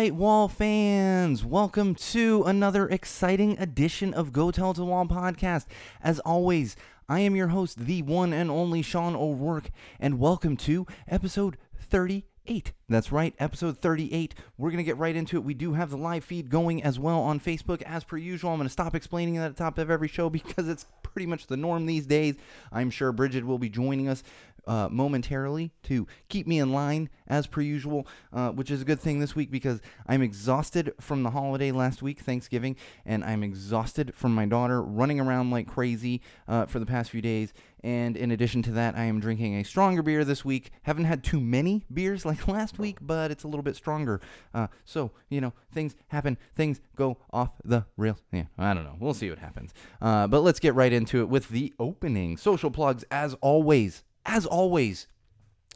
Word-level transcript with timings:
right, 0.00 0.14
Wall 0.14 0.48
fans, 0.48 1.44
welcome 1.44 1.94
to 1.94 2.42
another 2.44 2.88
exciting 2.88 3.58
edition 3.58 4.14
of 4.14 4.32
Go 4.32 4.50
Tell 4.50 4.72
to 4.72 4.82
Wall 4.82 5.04
podcast. 5.04 5.66
As 6.02 6.20
always, 6.20 6.74
I 7.06 7.20
am 7.20 7.36
your 7.36 7.48
host, 7.48 7.80
the 7.80 8.00
one 8.00 8.32
and 8.32 8.50
only 8.50 8.80
Sean 8.80 9.14
O'Rourke, 9.14 9.70
and 9.98 10.18
welcome 10.18 10.56
to 10.56 10.86
episode 11.06 11.58
38. 11.78 12.72
That's 12.88 13.12
right, 13.12 13.34
episode 13.38 13.76
38. 13.76 14.34
We're 14.56 14.70
going 14.70 14.78
to 14.78 14.84
get 14.84 14.96
right 14.96 15.14
into 15.14 15.36
it. 15.36 15.44
We 15.44 15.52
do 15.52 15.74
have 15.74 15.90
the 15.90 15.98
live 15.98 16.24
feed 16.24 16.48
going 16.48 16.82
as 16.82 16.98
well 16.98 17.20
on 17.20 17.38
Facebook, 17.38 17.82
as 17.82 18.02
per 18.02 18.16
usual. 18.16 18.52
I'm 18.52 18.56
going 18.56 18.68
to 18.68 18.72
stop 18.72 18.94
explaining 18.94 19.34
that 19.34 19.44
at 19.44 19.56
the 19.58 19.62
top 19.62 19.76
of 19.76 19.90
every 19.90 20.08
show 20.08 20.30
because 20.30 20.66
it's 20.66 20.86
pretty 21.02 21.26
much 21.26 21.46
the 21.46 21.58
norm 21.58 21.84
these 21.84 22.06
days. 22.06 22.36
I'm 22.72 22.88
sure 22.88 23.12
Bridget 23.12 23.44
will 23.44 23.58
be 23.58 23.68
joining 23.68 24.08
us 24.08 24.22
uh, 24.66 24.88
momentarily 24.90 25.72
to 25.84 26.06
keep 26.28 26.46
me 26.46 26.58
in 26.58 26.72
line 26.72 27.08
as 27.26 27.46
per 27.46 27.60
usual, 27.60 28.06
uh, 28.32 28.50
which 28.50 28.70
is 28.70 28.82
a 28.82 28.84
good 28.84 29.00
thing 29.00 29.20
this 29.20 29.34
week 29.34 29.50
because 29.50 29.80
I'm 30.06 30.22
exhausted 30.22 30.92
from 31.00 31.22
the 31.22 31.30
holiday 31.30 31.70
last 31.72 32.02
week, 32.02 32.20
Thanksgiving, 32.20 32.76
and 33.06 33.24
I'm 33.24 33.42
exhausted 33.42 34.12
from 34.14 34.34
my 34.34 34.46
daughter 34.46 34.82
running 34.82 35.20
around 35.20 35.50
like 35.50 35.68
crazy 35.68 36.20
uh, 36.48 36.66
for 36.66 36.78
the 36.78 36.86
past 36.86 37.10
few 37.10 37.22
days. 37.22 37.52
And 37.82 38.16
in 38.16 38.30
addition 38.30 38.62
to 38.64 38.72
that, 38.72 38.94
I 38.94 39.04
am 39.04 39.20
drinking 39.20 39.56
a 39.56 39.64
stronger 39.64 40.02
beer 40.02 40.24
this 40.24 40.44
week. 40.44 40.70
Haven't 40.82 41.04
had 41.04 41.24
too 41.24 41.40
many 41.40 41.84
beers 41.92 42.24
like 42.30 42.46
last 42.48 42.78
week, 42.78 42.98
but 43.00 43.30
it's 43.30 43.44
a 43.44 43.48
little 43.48 43.62
bit 43.62 43.76
stronger. 43.76 44.20
Uh, 44.52 44.66
so, 44.84 45.12
you 45.28 45.40
know, 45.40 45.52
things 45.72 45.94
happen, 46.08 46.36
things 46.54 46.80
go 46.96 47.18
off 47.32 47.50
the 47.64 47.86
rails. 47.96 48.22
Yeah, 48.32 48.44
I 48.58 48.74
don't 48.74 48.84
know. 48.84 48.96
We'll 48.98 49.14
see 49.14 49.30
what 49.30 49.38
happens. 49.38 49.72
Uh, 50.00 50.26
but 50.26 50.40
let's 50.40 50.60
get 50.60 50.74
right 50.74 50.92
into 50.92 51.20
it 51.20 51.28
with 51.28 51.48
the 51.48 51.72
opening. 51.78 52.36
Social 52.36 52.70
plugs, 52.70 53.04
as 53.10 53.34
always 53.40 54.04
as 54.26 54.46
always, 54.46 55.06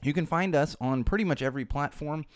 you 0.03 0.13
can 0.13 0.27
find 0.27 0.55
us 0.55 0.77
on 0.81 1.05
pretty 1.05 1.25
much 1.25 1.43
every 1.43 1.65
platform. 1.65 2.27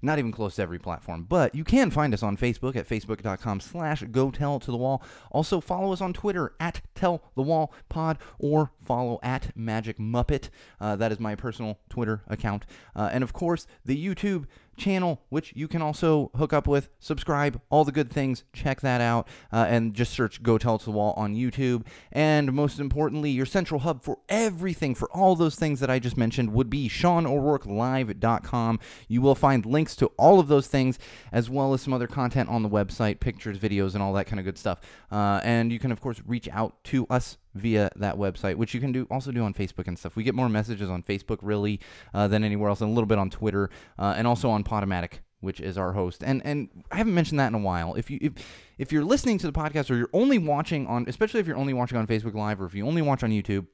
Not 0.00 0.18
even 0.18 0.30
close 0.30 0.56
to 0.56 0.62
every 0.62 0.78
platform, 0.78 1.26
but 1.28 1.54
you 1.54 1.64
can 1.64 1.90
find 1.90 2.14
us 2.14 2.22
on 2.22 2.36
Facebook 2.36 2.76
at 2.76 2.88
facebook.com 2.88 3.60
slash 3.60 4.02
go 4.10 4.30
tell 4.30 4.60
to 4.60 4.70
the 4.70 4.76
wall. 4.76 5.02
Also 5.32 5.60
follow 5.60 5.92
us 5.92 6.00
on 6.00 6.12
Twitter 6.12 6.54
at 6.60 6.80
tell 6.94 7.22
the 7.34 7.42
wall 7.42 7.74
pod 7.88 8.18
or 8.38 8.70
follow 8.84 9.18
at 9.22 9.54
magic 9.56 9.98
muppet. 9.98 10.50
Uh, 10.80 10.94
that 10.96 11.10
is 11.10 11.18
my 11.18 11.34
personal 11.34 11.80
Twitter 11.90 12.22
account. 12.28 12.64
Uh, 12.94 13.10
and 13.12 13.24
of 13.24 13.32
course, 13.32 13.66
the 13.84 14.06
YouTube 14.06 14.46
channel, 14.78 15.20
which 15.28 15.52
you 15.54 15.68
can 15.68 15.82
also 15.82 16.30
hook 16.36 16.52
up 16.52 16.66
with, 16.66 16.88
subscribe, 16.98 17.60
all 17.70 17.84
the 17.84 17.92
good 17.92 18.10
things. 18.10 18.44
Check 18.52 18.80
that 18.80 19.00
out. 19.00 19.28
Uh, 19.52 19.66
and 19.68 19.94
just 19.94 20.12
search 20.12 20.42
Go 20.42 20.58
Tell 20.58 20.76
It 20.76 20.80
to 20.80 20.84
the 20.86 20.92
Wall 20.92 21.14
on 21.16 21.34
YouTube. 21.34 21.84
And 22.12 22.52
most 22.52 22.78
importantly, 22.80 23.30
your 23.30 23.46
central 23.46 23.80
hub 23.80 24.02
for 24.02 24.18
everything, 24.28 24.94
for 24.94 25.10
all 25.10 25.36
those 25.36 25.56
things 25.56 25.80
that 25.80 25.90
I 25.90 25.98
just 25.98 26.16
mentioned, 26.16 26.52
would 26.52 26.70
be 26.70 26.88
SeanO'RourkeLive.com. 26.88 28.80
You 29.08 29.20
will 29.20 29.34
find 29.34 29.66
links 29.66 29.96
to 29.96 30.06
all 30.16 30.40
of 30.40 30.48
those 30.48 30.66
things, 30.66 30.98
as 31.32 31.50
well 31.50 31.74
as 31.74 31.82
some 31.82 31.92
other 31.92 32.06
content 32.06 32.48
on 32.48 32.62
the 32.62 32.70
website, 32.70 33.20
pictures, 33.20 33.58
videos, 33.58 33.94
and 33.94 34.02
all 34.02 34.12
that 34.14 34.26
kind 34.26 34.38
of 34.38 34.44
good 34.44 34.58
stuff. 34.58 34.80
Uh, 35.10 35.40
and 35.42 35.72
you 35.72 35.78
can, 35.78 35.92
of 35.92 36.00
course, 36.00 36.22
reach 36.26 36.48
out 36.50 36.82
to 36.84 37.06
us 37.10 37.38
via 37.58 37.90
that 37.96 38.16
website, 38.16 38.56
which 38.56 38.74
you 38.74 38.80
can 38.80 38.92
do 38.92 39.06
also 39.10 39.32
do 39.32 39.42
on 39.42 39.54
Facebook 39.54 39.86
and 39.86 39.98
stuff. 39.98 40.16
We 40.16 40.24
get 40.24 40.34
more 40.34 40.48
messages 40.48 40.90
on 40.90 41.02
Facebook 41.02 41.38
really 41.42 41.80
uh, 42.14 42.28
than 42.28 42.44
anywhere 42.44 42.68
else, 42.68 42.80
and 42.80 42.90
a 42.90 42.94
little 42.94 43.06
bit 43.06 43.18
on 43.18 43.30
Twitter, 43.30 43.70
uh, 43.98 44.14
and 44.16 44.26
also 44.26 44.50
on 44.50 44.64
Podomatic, 44.64 45.20
which 45.40 45.60
is 45.60 45.78
our 45.78 45.92
host. 45.92 46.22
And 46.24 46.42
and 46.44 46.68
I 46.90 46.96
haven't 46.96 47.14
mentioned 47.14 47.40
that 47.40 47.48
in 47.48 47.54
a 47.54 47.58
while. 47.58 47.94
If 47.94 48.10
you 48.10 48.18
if 48.20 48.32
if 48.78 48.92
you're 48.92 49.04
listening 49.04 49.38
to 49.38 49.46
the 49.46 49.52
podcast 49.52 49.90
or 49.90 49.96
you're 49.96 50.10
only 50.12 50.38
watching 50.38 50.86
on, 50.86 51.04
especially 51.08 51.40
if 51.40 51.46
you're 51.46 51.56
only 51.56 51.74
watching 51.74 51.98
on 51.98 52.06
Facebook 52.06 52.34
Live 52.34 52.60
or 52.60 52.66
if 52.66 52.74
you 52.74 52.86
only 52.86 53.02
watch 53.02 53.22
on 53.22 53.30
YouTube, 53.30 53.66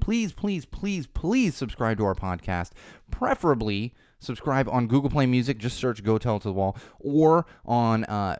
please 0.00 0.32
please 0.32 0.64
please 0.64 1.06
please 1.06 1.54
subscribe 1.54 1.98
to 1.98 2.04
our 2.04 2.14
podcast. 2.14 2.70
Preferably 3.10 3.94
subscribe 4.18 4.68
on 4.68 4.86
Google 4.86 5.10
Play 5.10 5.26
Music. 5.26 5.58
Just 5.58 5.78
search 5.78 6.02
"Go 6.02 6.18
Tell 6.18 6.38
to 6.38 6.48
the 6.48 6.52
Wall" 6.54 6.76
or 6.98 7.46
on. 7.64 8.04
Uh, 8.04 8.36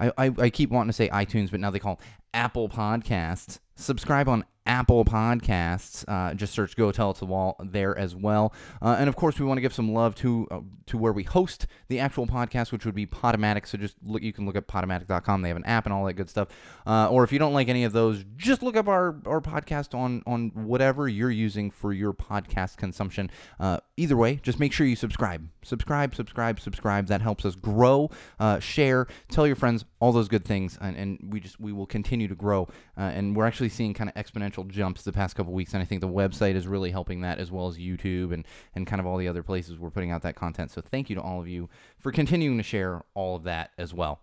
I, 0.00 0.12
I, 0.16 0.34
I 0.38 0.50
keep 0.50 0.70
wanting 0.70 0.90
to 0.90 0.92
say 0.92 1.08
iTunes, 1.08 1.50
but 1.50 1.58
now 1.58 1.70
they 1.70 1.80
call 1.80 2.00
Apple 2.34 2.68
Podcasts. 2.68 3.58
Subscribe 3.74 4.28
on 4.28 4.44
Apple 4.68 5.04
Podcasts. 5.04 6.04
Uh, 6.06 6.34
just 6.34 6.52
search 6.52 6.76
"Go 6.76 6.92
Tell 6.92 7.10
It 7.10 7.14
to 7.14 7.20
the 7.20 7.26
Wall" 7.26 7.56
there 7.64 7.96
as 7.98 8.14
well. 8.14 8.52
Uh, 8.82 8.96
and 8.98 9.08
of 9.08 9.16
course, 9.16 9.40
we 9.40 9.46
want 9.46 9.56
to 9.56 9.62
give 9.62 9.72
some 9.72 9.92
love 9.92 10.14
to 10.16 10.46
uh, 10.50 10.60
to 10.86 10.98
where 10.98 11.12
we 11.12 11.22
host 11.24 11.66
the 11.88 11.98
actual 11.98 12.26
podcast, 12.26 12.70
which 12.70 12.84
would 12.84 12.94
be 12.94 13.06
Podomatic. 13.06 13.66
So 13.66 13.78
just 13.78 13.96
look, 14.04 14.22
you 14.22 14.32
can 14.32 14.44
look 14.44 14.56
at 14.56 14.68
Podomatic.com. 14.68 15.42
They 15.42 15.48
have 15.48 15.56
an 15.56 15.64
app 15.64 15.86
and 15.86 15.92
all 15.92 16.04
that 16.04 16.12
good 16.12 16.28
stuff. 16.28 16.48
Uh, 16.86 17.08
or 17.10 17.24
if 17.24 17.32
you 17.32 17.38
don't 17.38 17.54
like 17.54 17.68
any 17.68 17.84
of 17.84 17.92
those, 17.92 18.24
just 18.36 18.62
look 18.62 18.76
up 18.76 18.88
our 18.88 19.16
our 19.26 19.40
podcast 19.40 19.94
on 19.98 20.22
on 20.26 20.50
whatever 20.54 21.08
you're 21.08 21.30
using 21.30 21.70
for 21.70 21.92
your 21.94 22.12
podcast 22.12 22.76
consumption. 22.76 23.30
Uh, 23.58 23.78
either 23.96 24.16
way, 24.16 24.36
just 24.42 24.60
make 24.60 24.74
sure 24.74 24.86
you 24.86 24.96
subscribe, 24.96 25.48
subscribe, 25.62 26.14
subscribe, 26.14 26.60
subscribe. 26.60 27.06
That 27.06 27.22
helps 27.22 27.46
us 27.46 27.54
grow. 27.54 28.10
Uh, 28.38 28.58
share, 28.58 29.06
tell 29.30 29.46
your 29.46 29.56
friends, 29.56 29.86
all 29.98 30.12
those 30.12 30.28
good 30.28 30.44
things, 30.44 30.76
and, 30.80 30.94
and 30.94 31.18
we 31.32 31.40
just 31.40 31.58
we 31.58 31.72
will 31.72 31.86
continue 31.86 32.28
to 32.28 32.34
grow. 32.34 32.68
and 32.96 33.34
we're 33.34 33.46
actually 33.46 33.70
seeing 33.70 33.94
kind 33.94 34.10
of 34.14 34.16
exponential 34.22 34.57
exponential 34.58 34.68
jumps 34.68 35.02
the 35.02 35.12
past 35.12 35.36
couple 35.36 35.52
weeks, 35.52 35.74
and 35.74 35.82
I 35.82 35.86
think 35.86 36.00
the 36.00 36.08
website 36.08 36.54
is 36.54 36.66
really 36.66 36.90
helping 36.90 37.22
that 37.22 37.38
as 37.38 37.50
well 37.50 37.68
as 37.68 37.78
YouTube 37.78 38.32
and 38.32 38.44
and 38.74 38.86
kind 38.86 39.00
of 39.00 39.06
all 39.06 39.16
the 39.16 39.28
other 39.28 39.42
places 39.42 39.78
we're 39.78 39.90
putting 39.90 40.10
out 40.10 40.22
that 40.22 40.36
content. 40.36 40.70
So 40.70 40.80
thank 40.80 41.08
you 41.10 41.16
to 41.16 41.22
all 41.22 41.40
of 41.40 41.48
you 41.48 41.68
for 41.98 42.12
continuing 42.12 42.56
to 42.58 42.62
share 42.62 43.02
all 43.14 43.36
of 43.36 43.44
that 43.44 43.70
as 43.78 43.94
well. 43.94 44.20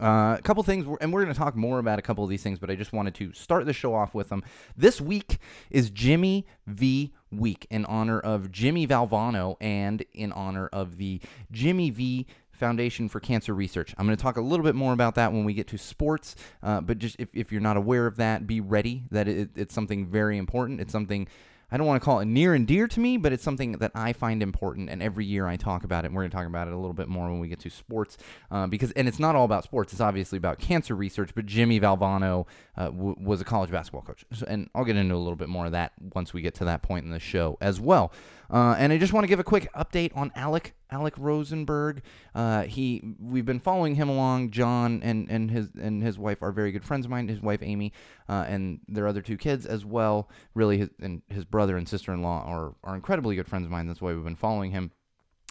Uh, 0.00 0.34
a 0.36 0.42
couple 0.42 0.60
things, 0.64 0.84
and 1.00 1.12
we're 1.12 1.22
going 1.22 1.32
to 1.32 1.38
talk 1.38 1.54
more 1.54 1.78
about 1.78 2.00
a 2.00 2.02
couple 2.02 2.24
of 2.24 2.30
these 2.30 2.42
things, 2.42 2.58
but 2.58 2.68
I 2.68 2.74
just 2.74 2.92
wanted 2.92 3.14
to 3.14 3.32
start 3.32 3.64
the 3.64 3.72
show 3.72 3.94
off 3.94 4.12
with 4.12 4.28
them. 4.28 4.42
This 4.76 5.00
week 5.00 5.38
is 5.70 5.88
Jimmy 5.90 6.46
V 6.66 7.12
week 7.30 7.66
in 7.70 7.84
honor 7.84 8.18
of 8.18 8.50
Jimmy 8.50 8.88
Valvano 8.88 9.56
and 9.60 10.04
in 10.12 10.32
honor 10.32 10.68
of 10.72 10.96
the 10.96 11.20
Jimmy 11.52 11.90
V 11.90 12.26
Foundation 12.54 13.08
for 13.08 13.20
Cancer 13.20 13.54
Research. 13.54 13.94
I'm 13.98 14.06
going 14.06 14.16
to 14.16 14.22
talk 14.22 14.36
a 14.36 14.40
little 14.40 14.64
bit 14.64 14.74
more 14.74 14.92
about 14.92 15.14
that 15.16 15.32
when 15.32 15.44
we 15.44 15.54
get 15.54 15.68
to 15.68 15.78
sports, 15.78 16.36
uh, 16.62 16.80
but 16.80 16.98
just 16.98 17.16
if, 17.18 17.28
if 17.32 17.52
you're 17.52 17.60
not 17.60 17.76
aware 17.76 18.06
of 18.06 18.16
that, 18.16 18.46
be 18.46 18.60
ready 18.60 19.04
that 19.10 19.28
it, 19.28 19.50
it's 19.56 19.74
something 19.74 20.06
very 20.06 20.38
important. 20.38 20.80
It's 20.80 20.92
something 20.92 21.28
I 21.74 21.76
don't 21.76 21.88
want 21.88 22.00
to 22.00 22.04
call 22.04 22.20
it 22.20 22.26
near 22.26 22.54
and 22.54 22.68
dear 22.68 22.86
to 22.86 23.00
me, 23.00 23.16
but 23.16 23.32
it's 23.32 23.42
something 23.42 23.72
that 23.78 23.90
I 23.96 24.12
find 24.12 24.44
important, 24.44 24.90
and 24.90 25.02
every 25.02 25.24
year 25.24 25.46
I 25.46 25.56
talk 25.56 25.82
about 25.82 26.04
it. 26.04 26.08
And 26.08 26.14
we're 26.14 26.22
going 26.22 26.30
to 26.30 26.36
talk 26.36 26.46
about 26.46 26.68
it 26.68 26.72
a 26.72 26.76
little 26.76 26.92
bit 26.92 27.08
more 27.08 27.28
when 27.28 27.40
we 27.40 27.48
get 27.48 27.58
to 27.60 27.70
sports, 27.70 28.16
uh, 28.50 28.68
because 28.68 28.92
and 28.92 29.08
it's 29.08 29.18
not 29.18 29.34
all 29.34 29.44
about 29.44 29.64
sports. 29.64 29.92
It's 29.92 30.00
obviously 30.00 30.36
about 30.36 30.60
cancer 30.60 30.94
research. 30.94 31.34
But 31.34 31.46
Jimmy 31.46 31.80
Valvano 31.80 32.46
uh, 32.76 32.90
w- 32.90 33.16
was 33.18 33.40
a 33.40 33.44
college 33.44 33.72
basketball 33.72 34.02
coach, 34.02 34.24
so, 34.32 34.46
and 34.46 34.70
I'll 34.74 34.84
get 34.84 34.96
into 34.96 35.14
a 35.14 35.16
little 35.16 35.34
bit 35.34 35.48
more 35.48 35.66
of 35.66 35.72
that 35.72 35.92
once 36.14 36.32
we 36.32 36.42
get 36.42 36.54
to 36.56 36.64
that 36.66 36.82
point 36.82 37.06
in 37.06 37.10
the 37.10 37.18
show 37.18 37.58
as 37.60 37.80
well. 37.80 38.12
Uh, 38.54 38.76
and 38.78 38.92
I 38.92 38.98
just 38.98 39.12
want 39.12 39.24
to 39.24 39.28
give 39.28 39.40
a 39.40 39.44
quick 39.44 39.68
update 39.74 40.16
on 40.16 40.30
Alec 40.36 40.76
Alec 40.88 41.14
Rosenberg. 41.18 42.02
Uh, 42.36 42.62
he 42.62 43.02
we've 43.18 43.44
been 43.44 43.58
following 43.58 43.96
him 43.96 44.08
along. 44.08 44.52
John 44.52 45.02
and, 45.02 45.28
and 45.28 45.50
his 45.50 45.70
and 45.74 46.00
his 46.04 46.20
wife 46.20 46.40
are 46.40 46.52
very 46.52 46.70
good 46.70 46.84
friends 46.84 47.04
of 47.04 47.10
mine. 47.10 47.26
His 47.26 47.40
wife 47.40 47.64
Amy 47.64 47.92
uh, 48.28 48.44
and 48.46 48.78
their 48.86 49.08
other 49.08 49.22
two 49.22 49.36
kids 49.36 49.66
as 49.66 49.84
well. 49.84 50.28
Really, 50.54 50.78
his, 50.78 50.90
and 51.00 51.22
his 51.28 51.44
brother 51.44 51.76
and 51.76 51.88
sister 51.88 52.14
in 52.14 52.22
law 52.22 52.44
are 52.46 52.76
are 52.84 52.94
incredibly 52.94 53.34
good 53.34 53.48
friends 53.48 53.64
of 53.64 53.72
mine. 53.72 53.88
That's 53.88 54.00
why 54.00 54.12
we've 54.12 54.22
been 54.22 54.36
following 54.36 54.70
him. 54.70 54.92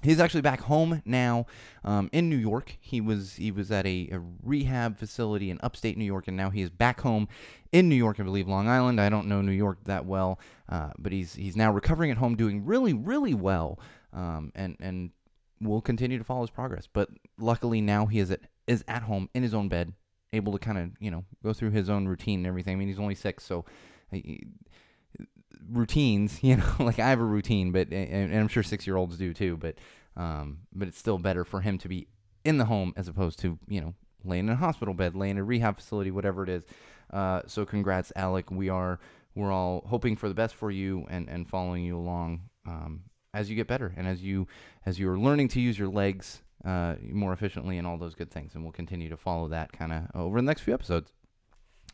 He's 0.04 0.20
actually 0.20 0.42
back 0.42 0.62
home 0.62 1.02
now 1.06 1.46
um, 1.84 2.10
in 2.12 2.30
New 2.30 2.38
York. 2.38 2.78
He 2.82 3.00
was 3.00 3.36
he 3.36 3.52
was 3.52 3.72
at 3.72 3.86
a, 3.86 4.10
a, 4.12 4.20
rehab 4.44 4.98
facility 4.98 5.50
in 5.50 5.60
upstate 5.64 5.98
New 5.98 6.06
York, 6.06 6.28
and 6.28 6.36
now 6.36 6.50
he 6.50 6.62
is 6.62 6.70
back 6.70 7.02
home 7.02 7.28
in 7.72 7.88
New 7.88 7.96
York. 7.96 8.20
I 8.20 8.24
believe 8.24 8.48
Long 8.48 8.68
Island. 8.68 9.00
I 9.00 9.10
don't 9.10 9.28
know 9.28 9.42
New 9.42 9.54
York 9.54 9.80
that 9.86 10.06
well, 10.06 10.40
uh, 10.70 10.92
but 11.00 11.12
he's 11.12 11.36
he's 11.36 11.56
now 11.56 11.72
recovering 11.72 12.12
at 12.12 12.18
home, 12.18 12.36
doing 12.36 12.66
really 12.66 12.94
really 12.94 13.34
well, 13.34 13.80
um, 14.12 14.52
and 14.56 14.76
and 14.80 15.12
we'll 15.62 15.82
continue 15.82 16.18
to 16.18 16.24
follow 16.24 16.42
his 16.42 16.50
progress. 16.50 16.88
But 16.92 17.10
luckily 17.40 17.80
now 17.80 18.06
he 18.06 18.20
is 18.20 18.30
at 18.30 18.42
is 18.68 18.84
at 18.88 19.04
home 19.04 19.30
in 19.34 19.42
his 19.42 19.54
own 19.54 19.70
bed, 19.70 19.94
able 20.34 20.52
to 20.52 20.60
kind 20.60 20.78
of 20.78 20.92
you 21.00 21.12
know 21.12 21.24
go 21.42 21.54
through 21.54 21.72
his 21.72 21.90
own 21.90 22.08
routine 22.08 22.40
and 22.40 22.48
everything. 22.48 22.74
I 22.74 22.76
mean 22.76 22.90
he's 22.90 23.00
only 23.00 23.16
six, 23.16 23.44
so. 23.44 23.66
He, 24.12 24.44
routines, 25.72 26.40
you 26.44 26.58
know, 26.58 26.74
like 26.80 27.00
I 27.00 27.10
have 27.10 27.20
a 27.20 27.26
routine, 27.26 27.72
but 27.72 27.92
and 27.92 28.36
I'm 28.36 28.48
sure 28.48 28.64
six 28.64 28.88
year 28.88 28.96
olds 28.96 29.18
do 29.18 29.34
too. 29.34 29.58
But 29.58 29.76
um, 30.16 30.60
but 30.74 30.88
it's 30.88 30.98
still 30.98 31.18
better 31.18 31.44
for 31.44 31.62
him 31.62 31.78
to 31.80 31.88
be 31.88 32.08
in 32.46 32.58
the 32.58 32.66
home 32.66 32.94
as 32.96 33.08
opposed 33.08 33.40
to 33.40 33.58
you 33.68 33.82
know 33.82 33.94
laying 34.24 34.48
in 34.48 34.54
a 34.54 34.56
hospital 34.56 34.94
bed, 34.94 35.16
laying 35.16 35.32
in 35.32 35.38
a 35.40 35.44
rehab 35.44 35.78
facility, 35.78 36.12
whatever 36.12 36.44
it 36.44 36.50
is. 36.50 36.64
Uh, 37.12 37.42
so 37.48 37.66
congrats, 37.66 38.12
Alec. 38.16 38.52
We 38.52 38.70
are 38.70 39.00
we're 39.36 39.52
all 39.52 39.84
hoping 39.88 40.16
for 40.16 40.28
the 40.28 40.36
best 40.36 40.56
for 40.56 40.72
you 40.72 41.06
and 41.10 41.28
and 41.30 41.48
following 41.48 41.84
you 41.84 41.98
along 41.98 42.42
um, 42.68 43.04
as 43.34 43.50
you 43.50 43.56
get 43.56 43.68
better 43.68 43.94
and 43.98 44.08
as 44.08 44.22
you 44.22 44.48
as 44.86 45.00
you're 45.00 45.18
learning 45.18 45.48
to 45.50 45.60
use 45.60 45.78
your 45.78 45.90
legs 45.90 46.42
uh, 46.66 46.96
more 47.12 47.34
efficiently 47.34 47.78
and 47.78 47.86
all 47.86 47.98
those 47.98 48.16
good 48.16 48.32
things. 48.32 48.56
And 48.56 48.64
we'll 48.64 48.72
continue 48.72 49.10
to 49.10 49.18
follow 49.18 49.48
that 49.50 49.72
kind 49.74 49.92
of 49.92 50.04
over 50.16 50.38
the 50.38 50.46
next 50.46 50.62
few 50.62 50.74
episodes. 50.74 51.12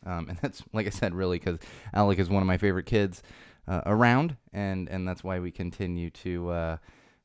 Um, 0.06 0.28
and 0.28 0.38
that's 0.38 0.62
like 0.72 0.86
I 0.86 0.90
said, 0.90 1.14
really, 1.14 1.38
because 1.38 1.58
Alec 1.92 2.18
is 2.18 2.30
one 2.30 2.42
of 2.42 2.46
my 2.46 2.58
favorite 2.58 2.86
kids 2.86 3.22
uh, 3.70 3.82
around, 3.86 4.36
and 4.52 4.88
and 4.88 5.06
that's 5.06 5.22
why 5.22 5.38
we 5.38 5.52
continue 5.52 6.10
to 6.10 6.50
uh, 6.50 6.76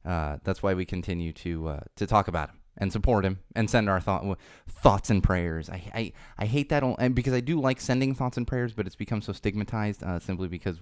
uh, 0.06 0.38
that's 0.44 0.62
why 0.62 0.76
we 0.76 0.86
continue 0.86 1.34
to 1.34 1.68
uh, 1.70 1.80
to 1.96 2.06
talk 2.06 2.28
about 2.28 2.50
him 2.50 2.60
and 2.78 2.92
support 2.92 3.26
him 3.26 3.40
and 3.56 3.70
send 3.70 3.90
our 3.90 4.00
thought 4.00 4.38
thoughts 4.70 5.10
and 5.10 5.24
prayers. 5.24 5.70
I 5.70 5.84
I, 5.94 6.14
I 6.38 6.46
hate 6.46 6.70
that 6.70 6.84
and 6.84 7.16
because 7.16 7.34
I 7.34 7.40
do 7.40 7.60
like 7.60 7.82
sending 7.82 8.14
thoughts 8.14 8.38
and 8.38 8.46
prayers, 8.48 8.74
but 8.74 8.86
it's 8.86 8.96
become 8.96 9.22
so 9.22 9.34
stigmatized 9.34 10.04
uh, 10.04 10.20
simply 10.20 10.48
because 10.48 10.78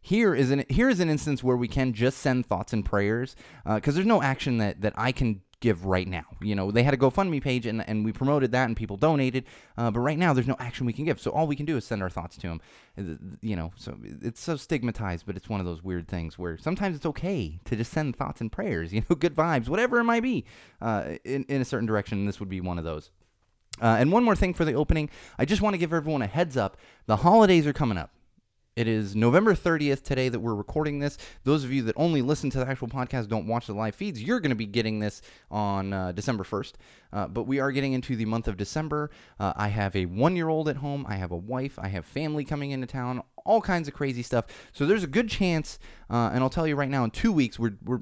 here 0.00 0.34
is 0.34 0.50
an 0.50 0.64
here 0.70 0.88
is 0.88 0.98
an 0.98 1.10
instance 1.10 1.44
where 1.44 1.58
we 1.58 1.68
can 1.68 1.92
just 1.92 2.18
send 2.18 2.46
thoughts 2.46 2.72
and 2.72 2.82
prayers 2.82 3.36
because 3.64 3.94
uh, 3.94 3.96
there's 3.96 4.06
no 4.06 4.22
action 4.22 4.56
that 4.58 4.80
that 4.80 4.94
I 4.96 5.12
can 5.12 5.42
give 5.62 5.86
right 5.86 6.06
now. 6.06 6.24
You 6.42 6.54
know, 6.54 6.70
they 6.70 6.82
had 6.82 6.92
a 6.92 6.98
GoFundMe 6.98 7.40
page 7.40 7.64
and, 7.64 7.88
and 7.88 8.04
we 8.04 8.12
promoted 8.12 8.52
that 8.52 8.66
and 8.66 8.76
people 8.76 8.98
donated, 8.98 9.44
uh, 9.78 9.90
but 9.90 10.00
right 10.00 10.18
now 10.18 10.34
there's 10.34 10.48
no 10.48 10.56
action 10.58 10.84
we 10.84 10.92
can 10.92 11.06
give. 11.06 11.18
So 11.18 11.30
all 11.30 11.46
we 11.46 11.56
can 11.56 11.64
do 11.64 11.78
is 11.78 11.86
send 11.86 12.02
our 12.02 12.10
thoughts 12.10 12.36
to 12.38 12.48
them. 12.48 12.60
You 13.40 13.56
know, 13.56 13.72
so 13.76 13.96
it's 14.20 14.42
so 14.42 14.56
stigmatized, 14.56 15.24
but 15.24 15.36
it's 15.36 15.48
one 15.48 15.60
of 15.60 15.66
those 15.66 15.82
weird 15.82 16.08
things 16.08 16.38
where 16.38 16.58
sometimes 16.58 16.96
it's 16.96 17.06
okay 17.06 17.58
to 17.64 17.76
just 17.76 17.92
send 17.92 18.16
thoughts 18.16 18.42
and 18.42 18.52
prayers, 18.52 18.92
you 18.94 19.02
know, 19.08 19.16
good 19.16 19.34
vibes, 19.34 19.68
whatever 19.68 19.98
it 19.98 20.04
might 20.04 20.22
be, 20.22 20.44
uh, 20.82 21.14
in, 21.24 21.44
in 21.44 21.62
a 21.62 21.64
certain 21.64 21.86
direction. 21.86 22.18
And 22.18 22.28
this 22.28 22.40
would 22.40 22.50
be 22.50 22.60
one 22.60 22.76
of 22.76 22.84
those. 22.84 23.10
Uh, 23.80 23.96
and 23.98 24.12
one 24.12 24.22
more 24.22 24.36
thing 24.36 24.52
for 24.52 24.66
the 24.66 24.74
opening, 24.74 25.08
I 25.38 25.46
just 25.46 25.62
want 25.62 25.74
to 25.74 25.78
give 25.78 25.92
everyone 25.94 26.20
a 26.20 26.26
heads 26.26 26.56
up. 26.56 26.76
The 27.06 27.16
holidays 27.16 27.66
are 27.66 27.72
coming 27.72 27.96
up. 27.96 28.10
It 28.74 28.88
is 28.88 29.14
November 29.14 29.54
30th 29.54 30.02
today 30.02 30.30
that 30.30 30.40
we're 30.40 30.54
recording 30.54 30.98
this. 30.98 31.18
Those 31.44 31.62
of 31.62 31.70
you 31.70 31.82
that 31.82 31.94
only 31.98 32.22
listen 32.22 32.48
to 32.50 32.58
the 32.58 32.66
actual 32.66 32.88
podcast, 32.88 33.28
don't 33.28 33.46
watch 33.46 33.66
the 33.66 33.74
live 33.74 33.94
feeds, 33.94 34.22
you're 34.22 34.40
going 34.40 34.48
to 34.48 34.56
be 34.56 34.64
getting 34.64 34.98
this 34.98 35.20
on 35.50 35.92
uh, 35.92 36.12
December 36.12 36.42
1st. 36.42 36.72
Uh, 37.12 37.26
but 37.26 37.42
we 37.42 37.60
are 37.60 37.70
getting 37.70 37.92
into 37.92 38.16
the 38.16 38.24
month 38.24 38.48
of 38.48 38.56
December. 38.56 39.10
Uh, 39.38 39.52
I 39.56 39.68
have 39.68 39.94
a 39.94 40.06
one 40.06 40.36
year 40.36 40.48
old 40.48 40.70
at 40.70 40.76
home. 40.76 41.04
I 41.06 41.16
have 41.16 41.32
a 41.32 41.36
wife. 41.36 41.78
I 41.78 41.88
have 41.88 42.06
family 42.06 42.46
coming 42.46 42.70
into 42.70 42.86
town. 42.86 43.22
All 43.44 43.60
kinds 43.60 43.88
of 43.88 43.94
crazy 43.94 44.22
stuff. 44.22 44.46
So 44.72 44.86
there's 44.86 45.04
a 45.04 45.08
good 45.08 45.28
chance, 45.28 45.78
uh, 46.08 46.30
and 46.32 46.42
I'll 46.42 46.48
tell 46.48 46.66
you 46.66 46.74
right 46.74 46.88
now, 46.88 47.04
in 47.04 47.10
two 47.10 47.32
weeks, 47.32 47.58
we're, 47.58 47.76
we're 47.84 48.00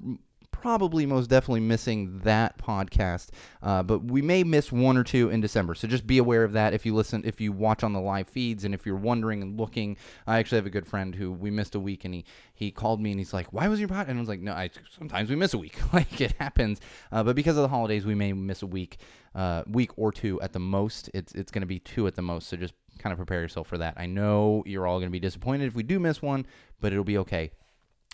probably 0.61 1.07
most 1.07 1.29
definitely 1.31 1.61
missing 1.61 2.21
that 2.25 2.59
podcast, 2.59 3.29
uh, 3.63 3.83
but 3.83 4.05
we 4.05 4.21
may 4.21 4.45
miss 4.45 4.71
one 4.71 4.97
or 4.97 5.05
two 5.05 5.31
in 5.31 5.41
December. 5.41 5.75
So 5.75 5.89
just 5.89 6.07
be 6.07 6.19
aware 6.19 6.45
of 6.45 6.53
that 6.53 6.75
if 6.75 6.85
you 6.85 6.95
listen, 6.95 7.23
if 7.25 7.41
you 7.41 7.53
watch 7.53 7.83
on 7.83 7.93
the 7.93 8.01
live 8.01 8.29
feeds, 8.29 8.65
and 8.65 8.75
if 8.75 8.85
you're 8.85 8.97
wondering 8.97 9.43
and 9.43 9.59
looking. 9.59 9.97
I 10.27 10.39
actually 10.39 10.57
have 10.57 10.67
a 10.67 10.71
good 10.71 10.87
friend 10.87 11.15
who 11.15 11.33
we 11.33 11.51
missed 11.51 11.75
a 11.75 11.81
week, 11.81 12.05
and 12.05 12.15
he 12.15 12.25
he 12.55 12.71
called 12.71 13.01
me 13.01 13.11
and 13.11 13.19
he's 13.19 13.33
like, 13.33 13.53
"Why 13.53 13.69
was 13.69 13.81
your 13.81 13.89
podcast?" 13.89 14.09
And 14.09 14.19
I 14.19 14.21
was 14.21 14.29
like, 14.29 14.41
"No, 14.41 14.53
I 14.53 14.71
sometimes 14.97 15.31
we 15.31 15.37
miss 15.37 15.55
a 15.55 15.59
week, 15.59 15.79
like 15.93 16.21
it 16.21 16.35
happens, 16.39 16.81
uh, 17.13 17.23
but 17.23 17.37
because 17.37 17.57
of 17.57 17.63
the 17.63 17.69
holidays, 17.69 18.05
we 18.05 18.15
may 18.15 18.33
miss 18.33 18.63
a 18.63 18.67
week, 18.67 18.99
uh, 19.35 19.63
week 19.67 19.91
or 19.97 20.13
two 20.13 20.41
at 20.43 20.53
the 20.53 20.59
most. 20.59 21.11
It's 21.15 21.35
it's 21.35 21.51
going 21.51 21.63
to 21.63 21.67
be 21.67 21.79
two 21.79 22.07
at 22.07 22.15
the 22.15 22.23
most. 22.23 22.49
So 22.49 22.57
just 22.57 22.75
kind 22.99 23.13
of 23.13 23.17
prepare 23.17 23.41
yourself 23.41 23.67
for 23.67 23.79
that. 23.79 23.95
I 23.97 24.07
know 24.07 24.63
you're 24.67 24.87
all 24.87 24.99
going 24.99 25.09
to 25.09 25.13
be 25.13 25.21
disappointed 25.21 25.67
if 25.67 25.75
we 25.75 25.83
do 25.83 25.99
miss 25.99 26.21
one, 26.21 26.47
but 26.81 26.93
it'll 26.93 27.05
be 27.05 27.19
okay 27.19 27.51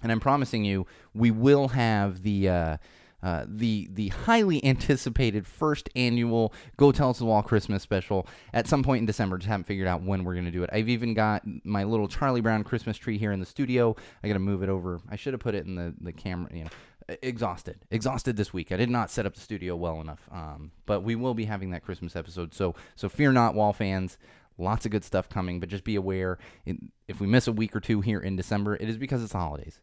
and 0.03 0.13
I'm 0.13 0.21
promising 0.21 0.65
you, 0.65 0.87
we 1.15 1.31
will 1.31 1.69
have 1.69 2.23
the. 2.23 2.49
Uh, 2.49 2.77
uh, 3.23 3.45
the 3.49 3.89
the 3.95 4.09
highly 4.09 4.65
anticipated 4.65 5.47
first 5.47 5.89
annual 5.97 6.53
Go 6.77 6.93
Tell 6.93 7.11
Us 7.11 7.19
the 7.19 7.25
Wall 7.25 7.43
Christmas 7.43 7.83
special 7.83 8.27
at 8.53 8.69
some 8.69 8.83
point 8.83 9.01
in 9.01 9.07
December. 9.07 9.39
Just 9.39 9.49
haven't 9.49 9.65
figured 9.65 9.89
out 9.89 10.03
when 10.03 10.23
we're 10.23 10.35
going 10.35 10.45
to 10.45 10.51
do 10.53 10.63
it. 10.63 10.71
I've 10.73 10.89
even 10.89 11.15
got 11.15 11.43
my 11.65 11.83
little 11.83 12.09
Charlie 12.09 12.43
Brown 12.43 12.63
Christmas 12.63 12.97
tree 12.97 13.19
here 13.19 13.33
in 13.33 13.41
the 13.41 13.47
studio. 13.47 13.97
I 14.23 14.29
got 14.29 14.35
to 14.35 14.39
move 14.39 14.63
it 14.63 14.69
over. 14.69 15.01
I 15.09 15.17
should 15.17 15.33
have 15.33 15.41
put 15.41 15.55
it 15.55 15.67
in 15.67 15.75
the, 15.75 15.95
the 16.01 16.13
camera. 16.13 16.51
You 16.53 16.65
know, 16.65 16.71
exhausted, 17.23 17.79
exhausted 17.91 18.37
this 18.37 18.53
week. 18.53 18.71
I 18.71 18.77
did 18.77 18.91
not 18.91 19.11
set 19.11 19.27
up 19.27 19.35
the 19.35 19.41
studio 19.41 19.77
well 19.77 20.01
enough. 20.01 20.29
Um, 20.31 20.71
but 20.85 21.03
we 21.03 21.17
will 21.17 21.35
be 21.35 21.47
having 21.47 21.71
that 21.71 21.83
Christmas 21.83 22.17
episode. 22.17 22.55
So 22.55 22.75
so 22.95 23.09
fear 23.09 23.33
not, 23.33 23.55
Wall 23.55 23.73
fans. 23.73 24.19
Lots 24.59 24.87
of 24.87 24.93
good 24.93 25.05
stuff 25.05 25.29
coming, 25.29 25.61
but 25.61 25.69
just 25.69 25.85
be 25.85 25.97
aware 25.97 26.39
if 27.09 27.21
we 27.21 27.27
miss 27.27 27.47
a 27.47 27.53
week 27.53 27.77
or 27.77 27.81
two 27.81 28.01
here 28.01 28.21
in 28.21 28.37
December, 28.37 28.75
it 28.77 28.89
is 28.89 28.97
because 28.97 29.23
it's 29.23 29.33
the 29.33 29.39
holidays 29.39 29.81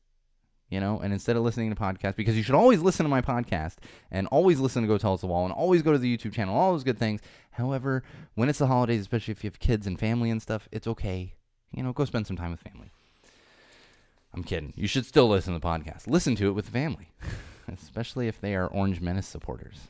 you 0.74 0.80
know, 0.80 1.00
and 1.04 1.14
instead 1.14 1.36
of 1.36 1.44
listening 1.44 1.70
to 1.70 1.80
podcasts, 1.80 2.16
because 2.16 2.36
you 2.36 2.42
should 2.42 2.56
always 2.56 2.82
listen 2.82 3.04
to 3.04 3.10
my 3.10 3.22
podcast 3.22 3.76
and 4.10 4.26
always 4.30 4.60
listen 4.60 4.82
to 4.82 4.88
Go 4.88 4.98
Tell 4.98 5.14
Us 5.14 5.22
the 5.22 5.28
Wall 5.28 5.46
and 5.46 5.54
always 5.54 5.84
go 5.84 5.92
to 5.92 6.00
the 6.00 6.18
YouTube 6.18 6.34
channel, 6.34 6.58
all 6.58 6.72
those 6.72 6.84
good 6.84 6.98
things. 6.98 7.22
However, 7.52 8.02
when 8.34 8.50
it's 8.50 8.58
the 8.58 8.66
holidays, 8.66 9.02
especially 9.02 9.34
if 9.34 9.44
you 9.44 9.52
have 9.52 9.60
kids 9.60 9.86
and 9.86 10.00
family 10.00 10.32
and 10.32 10.42
stuff, 10.42 10.68
it's 10.72 10.88
okay. 10.88 11.36
You 11.72 11.84
know, 11.84 11.94
go 11.94 12.06
spend 12.06 12.26
some 12.26 12.38
time 12.38 12.50
with 12.50 12.62
family. 12.62 12.92
I'm 14.34 14.44
kidding. 14.44 14.74
You 14.76 14.88
should 14.88 15.06
still 15.06 15.30
listen 15.30 15.54
to 15.54 15.60
the 15.60 15.66
podcast. 15.66 16.08
Listen 16.08 16.36
to 16.38 16.48
it 16.48 16.54
with 16.54 16.70
family, 16.70 17.12
especially 17.72 18.28
if 18.28 18.42
they 18.42 18.56
are 18.56 18.66
Orange 18.66 19.00
Menace 19.00 19.28
supporters. 19.28 19.90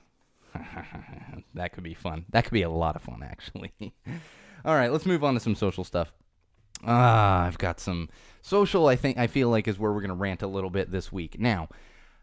that 1.53 1.71
could 1.71 1.86
be 1.86 1.94
fun. 1.94 2.25
That 2.31 2.44
could 2.44 2.51
be 2.51 2.63
a 2.63 2.69
lot 2.69 2.97
of 2.97 3.03
fun, 3.03 3.24
actually. 3.24 3.71
all 4.65 4.75
right, 4.75 4.91
let's 4.91 5.06
move 5.06 5.24
on 5.24 5.36
to 5.36 5.39
some 5.39 5.56
social 5.56 5.86
stuff. 5.86 6.12
Ah, 6.85 7.45
I've 7.45 7.57
got 7.57 7.80
some 7.80 8.09
social. 8.41 8.88
I 8.88 8.95
think 8.95 9.18
I 9.18 9.27
feel 9.27 9.50
like 9.50 9.68
is 9.68 9.80
where 9.80 9.91
we're 9.91 10.01
gonna 10.01 10.15
rant 10.15 10.41
a 10.41 10.47
little 10.47 10.69
bit 10.69 10.91
this 10.91 11.12
week. 11.12 11.39
Now, 11.39 11.69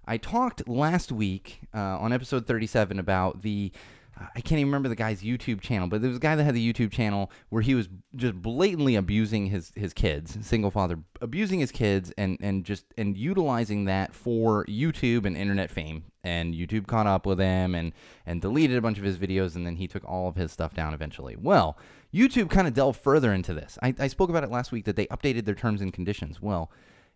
I 0.07 0.17
talked 0.17 0.69
last 0.69 1.13
week 1.13 1.61
uh, 1.75 1.99
on 1.99 2.13
episode 2.13 2.47
37 2.47 2.99
about 2.99 3.43
the. 3.43 3.73
Uh, 4.21 4.27
I 4.35 4.41
can't 4.41 4.59
even 4.59 4.67
remember 4.67 4.89
the 4.89 4.97
guy's 4.97 5.23
YouTube 5.23 5.61
channel, 5.61 5.87
but 5.89 6.01
there 6.01 6.09
was 6.09 6.17
a 6.19 6.21
guy 6.21 6.35
that 6.35 6.45
had 6.45 6.55
the 6.55 6.73
YouTube 6.73 6.91
channel 6.91 7.31
where 7.49 7.63
he 7.63 7.75
was 7.75 7.89
just 8.17 8.35
blatantly 8.43 8.97
abusing 8.97 9.47
his 9.47 9.73
his 9.77 9.93
kids, 9.93 10.37
single 10.43 10.71
father, 10.71 10.99
abusing 11.21 11.61
his 11.61 11.73
kids, 11.73 12.13
and 12.19 12.37
and 12.41 12.65
just 12.65 12.85
and 12.99 13.17
utilizing 13.17 13.85
that 13.87 14.15
for 14.15 14.67
YouTube 14.67 15.25
and 15.25 15.37
internet 15.37 15.71
fame. 15.71 16.05
And 16.23 16.55
YouTube 16.55 16.87
caught 16.87 17.07
up 17.07 17.25
with 17.25 17.39
him 17.39 17.75
and 17.75 17.93
and 18.27 18.43
deleted 18.43 18.77
a 18.77 18.83
bunch 18.83 18.99
of 18.99 19.05
his 19.05 19.17
videos, 19.17 19.57
and 19.57 19.67
then 19.67 19.77
he 19.77 19.89
took 19.89 20.05
all 20.05 20.29
of 20.29 20.37
his 20.37 20.53
stuff 20.53 20.75
down 20.75 20.93
eventually. 20.93 21.37
Well, 21.37 21.79
YouTube 22.13 22.51
kind 22.51 22.69
of 22.69 22.75
delved 22.75 23.01
further 23.01 23.33
into 23.33 23.55
this. 23.55 23.79
I, 23.83 23.95
I 23.99 24.09
spoke 24.09 24.29
about 24.29 24.45
it 24.45 24.51
last 24.51 24.71
week 24.71 24.85
that 24.85 24.97
they 24.97 25.07
updated 25.07 25.47
their 25.47 25.55
terms 25.55 25.81
and 25.81 25.93
conditions. 25.93 26.43
Well, 26.43 26.71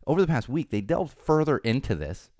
over 0.06 0.20
the 0.20 0.26
past 0.26 0.48
week, 0.48 0.70
they 0.70 0.80
delved 0.80 1.18
further 1.18 1.58
into 1.58 1.94
this 1.94 2.30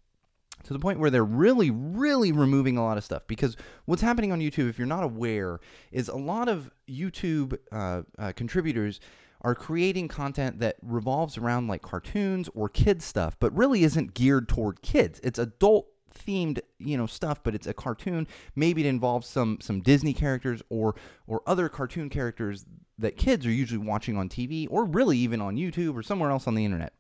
to 0.63 0.73
the 0.73 0.79
point 0.79 0.99
where 0.99 1.11
they're 1.11 1.25
really, 1.25 1.71
really 1.71 2.33
removing 2.33 2.77
a 2.77 2.83
lot 2.83 2.97
of 2.97 3.05
stuff. 3.05 3.27
Because 3.27 3.57
what's 3.85 4.03
happening 4.03 4.33
on 4.33 4.41
YouTube, 4.41 4.69
if 4.71 4.79
you're 4.79 4.87
not 4.87 5.05
aware, 5.05 5.61
is 5.93 6.09
a 6.09 6.17
lot 6.17 6.49
of 6.49 6.71
YouTube 6.89 7.59
uh, 7.73 8.03
uh, 8.19 8.33
contributors 8.33 9.01
are 9.43 9.55
creating 9.55 10.09
content 10.09 10.59
that 10.61 10.77
revolves 10.81 11.37
around 11.37 11.69
like 11.69 11.83
cartoons 11.83 12.49
or 12.55 12.69
kids 12.69 13.05
stuff, 13.05 13.37
but 13.39 13.55
really 13.55 13.85
isn't 13.85 14.15
geared 14.15 14.49
toward 14.49 14.81
kids. 14.81 15.21
It's 15.23 15.39
adult 15.39 15.87
themed 16.15 16.61
you 16.79 16.97
know 16.97 17.07
stuff 17.07 17.43
but 17.43 17.55
it's 17.55 17.67
a 17.67 17.75
cartoon 17.75 18.27
maybe 18.55 18.85
it 18.85 18.89
involves 18.89 19.27
some 19.27 19.59
some 19.61 19.81
disney 19.81 20.13
characters 20.13 20.63
or 20.69 20.95
or 21.27 21.43
other 21.47 21.69
cartoon 21.69 22.09
characters 22.09 22.65
that 22.99 23.17
kids 23.17 23.45
are 23.45 23.51
usually 23.51 23.85
watching 23.85 24.17
on 24.17 24.29
tv 24.29 24.67
or 24.71 24.85
really 24.85 25.19
even 25.19 25.41
on 25.41 25.57
youtube 25.57 25.95
or 25.97 26.03
somewhere 26.03 26.31
else 26.31 26.47
on 26.47 26.55
the 26.55 26.65
internet 26.65 26.93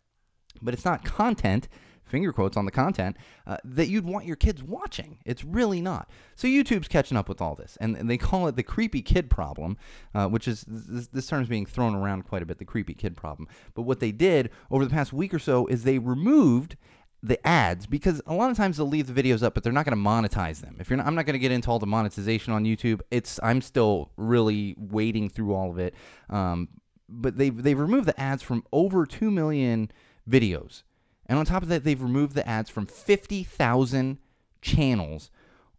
but 0.61 0.75
it's 0.75 0.84
not 0.84 1.05
content 1.05 1.69
finger 2.05 2.32
quotes 2.32 2.56
on 2.56 2.64
the 2.64 2.70
content 2.70 3.16
uh, 3.46 3.56
that 3.64 3.88
you'd 3.88 4.05
want 4.05 4.26
your 4.26 4.37
kids 4.37 4.62
watching. 4.62 5.19
It's 5.25 5.44
really 5.44 5.81
not. 5.81 6.08
So 6.37 6.49
YouTube's 6.49 6.88
catching 6.88 7.16
up 7.16 7.28
with 7.28 7.40
all 7.40 7.55
this, 7.55 7.76
and, 7.81 7.96
and 7.96 8.08
they 8.08 8.19
call 8.19 8.46
it 8.46 8.56
the 8.56 8.62
creepy 8.62 9.02
kid 9.02 9.31
problem, 9.31 9.76
uh, 10.14 10.28
which 10.28 10.46
is 10.46 10.64
this, 10.69 11.08
this 11.08 11.26
term 11.26 11.43
is 11.43 11.49
being 11.49 11.66
thrown 11.66 11.94
around 11.94 12.25
quite 12.25 12.43
a 12.43 12.46
bit. 12.46 12.58
The 12.58 12.64
creepy 12.64 12.94
kid 12.94 13.16
problem. 13.16 13.49
But 13.75 13.82
what 13.82 14.00
they 14.00 14.12
did 14.12 14.50
over 14.70 14.84
the 14.84 14.90
past 14.90 15.12
week 15.12 15.32
or 15.34 15.38
so 15.38 15.66
is 15.66 15.84
they 15.84 15.99
removed 15.99 16.76
the 17.25 17.44
ads 17.47 17.87
because 17.87 18.21
a 18.26 18.35
lot 18.35 18.50
of 18.50 18.56
times 18.56 18.76
they'll 18.76 18.87
leave 18.87 19.12
the 19.12 19.23
videos 19.23 19.43
up, 19.43 19.55
but 19.55 19.65
they're 19.65 19.73
not 19.73 19.87
going 19.87 19.97
to 19.97 20.04
monetize 20.04 20.61
them. 20.61 20.76
If 20.78 20.90
you're 20.90 20.99
not, 20.99 21.07
I'm 21.07 21.14
not 21.14 21.25
going 21.25 21.33
to 21.33 21.38
get 21.38 21.52
into 21.52 21.71
all 21.71 21.78
the 21.78 21.87
monetization 21.87 22.52
on 22.52 22.64
YouTube. 22.64 23.00
It's 23.11 23.40
I'm 23.43 23.62
still 23.62 24.11
really 24.19 24.75
wading 24.76 25.31
through 25.31 25.54
all 25.54 25.71
of 25.71 25.78
it. 25.78 25.95
Um, 26.28 26.69
but 27.09 27.38
they've 27.38 27.62
they've 27.62 27.78
removed 27.78 28.07
the 28.07 28.21
ads 28.21 28.43
from 28.43 28.62
over 28.73 29.07
two 29.07 29.31
million 29.31 29.90
videos, 30.28 30.83
and 31.26 31.38
on 31.38 31.47
top 31.47 31.62
of 31.62 31.71
that, 31.71 31.83
they've 31.83 32.00
removed 32.00 32.35
the 32.35 32.47
ads 32.47 32.69
from 32.69 32.87
fifty 32.87 33.43
thousand 33.43 34.19
channels 34.61 35.31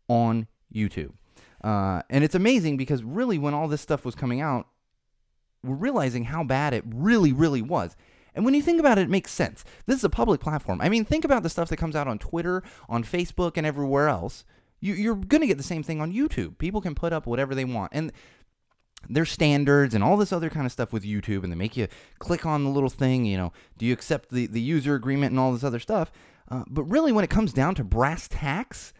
on 0.08 0.48
YouTube. 0.74 1.12
Uh, 1.64 2.02
and 2.10 2.24
it's 2.24 2.36
amazing 2.36 2.76
because 2.76 3.04
really, 3.04 3.38
when 3.38 3.54
all 3.54 3.68
this 3.68 3.82
stuff 3.82 4.04
was 4.04 4.16
coming 4.16 4.42
out, 4.42 4.68
we're 5.64 5.76
realizing 5.76 6.24
how 6.24 6.44
bad 6.44 6.74
it 6.74 6.84
really, 6.88 7.32
really 7.32 7.62
was. 7.62 7.96
And 8.36 8.46
when 8.46 8.54
you 8.54 8.62
think 8.62 8.80
about 8.80 8.98
it, 8.98 9.04
it 9.04 9.10
makes 9.10 9.32
sense. 9.32 9.64
This 9.86 9.98
is 9.98 10.04
a 10.04 10.10
public 10.10 10.42
platform. 10.42 10.82
I 10.82 10.90
mean, 10.90 11.06
think 11.06 11.26
about 11.26 11.42
the 11.42 11.50
stuff 11.50 11.70
that 11.70 11.78
comes 11.78 11.96
out 11.96 12.08
on 12.08 12.20
Twitter, 12.20 12.62
on 12.88 13.04
Facebook, 13.04 13.54
and 13.56 13.66
everywhere 13.66 14.10
else. 14.10 14.44
You, 14.82 15.12
are 15.12 15.16
going 15.16 15.42
to 15.42 15.48
get 15.48 15.58
the 15.58 15.64
same 15.64 15.82
thing 15.82 16.02
on 16.02 16.14
YouTube. 16.14 16.58
People 16.58 16.82
can 16.82 16.94
put 16.94 17.14
up 17.14 17.26
whatever 17.26 17.56
they 17.56 17.66
want. 17.66 17.92
And 17.94 18.12
their 19.10 19.26
standards 19.26 19.94
and 19.94 20.04
all 20.04 20.18
this 20.18 20.34
other 20.34 20.50
kind 20.50 20.66
of 20.66 20.72
stuff 20.72 20.92
with 20.92 21.04
YouTube, 21.04 21.44
and 21.44 21.52
they 21.52 21.58
make 21.58 21.78
you 21.78 21.88
click 22.20 22.46
on 22.46 22.64
the 22.64 22.70
little 22.70 22.90
thing, 22.90 23.26
you 23.26 23.38
know, 23.38 23.54
do 23.78 23.86
you 23.86 23.94
accept 23.94 24.30
the, 24.30 24.48
the 24.48 24.62
user 24.62 24.96
agreement 24.96 25.32
and 25.32 25.40
all 25.40 25.54
this 25.54 25.64
other 25.64 25.80
stuff? 25.80 26.12
Uh, 26.50 26.64
but 26.68 26.84
really, 26.84 27.12
when 27.12 27.24
it 27.24 27.30
comes 27.30 27.54
down 27.54 27.76
to 27.76 27.84
brass 27.84 28.28
tacks, 28.28 28.94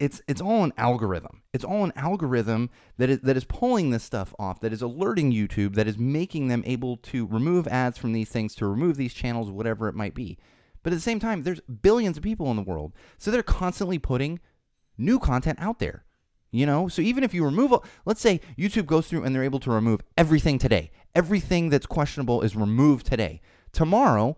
it's 0.00 0.22
it's 0.26 0.40
all 0.40 0.64
an 0.64 0.72
algorithm. 0.78 1.42
It's 1.52 1.64
all 1.64 1.84
an 1.84 1.92
algorithm 1.94 2.70
that 2.96 3.10
is 3.10 3.20
that 3.20 3.36
is 3.36 3.44
pulling 3.44 3.90
this 3.90 4.02
stuff 4.02 4.34
off, 4.38 4.60
that 4.60 4.72
is 4.72 4.82
alerting 4.82 5.30
YouTube, 5.30 5.74
that 5.74 5.86
is 5.86 5.98
making 5.98 6.48
them 6.48 6.64
able 6.66 6.96
to 6.96 7.26
remove 7.26 7.68
ads 7.68 7.98
from 7.98 8.12
these 8.12 8.30
things, 8.30 8.54
to 8.56 8.66
remove 8.66 8.96
these 8.96 9.14
channels, 9.14 9.50
whatever 9.50 9.86
it 9.88 9.94
might 9.94 10.14
be. 10.14 10.38
But 10.82 10.94
at 10.94 10.96
the 10.96 11.02
same 11.02 11.20
time, 11.20 11.42
there's 11.42 11.60
billions 11.60 12.16
of 12.16 12.22
people 12.22 12.50
in 12.50 12.56
the 12.56 12.62
world, 12.62 12.94
so 13.18 13.30
they're 13.30 13.42
constantly 13.42 13.98
putting 13.98 14.40
new 14.96 15.18
content 15.18 15.58
out 15.60 15.78
there. 15.78 16.04
You 16.50 16.66
know, 16.66 16.88
so 16.88 17.00
even 17.00 17.22
if 17.22 17.32
you 17.32 17.44
remove, 17.44 17.72
let's 18.04 18.20
say 18.20 18.40
YouTube 18.58 18.86
goes 18.86 19.06
through 19.06 19.22
and 19.22 19.32
they're 19.32 19.44
able 19.44 19.60
to 19.60 19.70
remove 19.70 20.00
everything 20.16 20.58
today, 20.58 20.90
everything 21.14 21.68
that's 21.68 21.86
questionable 21.86 22.42
is 22.42 22.56
removed 22.56 23.06
today. 23.06 23.40
Tomorrow, 23.72 24.36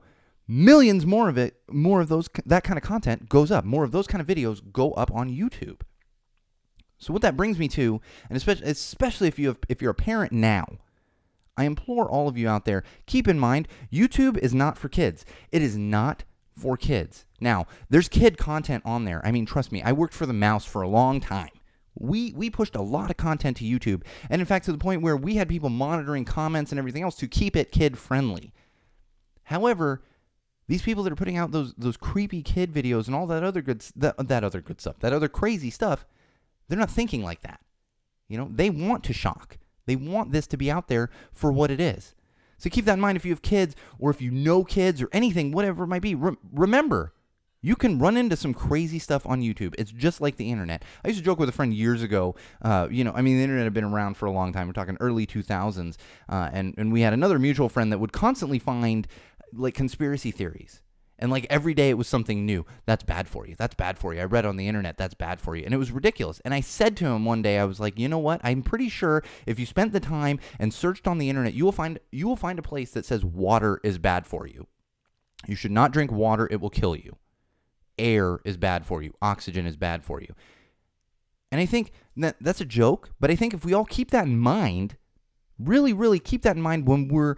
millions 0.53 1.07
more 1.07 1.29
of 1.31 1.39
it, 1.39 1.57
more 1.71 2.03
of 2.03 2.09
those 2.09 2.29
that 2.45 2.63
kind 2.63 2.77
of 2.77 2.85
content 2.85 3.29
goes 3.29 3.51
up. 3.51 3.65
More 3.65 3.85
of 3.85 3.91
those 3.91 4.07
kind 4.07 4.21
of 4.21 4.27
videos 4.27 4.61
go 4.73 4.93
up 4.93 5.11
on 5.11 5.31
YouTube. 5.31 5.81
So 6.99 7.13
what 7.13 7.23
that 7.23 7.37
brings 7.37 7.59
me 7.59 7.69
to, 7.69 8.01
and 8.29 8.37
especially 8.37 8.71
especially 8.71 9.29
if 9.29 9.39
you 9.39 9.49
have, 9.49 9.59
if 9.69 9.81
you're 9.81 9.91
a 9.91 9.95
parent 9.95 10.33
now, 10.33 10.67
I 11.57 11.65
implore 11.65 12.09
all 12.09 12.29
of 12.29 12.37
you 12.37 12.49
out 12.49 12.65
there, 12.65 12.85
keep 13.07 13.27
in 13.27 13.39
mind 13.39 13.67
YouTube 13.91 14.37
is 14.39 14.55
not 14.55 14.77
for 14.77 14.89
kids. 14.89 15.25
It 15.51 15.63
is 15.63 15.77
not 15.77 16.25
for 16.57 16.77
kids. 16.77 17.25
Now, 17.41 17.67
there's 17.89 18.09
kid 18.09 18.37
content 18.37 18.83
on 18.87 19.05
there. 19.05 19.25
I 19.25 19.33
mean, 19.33 19.47
trust 19.47 19.73
me, 19.73 19.83
I 19.83 19.93
worked 19.93 20.15
for 20.15 20.27
the 20.27 20.33
mouse 20.33 20.65
for 20.65 20.83
a 20.83 20.89
long 20.89 21.19
time. 21.19 21.51
We 21.95 22.33
we 22.35 22.51
pushed 22.51 22.77
a 22.77 22.83
lot 22.83 23.11
of 23.11 23.17
content 23.17 23.57
to 23.59 23.65
YouTube, 23.65 24.03
and 24.31 24.41
in 24.41 24.47
fact 24.47 24.67
to 24.67 24.73
the 24.73 24.79
point 24.79 25.03
where 25.03 25.17
we 25.17 25.37
had 25.37 25.49
people 25.49 25.71
monitoring 25.71 26.25
comments 26.25 26.73
and 26.73 26.79
everything 26.79 27.03
else 27.03 27.17
to 27.17 27.27
keep 27.27 27.57
it 27.57 27.73
kid 27.73 27.99
friendly. 27.99 28.53
However, 29.45 30.03
these 30.69 30.83
people 30.83 31.03
that 31.03 31.13
are 31.13 31.17
putting 31.17 31.37
out 31.37 31.51
those 31.51 31.75
those 31.75 31.97
creepy 31.97 32.43
kid 32.43 32.73
videos 32.73 33.07
and 33.07 33.15
all 33.15 33.27
that 33.27 33.43
other 33.43 33.63
good 33.63 33.81
that, 33.97 34.29
that 34.29 34.45
other 34.45 34.61
good 34.61 34.81
stuff, 34.81 34.99
that 35.01 35.13
other 35.13 35.29
crazy 35.29 35.71
stuff, 35.71 36.07
they're 36.69 36.79
not 36.79 36.91
thinking 36.91 37.23
like 37.23 37.43
that. 37.43 37.61
You 38.29 38.39
know, 38.39 38.49
they 38.51 38.71
want 38.71 39.05
to 39.05 39.13
shock. 39.13 39.59
They 39.87 39.97
want 39.97 40.33
this 40.33 40.47
to 40.49 40.57
be 40.57 40.71
out 40.71 40.89
there 40.89 41.11
for 41.33 41.53
what 41.53 41.71
it 41.71 41.81
is. 41.81 42.15
So 42.57 42.71
keep 42.71 42.85
that 42.85 42.95
in 42.95 43.01
mind 43.01 43.17
if 43.17 43.25
you 43.25 43.33
have 43.33 43.43
kids 43.43 43.75
or 43.99 44.11
if 44.11 44.23
you 44.23 44.31
know 44.31 44.63
kids 44.63 45.03
or 45.03 45.09
anything, 45.13 45.51
whatever 45.51 45.85
it 45.85 45.89
might 45.89 46.03
be. 46.03 46.15
Re- 46.15 46.37
remember, 46.53 47.13
you 47.61 47.77
can 47.77 47.99
run 47.99 48.17
into 48.17 48.37
some 48.37 48.53
crazy 48.53 48.99
stuff 48.99 49.25
on 49.25 49.41
YouTube. 49.41 49.75
It's 49.79 49.93
just 49.93 50.21
like 50.21 50.37
the 50.37 50.51
internet. 50.51 50.85
I 51.05 51.09
used 51.09 51.21
to 51.21 51.25
joke 51.25 51.39
with 51.39 51.49
a 51.49 51.53
friend 51.53 51.73
years 51.73 52.03
ago. 52.03 52.35
Uh, 52.61 52.89
you 52.91 53.05
know, 53.05 53.13
I 53.15 53.23
mean, 53.23 53.37
the 53.37 53.43
internet 53.43 53.65
had 53.65 53.73
been 53.73 53.85
around 53.85 54.17
for 54.17 54.27
a 54.27 54.33
long 54.33 54.53
time. 54.53 54.67
We're 54.67 54.73
talking 54.75 54.97
early 55.01 55.27
2000s, 55.27 55.97
uh, 56.29 56.51
and 56.53 56.75
and 56.77 56.93
we 56.93 57.03
had 57.03 57.13
another 57.13 57.39
mutual 57.39 57.69
friend 57.69 57.93
that 57.93 57.99
would 57.99 58.13
constantly 58.13 58.59
find 58.59 59.07
like 59.53 59.75
conspiracy 59.75 60.31
theories. 60.31 60.83
And 61.19 61.31
like 61.31 61.47
every 61.49 61.73
day 61.73 61.89
it 61.89 61.99
was 61.99 62.09
something 62.09 62.45
new. 62.45 62.67
That's 62.85 63.05
bad 63.05 63.29
for 63.29 63.47
you. 63.47 63.55
That's 63.57 63.77
bad 63.77 63.97
for 63.97 64.13
you. 64.13 64.21
I 64.21 64.25
read 64.25 64.45
on 64.45 64.57
the 64.57 64.67
internet 64.67 64.99
that's 64.99 65.15
bad 65.15 65.41
for 65.41 65.55
you. 65.55 65.65
And 65.65 65.73
it 65.73 65.77
was 65.77 65.93
ridiculous. 65.93 66.41
And 66.45 66.53
I 66.53 66.61
said 66.61 66.97
to 66.97 67.07
him 67.07 67.25
one 67.25 67.43
day, 67.43 67.59
I 67.59 67.65
was 67.65 67.79
like, 67.79 67.97
you 67.97 68.09
know 68.09 68.19
what? 68.19 68.41
I'm 68.43 68.63
pretty 68.63 68.89
sure 68.89 69.23
if 69.47 69.61
you 69.61 69.65
spent 69.65 69.93
the 69.93 70.01
time 70.01 70.41
and 70.59 70.75
searched 70.75 71.07
on 71.07 71.19
the 71.19 71.31
internet, 71.31 71.55
you 71.55 71.65
will 71.65 71.71
find 71.71 72.01
you 72.11 72.27
will 72.27 72.37
find 72.37 72.59
a 72.59 72.63
place 72.63 72.91
that 72.91 73.05
says 73.05 73.25
water 73.25 73.81
is 73.85 73.99
bad 73.99 74.27
for 74.27 74.49
you. 74.49 74.67
You 75.47 75.55
should 75.55 75.71
not 75.71 75.93
drink 75.93 76.11
water, 76.11 76.49
it 76.51 76.61
will 76.61 76.71
kill 76.71 76.97
you. 76.97 77.17
Air 77.99 78.41
is 78.45 78.57
bad 78.57 78.85
for 78.85 79.01
you. 79.01 79.15
Oxygen 79.23 79.65
is 79.65 79.77
bad 79.77 80.03
for 80.03 80.21
you. 80.21 80.35
And 81.53 81.61
I 81.61 81.67
think 81.67 81.93
that 82.17 82.37
that's 82.41 82.61
a 82.61 82.67
joke, 82.67 83.11
but 83.21 83.31
I 83.31 83.37
think 83.37 83.55
if 83.55 83.65
we 83.65 83.75
all 83.75 83.85
keep 83.85 84.11
that 84.11 84.27
in 84.27 84.39
mind, 84.39 84.97
really, 85.59 85.93
really 85.93 86.19
keep 86.19 86.43
that 86.43 86.57
in 86.57 86.63
mind 86.63 86.89
when 86.89 87.09
we're 87.09 87.37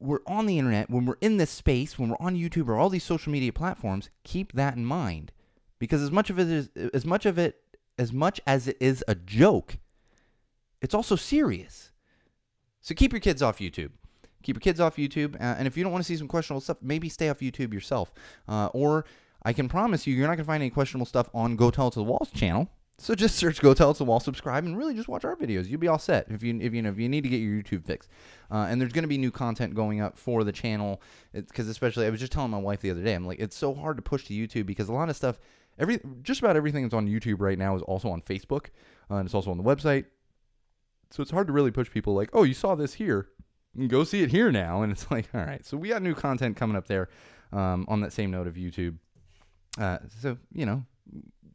we're 0.00 0.20
on 0.26 0.46
the 0.46 0.58
internet, 0.58 0.90
when 0.90 1.04
we're 1.04 1.18
in 1.20 1.36
this 1.36 1.50
space, 1.50 1.98
when 1.98 2.10
we're 2.10 2.16
on 2.20 2.36
YouTube 2.36 2.68
or 2.68 2.76
all 2.76 2.88
these 2.88 3.04
social 3.04 3.32
media 3.32 3.52
platforms, 3.52 4.10
keep 4.24 4.52
that 4.52 4.76
in 4.76 4.84
mind. 4.84 5.32
Because 5.78 6.02
as 6.02 6.10
much 6.10 6.30
of 6.30 6.38
it 6.38 6.48
is 6.48 6.68
as 6.92 7.04
much 7.04 7.26
of 7.26 7.38
it 7.38 7.60
as 7.98 8.12
much 8.12 8.40
as 8.46 8.68
it 8.68 8.76
is 8.80 9.04
a 9.08 9.14
joke, 9.14 9.78
it's 10.80 10.94
also 10.94 11.16
serious. 11.16 11.90
So 12.80 12.94
keep 12.94 13.12
your 13.12 13.20
kids 13.20 13.42
off 13.42 13.58
YouTube. 13.58 13.90
Keep 14.42 14.56
your 14.56 14.60
kids 14.60 14.80
off 14.80 14.96
YouTube, 14.96 15.34
uh, 15.34 15.56
and 15.58 15.66
if 15.66 15.76
you 15.76 15.82
don't 15.82 15.92
want 15.92 16.02
to 16.04 16.06
see 16.06 16.16
some 16.16 16.28
questionable 16.28 16.60
stuff, 16.60 16.78
maybe 16.80 17.08
stay 17.08 17.28
off 17.28 17.40
YouTube 17.40 17.74
yourself. 17.74 18.12
Uh, 18.46 18.66
or 18.72 19.04
I 19.42 19.52
can 19.52 19.68
promise 19.68 20.06
you, 20.06 20.14
you're 20.14 20.26
not 20.26 20.36
going 20.36 20.38
to 20.38 20.44
find 20.44 20.62
any 20.62 20.70
questionable 20.70 21.06
stuff 21.06 21.28
on 21.34 21.56
Go 21.56 21.70
Tell 21.70 21.88
It 21.88 21.92
to 21.92 21.98
the 21.98 22.04
Walls 22.04 22.30
channel. 22.30 22.70
So 23.00 23.14
just 23.14 23.36
search 23.36 23.60
Go 23.60 23.74
Tell 23.74 23.92
It 23.92 23.94
to 23.94 23.98
the 23.98 24.04
Wall, 24.06 24.18
subscribe, 24.18 24.64
and 24.64 24.76
really 24.76 24.92
just 24.92 25.08
watch 25.08 25.24
our 25.24 25.36
videos. 25.36 25.68
You'll 25.68 25.78
be 25.78 25.86
all 25.86 26.00
set 26.00 26.26
if 26.30 26.42
you 26.42 26.58
if 26.60 26.74
you 26.74 26.82
know 26.82 26.90
if 26.90 26.98
you 26.98 27.08
need 27.08 27.22
to 27.22 27.28
get 27.28 27.36
your 27.36 27.54
YouTube 27.54 27.84
fix. 27.84 28.08
Uh, 28.50 28.66
and 28.68 28.80
there's 28.80 28.92
going 28.92 29.04
to 29.04 29.08
be 29.08 29.18
new 29.18 29.30
content 29.30 29.74
going 29.74 30.00
up 30.00 30.16
for 30.16 30.42
the 30.42 30.50
channel 30.50 31.00
because 31.32 31.68
especially 31.68 32.06
I 32.06 32.10
was 32.10 32.18
just 32.18 32.32
telling 32.32 32.50
my 32.50 32.58
wife 32.58 32.80
the 32.80 32.90
other 32.90 33.02
day, 33.02 33.14
I'm 33.14 33.24
like 33.24 33.38
it's 33.38 33.56
so 33.56 33.72
hard 33.72 33.96
to 33.98 34.02
push 34.02 34.24
to 34.24 34.34
YouTube 34.34 34.66
because 34.66 34.88
a 34.88 34.92
lot 34.92 35.08
of 35.08 35.16
stuff, 35.16 35.38
every 35.78 36.00
just 36.22 36.40
about 36.40 36.56
everything 36.56 36.82
that's 36.82 36.94
on 36.94 37.06
YouTube 37.06 37.40
right 37.40 37.56
now 37.56 37.76
is 37.76 37.82
also 37.82 38.10
on 38.10 38.20
Facebook 38.20 38.66
uh, 39.10 39.16
and 39.16 39.26
it's 39.26 39.34
also 39.34 39.52
on 39.52 39.58
the 39.58 39.64
website. 39.64 40.06
So 41.10 41.22
it's 41.22 41.30
hard 41.30 41.46
to 41.46 41.52
really 41.52 41.70
push 41.70 41.90
people 41.90 42.14
like, 42.14 42.30
oh, 42.32 42.42
you 42.42 42.52
saw 42.52 42.74
this 42.74 42.94
here, 42.94 43.28
go 43.86 44.04
see 44.04 44.22
it 44.22 44.30
here 44.30 44.50
now, 44.50 44.82
and 44.82 44.90
it's 44.90 45.08
like, 45.10 45.28
all 45.34 45.40
right. 45.40 45.64
So 45.64 45.76
we 45.76 45.90
got 45.90 46.02
new 46.02 46.14
content 46.14 46.56
coming 46.56 46.76
up 46.76 46.88
there 46.88 47.08
um, 47.52 47.86
on 47.88 48.00
that 48.00 48.12
same 48.12 48.32
note 48.32 48.48
of 48.48 48.54
YouTube. 48.54 48.96
Uh, 49.78 49.98
so 50.20 50.36
you 50.52 50.66
know, 50.66 50.84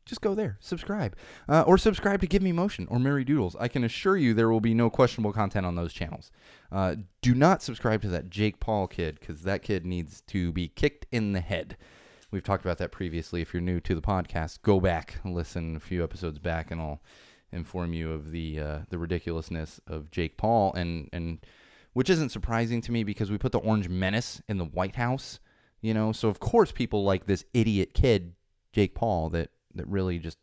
just 0.06 0.22
go 0.22 0.36
there, 0.36 0.58
subscribe, 0.60 1.16
uh, 1.48 1.62
or 1.62 1.78
subscribe 1.78 2.20
to 2.22 2.28
Give 2.28 2.42
Me 2.42 2.52
Motion 2.52 2.88
or 2.90 3.00
Mary 3.00 3.24
Doodles. 3.24 3.56
I 3.60 3.68
can 3.68 3.84
assure 3.84 4.18
you 4.18 4.34
there 4.34 4.50
will 4.50 4.60
be 4.60 4.74
no 4.74 4.90
questionable 4.90 5.32
content 5.32 5.66
on 5.66 5.76
those 5.76 5.94
channels. 5.94 6.30
Uh, 6.72 6.96
do 7.22 7.34
not 7.34 7.62
subscribe 7.62 8.02
to 8.02 8.10
that 8.10 8.30
Jake 8.30 8.60
Paul 8.60 8.88
kid 8.88 9.20
because 9.20 9.44
that 9.44 9.62
kid 9.62 9.86
needs 9.86 10.22
to 10.28 10.52
be 10.52 10.68
kicked 10.68 11.06
in 11.12 11.32
the 11.32 11.40
head. 11.40 11.78
We've 12.32 12.44
talked 12.44 12.66
about 12.66 12.80
that 12.80 12.92
previously. 12.92 13.42
If 13.42 13.54
you're 13.54 13.62
new 13.62 13.80
to 13.82 13.96
the 13.96 14.02
podcast, 14.02 14.62
go 14.64 14.80
back, 14.80 15.20
listen 15.24 15.76
a 15.76 15.80
few 15.80 16.04
episodes 16.04 16.40
back, 16.40 16.72
and 16.72 16.82
I'll 16.82 17.02
inform 17.52 17.94
you 17.94 18.12
of 18.12 18.32
the 18.32 18.60
uh, 18.60 18.80
the 18.90 18.98
ridiculousness 18.98 19.80
of 19.88 20.10
Jake 20.12 20.36
Paul, 20.36 20.74
and 20.74 21.10
and 21.14 21.46
which 21.94 22.10
isn't 22.10 22.30
surprising 22.30 22.82
to 22.82 22.92
me 22.92 23.04
because 23.04 23.30
we 23.30 23.38
put 23.38 23.52
the 23.52 23.60
Orange 23.60 23.88
Menace 23.88 24.42
in 24.50 24.58
the 24.58 24.66
White 24.66 24.96
House, 24.96 25.40
you 25.80 25.94
know. 25.94 26.12
So 26.12 26.28
of 26.28 26.40
course 26.40 26.72
people 26.72 27.04
like 27.04 27.28
this 27.28 27.46
idiot 27.54 27.94
kid, 27.94 28.34
Jake 28.74 28.96
Paul, 28.96 29.30
that 29.30 29.52
that 29.76 29.88
really 29.88 30.20
just 30.20 30.38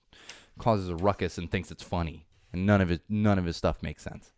causes 0.58 0.88
a 0.88 0.96
ruckus 0.96 1.36
and 1.36 1.50
thinks 1.50 1.70
it's 1.70 1.82
funny, 1.82 2.26
and 2.52 2.64
none 2.64 2.80
of 2.80 2.88
his 2.88 3.00
none 3.08 3.38
of 3.38 3.44
his 3.44 3.56
stuff 3.56 3.82
makes 3.82 4.02
sense. 4.02 4.32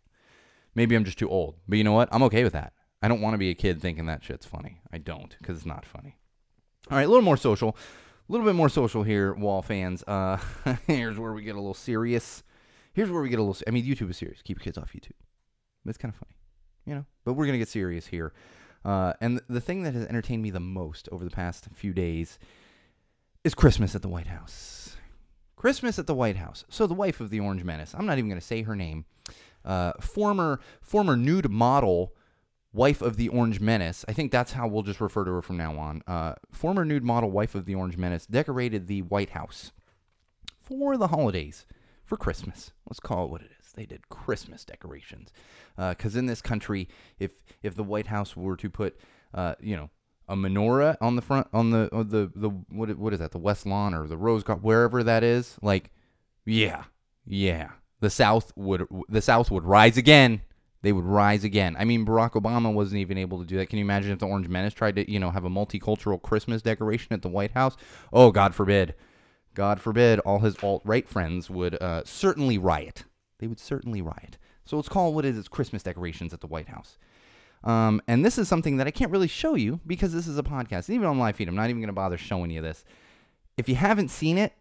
Maybe 0.75 0.95
I'm 0.95 1.05
just 1.05 1.19
too 1.19 1.29
old, 1.29 1.55
but 1.67 1.77
you 1.77 1.83
know 1.83 1.93
what? 1.93 2.09
I'm 2.11 2.23
okay 2.23 2.43
with 2.43 2.53
that. 2.53 2.73
I 3.01 3.07
don't 3.07 3.21
want 3.21 3.35
to 3.35 3.37
be 3.37 3.49
a 3.49 3.55
kid 3.55 3.81
thinking 3.81 4.07
that 4.07 4.23
shit's 4.23 4.45
funny. 4.45 4.81
I 4.91 4.97
don't, 4.97 5.35
because 5.37 5.57
it's 5.57 5.65
not 5.65 5.85
funny. 5.85 6.17
All 6.89 6.97
right, 6.97 7.03
a 7.03 7.07
little 7.07 7.21
more 7.21 7.37
social, 7.37 7.77
a 8.27 8.31
little 8.31 8.45
bit 8.45 8.55
more 8.55 8.69
social 8.69 9.03
here, 9.03 9.33
Wall 9.33 9.61
fans. 9.61 10.03
Uh, 10.03 10.37
here's 10.87 11.19
where 11.19 11.33
we 11.33 11.43
get 11.43 11.55
a 11.55 11.59
little 11.59 11.73
serious. 11.73 12.43
Here's 12.93 13.11
where 13.11 13.21
we 13.21 13.29
get 13.29 13.39
a 13.39 13.43
little. 13.43 13.61
I 13.67 13.71
mean, 13.71 13.85
YouTube 13.85 14.09
is 14.09 14.17
serious. 14.17 14.41
Keep 14.41 14.59
your 14.59 14.63
kids 14.63 14.77
off 14.77 14.93
YouTube. 14.93 15.11
It's 15.85 15.97
kind 15.97 16.13
of 16.13 16.19
funny, 16.19 16.35
you 16.85 16.95
know. 16.95 17.05
But 17.25 17.33
we're 17.33 17.45
gonna 17.45 17.57
get 17.57 17.67
serious 17.67 18.07
here. 18.07 18.33
Uh, 18.83 19.13
and 19.21 19.41
the 19.47 19.61
thing 19.61 19.83
that 19.83 19.93
has 19.93 20.05
entertained 20.07 20.41
me 20.41 20.49
the 20.49 20.59
most 20.59 21.07
over 21.11 21.23
the 21.23 21.31
past 21.31 21.67
few 21.73 21.93
days 21.93 22.37
is 23.43 23.53
Christmas 23.53 23.93
at 23.95 24.01
the 24.01 24.07
White 24.07 24.27
House. 24.27 24.95
Christmas 25.55 25.99
at 25.99 26.07
the 26.07 26.15
White 26.15 26.37
House. 26.37 26.65
So 26.69 26.87
the 26.87 26.93
wife 26.93 27.19
of 27.19 27.29
the 27.29 27.39
Orange 27.39 27.63
Menace. 27.63 27.93
I'm 27.93 28.05
not 28.05 28.17
even 28.17 28.29
gonna 28.29 28.41
say 28.41 28.63
her 28.63 28.75
name. 28.75 29.05
Uh, 29.65 29.93
former 29.99 30.59
former 30.81 31.15
nude 31.15 31.49
model 31.49 32.13
wife 32.73 33.01
of 33.01 33.17
the 33.17 33.29
Orange 33.29 33.59
Menace. 33.59 34.03
I 34.07 34.13
think 34.13 34.31
that's 34.31 34.53
how 34.53 34.67
we'll 34.67 34.83
just 34.83 34.99
refer 34.99 35.23
to 35.23 35.31
her 35.31 35.41
from 35.41 35.57
now 35.57 35.77
on. 35.77 36.01
Uh, 36.07 36.35
former 36.51 36.83
nude 36.83 37.03
model 37.03 37.31
wife 37.31 37.55
of 37.55 37.65
the 37.65 37.75
Orange 37.75 37.97
Menace 37.97 38.25
decorated 38.25 38.87
the 38.87 39.03
White 39.03 39.31
House 39.31 39.71
for 40.59 40.97
the 40.97 41.07
holidays, 41.07 41.65
for 42.03 42.17
Christmas. 42.17 42.71
Let's 42.89 42.99
call 42.99 43.25
it 43.25 43.31
what 43.31 43.41
it 43.41 43.51
is. 43.59 43.71
They 43.73 43.85
did 43.85 44.09
Christmas 44.09 44.65
decorations, 44.65 45.31
because 45.75 46.15
uh, 46.15 46.19
in 46.19 46.25
this 46.25 46.41
country, 46.41 46.89
if 47.19 47.31
if 47.61 47.75
the 47.75 47.83
White 47.83 48.07
House 48.07 48.35
were 48.35 48.57
to 48.57 48.69
put, 48.69 48.97
uh, 49.33 49.55
you 49.59 49.75
know, 49.75 49.89
a 50.27 50.35
menorah 50.35 50.95
on 51.01 51.15
the 51.15 51.21
front 51.21 51.47
on 51.53 51.71
the 51.71 51.89
on 51.93 52.09
the 52.09 52.31
the 52.35 52.49
what 52.49 52.95
what 52.97 53.13
is 53.13 53.19
that 53.19 53.31
the 53.31 53.37
West 53.37 53.65
Lawn 53.65 53.93
or 53.93 54.07
the 54.07 54.17
Rose 54.17 54.43
Garden 54.43 54.63
wherever 54.63 55.03
that 55.03 55.23
is, 55.23 55.57
like, 55.61 55.91
yeah, 56.45 56.85
yeah, 57.25 57.71
the 57.99 58.09
South 58.09 58.51
would 58.55 58.87
the 59.09 59.21
South 59.21 59.51
would 59.51 59.63
rise 59.65 59.97
again 59.97 60.41
they 60.83 60.91
would 60.91 61.05
rise 61.05 61.45
again. 61.45 61.75
I 61.79 61.85
mean, 61.85 62.05
Barack 62.05 62.33
Obama 62.33 62.71
wasn't 62.71 62.99
even 62.99 63.17
able 63.17 63.39
to 63.39 63.45
do 63.45 63.55
that. 63.57 63.69
Can 63.69 63.79
you 63.79 63.85
imagine 63.85 64.11
if 64.11 64.19
the 64.19 64.27
Orange 64.27 64.49
Menace 64.49 64.73
tried 64.73 64.97
to, 64.97 65.09
you 65.09 65.17
know, 65.17 65.31
have 65.31 65.45
a 65.45 65.49
multicultural 65.49 66.21
Christmas 66.21 66.61
decoration 66.61 67.13
at 67.13 67.21
the 67.21 67.29
White 67.29 67.51
House? 67.51 67.77
Oh, 68.11 68.31
God 68.31 68.53
forbid. 68.53 68.93
God 69.53 69.79
forbid 69.79 70.19
all 70.19 70.39
his 70.39 70.61
alt 70.61 70.81
right 70.83 71.07
friends 71.07 71.49
would 71.49 71.81
uh, 71.81 72.03
certainly 72.05 72.57
riot. 72.57 73.05
They 73.39 73.47
would 73.47 73.61
certainly 73.61 74.01
riot. 74.01 74.37
So 74.65 74.75
let's 74.75 74.89
call 74.89 75.09
it 75.09 75.13
what 75.13 75.25
it 75.25 75.37
is 75.37 75.47
Christmas 75.47 75.83
decorations 75.83 76.33
at 76.33 76.41
the 76.41 76.47
White 76.47 76.67
House. 76.67 76.97
Um, 77.63 78.01
and 78.07 78.25
this 78.25 78.37
is 78.37 78.47
something 78.47 78.77
that 78.77 78.87
I 78.87 78.91
can't 78.91 79.11
really 79.11 79.27
show 79.27 79.55
you 79.55 79.79
because 79.87 80.11
this 80.13 80.27
is 80.27 80.37
a 80.37 80.43
podcast. 80.43 80.89
even 80.89 81.07
on 81.07 81.17
live 81.19 81.35
feed, 81.35 81.47
I'm 81.47 81.55
not 81.55 81.69
even 81.69 81.81
going 81.81 81.87
to 81.87 81.93
bother 81.93 82.17
showing 82.17 82.51
you 82.51 82.61
this. 82.61 82.83
If 83.57 83.69
you 83.69 83.75
haven't 83.75 84.09
seen 84.09 84.37
it, 84.37 84.53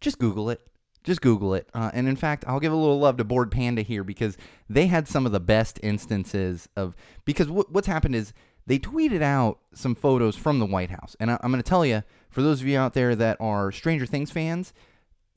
just 0.00 0.18
Google 0.18 0.50
it. 0.50 0.60
Just 1.04 1.20
Google 1.20 1.54
it. 1.54 1.68
Uh, 1.74 1.90
and 1.94 2.08
in 2.08 2.16
fact, 2.16 2.44
I'll 2.46 2.60
give 2.60 2.72
a 2.72 2.76
little 2.76 2.98
love 2.98 3.16
to 3.18 3.24
Bored 3.24 3.50
Panda 3.50 3.82
here 3.82 4.04
because 4.04 4.36
they 4.68 4.86
had 4.86 5.06
some 5.08 5.26
of 5.26 5.32
the 5.32 5.40
best 5.40 5.78
instances 5.82 6.68
of. 6.76 6.94
Because 7.24 7.46
w- 7.46 7.66
what's 7.70 7.86
happened 7.86 8.14
is 8.14 8.32
they 8.66 8.78
tweeted 8.78 9.22
out 9.22 9.58
some 9.74 9.94
photos 9.94 10.36
from 10.36 10.58
the 10.58 10.66
White 10.66 10.90
House. 10.90 11.16
And 11.20 11.30
I- 11.30 11.38
I'm 11.42 11.50
going 11.50 11.62
to 11.62 11.68
tell 11.68 11.86
you, 11.86 12.02
for 12.30 12.42
those 12.42 12.60
of 12.60 12.66
you 12.66 12.78
out 12.78 12.94
there 12.94 13.14
that 13.16 13.36
are 13.40 13.72
Stranger 13.72 14.06
Things 14.06 14.30
fans, 14.30 14.72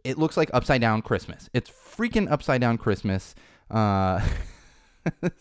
it 0.04 0.18
looks 0.18 0.36
like 0.36 0.50
upside 0.54 0.82
down 0.82 1.02
Christmas. 1.02 1.50
It's 1.54 1.70
freaking 1.70 2.30
upside 2.32 2.60
down 2.62 2.78
Christmas. 2.78 3.36
Uh, 3.70 4.20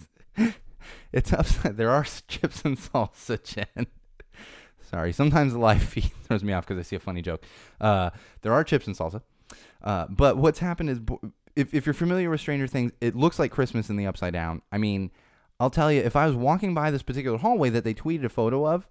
it's 1.13 1.33
upside. 1.33 1.77
There 1.77 1.91
are 1.91 2.05
chips 2.05 2.63
and 2.63 2.79
salsa, 2.79 3.43
Jen. 3.77 3.87
Sorry, 4.91 5.13
sometimes 5.13 5.53
the 5.53 5.59
live 5.59 5.83
feed 5.83 6.11
throws 6.25 6.43
me 6.43 6.53
off 6.53 6.67
because 6.67 6.81
I 6.81 6.83
see 6.83 6.97
a 6.97 7.01
funny 7.01 7.23
joke. 7.23 7.45
Uh, 7.81 8.11
there 8.43 8.53
are 8.53 8.65
chips 8.65 8.87
and 8.87 8.97
salsa. 8.97 9.23
Uh, 9.83 10.07
but 10.09 10.37
what's 10.37 10.59
happened 10.59 10.91
is, 10.91 11.01
if, 11.57 11.73
if 11.75 11.87
you're 11.87 11.95
familiar 11.95 12.31
with 12.31 12.41
Stranger 12.41 12.67
Things, 12.67 12.93
it 13.01 13.15
looks 13.15 13.39
like 13.39 13.51
Christmas 13.51 13.89
in 13.89 13.97
the 13.97 14.07
Upside 14.07 14.33
Down. 14.33 14.63
I 14.73 14.79
mean, 14.79 15.11
I'll 15.59 15.71
tell 15.71 15.93
you, 15.93 16.01
if 16.01 16.17
I 16.17 16.27
was 16.27 16.35
walking 16.35 16.75
by 16.75 16.91
this 16.91 17.03
particular 17.03 17.39
hallway 17.39 17.71
that 17.71 17.85
they 17.85 17.95
tweeted 17.95 18.25
a 18.25 18.29
photo 18.29 18.67
of, 18.67 18.87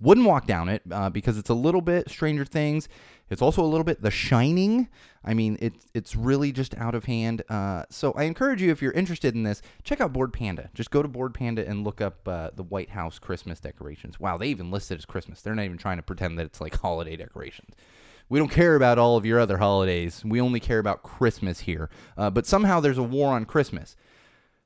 Wouldn't 0.00 0.26
walk 0.26 0.46
down 0.46 0.68
it 0.68 0.82
uh, 0.90 1.10
because 1.10 1.36
it's 1.36 1.50
a 1.50 1.54
little 1.54 1.82
bit 1.82 2.10
Stranger 2.10 2.44
Things. 2.44 2.88
It's 3.28 3.42
also 3.42 3.62
a 3.62 3.66
little 3.66 3.84
bit 3.84 4.02
The 4.02 4.10
Shining. 4.10 4.88
I 5.24 5.34
mean, 5.34 5.58
it's 5.60 5.86
it's 5.94 6.16
really 6.16 6.50
just 6.52 6.74
out 6.76 6.94
of 6.94 7.04
hand. 7.04 7.42
Uh, 7.48 7.84
so 7.90 8.12
I 8.12 8.24
encourage 8.24 8.60
you, 8.62 8.70
if 8.70 8.80
you're 8.82 8.92
interested 8.92 9.34
in 9.34 9.42
this, 9.42 9.62
check 9.84 10.00
out 10.00 10.12
Bored 10.12 10.32
Panda. 10.32 10.70
Just 10.74 10.90
go 10.90 11.02
to 11.02 11.08
Bored 11.08 11.34
Panda 11.34 11.66
and 11.68 11.84
look 11.84 12.00
up 12.00 12.26
uh, 12.26 12.50
the 12.54 12.62
White 12.62 12.90
House 12.90 13.18
Christmas 13.18 13.60
decorations. 13.60 14.18
Wow, 14.18 14.38
they 14.38 14.48
even 14.48 14.70
listed 14.70 14.98
as 14.98 15.04
Christmas. 15.04 15.42
They're 15.42 15.54
not 15.54 15.64
even 15.64 15.78
trying 15.78 15.98
to 15.98 16.02
pretend 16.02 16.38
that 16.38 16.46
it's 16.46 16.60
like 16.60 16.76
holiday 16.80 17.16
decorations. 17.16 17.74
We 18.30 18.38
don't 18.38 18.50
care 18.50 18.76
about 18.76 18.98
all 18.98 19.16
of 19.16 19.26
your 19.26 19.38
other 19.40 19.58
holidays. 19.58 20.24
We 20.24 20.40
only 20.40 20.60
care 20.60 20.78
about 20.78 21.02
Christmas 21.02 21.60
here. 21.60 21.90
Uh, 22.16 22.30
but 22.30 22.46
somehow 22.46 22.80
there's 22.80 22.98
a 22.98 23.02
war 23.02 23.32
on 23.32 23.44
Christmas. 23.44 23.96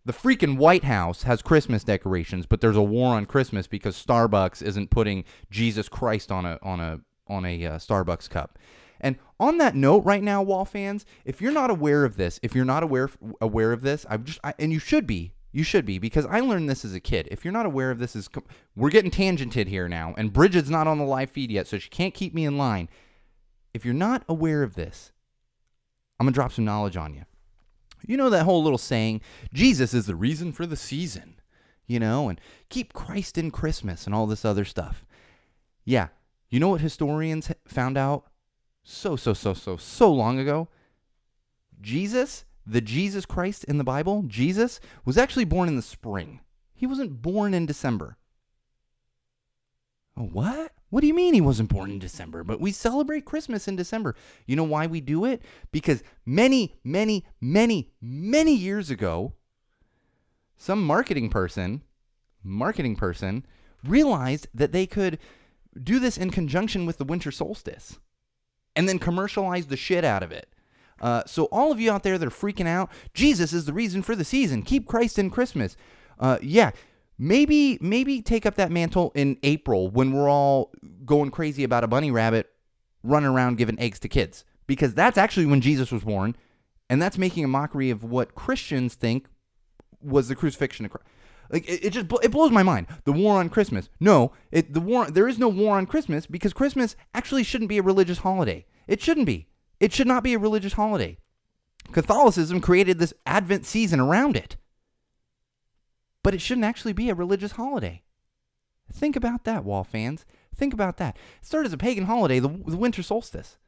The 0.07 0.13
freaking 0.13 0.59
White 0.59 0.85
House 0.85 1.23
has 1.23 1.41
Christmas 1.41 1.83
decorations, 1.83 2.45
but 2.45 2.61
there's 2.61 2.77
a 2.77 2.83
war 2.83 3.15
on 3.15 3.25
Christmas 3.25 3.67
because 3.67 4.03
Starbucks 4.03 4.61
isn't 4.63 4.91
putting 4.91 5.25
Jesus 5.51 5.89
Christ 5.89 6.31
on 6.31 6.45
a 6.45 6.59
on 6.63 6.79
a 6.79 7.01
on 7.27 7.47
a 7.47 7.65
uh, 7.65 7.79
Starbucks 7.79 8.29
cup. 8.29 8.59
And 9.01 9.17
on 9.41 9.59
that 9.59 9.75
note, 9.75 10.05
right 10.05 10.23
now, 10.23 10.43
Wall 10.43 10.65
fans, 10.65 11.07
if 11.25 11.41
you're 11.41 11.53
not 11.53 11.71
aware 11.71 12.05
of 12.05 12.17
this, 12.17 12.39
if 12.43 12.55
you're 12.55 12.65
not 12.65 12.83
aware 12.83 13.11
aware 13.41 13.73
of 13.73 13.81
this, 13.81 14.05
I'm 14.11 14.25
just, 14.25 14.41
I, 14.45 14.53
and 14.59 14.73
you 14.73 14.79
should 14.79 15.07
be, 15.07 15.33
you 15.53 15.63
should 15.63 15.87
be, 15.87 15.99
because 15.99 16.27
I 16.27 16.41
learned 16.41 16.69
this 16.69 16.85
as 16.85 16.95
a 16.95 17.01
kid. 17.01 17.29
If 17.31 17.45
you're 17.45 17.53
not 17.53 17.67
aware 17.67 17.91
of 17.91 17.99
this, 17.99 18.15
is 18.15 18.29
we're 18.77 18.91
getting 18.91 19.11
tangented 19.11 19.69
here 19.69 19.89
now, 19.89 20.15
and 20.19 20.33
Bridget's 20.33 20.71
not 20.71 20.87
on 20.87 20.99
the 20.99 21.05
live 21.05 21.31
feed 21.31 21.51
yet, 21.51 21.67
so 21.67 21.79
she 21.79 21.89
can't 21.89 22.15
keep 22.15 22.35
me 22.35 22.45
in 22.45 22.59
line. 22.59 22.91
If 23.73 23.87
you're 23.87 23.95
not 23.95 24.23
aware 24.29 24.63
of 24.63 24.75
this, 24.75 25.13
I'm 26.21 26.27
gonna 26.27 26.35
drop 26.35 26.53
some 26.53 26.67
knowledge 26.67 26.97
on 26.97 27.15
you. 27.15 27.25
You 28.07 28.17
know 28.17 28.31
that 28.31 28.45
whole 28.45 28.63
little 28.63 28.79
saying, 28.79 29.21
Jesus 29.53 29.95
is 29.95 30.07
the 30.07 30.17
reason 30.17 30.53
for 30.53 30.67
the 30.67 30.77
season, 30.77 31.37
you 31.87 31.99
know, 31.99 32.29
and 32.29 32.41
keep 32.69 32.93
Christ 32.93 33.39
in 33.39 33.51
Christmas 33.51 34.07
and 34.07 34.15
all 34.15 34.27
this 34.27 34.45
other 34.45 34.65
stuff. 34.65 35.05
Yeah, 35.85 36.09
you 36.51 36.61
know 36.61 36.69
what 36.69 36.81
historians 36.81 37.51
found 37.67 37.97
out 37.97 38.27
so, 38.83 39.17
so, 39.17 39.33
so, 39.33 39.55
so, 39.55 39.77
so 39.77 40.13
long 40.13 40.39
ago? 40.39 40.69
Jesus, 41.81 42.45
the 42.67 42.81
Jesus 42.81 43.27
Christ 43.27 43.65
in 43.65 43.79
the 43.79 43.85
Bible, 43.85 44.25
Jesus, 44.27 44.81
was 45.05 45.19
actually 45.19 45.45
born 45.45 45.69
in 45.69 45.77
the 45.77 45.83
spring. 45.83 46.41
He 46.75 46.87
wasn't 46.87 47.23
born 47.23 47.55
in 47.55 47.67
December. 47.67 48.17
Oh, 50.17 50.25
what? 50.25 50.73
What 50.91 51.01
do 51.01 51.09
you 51.09 51.15
mean 51.15 51.35
he 51.35 51.41
wasn't 51.41 51.71
born 51.71 51.91
in 51.91 51.99
December? 51.99 52.45
But 52.45 52.61
we 52.61 52.71
celebrate 52.71 53.25
Christmas 53.25 53.67
in 53.67 53.75
December. 53.75 54.15
You 54.47 54.55
know 54.55 54.65
why 54.65 54.87
we 54.87 55.01
do 55.01 55.25
it? 55.25 55.43
Because 55.73 56.05
many, 56.25 56.77
many, 56.85 57.25
many, 57.41 57.91
many 58.01 58.55
years 58.55 58.91
ago, 58.91 59.33
some 60.57 60.87
marketing 60.87 61.31
person, 61.31 61.83
marketing 62.45 62.95
person, 62.95 63.45
realized 63.83 64.47
that 64.55 64.71
they 64.71 64.87
could 64.87 65.19
do 65.83 65.99
this 65.99 66.17
in 66.17 66.31
conjunction 66.31 66.87
with 66.87 66.99
the 66.99 67.05
winter 67.05 67.33
solstice 67.33 67.99
and 68.77 68.89
then 68.89 69.01
commercialize 69.01 69.67
the 69.67 69.77
shit 69.77 70.05
out 70.05 70.23
of 70.23 70.31
it. 70.31 70.49
Uh, 71.01 71.25
so, 71.27 71.47
all 71.47 71.73
of 71.73 71.81
you 71.81 71.91
out 71.91 72.05
there 72.05 72.19
that 72.19 72.27
are 72.27 72.31
freaking 72.31 72.69
out, 72.69 72.89
Jesus 73.13 73.53
is 73.53 73.65
the 73.65 73.73
reason 73.73 74.01
for 74.01 74.15
the 74.15 74.25
season. 74.25 74.63
Keep 74.63 74.87
Christ 74.87 75.19
in 75.19 75.29
Christmas. 75.29 75.77
Uh, 76.21 76.39
yeah, 76.41 76.71
maybe 77.19 77.79
maybe 77.81 78.21
take 78.23 78.47
up 78.47 78.57
that 78.57 78.71
mantle 78.71 79.13
in 79.15 79.39
April 79.43 79.89
when 79.91 80.13
we're 80.13 80.29
all 80.29 80.73
going 81.05 81.31
crazy 81.31 81.65
about 81.65 81.85
a 81.85 81.89
bunny 81.89 82.11
rabbit 82.11 82.51
running 83.03 83.29
around 83.29 83.59
giving 83.59 83.79
eggs 83.79 83.99
to 84.01 84.09
kids 84.09 84.45
because 84.67 84.95
that's 84.95 85.19
actually 85.19 85.47
when 85.47 85.61
Jesus 85.61 85.93
was 85.93 86.05
born 86.05 86.37
and 86.89 87.01
that's 87.01 87.19
making 87.19 87.45
a 87.45 87.49
mockery 87.49 87.91
of 87.91 88.05
what 88.05 88.35
Christians 88.35 88.95
think 88.95 89.27
was 90.01 90.29
the 90.29 90.37
crucifixion 90.37 90.85
of 90.85 90.91
Christ. 90.91 91.07
Like 91.51 91.69
it, 91.69 91.85
it 91.85 91.91
just 91.91 92.07
it 92.23 92.31
blows 92.31 92.51
my 92.51 92.63
mind. 92.63 92.87
The 93.05 93.13
war 93.13 93.39
on 93.39 93.49
Christmas. 93.49 93.89
No, 94.01 94.33
it 94.51 94.73
the 94.73 94.81
war 94.81 95.11
there 95.11 95.29
is 95.29 95.39
no 95.39 95.49
war 95.49 95.77
on 95.77 95.87
Christmas 95.87 96.27
because 96.27 96.53
Christmas 96.53 96.97
actually 97.15 97.45
shouldn't 97.45 97.69
be 97.69 97.79
a 97.79 97.83
religious 97.83 98.19
holiday. 98.19 98.67
It 98.87 99.01
shouldn't 99.01 99.27
be. 99.27 99.49
It 99.81 99.93
should 99.93 100.07
not 100.07 100.25
be 100.25 100.35
a 100.35 100.39
religious 100.39 100.75
holiday. 100.75 101.19
Catholicism 101.93 102.61
created 102.61 102.99
this 102.99 103.13
Advent 103.27 103.67
season 103.67 104.01
around 104.01 104.37
it 104.37 104.57
but 106.25 106.35
it 106.35 106.41
shouldn't 106.41 106.65
actually 106.65 106.95
be 106.95 107.09
a 107.11 107.15
religious 107.15 107.53
holiday. 107.53 108.03
Think 108.93 109.15
about 109.15 109.45
that, 109.45 109.65
Wall 109.65 109.85
fans. 109.85 110.27
Think 110.57 110.75
about 110.75 110.97
that. 110.97 111.17
It 111.41 111.47
started 111.47 111.69
as 111.69 111.73
a 111.73 111.79
pagan 111.79 112.07
holiday, 112.07 112.41
the, 112.41 112.49
the 112.49 112.77
winter 112.77 113.03
solstice. 113.05 113.59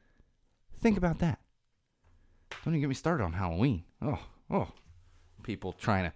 Think 0.80 0.96
about 0.96 1.20
that. 1.20 1.38
Don't 2.64 2.74
even 2.74 2.80
get 2.80 2.88
me 2.88 2.94
started 2.94 3.22
on 3.22 3.34
Halloween. 3.34 3.84
Oh, 4.02 4.18
oh. 4.50 4.68
People 5.42 5.72
trying 5.72 6.04
to 6.04 6.12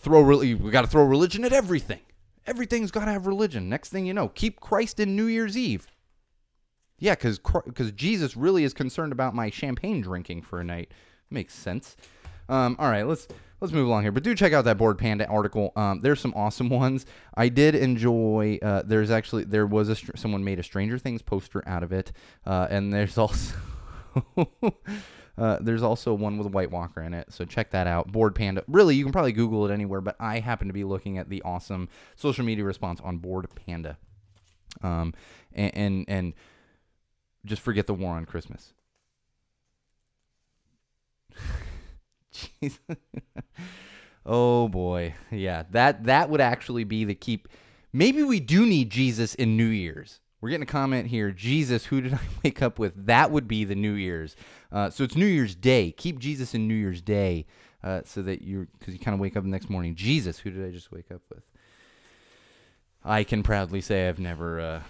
throw 0.00 0.22
really, 0.22 0.54
we 0.54 0.70
got 0.70 0.82
to 0.82 0.86
throw 0.86 1.04
religion 1.04 1.44
at 1.44 1.52
everything. 1.52 2.00
Everything's 2.46 2.90
got 2.90 3.06
to 3.06 3.12
have 3.12 3.26
religion. 3.26 3.68
Next 3.68 3.90
thing 3.90 4.06
you 4.06 4.14
know, 4.14 4.28
keep 4.28 4.60
Christ 4.60 5.00
in 5.00 5.16
New 5.16 5.26
Year's 5.26 5.56
Eve. 5.56 5.86
Yeah, 6.98 7.14
because 7.14 7.40
because 7.66 7.90
Jesus 7.92 8.36
really 8.36 8.64
is 8.64 8.72
concerned 8.72 9.12
about 9.12 9.34
my 9.34 9.50
champagne 9.50 10.00
drinking 10.00 10.42
for 10.42 10.60
a 10.60 10.64
night. 10.64 10.92
Makes 11.30 11.54
sense. 11.54 11.96
Um, 12.48 12.76
all 12.78 12.90
right, 12.90 13.06
let's 13.06 13.26
let's 13.60 13.72
move 13.72 13.86
along 13.86 14.02
here. 14.02 14.12
But 14.12 14.22
do 14.22 14.34
check 14.34 14.52
out 14.52 14.64
that 14.64 14.78
Bored 14.78 14.98
Panda 14.98 15.26
article. 15.26 15.72
Um, 15.76 16.00
there's 16.00 16.20
some 16.20 16.34
awesome 16.34 16.68
ones. 16.70 17.06
I 17.34 17.48
did 17.48 17.74
enjoy. 17.74 18.58
Uh, 18.62 18.82
there's 18.84 19.10
actually 19.10 19.44
there 19.44 19.66
was 19.66 19.88
a 19.88 19.96
someone 20.16 20.44
made 20.44 20.58
a 20.58 20.62
Stranger 20.62 20.98
Things 20.98 21.22
poster 21.22 21.66
out 21.66 21.82
of 21.82 21.92
it, 21.92 22.12
uh, 22.46 22.68
and 22.70 22.92
there's 22.92 23.18
also. 23.18 23.54
Uh, 25.36 25.58
there's 25.60 25.82
also 25.82 26.14
one 26.14 26.38
with 26.38 26.46
a 26.46 26.50
White 26.50 26.70
Walker 26.70 27.02
in 27.02 27.12
it, 27.12 27.32
so 27.32 27.44
check 27.44 27.72
that 27.72 27.88
out. 27.88 28.12
Bored 28.12 28.36
Panda. 28.36 28.62
Really, 28.68 28.94
you 28.94 29.02
can 29.02 29.12
probably 29.12 29.32
Google 29.32 29.68
it 29.68 29.72
anywhere, 29.72 30.00
but 30.00 30.14
I 30.20 30.38
happen 30.38 30.68
to 30.68 30.72
be 30.72 30.84
looking 30.84 31.18
at 31.18 31.28
the 31.28 31.42
awesome 31.42 31.88
social 32.14 32.44
media 32.44 32.64
response 32.64 33.00
on 33.02 33.18
Bored 33.18 33.48
Panda. 33.66 33.98
Um, 34.82 35.12
and, 35.52 35.74
and, 35.74 36.04
and 36.06 36.34
just 37.44 37.62
forget 37.62 37.86
the 37.88 37.94
war 37.94 38.14
on 38.14 38.26
Christmas. 38.26 38.72
Jeez. 42.34 42.78
oh 44.26 44.68
boy. 44.68 45.14
Yeah, 45.30 45.64
that 45.70 46.04
that 46.04 46.30
would 46.30 46.40
actually 46.40 46.84
be 46.84 47.04
the 47.04 47.14
keep. 47.14 47.48
Maybe 47.92 48.22
we 48.22 48.40
do 48.40 48.66
need 48.66 48.90
Jesus 48.90 49.34
in 49.34 49.56
New 49.56 49.66
Year's. 49.66 50.20
We're 50.40 50.50
getting 50.50 50.64
a 50.64 50.66
comment 50.66 51.08
here. 51.08 51.30
Jesus, 51.30 51.86
who 51.86 52.02
did 52.02 52.12
I 52.14 52.20
wake 52.42 52.60
up 52.60 52.78
with? 52.78 53.06
That 53.06 53.30
would 53.30 53.48
be 53.48 53.64
the 53.64 53.74
New 53.74 53.94
Year's. 53.94 54.36
Uh, 54.70 54.90
so 54.90 55.04
it's 55.04 55.16
New 55.16 55.26
Year's 55.26 55.54
Day. 55.54 55.90
Keep 55.92 56.18
Jesus 56.18 56.54
in 56.54 56.68
New 56.68 56.74
Year's 56.74 57.00
Day, 57.00 57.46
uh, 57.82 58.02
so 58.04 58.20
that 58.22 58.42
you 58.42 58.66
because 58.78 58.92
you 58.92 59.00
kind 59.00 59.14
of 59.14 59.20
wake 59.20 59.36
up 59.36 59.44
the 59.44 59.48
next 59.48 59.70
morning. 59.70 59.94
Jesus, 59.94 60.38
who 60.38 60.50
did 60.50 60.66
I 60.66 60.70
just 60.70 60.92
wake 60.92 61.10
up 61.10 61.22
with? 61.30 61.44
I 63.04 63.24
can 63.24 63.42
proudly 63.42 63.80
say 63.80 64.08
I've 64.08 64.18
never 64.18 64.60
uh, 64.60 64.82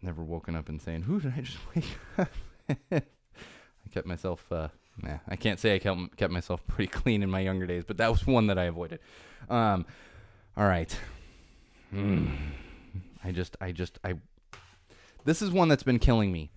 never 0.00 0.22
woken 0.22 0.54
up 0.54 0.68
and 0.68 0.80
saying, 0.80 1.02
"Who 1.02 1.20
did 1.20 1.34
I 1.36 1.40
just 1.40 1.58
wake 1.74 1.98
up?" 2.16 2.30
I 2.90 3.88
kept 3.92 4.06
myself 4.06 4.50
uh, 4.50 4.68
Nah, 5.02 5.18
I 5.28 5.36
can't 5.36 5.58
say 5.58 5.74
I 5.74 5.78
kept, 5.78 6.16
kept 6.16 6.32
myself 6.32 6.66
pretty 6.66 6.86
clean 6.90 7.22
in 7.22 7.30
my 7.30 7.40
younger 7.40 7.66
days, 7.66 7.84
but 7.86 7.96
that 7.98 8.10
was 8.10 8.26
one 8.26 8.46
that 8.48 8.58
I 8.58 8.64
avoided. 8.64 9.00
Um, 9.48 9.86
all 10.56 10.66
right. 10.66 10.94
Mm. 11.94 12.36
I 13.24 13.32
just, 13.32 13.56
I 13.60 13.72
just, 13.72 13.98
I. 14.04 14.14
This 15.24 15.42
is 15.42 15.50
one 15.50 15.68
that's 15.68 15.82
been 15.82 15.98
killing 15.98 16.32
me. 16.32 16.50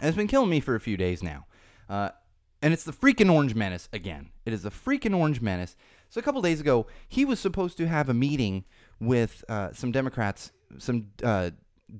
And 0.00 0.08
it's 0.08 0.16
been 0.16 0.28
killing 0.28 0.50
me 0.50 0.60
for 0.60 0.74
a 0.74 0.80
few 0.80 0.96
days 0.96 1.22
now. 1.22 1.46
Uh, 1.88 2.10
and 2.62 2.72
it's 2.72 2.84
the 2.84 2.92
freaking 2.92 3.32
Orange 3.32 3.54
Menace 3.54 3.88
again. 3.92 4.30
It 4.44 4.52
is 4.52 4.62
the 4.62 4.70
freaking 4.70 5.16
Orange 5.16 5.40
Menace. 5.40 5.76
So 6.10 6.18
a 6.18 6.22
couple 6.22 6.40
days 6.40 6.60
ago, 6.60 6.86
he 7.08 7.24
was 7.24 7.38
supposed 7.38 7.76
to 7.78 7.86
have 7.86 8.08
a 8.08 8.14
meeting 8.14 8.64
with 9.00 9.44
uh, 9.48 9.72
some 9.72 9.92
Democrats, 9.92 10.52
some 10.78 11.08
uh, 11.22 11.50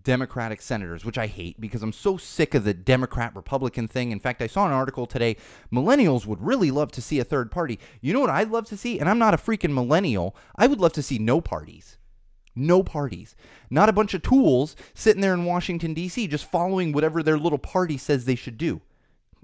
Democratic 0.02 0.60
senators, 0.60 1.04
which 1.04 1.18
I 1.18 1.26
hate 1.26 1.60
because 1.60 1.82
I'm 1.82 1.92
so 1.92 2.16
sick 2.16 2.54
of 2.54 2.64
the 2.64 2.74
Democrat 2.74 3.34
Republican 3.34 3.88
thing. 3.88 4.12
In 4.12 4.20
fact, 4.20 4.42
I 4.42 4.46
saw 4.46 4.66
an 4.66 4.72
article 4.72 5.06
today. 5.06 5.36
Millennials 5.72 6.26
would 6.26 6.42
really 6.42 6.70
love 6.70 6.92
to 6.92 7.02
see 7.02 7.18
a 7.18 7.24
third 7.24 7.50
party. 7.50 7.78
You 8.00 8.12
know 8.12 8.20
what 8.20 8.30
I'd 8.30 8.50
love 8.50 8.66
to 8.66 8.76
see? 8.76 8.98
And 8.98 9.08
I'm 9.08 9.18
not 9.18 9.34
a 9.34 9.38
freaking 9.38 9.72
millennial. 9.72 10.36
I 10.56 10.66
would 10.66 10.80
love 10.80 10.92
to 10.94 11.02
see 11.02 11.18
no 11.18 11.40
parties. 11.40 11.96
No 12.54 12.82
parties. 12.82 13.34
Not 13.70 13.88
a 13.88 13.92
bunch 13.92 14.14
of 14.14 14.22
tools 14.22 14.76
sitting 14.92 15.22
there 15.22 15.34
in 15.34 15.44
Washington, 15.44 15.94
D.C., 15.94 16.26
just 16.26 16.50
following 16.50 16.92
whatever 16.92 17.22
their 17.22 17.38
little 17.38 17.58
party 17.58 17.96
says 17.96 18.24
they 18.24 18.34
should 18.34 18.58
do, 18.58 18.80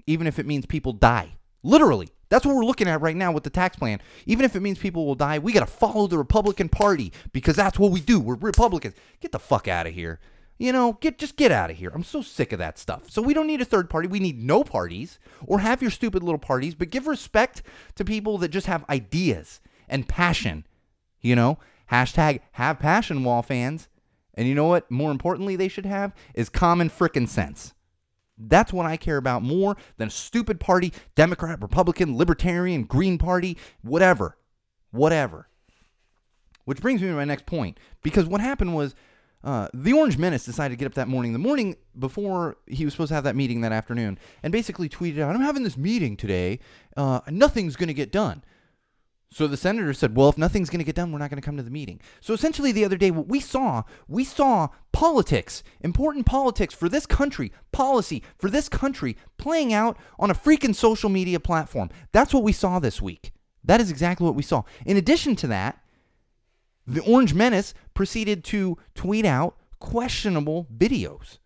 even 0.05 0.27
if 0.27 0.37
it 0.37 0.45
means 0.45 0.65
people 0.65 0.93
die. 0.93 1.37
Literally. 1.63 2.09
That's 2.29 2.45
what 2.45 2.55
we're 2.55 2.65
looking 2.65 2.87
at 2.87 3.01
right 3.01 3.15
now 3.15 3.31
with 3.31 3.43
the 3.43 3.51
tax 3.51 3.77
plan. 3.77 4.01
Even 4.25 4.45
if 4.45 4.55
it 4.55 4.61
means 4.61 4.79
people 4.79 5.05
will 5.05 5.15
die, 5.15 5.37
we 5.37 5.53
got 5.53 5.59
to 5.59 5.67
follow 5.67 6.07
the 6.07 6.17
Republican 6.17 6.69
Party 6.69 7.13
because 7.31 7.55
that's 7.55 7.77
what 7.77 7.91
we 7.91 8.01
do. 8.01 8.19
We're 8.19 8.35
Republicans. 8.35 8.95
Get 9.21 9.31
the 9.31 9.39
fuck 9.39 9.67
out 9.67 9.85
of 9.85 9.93
here. 9.93 10.19
You 10.57 10.71
know, 10.71 10.93
get 11.01 11.17
just 11.17 11.35
get 11.35 11.51
out 11.51 11.69
of 11.69 11.77
here. 11.77 11.91
I'm 11.93 12.03
so 12.03 12.21
sick 12.21 12.53
of 12.53 12.59
that 12.59 12.79
stuff. 12.79 13.09
So 13.09 13.21
we 13.21 13.33
don't 13.33 13.47
need 13.47 13.61
a 13.61 13.65
third 13.65 13.89
party. 13.89 14.07
We 14.07 14.19
need 14.19 14.41
no 14.41 14.63
parties 14.63 15.19
or 15.45 15.59
have 15.59 15.81
your 15.81 15.91
stupid 15.91 16.23
little 16.23 16.39
parties, 16.39 16.75
but 16.75 16.89
give 16.89 17.07
respect 17.07 17.61
to 17.95 18.05
people 18.05 18.37
that 18.37 18.49
just 18.49 18.67
have 18.67 18.89
ideas 18.89 19.59
and 19.89 20.07
passion. 20.07 20.65
You 21.19 21.35
know, 21.35 21.59
hashtag 21.91 22.39
have 22.53 22.79
passion 22.79 23.23
wall 23.23 23.41
fans. 23.41 23.89
And 24.33 24.47
you 24.47 24.55
know 24.55 24.67
what? 24.67 24.89
More 24.89 25.11
importantly, 25.11 25.55
they 25.55 25.67
should 25.67 25.85
have 25.85 26.13
is 26.33 26.49
common 26.49 26.89
frickin' 26.89 27.27
sense. 27.27 27.73
That's 28.37 28.73
what 28.73 28.85
I 28.85 28.97
care 28.97 29.17
about 29.17 29.43
more 29.43 29.77
than 29.97 30.09
a 30.09 30.11
stupid 30.11 30.59
party, 30.59 30.91
Democrat, 31.15 31.61
Republican, 31.61 32.17
Libertarian, 32.17 32.83
Green 32.83 33.17
Party, 33.17 33.57
whatever. 33.81 34.37
Whatever. 34.91 35.47
Which 36.65 36.81
brings 36.81 37.01
me 37.01 37.07
to 37.07 37.13
my 37.13 37.25
next 37.25 37.45
point. 37.45 37.79
Because 38.03 38.25
what 38.25 38.41
happened 38.41 38.75
was 38.75 38.95
uh, 39.43 39.67
the 39.73 39.93
Orange 39.93 40.17
Menace 40.17 40.45
decided 40.45 40.73
to 40.73 40.79
get 40.79 40.85
up 40.87 40.95
that 40.95 41.07
morning, 41.07 41.33
the 41.33 41.39
morning 41.39 41.75
before 41.97 42.57
he 42.67 42.83
was 42.83 42.93
supposed 42.93 43.09
to 43.09 43.15
have 43.15 43.23
that 43.25 43.35
meeting 43.35 43.61
that 43.61 43.71
afternoon, 43.71 44.17
and 44.41 44.51
basically 44.51 44.89
tweeted 44.89 45.19
out, 45.19 45.35
I'm 45.35 45.41
having 45.41 45.63
this 45.63 45.77
meeting 45.77 46.17
today. 46.17 46.59
Uh, 46.97 47.21
nothing's 47.29 47.75
going 47.75 47.87
to 47.87 47.93
get 47.93 48.11
done. 48.11 48.43
So 49.31 49.47
the 49.47 49.57
senator 49.57 49.93
said, 49.93 50.15
Well, 50.15 50.29
if 50.29 50.37
nothing's 50.37 50.69
going 50.69 50.79
to 50.79 50.85
get 50.85 50.95
done, 50.95 51.11
we're 51.11 51.19
not 51.19 51.29
going 51.29 51.41
to 51.41 51.45
come 51.45 51.57
to 51.57 51.63
the 51.63 51.69
meeting. 51.69 51.99
So 52.21 52.33
essentially, 52.33 52.71
the 52.71 52.85
other 52.85 52.95
day, 52.95 53.11
what 53.11 53.27
we 53.27 53.39
saw, 53.39 53.83
we 54.07 54.23
saw 54.23 54.69
politics, 54.93 55.61
important 55.81 56.25
politics 56.25 56.73
for 56.73 56.87
this 56.87 57.05
country, 57.05 57.51
policy 57.73 58.23
for 58.37 58.49
this 58.49 58.69
country 58.69 59.17
playing 59.37 59.73
out 59.73 59.97
on 60.17 60.31
a 60.31 60.35
freaking 60.35 60.73
social 60.73 61.09
media 61.09 61.39
platform. 61.39 61.89
That's 62.13 62.33
what 62.33 62.43
we 62.43 62.53
saw 62.53 62.79
this 62.79 63.01
week. 63.01 63.33
That 63.63 63.81
is 63.81 63.91
exactly 63.91 64.25
what 64.25 64.35
we 64.35 64.43
saw. 64.43 64.63
In 64.85 64.95
addition 64.95 65.35
to 65.37 65.47
that, 65.47 65.81
the 66.87 67.01
Orange 67.01 67.33
Menace 67.33 67.73
proceeded 67.93 68.43
to 68.45 68.77
tweet 68.93 69.25
out 69.25 69.57
questionable 69.79 70.67
videos. 70.75 71.39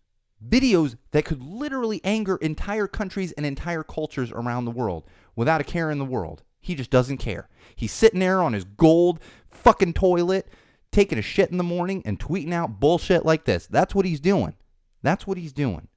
Videos 0.46 0.96
that 1.10 1.24
could 1.24 1.42
literally 1.42 2.00
anger 2.04 2.36
entire 2.36 2.86
countries 2.86 3.32
and 3.32 3.44
entire 3.44 3.82
cultures 3.82 4.32
around 4.32 4.64
the 4.64 4.70
world 4.70 5.04
without 5.36 5.60
a 5.60 5.64
care 5.64 5.90
in 5.90 5.98
the 5.98 6.04
world. 6.04 6.42
He 6.60 6.74
just 6.74 6.90
doesn't 6.90 7.18
care. 7.18 7.48
He's 7.74 7.92
sitting 7.92 8.20
there 8.20 8.42
on 8.42 8.52
his 8.52 8.64
gold 8.64 9.20
fucking 9.50 9.94
toilet, 9.94 10.48
taking 10.92 11.18
a 11.18 11.22
shit 11.22 11.50
in 11.50 11.58
the 11.58 11.64
morning 11.64 12.02
and 12.04 12.18
tweeting 12.18 12.52
out 12.52 12.80
bullshit 12.80 13.24
like 13.24 13.44
this. 13.44 13.66
That's 13.66 13.94
what 13.94 14.06
he's 14.06 14.20
doing. 14.20 14.54
That's 15.02 15.26
what 15.26 15.38
he's 15.38 15.52
doing. 15.52 15.88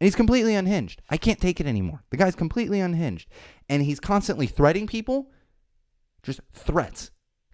And 0.00 0.06
he's 0.06 0.14
completely 0.14 0.54
unhinged. 0.54 1.02
I 1.10 1.16
can't 1.16 1.40
take 1.40 1.60
it 1.60 1.66
anymore. 1.66 2.04
The 2.10 2.16
guy's 2.16 2.36
completely 2.36 2.80
unhinged. 2.80 3.28
And 3.68 3.82
he's 3.82 4.00
constantly 4.00 4.46
threatening 4.46 4.86
people. 4.86 5.30
Just 6.22 6.40
threats 6.52 7.10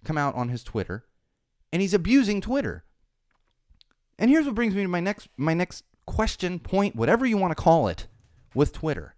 come 0.07 0.17
out 0.17 0.35
on 0.35 0.49
his 0.49 0.63
Twitter. 0.63 1.05
And 1.71 1.81
he's 1.81 1.93
abusing 1.93 2.41
Twitter. 2.41 2.85
And 4.17 4.31
here's 4.31 4.45
what 4.45 4.55
brings 4.55 4.73
me 4.73 4.81
to 4.81 4.87
my 4.87 4.99
next 4.99 5.27
my 5.37 5.53
next 5.53 5.83
question, 6.05 6.59
point, 6.59 6.95
whatever 6.95 7.25
you 7.25 7.37
want 7.37 7.55
to 7.55 7.61
call 7.61 7.87
it, 7.87 8.07
with 8.55 8.73
Twitter. 8.73 9.15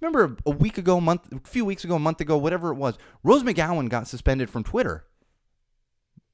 Remember 0.00 0.36
a 0.46 0.50
week 0.50 0.78
ago, 0.78 0.96
a 0.96 1.00
month, 1.00 1.30
a 1.32 1.40
few 1.46 1.64
weeks 1.64 1.84
ago, 1.84 1.96
a 1.96 1.98
month 1.98 2.20
ago, 2.20 2.38
whatever 2.38 2.70
it 2.70 2.76
was, 2.76 2.96
Rose 3.22 3.42
McGowan 3.42 3.90
got 3.90 4.08
suspended 4.08 4.48
from 4.48 4.64
Twitter 4.64 5.04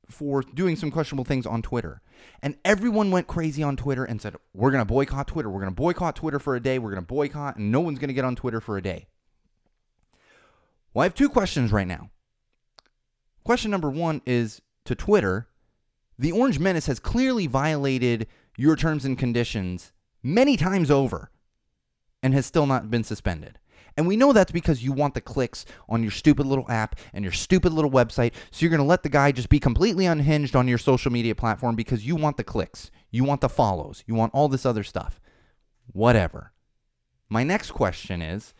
for 0.09 0.43
doing 0.43 0.77
some 0.77 0.93
questionable 0.93 1.25
things 1.25 1.47
on 1.47 1.63
Twitter. 1.63 2.01
And 2.41 2.57
everyone 2.65 3.11
went 3.11 3.27
crazy 3.27 3.65
on 3.65 3.77
Twitter 3.77 4.05
and 4.05 4.23
said, 4.23 4.37
We're 4.55 4.71
going 4.71 4.83
to 4.83 4.93
boycott 4.93 5.27
Twitter. 5.27 5.51
We're 5.51 5.61
going 5.61 5.73
to 5.73 5.77
boycott 5.77 6.15
Twitter 6.15 6.39
for 6.39 6.55
a 6.55 6.61
day. 6.61 6.79
We're 6.79 6.93
going 6.93 7.03
to 7.03 7.07
boycott, 7.07 7.57
and 7.57 7.73
no 7.73 7.81
one's 7.81 7.99
going 7.99 8.09
to 8.09 8.15
get 8.15 8.25
on 8.25 8.37
Twitter 8.37 8.61
for 8.61 8.77
a 8.77 8.83
day. 8.83 9.09
Well, 10.95 11.03
I 11.03 11.07
have 11.07 11.15
two 11.15 11.29
questions 11.29 11.73
right 11.73 11.89
now. 11.89 12.11
Question 13.47 13.71
number 13.71 13.89
one 13.91 14.23
is 14.27 14.61
to 14.87 14.97
Twitter 14.97 15.47
The 16.19 16.33
Orange 16.33 16.59
Menace 16.59 16.87
has 16.87 16.99
clearly 16.99 17.47
violated 17.47 18.27
your 18.57 18.75
terms 18.75 19.05
and 19.05 19.17
conditions 19.17 19.93
many 20.21 20.57
times 20.57 20.91
over 20.91 21.31
and 22.25 22.35
has 22.35 22.45
still 22.45 22.67
not 22.67 22.91
been 22.91 23.05
suspended. 23.05 23.61
And 23.97 24.09
we 24.09 24.17
know 24.17 24.33
that's 24.33 24.51
because 24.51 24.83
you 24.83 24.91
want 24.91 25.15
the 25.15 25.21
clicks 25.21 25.65
on 25.89 26.03
your 26.03 26.11
stupid 26.11 26.45
little 26.45 26.69
app 26.69 26.99
and 27.13 27.25
your 27.25 27.31
stupid 27.31 27.73
little 27.73 27.89
website. 27.89 28.33
So 28.51 28.65
you're 28.65 28.71
going 28.71 28.83
to 28.83 28.85
let 28.85 29.05
the 29.05 29.09
guy 29.09 29.31
just 29.31 29.49
be 29.49 29.61
completely 29.61 30.07
unhinged 30.07 30.57
on 30.57 30.67
your 30.67 30.77
social 30.77 31.13
media 31.13 31.37
platform 31.37 31.77
because 31.77 32.05
you 32.05 32.17
want 32.17 32.39
the 32.39 32.43
clicks, 32.43 32.91
you 33.13 33.23
want 33.23 33.43
the 33.43 33.49
follows, 33.49 34.03
you 34.09 34.17
want 34.17 34.35
all 34.35 34.49
this 34.49 34.67
other 34.67 34.83
stuff. 34.83 35.21
Whatever. 35.93 36.51
My 37.29 37.45
next 37.45 37.71
question 37.71 38.23
is 38.23 38.55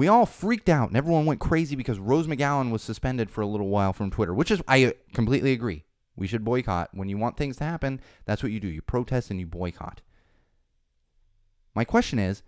we 0.00 0.08
all 0.08 0.24
freaked 0.24 0.70
out 0.70 0.88
and 0.88 0.96
everyone 0.96 1.26
went 1.26 1.40
crazy 1.40 1.76
because 1.76 1.98
Rose 1.98 2.26
McGowan 2.26 2.70
was 2.70 2.80
suspended 2.80 3.30
for 3.30 3.42
a 3.42 3.46
little 3.46 3.68
while 3.68 3.92
from 3.92 4.10
Twitter, 4.10 4.32
which 4.32 4.50
is, 4.50 4.62
I 4.66 4.94
completely 5.12 5.52
agree. 5.52 5.84
We 6.16 6.26
should 6.26 6.42
boycott. 6.42 6.88
When 6.94 7.10
you 7.10 7.18
want 7.18 7.36
things 7.36 7.58
to 7.58 7.64
happen, 7.64 8.00
that's 8.24 8.42
what 8.42 8.50
you 8.50 8.60
do. 8.60 8.68
You 8.68 8.80
protest 8.80 9.30
and 9.30 9.38
you 9.38 9.46
boycott. 9.46 10.00
My 11.74 11.84
question 11.84 12.18
is 12.18 12.42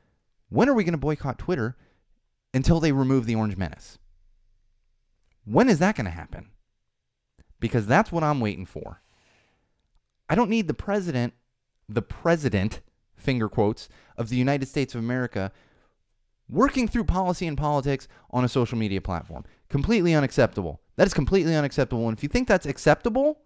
when 0.48 0.66
are 0.66 0.72
we 0.72 0.82
going 0.82 0.94
to 0.94 0.98
boycott 0.98 1.38
Twitter 1.38 1.76
until 2.54 2.80
they 2.80 2.90
remove 2.90 3.26
the 3.26 3.34
Orange 3.34 3.58
Menace? 3.58 3.98
When 5.44 5.68
is 5.68 5.78
that 5.78 5.94
going 5.94 6.06
to 6.06 6.10
happen? 6.10 6.52
Because 7.60 7.86
that's 7.86 8.10
what 8.10 8.24
I'm 8.24 8.40
waiting 8.40 8.64
for. 8.64 9.02
I 10.26 10.36
don't 10.36 10.48
need 10.48 10.68
the 10.68 10.72
president, 10.72 11.34
the 11.86 12.00
president, 12.00 12.80
finger 13.14 13.50
quotes, 13.50 13.90
of 14.16 14.30
the 14.30 14.36
United 14.36 14.68
States 14.68 14.94
of 14.94 15.00
America 15.02 15.52
working 16.48 16.88
through 16.88 17.04
policy 17.04 17.46
and 17.46 17.56
politics 17.56 18.08
on 18.30 18.44
a 18.44 18.48
social 18.48 18.78
media 18.78 19.00
platform. 19.00 19.44
Completely 19.68 20.14
unacceptable. 20.14 20.80
That 20.96 21.06
is 21.06 21.14
completely 21.14 21.54
unacceptable. 21.54 22.08
And 22.08 22.16
if 22.16 22.22
you 22.22 22.28
think 22.28 22.48
that's 22.48 22.66
acceptable, 22.66 23.40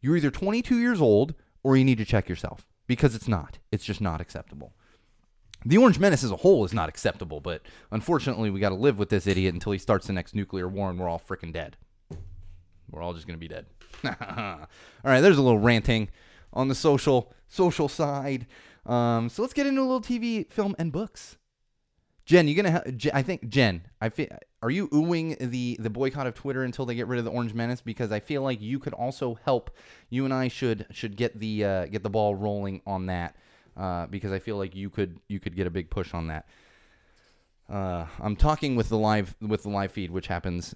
you're 0.00 0.16
either 0.16 0.30
22 0.30 0.78
years 0.78 1.00
old 1.00 1.34
or 1.62 1.76
you 1.76 1.84
need 1.84 1.98
to 1.98 2.04
check 2.04 2.28
yourself 2.28 2.66
because 2.86 3.14
it's 3.14 3.28
not. 3.28 3.58
It's 3.72 3.84
just 3.84 4.00
not 4.00 4.20
acceptable 4.20 4.72
the 5.64 5.78
Orange 5.78 5.98
Menace 5.98 6.24
as 6.24 6.30
a 6.30 6.36
whole 6.36 6.64
is 6.64 6.72
not 6.72 6.88
acceptable, 6.88 7.40
but 7.40 7.62
unfortunately, 7.90 8.50
we 8.50 8.60
got 8.60 8.68
to 8.68 8.74
live 8.74 8.98
with 8.98 9.08
this 9.08 9.26
idiot 9.26 9.54
until 9.54 9.72
he 9.72 9.78
starts 9.78 10.06
the 10.06 10.12
next 10.12 10.34
nuclear 10.34 10.68
war 10.68 10.90
and 10.90 10.98
we're 10.98 11.08
all 11.08 11.20
freaking 11.20 11.52
dead. 11.52 11.76
We're 12.90 13.02
all 13.02 13.12
just 13.12 13.26
going 13.26 13.38
to 13.38 13.40
be 13.40 13.48
dead. 13.48 13.66
all 14.04 14.66
right, 15.04 15.20
there's 15.20 15.38
a 15.38 15.42
little 15.42 15.58
ranting 15.58 16.08
on 16.52 16.68
the 16.68 16.74
social 16.74 17.32
social 17.48 17.88
side. 17.88 18.46
Um, 18.86 19.28
so 19.28 19.42
let's 19.42 19.52
get 19.52 19.66
into 19.66 19.80
a 19.80 19.82
little 19.82 20.00
TV, 20.00 20.50
film, 20.50 20.74
and 20.78 20.92
books. 20.92 21.36
Jen, 22.28 22.46
you 22.46 22.62
gonna? 22.62 22.84
I 23.14 23.22
think 23.22 23.48
Jen. 23.48 23.80
I 24.02 24.10
feel. 24.10 24.28
Are 24.62 24.68
you 24.68 24.88
oohing 24.88 25.38
the 25.38 25.78
the 25.80 25.88
boycott 25.88 26.26
of 26.26 26.34
Twitter 26.34 26.62
until 26.62 26.84
they 26.84 26.94
get 26.94 27.06
rid 27.06 27.18
of 27.18 27.24
the 27.24 27.30
Orange 27.30 27.54
Menace? 27.54 27.80
Because 27.80 28.12
I 28.12 28.20
feel 28.20 28.42
like 28.42 28.60
you 28.60 28.78
could 28.78 28.92
also 28.92 29.38
help. 29.46 29.70
You 30.10 30.26
and 30.26 30.34
I 30.34 30.48
should 30.48 30.84
should 30.90 31.16
get 31.16 31.40
the 31.40 31.64
uh, 31.64 31.86
get 31.86 32.02
the 32.02 32.10
ball 32.10 32.34
rolling 32.34 32.82
on 32.86 33.06
that 33.06 33.34
uh, 33.78 34.08
because 34.08 34.30
I 34.30 34.40
feel 34.40 34.58
like 34.58 34.76
you 34.76 34.90
could 34.90 35.20
you 35.28 35.40
could 35.40 35.56
get 35.56 35.66
a 35.66 35.70
big 35.70 35.88
push 35.88 36.12
on 36.12 36.26
that. 36.26 36.46
Uh, 37.66 38.04
I'm 38.20 38.36
talking 38.36 38.76
with 38.76 38.90
the 38.90 38.98
live 38.98 39.34
with 39.40 39.62
the 39.62 39.70
live 39.70 39.92
feed, 39.92 40.10
which 40.10 40.26
happens 40.26 40.74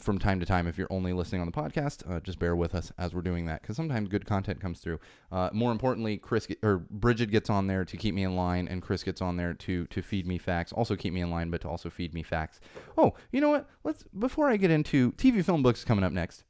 from 0.00 0.18
time 0.18 0.40
to 0.40 0.46
time. 0.46 0.66
If 0.66 0.78
you're 0.78 0.92
only 0.92 1.12
listening 1.12 1.40
on 1.40 1.46
the 1.46 1.52
podcast, 1.52 2.08
uh, 2.10 2.20
just 2.20 2.38
bear 2.38 2.56
with 2.56 2.74
us 2.74 2.92
as 2.98 3.14
we're 3.14 3.22
doing 3.22 3.46
that 3.46 3.62
because 3.62 3.76
sometimes 3.76 4.08
good 4.08 4.26
content 4.26 4.60
comes 4.60 4.80
through. 4.80 4.98
Uh, 5.30 5.50
more 5.52 5.72
importantly, 5.72 6.16
Chris 6.16 6.48
or 6.62 6.78
Bridget 6.90 7.30
gets 7.30 7.50
on 7.50 7.66
there 7.66 7.84
to 7.84 7.96
keep 7.96 8.14
me 8.14 8.24
in 8.24 8.36
line, 8.36 8.68
and 8.68 8.82
Chris 8.82 9.02
gets 9.02 9.20
on 9.20 9.36
there 9.36 9.54
to 9.54 9.86
to 9.86 10.02
feed 10.02 10.26
me 10.26 10.38
facts. 10.38 10.72
Also 10.72 10.96
keep 10.96 11.12
me 11.12 11.20
in 11.20 11.30
line, 11.30 11.50
but 11.50 11.60
to 11.62 11.68
also 11.68 11.90
feed 11.90 12.14
me 12.14 12.22
facts. 12.22 12.60
Oh, 12.96 13.14
you 13.32 13.40
know 13.40 13.50
what? 13.50 13.68
Let's 13.84 14.04
before 14.18 14.48
I 14.48 14.56
get 14.56 14.70
into 14.70 15.12
TV 15.12 15.44
film 15.44 15.62
books 15.62 15.84
coming 15.84 16.04
up 16.04 16.12
next. 16.12 16.44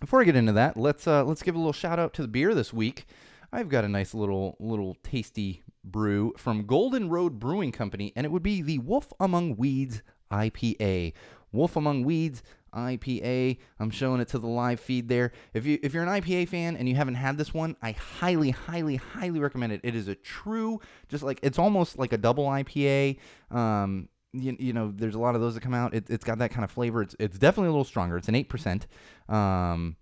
Before 0.00 0.20
I 0.20 0.24
get 0.24 0.36
into 0.36 0.52
that, 0.52 0.76
let's 0.76 1.06
uh, 1.06 1.24
let's 1.24 1.42
give 1.42 1.54
a 1.54 1.58
little 1.58 1.72
shout 1.72 1.98
out 1.98 2.12
to 2.14 2.22
the 2.22 2.28
beer 2.28 2.54
this 2.54 2.72
week. 2.72 3.06
I've 3.52 3.68
got 3.68 3.84
a 3.84 3.88
nice 3.88 4.14
little 4.14 4.56
little 4.58 4.96
tasty 5.02 5.62
brew 5.84 6.32
from 6.36 6.66
Golden 6.66 7.08
Road 7.08 7.38
Brewing 7.38 7.72
Company, 7.72 8.12
and 8.16 8.24
it 8.24 8.32
would 8.32 8.42
be 8.42 8.62
the 8.62 8.78
Wolf 8.78 9.12
Among 9.20 9.56
Weeds 9.56 10.02
IPA. 10.30 11.12
Wolf 11.52 11.76
Among 11.76 12.04
Weeds 12.04 12.42
IPA. 12.74 13.58
I'm 13.78 13.90
showing 13.90 14.20
it 14.20 14.28
to 14.28 14.38
the 14.38 14.46
live 14.46 14.80
feed 14.80 15.08
there. 15.08 15.32
If 15.54 15.66
you 15.66 15.78
if 15.82 15.94
you're 15.94 16.02
an 16.02 16.08
IPA 16.08 16.48
fan 16.48 16.76
and 16.76 16.88
you 16.88 16.94
haven't 16.94 17.16
had 17.16 17.36
this 17.36 17.52
one, 17.52 17.76
I 17.82 17.92
highly, 17.92 18.50
highly, 18.50 18.96
highly 18.96 19.40
recommend 19.40 19.72
it. 19.72 19.80
It 19.84 19.94
is 19.94 20.08
a 20.08 20.14
true, 20.14 20.80
just 21.08 21.22
like 21.22 21.38
it's 21.42 21.58
almost 21.58 21.98
like 21.98 22.12
a 22.12 22.18
double 22.18 22.46
IPA. 22.46 23.18
Um, 23.50 24.08
you, 24.32 24.56
you 24.58 24.72
know, 24.72 24.92
there's 24.94 25.14
a 25.14 25.18
lot 25.18 25.34
of 25.34 25.40
those 25.40 25.54
that 25.54 25.62
come 25.62 25.74
out. 25.74 25.94
It, 25.94 26.08
has 26.08 26.18
got 26.18 26.38
that 26.38 26.50
kind 26.50 26.64
of 26.64 26.70
flavor. 26.70 27.02
It's 27.02 27.14
it's 27.18 27.38
definitely 27.38 27.68
a 27.68 27.72
little 27.72 27.84
stronger. 27.84 28.16
It's 28.16 28.28
an 28.28 28.34
eight 28.34 28.48
percent. 28.48 28.86
Um, 29.28 29.96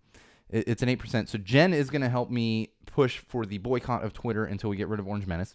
it's 0.53 0.83
an 0.83 0.89
8%. 0.89 1.29
So 1.29 1.39
Jen 1.39 1.73
is 1.73 1.91
going 1.91 2.03
to 2.03 2.09
help 2.09 2.29
me 2.29 2.71
push 2.85 3.19
for 3.19 3.47
the 3.47 3.59
boycott 3.59 4.03
of 4.03 4.13
Twitter 4.13 4.45
until 4.45 4.69
we 4.69 4.77
get 4.77 4.89
rid 4.89 4.99
of 4.99 5.07
Orange 5.07 5.25
Menace. 5.25 5.55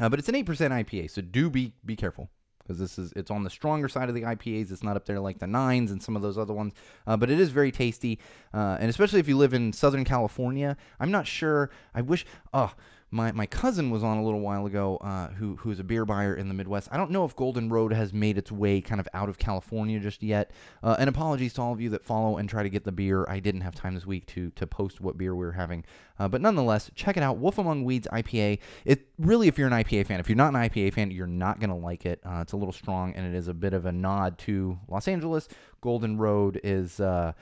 Uh, 0.00 0.08
but 0.08 0.18
it's 0.18 0.28
an 0.28 0.34
8% 0.34 0.44
IPA, 0.44 1.08
so 1.10 1.22
do 1.22 1.48
be 1.48 1.72
be 1.86 1.94
careful 1.94 2.30
because 2.64 2.78
this 2.78 2.98
is 2.98 3.12
it's 3.14 3.30
on 3.30 3.44
the 3.44 3.50
stronger 3.50 3.88
side 3.88 4.08
of 4.08 4.14
the 4.14 4.22
IPAs. 4.22 4.72
It's 4.72 4.82
not 4.82 4.96
up 4.96 5.04
there 5.04 5.20
like 5.20 5.38
the 5.38 5.46
nines 5.46 5.90
and 5.90 6.02
some 6.02 6.16
of 6.16 6.22
those 6.22 6.38
other 6.38 6.54
ones, 6.54 6.72
uh, 7.06 7.16
but 7.16 7.30
it 7.30 7.38
is 7.38 7.50
very 7.50 7.70
tasty, 7.70 8.18
uh, 8.52 8.78
and 8.80 8.88
especially 8.88 9.20
if 9.20 9.28
you 9.28 9.36
live 9.36 9.54
in 9.54 9.72
Southern 9.72 10.04
California. 10.04 10.76
I'm 10.98 11.10
not 11.10 11.26
sure. 11.26 11.70
I 11.94 12.00
wish. 12.00 12.24
Oh, 12.52 12.72
my, 13.14 13.30
my 13.30 13.46
cousin 13.46 13.90
was 13.90 14.02
on 14.02 14.18
a 14.18 14.24
little 14.24 14.40
while 14.40 14.66
ago, 14.66 14.96
uh, 14.96 15.28
who 15.28 15.54
who 15.54 15.70
is 15.70 15.78
a 15.78 15.84
beer 15.84 16.04
buyer 16.04 16.34
in 16.34 16.48
the 16.48 16.54
Midwest. 16.54 16.88
I 16.90 16.96
don't 16.96 17.12
know 17.12 17.24
if 17.24 17.36
Golden 17.36 17.68
Road 17.68 17.92
has 17.92 18.12
made 18.12 18.36
its 18.36 18.50
way 18.50 18.80
kind 18.80 19.00
of 19.00 19.06
out 19.14 19.28
of 19.28 19.38
California 19.38 20.00
just 20.00 20.20
yet. 20.20 20.50
Uh, 20.82 20.96
and 20.98 21.08
apologies 21.08 21.52
to 21.54 21.62
all 21.62 21.72
of 21.72 21.80
you 21.80 21.90
that 21.90 22.04
follow 22.04 22.38
and 22.38 22.48
try 22.48 22.64
to 22.64 22.68
get 22.68 22.82
the 22.82 22.90
beer. 22.90 23.24
I 23.28 23.38
didn't 23.38 23.60
have 23.60 23.76
time 23.76 23.94
this 23.94 24.04
week 24.04 24.26
to 24.26 24.50
to 24.50 24.66
post 24.66 25.00
what 25.00 25.16
beer 25.16 25.36
we 25.36 25.46
were 25.46 25.52
having, 25.52 25.84
uh, 26.18 26.26
but 26.26 26.40
nonetheless, 26.40 26.90
check 26.96 27.16
it 27.16 27.22
out. 27.22 27.38
Wolf 27.38 27.56
Among 27.56 27.84
Weeds 27.84 28.08
IPA. 28.12 28.58
It 28.84 29.06
really, 29.16 29.46
if 29.46 29.58
you're 29.58 29.68
an 29.68 29.84
IPA 29.84 30.06
fan, 30.06 30.18
if 30.18 30.28
you're 30.28 30.34
not 30.34 30.52
an 30.52 30.60
IPA 30.60 30.94
fan, 30.94 31.12
you're 31.12 31.28
not 31.28 31.60
gonna 31.60 31.78
like 31.78 32.04
it. 32.06 32.20
Uh, 32.26 32.40
it's 32.42 32.52
a 32.52 32.56
little 32.56 32.72
strong, 32.72 33.14
and 33.14 33.24
it 33.24 33.36
is 33.36 33.46
a 33.46 33.54
bit 33.54 33.74
of 33.74 33.86
a 33.86 33.92
nod 33.92 34.38
to 34.38 34.76
Los 34.88 35.06
Angeles. 35.06 35.48
Golden 35.80 36.18
Road 36.18 36.60
is 36.64 36.98
uh, 36.98 37.32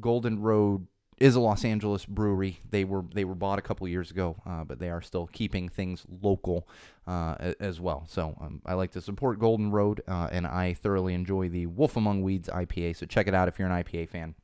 Golden 0.00 0.40
Road 0.40 0.86
is 1.20 1.34
a 1.34 1.40
Los 1.40 1.64
Angeles 1.64 2.04
brewery. 2.04 2.60
They 2.70 2.84
were 2.84 3.04
they 3.12 3.24
were 3.24 3.34
bought 3.34 3.58
a 3.58 3.62
couple 3.62 3.86
years 3.88 4.10
ago, 4.10 4.36
uh, 4.46 4.64
but 4.64 4.78
they 4.78 4.90
are 4.90 5.02
still 5.02 5.26
keeping 5.28 5.68
things 5.68 6.04
local 6.22 6.68
uh, 7.06 7.52
as 7.60 7.80
well. 7.80 8.04
So 8.08 8.36
um, 8.40 8.62
I 8.64 8.74
like 8.74 8.92
to 8.92 9.00
support 9.00 9.38
Golden 9.38 9.70
Road, 9.70 10.02
uh, 10.06 10.28
and 10.30 10.46
I 10.46 10.74
thoroughly 10.74 11.14
enjoy 11.14 11.48
the 11.48 11.66
Wolf 11.66 11.96
Among 11.96 12.22
Weeds 12.22 12.48
IPA. 12.48 12.96
So 12.96 13.06
check 13.06 13.26
it 13.26 13.34
out 13.34 13.48
if 13.48 13.58
you're 13.58 13.68
an 13.68 13.84
IPA 13.84 14.08
fan. 14.08 14.34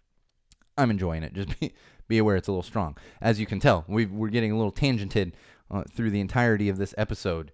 I'm 0.77 0.91
enjoying 0.91 1.23
it. 1.23 1.33
Just 1.33 1.59
be 1.61 1.73
be 2.09 2.19
aware 2.19 2.37
it's 2.37 2.49
a 2.49 2.53
little 2.53 2.63
strong. 2.63 2.97
As 3.21 3.41
you 3.41 3.47
can 3.47 3.61
tell, 3.61 3.85
we 3.89 4.07
we're 4.07 4.29
getting 4.29 4.53
a 4.53 4.57
little 4.57 4.73
tangented 4.73 5.33
uh, 5.71 5.85
through 5.93 6.11
the 6.11 6.21
entirety 6.21 6.69
of 6.69 6.79
this 6.79 6.95
episode. 6.99 7.53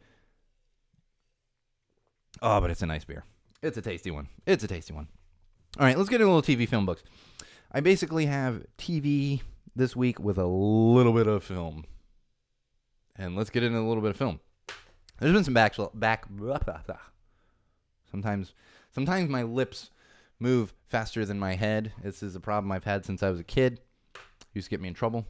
Oh, 2.42 2.60
but 2.60 2.70
it's 2.70 2.82
a 2.82 2.86
nice 2.86 3.04
beer. 3.04 3.24
It's 3.62 3.76
a 3.76 3.82
tasty 3.82 4.10
one. 4.10 4.28
It's 4.46 4.64
a 4.64 4.68
tasty 4.68 4.94
one. 4.94 5.08
All 5.78 5.86
right, 5.86 5.96
let's 5.96 6.08
get 6.08 6.20
into 6.20 6.32
a 6.32 6.34
little 6.34 6.56
TV 6.56 6.68
film 6.68 6.86
books. 6.86 7.02
I 7.72 7.80
basically 7.80 8.26
have 8.26 8.64
TV 8.78 9.42
this 9.76 9.94
week 9.94 10.18
with 10.18 10.38
a 10.38 10.46
little 10.46 11.12
bit 11.12 11.26
of 11.26 11.44
film. 11.44 11.84
And 13.16 13.36
let's 13.36 13.50
get 13.50 13.62
into 13.62 13.78
a 13.78 13.86
little 13.86 14.02
bit 14.02 14.10
of 14.10 14.16
film. 14.16 14.40
There's 15.20 15.32
been 15.32 15.44
some 15.44 15.54
back 15.54 15.76
back 15.94 16.26
sometimes 18.10 18.54
sometimes 18.92 19.28
my 19.28 19.42
lips 19.42 19.90
move 20.38 20.74
faster 20.88 21.24
than 21.24 21.38
my 21.38 21.54
head. 21.54 21.92
This 22.02 22.22
is 22.22 22.34
a 22.34 22.40
problem 22.40 22.72
I've 22.72 22.84
had 22.84 23.04
since 23.04 23.22
I 23.22 23.30
was 23.30 23.40
a 23.40 23.44
kid. 23.44 23.80
Used 24.54 24.66
to 24.66 24.70
get 24.70 24.80
me 24.80 24.88
in 24.88 24.94
trouble. 24.94 25.26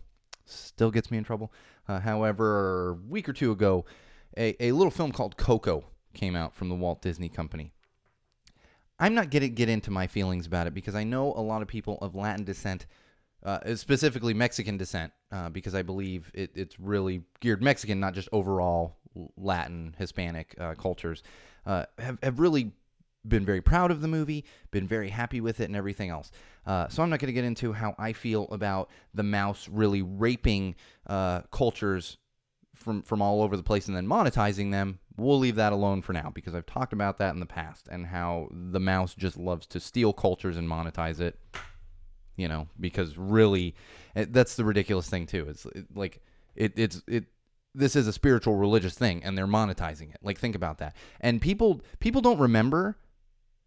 Still 0.46 0.90
gets 0.90 1.10
me 1.10 1.18
in 1.18 1.24
trouble. 1.24 1.52
Uh, 1.88 2.00
however, 2.00 2.90
a 2.90 2.94
week 2.94 3.28
or 3.28 3.32
two 3.32 3.52
ago, 3.52 3.84
a, 4.36 4.56
a 4.64 4.72
little 4.72 4.90
film 4.90 5.12
called 5.12 5.36
Coco 5.36 5.84
came 6.14 6.34
out 6.34 6.54
from 6.54 6.68
the 6.68 6.74
Walt 6.74 7.02
Disney 7.02 7.28
Company. 7.28 7.72
I'm 9.00 9.14
not 9.14 9.30
going 9.30 9.42
to 9.42 9.48
get 9.48 9.68
into 9.68 9.90
my 9.90 10.06
feelings 10.06 10.46
about 10.46 10.66
it 10.66 10.74
because 10.74 10.94
I 10.94 11.04
know 11.04 11.32
a 11.34 11.40
lot 11.40 11.62
of 11.62 11.68
people 11.68 11.98
of 12.02 12.14
Latin 12.14 12.44
descent, 12.44 12.86
uh, 13.42 13.74
specifically 13.74 14.34
Mexican 14.34 14.76
descent, 14.76 15.12
uh, 15.32 15.48
because 15.48 15.74
I 15.74 15.82
believe 15.82 16.30
it, 16.34 16.50
it's 16.54 16.78
really 16.78 17.22
geared 17.40 17.62
Mexican, 17.62 17.98
not 17.98 18.14
just 18.14 18.28
overall 18.30 18.98
Latin, 19.38 19.94
Hispanic 19.98 20.54
uh, 20.60 20.74
cultures, 20.74 21.22
uh, 21.64 21.86
have, 21.98 22.18
have 22.22 22.38
really 22.38 22.72
been 23.26 23.44
very 23.44 23.60
proud 23.60 23.90
of 23.90 24.02
the 24.02 24.08
movie, 24.08 24.44
been 24.70 24.86
very 24.86 25.08
happy 25.08 25.40
with 25.40 25.60
it, 25.60 25.64
and 25.64 25.76
everything 25.76 26.10
else. 26.10 26.30
Uh, 26.66 26.88
so 26.88 27.02
I'm 27.02 27.10
not 27.10 27.20
going 27.20 27.28
to 27.28 27.32
get 27.32 27.44
into 27.44 27.72
how 27.72 27.94
I 27.98 28.12
feel 28.12 28.48
about 28.50 28.90
the 29.14 29.22
mouse 29.22 29.68
really 29.68 30.02
raping 30.02 30.74
uh, 31.06 31.40
cultures 31.50 32.18
from 32.74 33.02
from 33.02 33.20
all 33.20 33.42
over 33.42 33.56
the 33.56 33.62
place 33.62 33.88
and 33.88 33.96
then 33.96 34.06
monetizing 34.06 34.70
them 34.70 34.98
we'll 35.20 35.38
leave 35.38 35.56
that 35.56 35.72
alone 35.72 36.02
for 36.02 36.12
now 36.12 36.30
because 36.34 36.54
I've 36.54 36.66
talked 36.66 36.92
about 36.92 37.18
that 37.18 37.34
in 37.34 37.40
the 37.40 37.46
past 37.46 37.88
and 37.90 38.06
how 38.06 38.48
the 38.50 38.80
mouse 38.80 39.14
just 39.14 39.36
loves 39.36 39.66
to 39.68 39.80
steal 39.80 40.12
cultures 40.12 40.56
and 40.56 40.68
monetize 40.68 41.20
it. 41.20 41.38
You 42.36 42.48
know, 42.48 42.68
because 42.78 43.18
really, 43.18 43.74
eh, 44.16 44.24
that's 44.30 44.56
the 44.56 44.64
ridiculous 44.64 45.10
thing 45.10 45.26
too. 45.26 45.46
It's 45.48 45.66
it, 45.66 45.94
like 45.94 46.22
it, 46.54 46.72
it's 46.76 47.02
it. 47.06 47.24
This 47.74 47.94
is 47.94 48.06
a 48.06 48.12
spiritual 48.12 48.56
religious 48.56 48.94
thing, 48.94 49.22
and 49.22 49.36
they're 49.36 49.46
monetizing 49.46 50.10
it. 50.10 50.20
Like 50.22 50.38
think 50.38 50.54
about 50.54 50.78
that. 50.78 50.96
And 51.20 51.42
people 51.42 51.82
people 51.98 52.22
don't 52.22 52.38
remember 52.38 52.96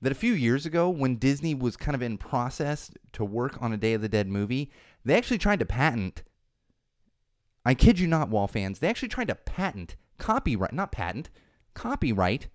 that 0.02 0.12
a 0.12 0.16
few 0.16 0.34
years 0.34 0.66
ago, 0.66 0.90
when 0.90 1.18
Disney 1.18 1.54
was 1.54 1.78
kind 1.78 1.94
of 1.94 2.02
in 2.02 2.18
process 2.18 2.90
to 3.14 3.24
work 3.24 3.62
on 3.62 3.72
a 3.74 3.78
Day 3.78 3.94
of 3.94 4.02
the 4.02 4.10
Dead 4.10 4.28
movie, 4.28 4.72
they 5.06 5.16
actually 5.16 5.38
tried 5.38 5.60
to 5.60 5.66
patent. 5.66 6.24
I 7.64 7.76
kid 7.76 8.00
you 8.00 8.08
not, 8.08 8.30
Wall 8.30 8.48
fans. 8.48 8.80
They 8.80 8.90
actually 8.90 9.10
tried 9.10 9.28
to 9.28 9.36
patent 9.36 9.96
copyright, 10.18 10.74
not 10.74 10.92
patent, 10.92 11.30
copyright 11.74 12.48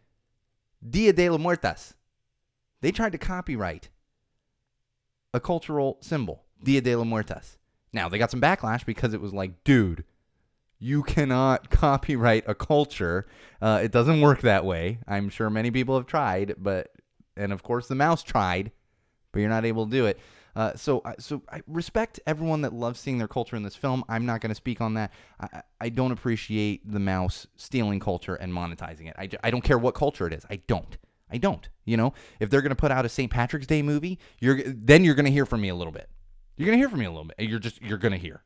Dia 0.88 1.12
de 1.12 1.28
los 1.28 1.40
Muertos. 1.40 1.94
They 2.80 2.92
tried 2.92 3.12
to 3.12 3.18
copyright 3.18 3.88
a 5.34 5.40
cultural 5.40 5.98
symbol, 6.00 6.44
Dia 6.62 6.80
de 6.80 6.96
los 6.96 7.06
Muertos. 7.06 7.58
Now, 7.92 8.08
they 8.08 8.18
got 8.18 8.30
some 8.30 8.40
backlash 8.40 8.84
because 8.84 9.14
it 9.14 9.20
was 9.20 9.32
like, 9.32 9.64
dude, 9.64 10.04
you 10.78 11.02
cannot 11.02 11.70
copyright 11.70 12.44
a 12.46 12.54
culture. 12.54 13.26
Uh, 13.60 13.80
it 13.82 13.92
doesn't 13.92 14.20
work 14.20 14.42
that 14.42 14.64
way. 14.64 14.98
I'm 15.06 15.28
sure 15.28 15.50
many 15.50 15.70
people 15.70 15.96
have 15.96 16.06
tried, 16.06 16.54
but, 16.58 16.92
and 17.36 17.52
of 17.52 17.62
course 17.62 17.88
the 17.88 17.94
mouse 17.94 18.22
tried, 18.22 18.70
but 19.32 19.40
you're 19.40 19.48
not 19.48 19.64
able 19.64 19.86
to 19.86 19.90
do 19.90 20.06
it. 20.06 20.18
Uh, 20.58 20.74
so, 20.74 21.00
so 21.20 21.40
I 21.52 21.60
respect 21.68 22.18
everyone 22.26 22.62
that 22.62 22.72
loves 22.72 22.98
seeing 22.98 23.18
their 23.18 23.28
culture 23.28 23.54
in 23.54 23.62
this 23.62 23.76
film. 23.76 24.02
I'm 24.08 24.26
not 24.26 24.40
going 24.40 24.50
to 24.50 24.56
speak 24.56 24.80
on 24.80 24.94
that. 24.94 25.12
I, 25.40 25.62
I 25.80 25.88
don't 25.88 26.10
appreciate 26.10 26.90
the 26.90 26.98
mouse 26.98 27.46
stealing 27.54 28.00
culture 28.00 28.34
and 28.34 28.52
monetizing 28.52 29.06
it. 29.06 29.14
I, 29.16 29.28
I 29.44 29.52
don't 29.52 29.62
care 29.62 29.78
what 29.78 29.94
culture 29.94 30.26
it 30.26 30.32
is. 30.32 30.44
I 30.50 30.56
don't. 30.66 30.98
I 31.30 31.38
don't. 31.38 31.68
You 31.84 31.96
know, 31.96 32.12
if 32.40 32.50
they're 32.50 32.60
going 32.60 32.70
to 32.70 32.76
put 32.76 32.90
out 32.90 33.04
a 33.04 33.08
St. 33.08 33.30
Patrick's 33.30 33.68
Day 33.68 33.82
movie, 33.82 34.18
you're 34.40 34.60
then 34.66 35.04
you're 35.04 35.14
going 35.14 35.26
to 35.26 35.30
hear 35.30 35.46
from 35.46 35.60
me 35.60 35.68
a 35.68 35.76
little 35.76 35.92
bit. 35.92 36.08
You're 36.56 36.66
going 36.66 36.76
to 36.76 36.82
hear 36.82 36.88
from 36.88 36.98
me 36.98 37.06
a 37.06 37.10
little 37.10 37.26
bit. 37.26 37.36
You're 37.38 37.60
just 37.60 37.80
you're 37.80 37.98
going 37.98 38.12
to 38.12 38.18
hear. 38.18 38.42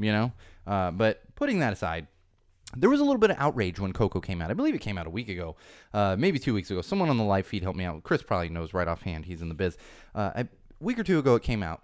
You 0.00 0.10
know, 0.10 0.32
uh, 0.66 0.90
but 0.90 1.22
putting 1.36 1.60
that 1.60 1.72
aside, 1.72 2.08
there 2.76 2.88
was 2.90 3.00
a 3.00 3.04
little 3.04 3.18
bit 3.18 3.30
of 3.30 3.36
outrage 3.38 3.78
when 3.78 3.92
Coco 3.92 4.20
came 4.20 4.40
out. 4.40 4.50
I 4.50 4.54
believe 4.54 4.74
it 4.74 4.80
came 4.80 4.96
out 4.96 5.06
a 5.06 5.10
week 5.10 5.28
ago, 5.28 5.56
uh, 5.92 6.16
maybe 6.18 6.38
two 6.38 6.54
weeks 6.54 6.70
ago. 6.70 6.80
Someone 6.80 7.10
on 7.10 7.18
the 7.18 7.24
live 7.24 7.46
feed 7.46 7.62
helped 7.62 7.78
me 7.78 7.84
out. 7.84 8.02
Chris 8.02 8.22
probably 8.22 8.48
knows 8.48 8.72
right 8.72 8.88
offhand. 8.88 9.26
He's 9.26 9.42
in 9.42 9.48
the 9.48 9.54
biz. 9.54 9.76
Uh, 10.14 10.30
I, 10.36 10.48
week 10.82 10.98
or 10.98 11.04
two 11.04 11.18
ago 11.18 11.34
it 11.34 11.42
came 11.42 11.62
out, 11.62 11.82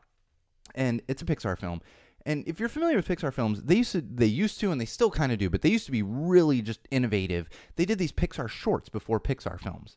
and 0.74 1.02
it's 1.08 1.22
a 1.22 1.24
Pixar 1.24 1.58
film. 1.58 1.80
And 2.26 2.44
if 2.46 2.60
you're 2.60 2.68
familiar 2.68 2.96
with 2.96 3.08
Pixar 3.08 3.32
films, 3.32 3.62
they 3.62 3.76
used 3.76 3.92
to 3.92 4.00
they 4.02 4.26
used 4.26 4.60
to 4.60 4.70
and 4.70 4.80
they 4.80 4.84
still 4.84 5.10
kind 5.10 5.32
of 5.32 5.38
do, 5.38 5.48
but 5.48 5.62
they 5.62 5.70
used 5.70 5.86
to 5.86 5.92
be 5.92 6.02
really 6.02 6.60
just 6.60 6.80
innovative. 6.90 7.48
They 7.76 7.84
did 7.84 7.98
these 7.98 8.12
Pixar 8.12 8.48
shorts 8.48 8.88
before 8.88 9.20
Pixar 9.20 9.58
films. 9.58 9.96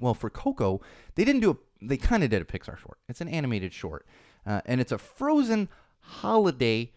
Well, 0.00 0.14
for 0.14 0.30
Coco, 0.30 0.80
they 1.14 1.24
didn't 1.24 1.42
do 1.42 1.50
a 1.50 1.56
they 1.80 1.96
kind 1.96 2.24
of 2.24 2.30
did 2.30 2.42
a 2.42 2.44
Pixar 2.44 2.78
short. 2.78 2.98
It's 3.08 3.20
an 3.20 3.28
animated 3.28 3.72
short, 3.72 4.06
uh, 4.46 4.62
and 4.66 4.80
it's 4.80 4.92
a 4.92 4.98
Frozen 4.98 5.68
holiday 6.00 6.92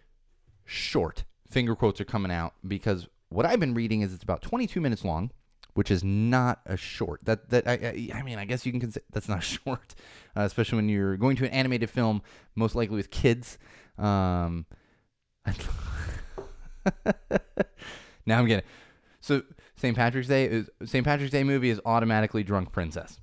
short. 0.66 1.26
Finger 1.50 1.76
quotes 1.76 2.00
are 2.00 2.06
coming 2.06 2.32
out 2.32 2.54
because 2.66 3.08
what 3.30 3.46
I've 3.46 3.60
been 3.60 3.74
reading 3.74 4.02
is 4.02 4.14
it's 4.14 4.24
about 4.24 4.42
22 4.42 4.82
minutes 4.82 5.06
long 5.06 5.32
which 5.74 5.92
is 5.92 6.04
not 6.04 6.62
a 6.66 6.78
short. 6.78 7.22
That 7.24 7.50
that 7.50 7.68
I, 7.68 8.10
I 8.14 8.24
mean, 8.24 8.38
I 8.38 8.46
guess 8.46 8.66
you 8.66 8.72
can 8.72 8.82
consider 8.82 9.06
that's 9.12 9.30
not 9.30 9.44
short, 9.44 9.96
uh, 10.36 10.42
especially 10.42 10.78
when 10.78 10.90
you're 10.90 11.18
going 11.18 11.36
to 11.38 11.46
an 11.46 11.52
animated 11.52 11.90
film, 11.90 12.22
most 12.56 12.76
likely 12.76 12.96
with 12.96 13.12
kids. 13.12 13.58
Um, 13.98 14.66
now 18.26 18.40
I'm 18.40 18.48
getting 18.48 18.66
so 19.22 19.44
St. 19.76 19.96
Patrick's 19.96 20.28
Day 20.28 20.46
is 20.46 20.70
St. 20.86 21.06
Patrick's 21.06 21.32
Day 21.32 21.44
movie 21.44 21.70
is 21.70 21.80
automatically 21.86 22.44
Drunk 22.44 22.72
Princess. 22.72 23.20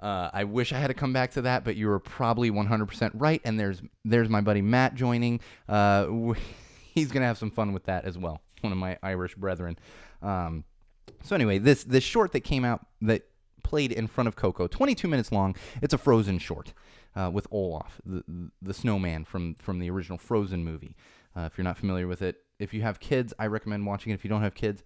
Uh, 0.00 0.28
I 0.34 0.44
wish 0.44 0.72
I 0.72 0.78
had 0.78 0.88
to 0.88 0.94
come 0.94 1.12
back 1.12 1.30
to 1.32 1.42
that, 1.42 1.64
but 1.64 1.76
you 1.76 1.86
were 1.88 1.98
probably 1.98 2.50
100% 2.50 3.12
right. 3.14 3.40
And 3.44 3.58
there's 3.58 3.80
there's 4.04 4.28
my 4.28 4.40
buddy 4.40 4.60
Matt 4.60 4.94
joining. 4.94 5.40
Uh, 5.68 6.34
he's 6.94 7.10
gonna 7.10 7.26
have 7.26 7.38
some 7.38 7.50
fun 7.50 7.72
with 7.72 7.84
that 7.84 8.04
as 8.04 8.18
well. 8.18 8.40
One 8.60 8.72
of 8.72 8.78
my 8.78 8.98
Irish 9.02 9.34
brethren. 9.34 9.78
Um, 10.20 10.64
so 11.24 11.34
anyway, 11.34 11.58
this 11.58 11.84
this 11.84 12.04
short 12.04 12.32
that 12.32 12.40
came 12.40 12.64
out 12.64 12.86
that 13.00 13.26
played 13.62 13.90
in 13.90 14.06
front 14.06 14.28
of 14.28 14.36
Coco, 14.36 14.68
22 14.68 15.08
minutes 15.08 15.32
long. 15.32 15.56
It's 15.82 15.94
a 15.94 15.98
Frozen 15.98 16.38
short 16.38 16.72
uh, 17.16 17.30
with 17.32 17.48
Olaf, 17.50 18.00
the 18.04 18.22
the 18.62 18.74
snowman 18.74 19.24
from 19.24 19.54
from 19.56 19.80
the 19.80 19.90
original 19.90 20.18
Frozen 20.18 20.64
movie. 20.64 20.96
Uh, 21.36 21.48
if 21.50 21.58
you're 21.58 21.64
not 21.64 21.76
familiar 21.76 22.06
with 22.06 22.22
it, 22.22 22.42
if 22.60 22.72
you 22.72 22.82
have 22.82 23.00
kids, 23.00 23.34
I 23.38 23.46
recommend 23.46 23.86
watching 23.86 24.12
it. 24.12 24.14
If 24.14 24.24
you 24.24 24.30
don't 24.30 24.42
have 24.42 24.54
kids, 24.54 24.84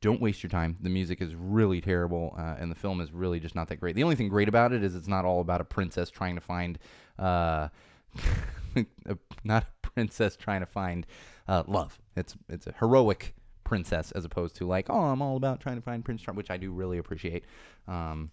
don't 0.00 0.20
waste 0.20 0.42
your 0.42 0.50
time. 0.50 0.76
The 0.80 0.90
music 0.90 1.22
is 1.22 1.34
really 1.34 1.80
terrible, 1.80 2.34
uh, 2.36 2.56
and 2.58 2.70
the 2.70 2.74
film 2.74 3.00
is 3.00 3.12
really 3.12 3.40
just 3.40 3.54
not 3.54 3.68
that 3.68 3.76
great. 3.76 3.96
The 3.96 4.02
only 4.02 4.16
thing 4.16 4.28
great 4.28 4.48
about 4.48 4.72
it 4.72 4.82
is 4.82 4.94
it's 4.94 5.08
not 5.08 5.24
all 5.24 5.40
about 5.40 5.60
a 5.60 5.64
princess 5.64 6.10
trying 6.10 6.34
to 6.34 6.40
find, 6.40 6.78
uh, 7.18 7.68
a, 8.76 9.16
not 9.44 9.62
a 9.62 9.88
princess 9.88 10.36
trying 10.36 10.60
to 10.60 10.66
find 10.66 11.06
uh, 11.48 11.62
love. 11.66 11.98
It's 12.16 12.36
it's 12.48 12.66
a 12.66 12.74
heroic 12.78 13.34
princess 13.66 14.12
as 14.12 14.24
opposed 14.24 14.54
to 14.56 14.66
like, 14.66 14.86
oh, 14.88 15.06
I'm 15.06 15.20
all 15.20 15.36
about 15.36 15.60
trying 15.60 15.76
to 15.76 15.82
find 15.82 16.04
Prince 16.04 16.22
Charming, 16.22 16.36
which 16.36 16.50
I 16.50 16.56
do 16.56 16.70
really 16.70 16.98
appreciate. 16.98 17.44
Um, 17.88 18.30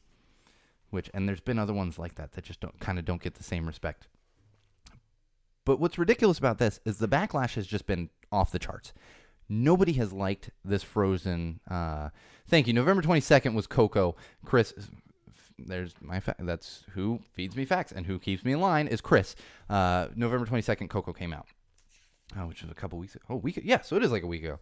which 0.92 1.10
and 1.14 1.28
there's 1.28 1.42
been 1.42 1.58
other 1.58 1.74
ones 1.74 1.98
like 1.98 2.16
that 2.16 2.34
that 2.34 2.44
just 2.44 2.60
don't 2.60 2.80
kind 2.80 3.00
of 3.00 3.04
don't 3.04 3.22
get 3.22 3.34
the 3.34 3.44
same 3.44 3.66
respect. 3.66 4.08
But 5.66 5.80
what's 5.80 5.98
ridiculous 5.98 6.38
about 6.38 6.60
this 6.60 6.80
is 6.86 7.00
the 7.00 7.08
backlash 7.08 7.56
has 7.56 7.66
just 7.66 7.88
been 7.88 8.10
off 8.32 8.52
the 8.52 8.60
charts. 8.60 8.94
Nobody 9.50 9.94
has 9.94 10.14
liked 10.14 10.52
this 10.64 10.84
Frozen. 10.84 11.62
Uh, 11.70 12.10
thank 12.48 12.68
you. 12.68 12.74
November 12.74 13.02
22nd 13.02 13.56
was 13.56 13.66
Coco. 13.66 14.16
Chris, 14.46 14.74
there's 15.58 15.96
my 16.00 16.20
fa- 16.20 16.36
that's 16.40 16.84
who 16.92 17.20
feeds 17.34 17.56
me 17.56 17.66
facts 17.66 17.92
and 17.92 18.06
who 18.06 18.20
keeps 18.20 18.46
me 18.46 18.54
in 18.54 18.62
line 18.62 18.88
is 18.88 19.02
Chris. 19.02 19.36
Uh, 19.70 20.08
November 20.16 20.46
22nd, 20.46 20.90
Coco 20.90 21.12
came 21.12 21.34
out, 21.34 21.48
oh, 22.38 22.48
which 22.48 22.62
was 22.62 22.72
a 22.72 22.76
couple 22.76 23.00
weeks. 23.00 23.16
Ago. 23.16 23.26
Oh, 23.30 23.36
week. 23.38 23.60
Yeah, 23.64 23.82
so 23.82 23.96
it 23.96 24.04
is 24.04 24.12
like 24.12 24.24
a 24.24 24.28
week 24.28 24.44
ago. 24.44 24.60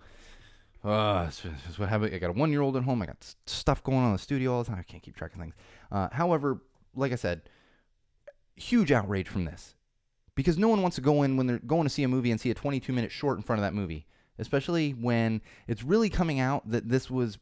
Uh, 0.84 1.30
what 1.78 1.90
happened. 1.90 2.14
I 2.14 2.18
got 2.18 2.32
a 2.32 2.34
one 2.34 2.52
year 2.52 2.62
old 2.62 2.76
at 2.76 2.84
home. 2.84 3.02
I 3.02 3.06
got 3.06 3.18
stuff 3.46 3.84
going 3.84 4.00
on 4.00 4.08
in 4.08 4.14
the 4.14 4.20
studio 4.20 4.54
all 4.54 4.64
the 4.64 4.70
time. 4.70 4.80
I 4.80 4.84
can't 4.84 5.04
keep 5.04 5.16
track 5.16 5.34
of 5.34 5.40
things. 5.40 5.54
Uh, 5.92 6.10
however, 6.12 6.62
like 6.96 7.12
I 7.12 7.16
said, 7.16 7.44
huge 8.56 8.92
outrage 8.92 9.28
from 9.28 9.46
this 9.46 9.76
because 10.36 10.58
no 10.58 10.68
one 10.68 10.82
wants 10.82 10.96
to 10.96 11.02
go 11.02 11.24
in 11.24 11.38
when 11.38 11.46
they're 11.46 11.60
going 11.60 11.84
to 11.84 11.90
see 11.90 12.04
a 12.04 12.08
movie 12.08 12.32
and 12.32 12.42
see 12.42 12.50
a 12.50 12.56
22 12.56 12.94
minute 12.94 13.12
short 13.12 13.38
in 13.38 13.44
front 13.44 13.60
of 13.60 13.64
that 13.64 13.74
movie, 13.74 14.08
especially 14.40 14.92
when 14.92 15.42
it's 15.68 15.84
really 15.84 16.10
coming 16.10 16.40
out 16.40 16.70
that 16.70 16.90
this 16.90 17.12
was 17.12 17.38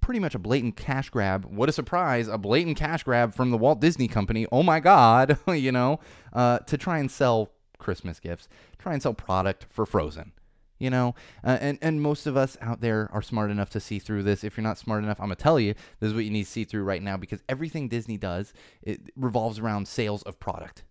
pretty 0.00 0.20
much 0.20 0.34
a 0.36 0.38
blatant 0.38 0.76
cash 0.76 1.10
grab. 1.10 1.44
What 1.44 1.68
a 1.68 1.72
surprise! 1.72 2.28
A 2.28 2.38
blatant 2.38 2.76
cash 2.76 3.02
grab 3.02 3.34
from 3.34 3.50
the 3.50 3.58
Walt 3.58 3.80
Disney 3.80 4.06
Company. 4.06 4.46
Oh 4.52 4.62
my 4.62 4.78
God, 4.78 5.36
you 5.48 5.72
know, 5.72 5.98
uh, 6.32 6.58
to 6.60 6.78
try 6.78 6.98
and 6.98 7.10
sell 7.10 7.50
Christmas 7.78 8.20
gifts, 8.20 8.48
try 8.78 8.92
and 8.92 9.02
sell 9.02 9.14
product 9.14 9.66
for 9.68 9.84
Frozen 9.84 10.32
you 10.82 10.90
know 10.90 11.14
uh, 11.44 11.58
and 11.60 11.78
and 11.80 12.02
most 12.02 12.26
of 12.26 12.36
us 12.36 12.56
out 12.60 12.80
there 12.80 13.08
are 13.12 13.22
smart 13.22 13.50
enough 13.50 13.70
to 13.70 13.80
see 13.80 13.98
through 13.98 14.22
this 14.22 14.44
if 14.44 14.56
you're 14.56 14.64
not 14.64 14.78
smart 14.78 15.04
enough 15.04 15.20
i'm 15.20 15.26
gonna 15.26 15.36
tell 15.36 15.60
you 15.60 15.74
this 16.00 16.08
is 16.08 16.14
what 16.14 16.24
you 16.24 16.30
need 16.30 16.44
to 16.44 16.50
see 16.50 16.64
through 16.64 16.82
right 16.82 17.02
now 17.02 17.16
because 17.16 17.42
everything 17.48 17.88
disney 17.88 18.16
does 18.16 18.52
it 18.82 19.00
revolves 19.16 19.58
around 19.58 19.86
sales 19.86 20.22
of 20.22 20.38
product 20.40 20.84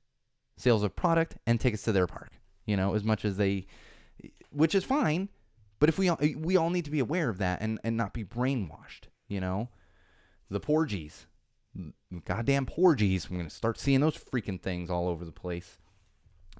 sales 0.58 0.84
of 0.84 0.96
product 0.96 1.38
and 1.46 1.60
tickets 1.60 1.84
to 1.84 1.92
their 1.92 2.08
park 2.08 2.32
you 2.66 2.78
know, 2.78 2.96
as 2.96 3.04
much 3.04 3.26
as 3.26 3.38
they, 3.38 3.66
which 4.52 4.76
is 4.76 4.84
fine. 4.84 5.30
But 5.80 5.90
if 5.90 5.98
we 5.98 6.10
all, 6.10 6.20
we 6.38 6.58
all 6.58 6.70
need 6.70 6.86
to 6.86 6.92
be 6.92 7.00
aware 7.00 7.30
of 7.30 7.40
that 7.40 7.62
and, 7.62 7.80
and 7.84 7.98
not 7.98 8.14
be 8.14 8.24
brainwashed, 8.24 9.10
you 9.28 9.42
know, 9.42 9.70
the 10.50 10.60
porgies, 10.60 11.26
goddamn 12.24 12.66
porgies. 12.66 13.28
I'm 13.30 13.38
gonna 13.38 13.50
start 13.50 13.80
seeing 13.80 14.02
those 14.02 14.18
freaking 14.18 14.62
things 14.62 14.90
all 14.90 15.08
over 15.08 15.26
the 15.26 15.32
place. 15.32 15.80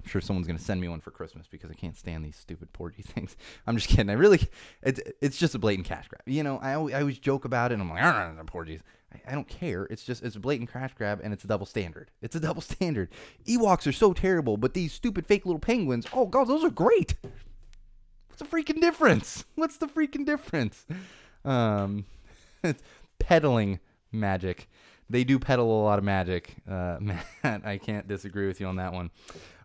I'm 0.02 0.08
sure 0.08 0.20
someone's 0.20 0.46
gonna 0.46 0.58
send 0.58 0.80
me 0.80 0.88
one 0.88 1.00
for 1.00 1.10
Christmas 1.10 1.46
because 1.46 1.70
I 1.70 1.74
can't 1.74 1.96
stand 1.96 2.24
these 2.24 2.36
stupid 2.36 2.72
porgy 2.72 3.02
things. 3.06 3.36
I'm 3.66 3.76
just 3.76 3.88
kidding. 3.88 4.10
I 4.10 4.14
really, 4.14 4.40
it's 4.82 5.00
it's 5.20 5.38
just 5.38 5.54
a 5.54 5.58
blatant 5.58 5.86
cash 5.86 6.08
grab. 6.08 6.22
You 6.26 6.42
know, 6.42 6.58
I 6.58 6.74
always, 6.74 6.94
I 6.94 7.00
always 7.00 7.18
joke 7.18 7.44
about 7.44 7.70
it. 7.70 7.74
and 7.74 7.82
I'm 7.82 7.90
like, 7.90 8.02
I 8.02 8.32
don't 8.34 8.46
porgies. 8.46 8.80
I, 9.12 9.32
I 9.32 9.34
don't 9.34 9.48
care. 9.48 9.84
It's 9.84 10.04
just 10.04 10.22
it's 10.22 10.36
a 10.36 10.40
blatant 10.40 10.72
cash 10.72 10.92
grab 10.94 11.20
and 11.22 11.32
it's 11.32 11.44
a 11.44 11.46
double 11.46 11.66
standard. 11.66 12.10
It's 12.20 12.34
a 12.36 12.40
double 12.48 12.62
standard. 12.62 13.10
Ewoks 13.46 13.86
are 13.86 13.92
so 13.92 14.12
terrible, 14.12 14.56
but 14.56 14.74
these 14.74 14.92
stupid 14.92 15.26
fake 15.26 15.46
little 15.46 15.60
penguins, 15.60 16.06
oh 16.12 16.26
god, 16.26 16.48
those 16.48 16.64
are 16.64 16.70
great. 16.70 17.14
What's 18.28 18.42
the 18.42 18.44
freaking 18.44 18.80
difference? 18.80 19.44
What's 19.54 19.76
the 19.76 19.86
freaking 19.86 20.24
difference? 20.26 20.86
Um, 21.44 22.06
it's 22.64 22.82
peddling 23.18 23.78
magic 24.10 24.68
they 25.10 25.24
do 25.24 25.38
peddle 25.38 25.82
a 25.82 25.84
lot 25.84 25.98
of 25.98 26.04
magic. 26.04 26.54
Uh, 26.68 26.98
Matt, 27.00 27.66
I 27.66 27.78
can't 27.78 28.08
disagree 28.08 28.46
with 28.46 28.60
you 28.60 28.66
on 28.66 28.76
that 28.76 28.92
one. 28.92 29.10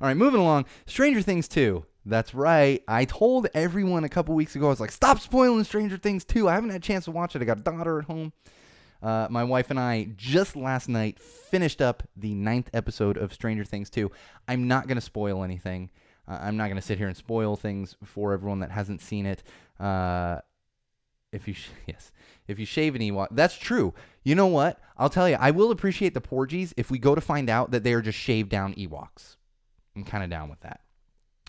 All 0.01 0.07
right, 0.07 0.17
moving 0.17 0.39
along. 0.39 0.65
Stranger 0.85 1.21
Things 1.21 1.47
2. 1.47 1.85
That's 2.05 2.33
right. 2.33 2.83
I 2.87 3.05
told 3.05 3.47
everyone 3.53 4.03
a 4.03 4.09
couple 4.09 4.33
weeks 4.33 4.55
ago, 4.55 4.67
I 4.67 4.69
was 4.69 4.79
like, 4.79 4.91
stop 4.91 5.19
spoiling 5.19 5.63
Stranger 5.63 5.97
Things 5.97 6.23
2. 6.23 6.47
I 6.47 6.53
haven't 6.53 6.69
had 6.69 6.81
a 6.81 6.85
chance 6.85 7.05
to 7.05 7.11
watch 7.11 7.35
it. 7.35 7.41
I 7.41 7.45
got 7.45 7.59
a 7.59 7.63
daughter 7.63 7.99
at 7.99 8.05
home. 8.05 8.31
Uh, 9.01 9.27
my 9.29 9.43
wife 9.43 9.69
and 9.69 9.79
I 9.79 10.09
just 10.15 10.55
last 10.55 10.89
night 10.89 11.19
finished 11.19 11.81
up 11.81 12.03
the 12.15 12.33
ninth 12.33 12.69
episode 12.73 13.17
of 13.17 13.33
Stranger 13.33 13.63
Things 13.65 13.89
2. 13.89 14.09
I'm 14.47 14.67
not 14.67 14.87
going 14.87 14.95
to 14.95 15.01
spoil 15.01 15.43
anything. 15.43 15.91
Uh, 16.27 16.39
I'm 16.41 16.57
not 16.57 16.65
going 16.65 16.77
to 16.77 16.81
sit 16.81 16.97
here 16.97 17.07
and 17.07 17.15
spoil 17.15 17.55
things 17.55 17.95
for 18.03 18.33
everyone 18.33 18.59
that 18.59 18.71
hasn't 18.71 19.01
seen 19.01 19.25
it. 19.25 19.43
Uh, 19.79 20.39
if 21.31 21.47
you 21.47 21.53
sh- 21.53 21.69
yes, 21.87 22.11
if 22.47 22.59
you 22.59 22.65
shave 22.65 22.95
an 22.95 23.01
Ewok, 23.01 23.27
that's 23.31 23.57
true. 23.57 23.93
You 24.23 24.35
know 24.35 24.47
what? 24.47 24.79
I'll 24.97 25.09
tell 25.09 25.29
you, 25.29 25.37
I 25.39 25.51
will 25.51 25.71
appreciate 25.71 26.13
the 26.13 26.21
Porgies 26.21 26.73
if 26.77 26.91
we 26.91 26.99
go 26.99 27.15
to 27.15 27.21
find 27.21 27.49
out 27.49 27.71
that 27.71 27.83
they 27.83 27.93
are 27.93 28.01
just 28.01 28.17
shaved 28.17 28.49
down 28.49 28.73
Ewoks. 28.75 29.35
I'm 29.95 30.03
kind 30.03 30.23
of 30.23 30.29
down 30.29 30.49
with 30.49 30.59
that. 30.61 30.81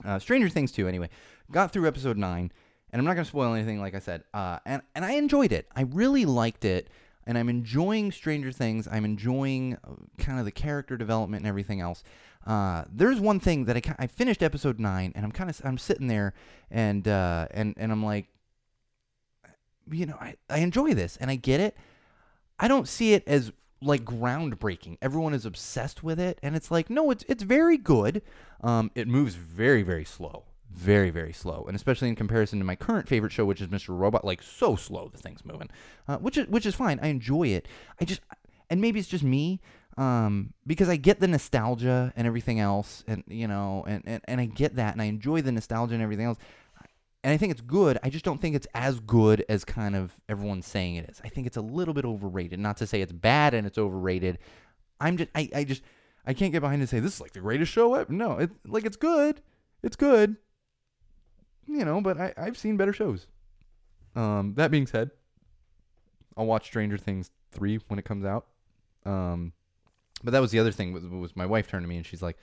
Uh, 0.05 0.19
Stranger 0.19 0.49
Things 0.49 0.73
too. 0.73 0.88
Anyway, 0.88 1.11
got 1.51 1.73
through 1.73 1.87
episode 1.87 2.17
nine, 2.17 2.53
and 2.93 3.01
I'm 3.01 3.05
not 3.05 3.14
going 3.14 3.25
to 3.25 3.29
spoil 3.29 3.53
anything, 3.55 3.81
like 3.81 3.95
I 3.95 3.99
said. 3.99 4.25
Uh, 4.33 4.59
and 4.64 4.83
and 4.95 5.05
I 5.05 5.12
enjoyed 5.12 5.53
it. 5.53 5.69
I 5.75 5.83
really 5.83 6.25
liked 6.25 6.64
it, 6.64 6.88
and 7.27 7.37
I'm 7.37 7.49
enjoying 7.49 8.12
Stranger 8.12 8.53
Things. 8.53 8.88
I'm 8.91 9.05
enjoying 9.05 9.77
uh, 9.85 9.95
kind 10.19 10.38
of 10.38 10.45
the 10.45 10.53
character 10.53 10.97
development 10.97 11.43
and 11.43 11.49
everything 11.49 11.81
else. 11.81 12.05
Uh, 12.47 12.85
there's 12.91 13.21
one 13.21 13.41
thing 13.41 13.64
that 13.67 13.77
I, 13.77 13.83
I 13.99 14.07
finished 14.07 14.43
episode 14.43 14.79
nine, 14.79 15.12
and 15.14 15.25
I'm 15.25 15.33
kind 15.33 15.51
of 15.51 15.61
I'm 15.64 15.79
sitting 15.79 16.07
there, 16.07 16.33
and 16.71 17.07
uh, 17.07 17.49
and 17.51 17.75
and 17.77 17.91
I'm 17.91 18.05
like, 18.05 18.29
you 19.90 20.07
know, 20.07 20.16
I, 20.20 20.35
I 20.48 20.59
enjoy 20.59 20.94
this 20.94 21.16
and 21.16 21.31
I 21.31 21.37
get 21.37 21.61
it. 21.61 21.77
I 22.59 22.68
don't 22.68 22.88
see 22.88 23.14
it 23.14 23.22
as 23.27 23.53
like 23.81 24.05
groundbreaking. 24.05 24.98
Everyone 25.01 25.35
is 25.35 25.46
obsessed 25.46 26.03
with 26.03 26.18
it, 26.18 26.38
and 26.42 26.57
it's 26.57 26.70
like, 26.70 26.90
no, 26.90 27.11
it's 27.11 27.24
it's 27.29 27.42
very 27.42 27.77
good. 27.77 28.22
Um, 28.62 28.90
it 28.94 29.07
moves 29.07 29.35
very 29.35 29.83
very 29.83 30.05
slow, 30.05 30.44
very 30.70 31.11
very 31.11 31.33
slow, 31.33 31.64
and 31.66 31.77
especially 31.77 32.09
in 32.09 32.16
comparison 32.16 32.59
to 32.59 32.64
my 32.64 32.77
current 32.77 33.09
favorite 33.09 33.33
show, 33.33 33.44
which 33.44 33.61
is 33.61 33.68
Mr. 33.68 33.96
Robot, 33.96 34.24
like 34.24 34.42
so 34.42 34.77
slow 34.77 35.09
the 35.09 35.18
thing's 35.18 35.44
moving, 35.44 35.68
uh, 36.09 36.18
which 36.18 36.37
is 36.37 36.48
which 36.48 36.66
is 36.66 36.74
fine. 36.74 36.98
I 37.03 37.09
enjoy 37.09 37.48
it. 37.48 37.68
I 38.01 38.05
just 38.05 38.20
and 38.70 38.81
maybe 38.81 38.98
it's 38.98 39.09
just 39.09 39.24
me. 39.24 39.61
Um, 39.96 40.55
because 40.64 40.88
I 40.88 40.94
get 40.94 41.18
the 41.18 41.27
nostalgia 41.27 42.12
and 42.14 42.24
everything 42.24 42.61
else, 42.61 43.03
and 43.09 43.24
you 43.27 43.48
know, 43.48 43.85
and, 43.88 44.01
and, 44.07 44.22
and 44.29 44.40
I 44.40 44.44
get 44.44 44.77
that, 44.77 44.92
and 44.92 45.03
I 45.03 45.07
enjoy 45.07 45.42
the 45.42 45.51
nostalgia 45.51 45.94
and 45.94 46.03
everything 46.03 46.27
else 46.27 46.38
and 47.24 47.33
I 47.33 47.37
think 47.37 47.50
it's 47.50 47.61
good. 47.61 47.98
I 48.02 48.11
just 48.11 48.24
don't 48.24 48.40
think 48.40 48.54
it's 48.54 48.66
as 48.74 49.00
good 49.00 49.44
as 49.48 49.64
kind 49.64 49.96
of 49.96 50.12
everyone's 50.28 50.66
saying 50.66 50.96
it 50.96 51.11
is. 51.11 51.20
I 51.24 51.28
think 51.28 51.46
it's 51.46 51.57
a 51.57 51.62
little 51.62 51.94
bit 51.94 52.04
overrated. 52.04 52.59
Not 52.61 52.76
to 52.78 52.87
say 52.87 53.00
it's 53.00 53.12
bad 53.12 53.54
and 53.54 53.66
it's 53.66 53.78
overrated. 53.78 54.38
I'm 55.00 55.16
just 55.16 55.31
I, 55.35 55.48
I 55.54 55.64
just 55.64 55.83
I 56.26 56.35
can't 56.35 56.52
get 56.52 56.61
behind 56.61 56.81
and 56.81 56.88
say 56.88 57.00
this 57.00 57.14
is 57.14 57.20
like 57.20 57.33
the 57.33 57.40
greatest 57.40 57.72
show 57.72 57.94
ever. 57.94 58.12
No, 58.12 58.38
it 58.38 58.50
like 58.66 58.85
it's 58.85 58.96
good. 58.96 59.40
It's 59.83 59.96
good. 59.96 60.37
You 61.66 61.85
know, 61.85 62.00
but 62.00 62.18
I, 62.18 62.33
I've 62.37 62.57
seen 62.57 62.76
better 62.76 62.92
shows. 62.92 63.26
Um, 64.16 64.54
that 64.57 64.70
being 64.70 64.87
said, 64.87 65.11
I'll 66.37 66.46
watch 66.46 66.66
Stranger 66.66 66.98
Things 66.98 67.31
three 67.52 67.78
when 67.88 67.98
it 67.98 68.04
comes 68.04 68.24
out. 68.24 68.46
Um, 69.04 69.52
but 70.22 70.33
that 70.33 70.40
was 70.40 70.50
the 70.50 70.59
other 70.59 70.72
thing 70.72 70.92
was, 70.92 71.04
was 71.04 71.37
my 71.37 71.46
wife 71.46 71.68
turned 71.68 71.85
to 71.85 71.88
me 71.88 71.96
and 71.96 72.07
she's 72.07 72.22
like, 72.22 72.37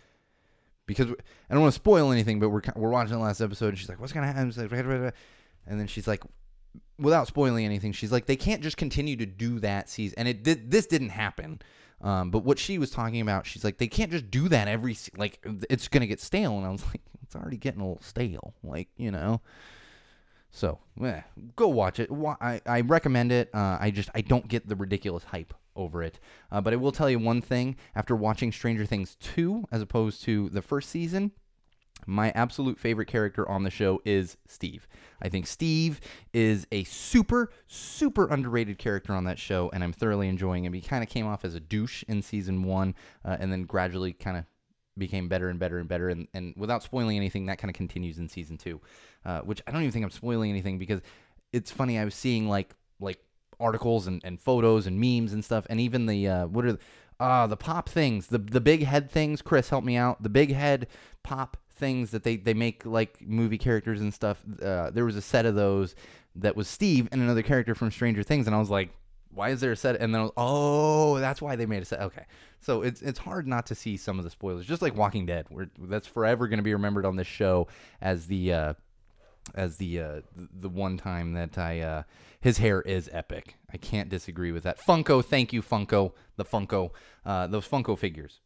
because 0.88 1.08
I 1.08 1.54
don't 1.54 1.62
want 1.62 1.74
to 1.74 1.80
spoil 1.80 2.12
anything, 2.12 2.40
but 2.40 2.50
we're 2.50 2.62
we're 2.76 2.90
watching 2.90 3.14
the 3.14 3.20
last 3.20 3.42
episode, 3.42 3.70
and 3.70 3.78
she's 3.78 3.90
like, 3.90 4.00
"What's 4.00 4.14
gonna 4.14 4.28
happen?" 4.28 4.52
Like, 4.56 5.14
and 5.68 5.80
then 5.80 5.88
she's 5.88 6.08
like, 6.08 6.24
without 7.00 7.28
spoiling 7.28 7.66
anything, 7.66 7.92
she's 7.92 8.12
like, 8.12 8.26
"They 8.26 8.36
can't 8.36 8.62
just 8.62 8.78
continue 8.78 9.16
to 9.18 9.26
do 9.26 9.60
that 9.60 9.90
season." 9.90 10.20
And 10.20 10.28
it 10.28 10.44
did. 10.44 10.72
This 10.72 10.86
didn't 10.88 11.10
happen. 11.10 11.62
Um, 12.02 12.30
but 12.30 12.44
what 12.44 12.60
she 12.60 12.78
was 12.78 12.92
talking 12.92 13.22
about, 13.22 13.46
she's 13.46 13.64
like, 13.64 13.78
they 13.78 13.88
can't 13.88 14.12
just 14.12 14.30
do 14.30 14.50
that 14.50 14.68
every 14.68 14.98
like 15.18 15.44
it's 15.70 15.88
gonna 15.88 16.08
get 16.08 16.20
stale. 16.20 16.58
And 16.58 16.66
I 16.66 16.70
was 16.70 16.86
like, 16.88 17.02
it's 17.24 17.36
already 17.36 17.58
getting 17.58 17.82
a 17.82 17.88
little 17.88 18.02
stale, 18.02 18.54
like 18.64 18.90
you 18.98 19.12
know. 19.12 19.42
So 20.52 20.80
eh, 21.04 21.22
go 21.56 21.68
watch 21.68 22.00
it. 22.00 22.10
I, 22.40 22.62
I 22.66 22.82
recommend 22.82 23.32
it. 23.32 23.50
Uh, 23.54 23.78
I 23.80 23.92
just 23.92 24.10
I 24.16 24.22
don't 24.22 24.48
get 24.48 24.68
the 24.68 24.76
ridiculous 24.76 25.24
hype 25.24 25.54
over 25.76 26.04
it. 26.04 26.20
Uh, 26.52 26.62
but 26.62 26.74
I 26.74 26.78
will 26.78 26.92
tell 26.92 27.10
you 27.10 27.20
one 27.20 27.42
thing 27.42 27.76
after 27.96 28.16
watching 28.16 28.52
Stranger 28.52 28.86
Things 28.86 29.16
2 29.20 29.66
as 29.72 29.82
opposed 29.82 30.24
to 30.24 30.50
the 30.50 30.62
first 30.62 30.90
season, 30.90 31.32
my 32.06 32.32
absolute 32.32 32.80
favorite 32.80 33.08
character 33.08 33.48
on 33.50 33.64
the 33.64 33.70
show 33.70 34.02
is 34.06 34.38
Steve. 34.48 34.88
I 35.22 35.30
think 35.30 35.48
Steve 35.48 36.00
is 36.34 36.68
a 36.72 36.84
super, 36.84 37.52
super 37.68 38.28
underrated 38.28 38.78
character 38.78 39.14
on 39.14 39.24
that 39.26 39.40
show, 39.40 39.72
and 39.74 39.84
I'm 39.84 39.94
thoroughly 39.94 40.28
enjoying 40.28 40.66
him. 40.66 40.74
He 40.74 40.82
kind 40.82 41.04
of 41.04 41.10
came 41.10 41.26
off 41.26 41.46
as 41.46 41.56
a 41.56 41.60
douche 41.60 42.04
in 42.08 42.22
season 42.22 42.64
one, 42.64 42.96
uh, 43.24 43.38
and 43.40 43.52
then 43.52 43.64
gradually 43.64 44.14
kind 44.14 44.38
of 44.38 44.46
became 44.98 45.28
better 45.28 45.50
and 45.50 45.60
better 45.60 45.80
and 45.80 45.90
better. 45.90 46.10
And, 46.10 46.28
and 46.34 46.54
without 46.56 46.84
spoiling 46.84 47.18
anything, 47.18 47.48
that 47.48 47.58
kind 47.58 47.70
of 47.70 47.76
continues 47.76 48.18
in 48.20 48.30
season 48.30 48.58
two, 48.58 48.82
uh, 49.26 49.42
which 49.42 49.62
I 49.66 49.72
don't 49.72 49.82
even 49.82 49.92
think 49.92 50.06
I'm 50.06 50.12
spoiling 50.12 50.50
anything 50.52 50.78
because 50.78 51.02
it's 51.54 51.72
funny. 51.72 51.98
I 51.98 52.06
was 52.06 52.16
seeing 52.16 52.48
like 52.48 52.76
like 53.00 53.20
articles 53.60 54.08
and, 54.08 54.22
and 54.24 54.40
photos 54.40 54.88
and 54.88 55.00
memes 55.00 55.34
and 55.34 55.44
stuff, 55.44 55.66
and 55.70 55.80
even 55.80 56.06
the 56.06 56.28
uh, 56.28 56.48
what 56.48 56.66
are 56.66 56.74
the, 56.74 56.80
uh, 57.20 57.48
the 57.48 57.58
pop 57.58 57.90
things, 57.90 58.28
the 58.28 58.38
the 58.38 58.62
big 58.62 58.84
head 58.84 59.10
things. 59.10 59.42
Chris, 59.42 59.70
help 59.70 59.84
me 59.84 59.96
out. 59.96 60.22
The 60.22 60.30
big 60.30 60.54
head 60.54 60.88
pop 61.24 61.58
things 61.76 62.12
that 62.12 62.24
they 62.24 62.38
they 62.38 62.54
make 62.54 62.86
like 62.86 63.22
movie 63.22 63.58
characters 63.58 64.02
and 64.02 64.14
stuff. 64.14 64.42
Uh, 64.62 64.90
there 64.92 65.06
was 65.06 65.16
a 65.16 65.22
set 65.22 65.46
of 65.46 65.56
those 65.56 65.96
that 66.36 66.56
was 66.56 66.68
Steve 66.68 67.08
and 67.12 67.22
another 67.22 67.44
character 67.44 67.76
from 67.76 67.92
Stranger 67.92 68.24
Things, 68.24 68.48
and 68.48 68.56
I 68.56 68.60
was 68.60 68.70
like, 68.70 68.90
why 69.36 69.50
is 69.50 69.62
there 69.62 69.72
a 69.72 69.76
set? 69.76 69.98
And 69.98 70.14
then 70.14 70.24
was, 70.24 70.32
oh, 70.38 71.20
that's 71.20 71.42
why 71.42 71.56
they 71.56 71.66
made 71.66 71.84
a 71.84 71.86
set. 71.86 72.02
Okay, 72.02 72.26
so 72.60 72.82
it's 72.82 73.02
it's 73.02 73.20
hard 73.20 73.48
not 73.48 73.66
to 73.68 73.76
see 73.76 73.98
some 73.98 74.18
of 74.18 74.24
the 74.24 74.32
spoilers, 74.32 74.66
just 74.66 74.82
like 74.82 74.96
Walking 74.96 75.26
Dead, 75.26 75.46
where 75.50 75.70
that's 75.80 76.08
forever 76.08 76.48
going 76.48 76.60
to 76.60 76.64
be 76.64 76.74
remembered 76.74 77.06
on 77.06 77.16
this 77.16 77.28
show 77.28 77.68
as 78.02 78.28
the 78.28 78.54
uh, 78.54 78.74
as 79.54 79.78
the 79.78 80.00
uh, 80.00 80.22
the 80.36 80.70
one 80.70 80.98
time 80.98 81.34
that 81.34 81.58
I 81.58 81.80
uh, 81.82 82.04
his 82.40 82.58
hair 82.58 82.82
is 82.82 83.10
epic. 83.12 83.56
I 83.72 83.78
can't 83.78 84.10
disagree 84.10 84.52
with 84.52 84.64
that. 84.64 84.80
Funko, 84.80 85.24
thank 85.24 85.54
you, 85.54 85.62
Funko. 85.62 86.14
The 86.38 86.46
Funko, 86.46 86.92
uh, 87.26 87.48
those 87.48 87.68
Funko 87.68 87.98
figures. 87.98 88.40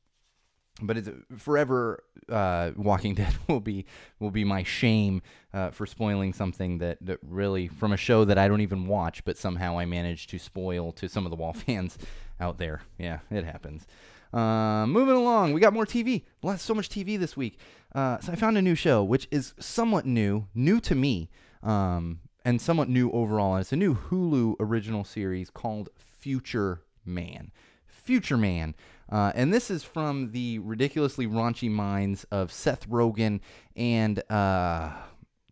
But 0.81 0.97
it's 0.97 1.09
forever. 1.38 2.03
Uh, 2.29 2.71
Walking 2.75 3.15
Dead 3.15 3.35
will 3.47 3.59
be 3.59 3.85
will 4.19 4.31
be 4.31 4.43
my 4.43 4.63
shame 4.63 5.21
uh, 5.53 5.71
for 5.71 5.85
spoiling 5.85 6.33
something 6.33 6.77
that, 6.77 6.97
that 7.01 7.19
really 7.23 7.67
from 7.67 7.91
a 7.91 7.97
show 7.97 8.23
that 8.25 8.38
I 8.38 8.47
don't 8.47 8.62
even 8.62 8.88
watch, 8.88 9.25
but 9.25 9.38
somehow 9.38 9.77
I 9.79 9.85
managed 9.85 10.29
to 10.29 10.39
spoil 10.39 10.91
to 10.93 11.09
some 11.09 11.25
of 11.25 11.31
the 11.31 11.35
wall 11.35 11.53
fans 11.67 11.97
out 12.39 12.57
there. 12.57 12.81
Yeah, 12.97 13.19
it 13.31 13.43
happens. 13.43 13.85
Uh, 14.31 14.85
moving 14.85 15.15
along, 15.15 15.53
we 15.53 15.59
got 15.59 15.73
more 15.73 15.88
TV. 15.88 16.23
So 16.57 16.73
much 16.73 16.88
TV 16.89 17.17
this 17.17 17.35
week. 17.35 17.59
Uh, 17.93 18.19
so 18.19 18.32
I 18.32 18.36
found 18.36 18.58
a 18.58 18.62
new 18.62 18.75
show, 18.75 19.04
which 19.04 19.28
is 19.32 19.54
somewhat 19.60 20.06
new, 20.06 20.47
new 20.54 20.80
to 20.82 20.95
me, 20.95 21.30
um, 21.63 22.19
and 22.45 22.62
somewhat 22.62 22.89
new 22.89 23.12
overall. 23.12 23.56
And 23.56 23.62
it's 23.62 23.73
a 23.73 23.78
new 23.78 23.95
Hulu 23.95 24.56
original 24.60 25.04
series 25.04 25.49
called 25.49 25.89
Future 25.95 26.82
Man. 27.06 27.52
Future 27.88 28.38
Man. 28.38 28.75
Uh, 29.12 29.32
and 29.34 29.54
this 29.54 29.71
is 29.71 29.84
from 29.84 30.32
the 30.32 30.60
ridiculously 30.60 31.25
raunchy 31.25 31.69
minds 31.69 32.26
of 32.26 32.51
Seth 32.51 32.88
Rogen 32.88 33.39
and 33.76 34.22
uh, 34.32 34.91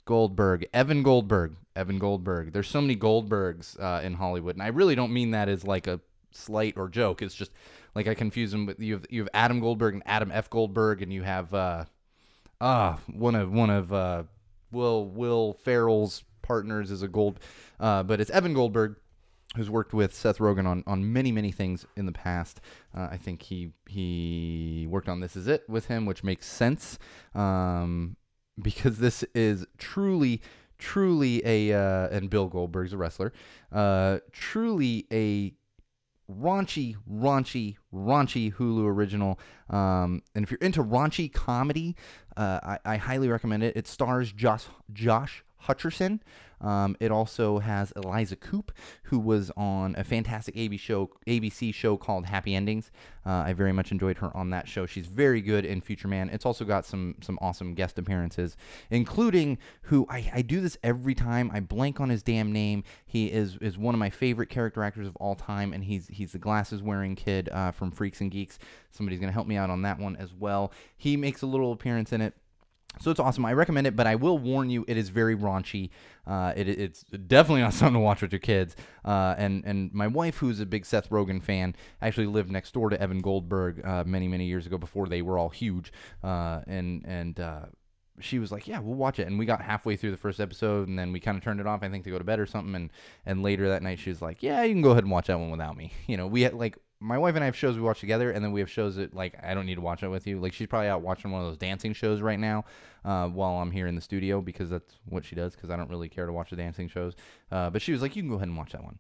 Goldberg, 0.06 0.68
Evan 0.74 1.02
Goldberg. 1.02 1.56
Evan 1.76 2.00
Goldberg. 2.00 2.54
There's 2.54 2.68
so 2.68 2.82
many 2.82 2.96
Goldbergs 2.96 3.80
uh, 3.80 4.02
in 4.02 4.16
Hollywood, 4.16 4.56
and 4.56 4.64
I 4.64 4.68
really 4.68 4.96
don't 4.96 5.14
mean 5.14 5.32
that 5.32 5.48
as 5.48 5.64
like 5.64 5.86
a 5.86 6.00
slight 6.32 6.76
or 6.76 6.90
joke. 6.90 7.22
It's 7.22 7.36
just 7.36 7.52
like 7.94 8.08
I 8.08 8.16
confuse 8.16 8.52
them 8.52 8.66
with 8.66 8.80
you 8.80 8.94
have 8.94 9.06
you 9.12 9.22
have 9.22 9.30
Adam 9.34 9.60
Goldberg 9.60 9.94
and 9.94 10.04
Adam 10.08 10.32
F 10.32 10.50
Goldberg, 10.50 11.04
and 11.04 11.14
you 11.14 11.22
have 11.22 11.54
uh 12.60 12.98
one 13.08 13.36
of 13.36 13.52
one 13.52 13.70
of 13.70 13.94
uh, 13.94 14.24
Will 14.72 15.06
Will 15.06 15.54
Ferrell's 15.54 16.24
partners 16.42 16.92
is 16.92 17.02
a 17.02 17.08
Gold, 17.08 17.40
uh, 17.80 18.04
but 18.04 18.20
it's 18.22 18.32
Evan 18.32 18.54
Goldberg 18.54 18.96
who's 19.56 19.70
worked 19.70 19.94
with 19.94 20.14
Seth 20.14 20.40
Rogen 20.40 20.68
on, 20.68 20.84
on 20.86 21.12
many 21.12 21.32
many 21.32 21.52
things 21.52 21.86
in 21.96 22.06
the 22.06 22.12
past. 22.12 22.62
Uh, 22.96 23.08
I 23.12 23.18
think 23.18 23.44
he 23.44 23.72
he 23.88 24.88
worked 24.90 25.10
on 25.10 25.20
This 25.20 25.36
Is 25.36 25.48
It 25.48 25.64
with 25.68 25.88
him, 25.88 26.06
which 26.06 26.24
makes 26.24 26.46
sense. 26.46 26.98
Um, 27.34 28.18
because 28.62 28.98
this 28.98 29.24
is 29.36 29.66
truly, 29.78 30.42
truly 30.78 31.42
a 31.46 31.74
uh, 31.74 32.08
and 32.10 32.30
Bill 32.30 32.48
Goldberg's 32.48 32.94
a 32.94 32.98
wrestler, 32.98 33.32
uh, 33.72 34.20
truly 34.32 35.06
a 35.12 35.54
raunchy, 36.30 36.96
raunchy, 37.10 37.78
raunchy 37.94 38.54
Hulu 38.54 38.86
original. 38.86 39.40
Um, 39.70 40.22
and 40.36 40.44
if 40.44 40.52
you're 40.52 40.60
into 40.60 40.84
raunchy 40.84 41.32
comedy, 41.32 41.96
uh, 42.36 42.60
I, 42.64 42.80
I 42.86 42.98
highly 42.98 43.30
recommend 43.30 43.64
it. 43.64 43.76
It 43.76 43.88
stars 43.88 44.32
Josh 44.32 44.66
Josh 44.92 45.44
Hutcherson. 45.64 46.20
Um, 46.62 46.98
it 47.00 47.12
also 47.12 47.60
has 47.60 47.92
Eliza 47.96 48.36
Coupe, 48.36 48.72
who 49.04 49.20
was 49.20 49.52
on 49.56 49.96
a 49.98 50.04
fantastic 50.04 50.56
ABC 50.56 50.80
show, 50.80 51.10
ABC 51.28 51.74
show 51.74 51.98
called 51.98 52.26
Happy 52.26 52.56
Endings. 52.56 52.92
Uh, 53.26 53.44
I 53.46 53.54
very 53.54 53.74
much 53.74 53.92
enjoyed 53.92 54.18
her 54.20 54.36
on 54.36 54.50
that 54.52 54.68
show. 54.68 54.86
She's 54.86 55.06
very 55.06 55.42
good 55.42 55.66
in 55.66 55.82
Future 55.82 56.08
Man. 56.08 56.30
It's 56.30 56.46
also 56.46 56.66
got 56.66 56.86
some 56.86 57.16
some 57.22 57.38
awesome 57.42 57.74
guest 57.74 58.00
appearances, 58.00 58.56
including 58.90 59.58
who 59.82 60.08
I, 60.10 60.32
I 60.34 60.42
do 60.42 60.62
this 60.62 60.78
every 60.84 61.14
time. 61.14 61.52
I 61.54 61.60
blank 61.60 62.00
on 62.00 62.10
his 62.10 62.24
damn 62.24 62.52
name. 62.52 62.84
He 63.06 63.28
is 63.28 63.58
is 63.58 63.78
one 63.78 63.94
of 63.94 64.00
my 64.00 64.10
favorite 64.10 64.50
character 64.50 64.82
actors 64.84 65.08
of 65.08 65.16
all 65.18 65.36
time, 65.36 65.74
and 65.74 65.84
he's 65.84 66.08
he's 66.08 66.32
the 66.32 66.40
glasses 66.40 66.82
wearing 66.82 67.16
kid 67.16 67.50
uh, 67.50 67.72
from 67.72 67.92
Freaks 67.92 68.22
and 68.22 68.32
Geeks. 68.32 68.60
Somebody's 68.92 69.20
gonna 69.20 69.32
help 69.32 69.48
me 69.48 69.58
out 69.58 69.70
on 69.70 69.82
that 69.84 70.00
one 70.00 70.16
as 70.16 70.34
well. 70.34 70.72
He 70.98 71.18
makes 71.18 71.42
a 71.42 71.48
little 71.48 71.72
appearance 71.72 72.14
in 72.14 72.22
it. 72.22 72.34
So 73.00 73.12
it's 73.12 73.20
awesome. 73.20 73.46
I 73.46 73.54
recommend 73.54 73.88
it, 73.88 73.96
but 73.96 74.08
I 74.08 74.16
will 74.16 74.38
warn 74.38 74.70
you, 74.70 74.86
it 74.88 74.98
is 74.98 75.10
very 75.10 75.36
raunchy. 75.36 75.90
Uh, 76.26 76.54
it, 76.56 76.68
it's 76.68 77.04
definitely 77.04 77.62
not 77.68 77.74
something 77.74 77.96
to 77.96 78.00
watch 78.00 78.22
with 78.22 78.32
your 78.32 78.40
kids. 78.40 78.76
Uh, 79.06 79.36
and 79.38 79.64
and 79.66 79.94
my 79.94 80.08
wife, 80.08 80.38
who's 80.38 80.60
a 80.60 80.66
big 80.66 80.86
Seth 80.86 81.10
Rogen 81.10 81.42
fan, 81.42 81.76
actually 82.02 82.28
lived 82.28 82.52
next 82.52 82.74
door 82.74 82.90
to 82.90 83.02
Evan 83.02 83.20
Goldberg 83.20 83.86
uh, 83.86 84.04
many 84.06 84.28
many 84.28 84.46
years 84.46 84.66
ago 84.66 84.78
before 84.78 85.08
they 85.08 85.22
were 85.22 85.38
all 85.38 85.50
huge. 85.50 85.92
Uh, 86.24 86.62
and 86.68 87.06
and 87.06 87.40
uh, 87.40 87.66
she 88.20 88.40
was 88.40 88.52
like, 88.52 88.68
"Yeah, 88.68 88.80
we'll 88.80 88.96
watch 88.96 89.20
it." 89.20 89.28
And 89.28 89.38
we 89.38 89.46
got 89.46 89.62
halfway 89.62 89.96
through 89.96 90.12
the 90.12 90.18
first 90.18 90.40
episode, 90.40 90.88
and 90.88 90.98
then 90.98 91.12
we 91.12 91.20
kind 91.20 91.38
of 91.38 91.44
turned 91.44 91.60
it 91.60 91.68
off. 91.68 91.84
I 91.84 91.90
think 91.90 92.04
to 92.06 92.10
go 92.10 92.18
to 92.18 92.24
bed 92.24 92.40
or 92.40 92.46
something. 92.46 92.76
And 92.76 92.92
and 93.26 93.44
later 93.44 93.70
that 93.70 93.84
night, 93.84 94.00
she 94.00 94.10
was 94.10 94.22
like, 94.22 94.42
"Yeah, 94.44 94.64
you 94.64 94.74
can 94.74 94.82
go 94.82 94.92
ahead 94.92 95.04
and 95.04 95.12
watch 95.12 95.28
that 95.28 95.40
one 95.40 95.52
without 95.52 95.78
me." 95.78 95.94
You 96.08 96.16
know, 96.16 96.28
we 96.28 96.42
had 96.42 96.54
like 96.54 96.78
my 97.00 97.18
wife 97.18 97.36
and 97.36 97.44
I 97.44 97.46
have 97.46 97.56
shows 97.56 97.76
we 97.76 97.82
watch 97.82 98.00
together, 98.00 98.32
and 98.32 98.44
then 98.44 98.52
we 98.52 98.60
have 98.60 98.70
shows 98.70 98.96
that 98.96 99.14
like 99.14 99.36
I 99.44 99.54
don't 99.54 99.66
need 99.66 99.76
to 99.76 99.82
watch 99.82 100.04
it 100.04 100.08
with 100.08 100.26
you. 100.26 100.40
Like 100.40 100.54
she's 100.54 100.68
probably 100.68 100.88
out 100.88 101.02
watching 101.02 101.32
one 101.32 101.42
of 101.42 101.48
those 101.48 101.58
dancing 101.58 101.94
shows 101.94 102.22
right 102.22 102.40
now 102.40 102.66
uh, 103.06 103.28
while 103.28 103.56
I'm 103.56 103.72
here 103.72 103.88
in 103.88 103.96
the 103.96 104.02
studio 104.02 104.42
because 104.42 104.70
that's 104.70 104.96
what 105.06 105.24
she 105.26 105.36
does. 105.36 105.56
Because 105.56 105.70
I 105.70 105.76
don't 105.76 105.90
really 105.90 106.10
care 106.10 106.26
to 106.26 106.34
watch 106.34 106.50
the 106.50 106.56
dancing 106.56 106.88
shows. 106.88 107.16
Uh, 107.52 107.70
but 107.70 107.82
she 107.82 107.92
was 107.92 108.02
like, 108.02 108.16
"You 108.16 108.24
can 108.24 108.30
go 108.30 108.36
ahead 108.36 108.48
and 108.48 108.58
watch 108.58 108.72
that 108.72 108.84
one." 108.84 109.00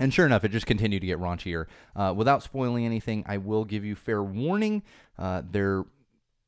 And 0.00 0.12
sure 0.12 0.26
enough, 0.26 0.44
it 0.44 0.50
just 0.50 0.66
continued 0.66 1.00
to 1.00 1.06
get 1.06 1.18
raunchier. 1.18 1.66
Uh, 1.94 2.12
without 2.16 2.42
spoiling 2.42 2.84
anything, 2.84 3.24
I 3.28 3.36
will 3.36 3.64
give 3.64 3.84
you 3.84 3.94
fair 3.94 4.22
warning. 4.22 4.82
Uh, 5.16 5.42
there, 5.48 5.84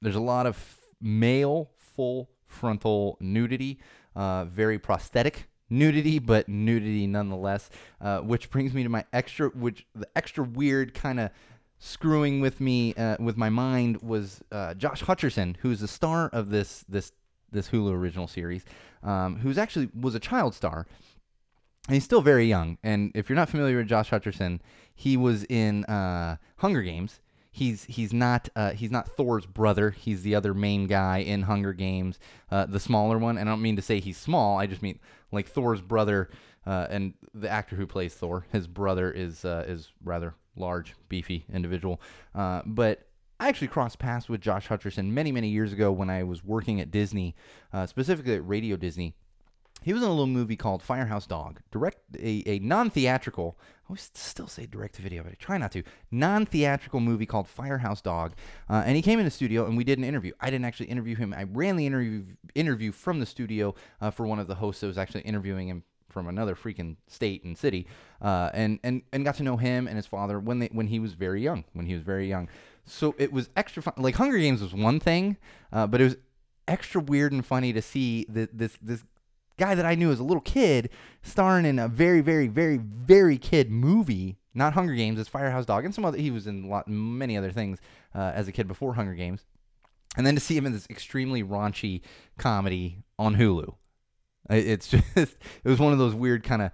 there's 0.02 0.16
a 0.16 0.20
lot 0.20 0.46
of 0.46 0.80
male 1.00 1.70
full 1.76 2.30
frontal 2.46 3.16
nudity, 3.20 3.78
uh, 4.16 4.46
very 4.46 4.78
prosthetic 4.78 5.48
nudity, 5.70 6.18
but 6.18 6.48
nudity 6.48 7.06
nonetheless. 7.06 7.70
Uh, 8.00 8.20
which 8.20 8.50
brings 8.50 8.72
me 8.72 8.82
to 8.82 8.88
my 8.88 9.04
extra, 9.12 9.48
which 9.50 9.86
the 9.94 10.08
extra 10.16 10.44
weird 10.44 10.94
kind 10.94 11.20
of 11.20 11.30
screwing 11.78 12.40
with 12.40 12.60
me 12.60 12.94
uh, 12.94 13.16
with 13.20 13.36
my 13.36 13.50
mind 13.50 14.02
was 14.02 14.42
uh, 14.52 14.74
Josh 14.74 15.02
Hutcherson, 15.02 15.56
who's 15.58 15.80
the 15.80 15.88
star 15.88 16.28
of 16.32 16.50
this 16.50 16.84
this 16.88 17.12
this 17.50 17.68
Hulu 17.70 17.92
original 17.92 18.26
series, 18.26 18.64
um, 19.02 19.36
who's 19.36 19.58
actually 19.58 19.88
was 19.98 20.14
a 20.14 20.20
child 20.20 20.54
star. 20.54 20.86
And 21.88 21.94
he's 21.94 22.04
still 22.04 22.20
very 22.20 22.46
young. 22.46 22.78
And 22.82 23.12
if 23.14 23.28
you're 23.28 23.36
not 23.36 23.48
familiar 23.48 23.76
with 23.76 23.86
Josh 23.86 24.10
Hutcherson, 24.10 24.58
he 24.92 25.16
was 25.16 25.44
in 25.44 25.84
uh, 25.84 26.36
Hunger 26.56 26.82
Games. 26.82 27.20
He's 27.52 27.84
he's 27.84 28.12
not 28.12 28.48
uh, 28.56 28.72
he's 28.72 28.90
not 28.90 29.08
Thor's 29.08 29.46
brother. 29.46 29.90
He's 29.90 30.22
the 30.22 30.34
other 30.34 30.52
main 30.52 30.88
guy 30.88 31.18
in 31.18 31.42
Hunger 31.42 31.72
Games, 31.72 32.18
uh, 32.50 32.66
the 32.66 32.80
smaller 32.80 33.18
one. 33.18 33.38
And 33.38 33.48
I 33.48 33.52
don't 33.52 33.62
mean 33.62 33.76
to 33.76 33.82
say 33.82 34.00
he's 34.00 34.18
small. 34.18 34.58
I 34.58 34.66
just 34.66 34.82
mean 34.82 34.98
like 35.32 35.48
Thor's 35.48 35.80
brother, 35.80 36.30
uh, 36.66 36.86
and 36.90 37.14
the 37.34 37.48
actor 37.48 37.76
who 37.76 37.86
plays 37.86 38.14
Thor, 38.14 38.46
his 38.52 38.66
brother 38.66 39.10
is 39.10 39.44
uh, 39.44 39.64
is 39.66 39.92
rather 40.04 40.34
large, 40.56 40.94
beefy 41.08 41.44
individual. 41.52 42.00
Uh, 42.34 42.62
but 42.64 43.06
I 43.38 43.48
actually 43.48 43.68
crossed 43.68 43.98
paths 43.98 44.28
with 44.28 44.40
Josh 44.40 44.68
Hutcherson 44.68 45.10
many 45.10 45.32
many 45.32 45.48
years 45.48 45.72
ago 45.72 45.92
when 45.92 46.10
I 46.10 46.22
was 46.22 46.44
working 46.44 46.80
at 46.80 46.90
Disney, 46.90 47.34
uh, 47.72 47.86
specifically 47.86 48.34
at 48.34 48.46
Radio 48.46 48.76
Disney. 48.76 49.14
He 49.82 49.92
was 49.92 50.02
in 50.02 50.08
a 50.08 50.10
little 50.10 50.26
movie 50.26 50.56
called 50.56 50.82
Firehouse 50.82 51.26
Dog, 51.26 51.60
direct 51.70 51.98
a, 52.18 52.42
a 52.46 52.58
non-theatrical. 52.58 53.56
I 53.60 53.88
always 53.88 54.10
still 54.14 54.48
say 54.48 54.66
direct 54.66 54.96
to 54.96 55.02
video, 55.02 55.22
but 55.22 55.30
I 55.30 55.36
try 55.38 55.58
not 55.58 55.70
to. 55.72 55.84
Non-theatrical 56.10 56.98
movie 56.98 57.26
called 57.26 57.46
Firehouse 57.46 58.00
Dog, 58.00 58.34
uh, 58.68 58.82
and 58.84 58.96
he 58.96 59.02
came 59.02 59.20
in 59.20 59.24
the 59.24 59.30
studio 59.30 59.64
and 59.64 59.76
we 59.76 59.84
did 59.84 59.98
an 59.98 60.04
interview. 60.04 60.32
I 60.40 60.50
didn't 60.50 60.64
actually 60.64 60.86
interview 60.86 61.14
him. 61.14 61.32
I 61.32 61.44
ran 61.44 61.76
the 61.76 61.86
interview 61.86 62.24
interview 62.54 62.90
from 62.90 63.20
the 63.20 63.26
studio 63.26 63.74
uh, 64.00 64.10
for 64.10 64.26
one 64.26 64.40
of 64.40 64.48
the 64.48 64.56
hosts 64.56 64.80
that 64.80 64.88
was 64.88 64.98
actually 64.98 65.22
interviewing 65.22 65.68
him 65.68 65.84
from 66.08 66.28
another 66.28 66.54
freaking 66.54 66.96
state 67.06 67.44
and 67.44 67.56
city, 67.56 67.86
uh, 68.22 68.50
and 68.54 68.80
and 68.82 69.02
and 69.12 69.24
got 69.24 69.36
to 69.36 69.42
know 69.42 69.56
him 69.56 69.86
and 69.86 69.96
his 69.96 70.06
father 70.06 70.40
when 70.40 70.58
they 70.58 70.68
when 70.72 70.88
he 70.88 70.98
was 70.98 71.12
very 71.12 71.42
young. 71.42 71.64
When 71.74 71.86
he 71.86 71.94
was 71.94 72.02
very 72.02 72.26
young, 72.26 72.48
so 72.86 73.14
it 73.18 73.32
was 73.32 73.50
extra 73.56 73.82
fun. 73.82 73.94
Like 73.98 74.16
Hunger 74.16 74.38
Games 74.38 74.62
was 74.62 74.74
one 74.74 74.98
thing, 74.98 75.36
uh, 75.72 75.86
but 75.86 76.00
it 76.00 76.04
was 76.04 76.16
extra 76.66 77.00
weird 77.00 77.32
and 77.32 77.44
funny 77.44 77.72
to 77.72 77.82
see 77.82 78.26
the, 78.28 78.48
this 78.52 78.78
this 78.80 79.04
guy 79.58 79.74
that 79.74 79.86
I 79.86 79.94
knew 79.94 80.10
as 80.10 80.20
a 80.20 80.24
little 80.24 80.40
kid 80.40 80.90
starring 81.22 81.64
in 81.64 81.78
a 81.78 81.88
very, 81.88 82.20
very, 82.20 82.48
very, 82.48 82.76
very 82.76 83.38
kid 83.38 83.70
movie. 83.70 84.38
Not 84.54 84.72
Hunger 84.72 84.94
Games, 84.94 85.18
it's 85.18 85.28
Firehouse 85.28 85.66
Dog, 85.66 85.84
and 85.84 85.94
some 85.94 86.04
other. 86.04 86.18
He 86.18 86.30
was 86.30 86.46
in 86.46 86.64
a 86.64 86.68
lot, 86.68 86.88
many 86.88 87.36
other 87.36 87.50
things 87.50 87.78
uh, 88.14 88.32
as 88.34 88.48
a 88.48 88.52
kid 88.52 88.66
before 88.66 88.94
Hunger 88.94 89.14
Games, 89.14 89.44
and 90.16 90.26
then 90.26 90.34
to 90.34 90.40
see 90.40 90.56
him 90.56 90.64
in 90.64 90.72
this 90.72 90.86
extremely 90.88 91.42
raunchy 91.42 92.00
comedy 92.38 93.02
on 93.18 93.36
Hulu, 93.36 93.74
it's 94.48 94.88
just 95.14 95.16
it 95.16 95.68
was 95.68 95.78
one 95.78 95.92
of 95.92 95.98
those 95.98 96.14
weird 96.14 96.42
kind 96.42 96.62
of 96.62 96.70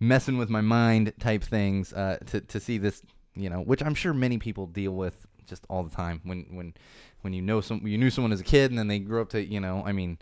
messing 0.00 0.38
with 0.38 0.50
my 0.50 0.60
mind 0.60 1.12
type 1.20 1.44
things 1.44 1.92
uh, 1.92 2.18
to 2.26 2.40
to 2.40 2.58
see 2.58 2.78
this, 2.78 3.02
you 3.36 3.50
know, 3.50 3.60
which 3.60 3.82
I'm 3.82 3.94
sure 3.94 4.12
many 4.12 4.38
people 4.38 4.66
deal 4.66 4.92
with 4.92 5.26
just 5.46 5.64
all 5.68 5.82
the 5.82 5.94
time 5.94 6.20
when 6.24 6.46
when 6.50 6.74
when 7.20 7.32
you 7.32 7.42
know 7.42 7.60
some 7.60 7.86
you 7.86 7.98
knew 7.98 8.10
someone 8.10 8.32
as 8.32 8.40
a 8.40 8.44
kid 8.44 8.70
and 8.70 8.78
then 8.78 8.88
they 8.88 8.98
grew 8.98 9.20
up 9.20 9.28
to 9.30 9.44
you 9.44 9.60
know 9.60 9.82
I 9.84 9.92
mean 9.92 10.18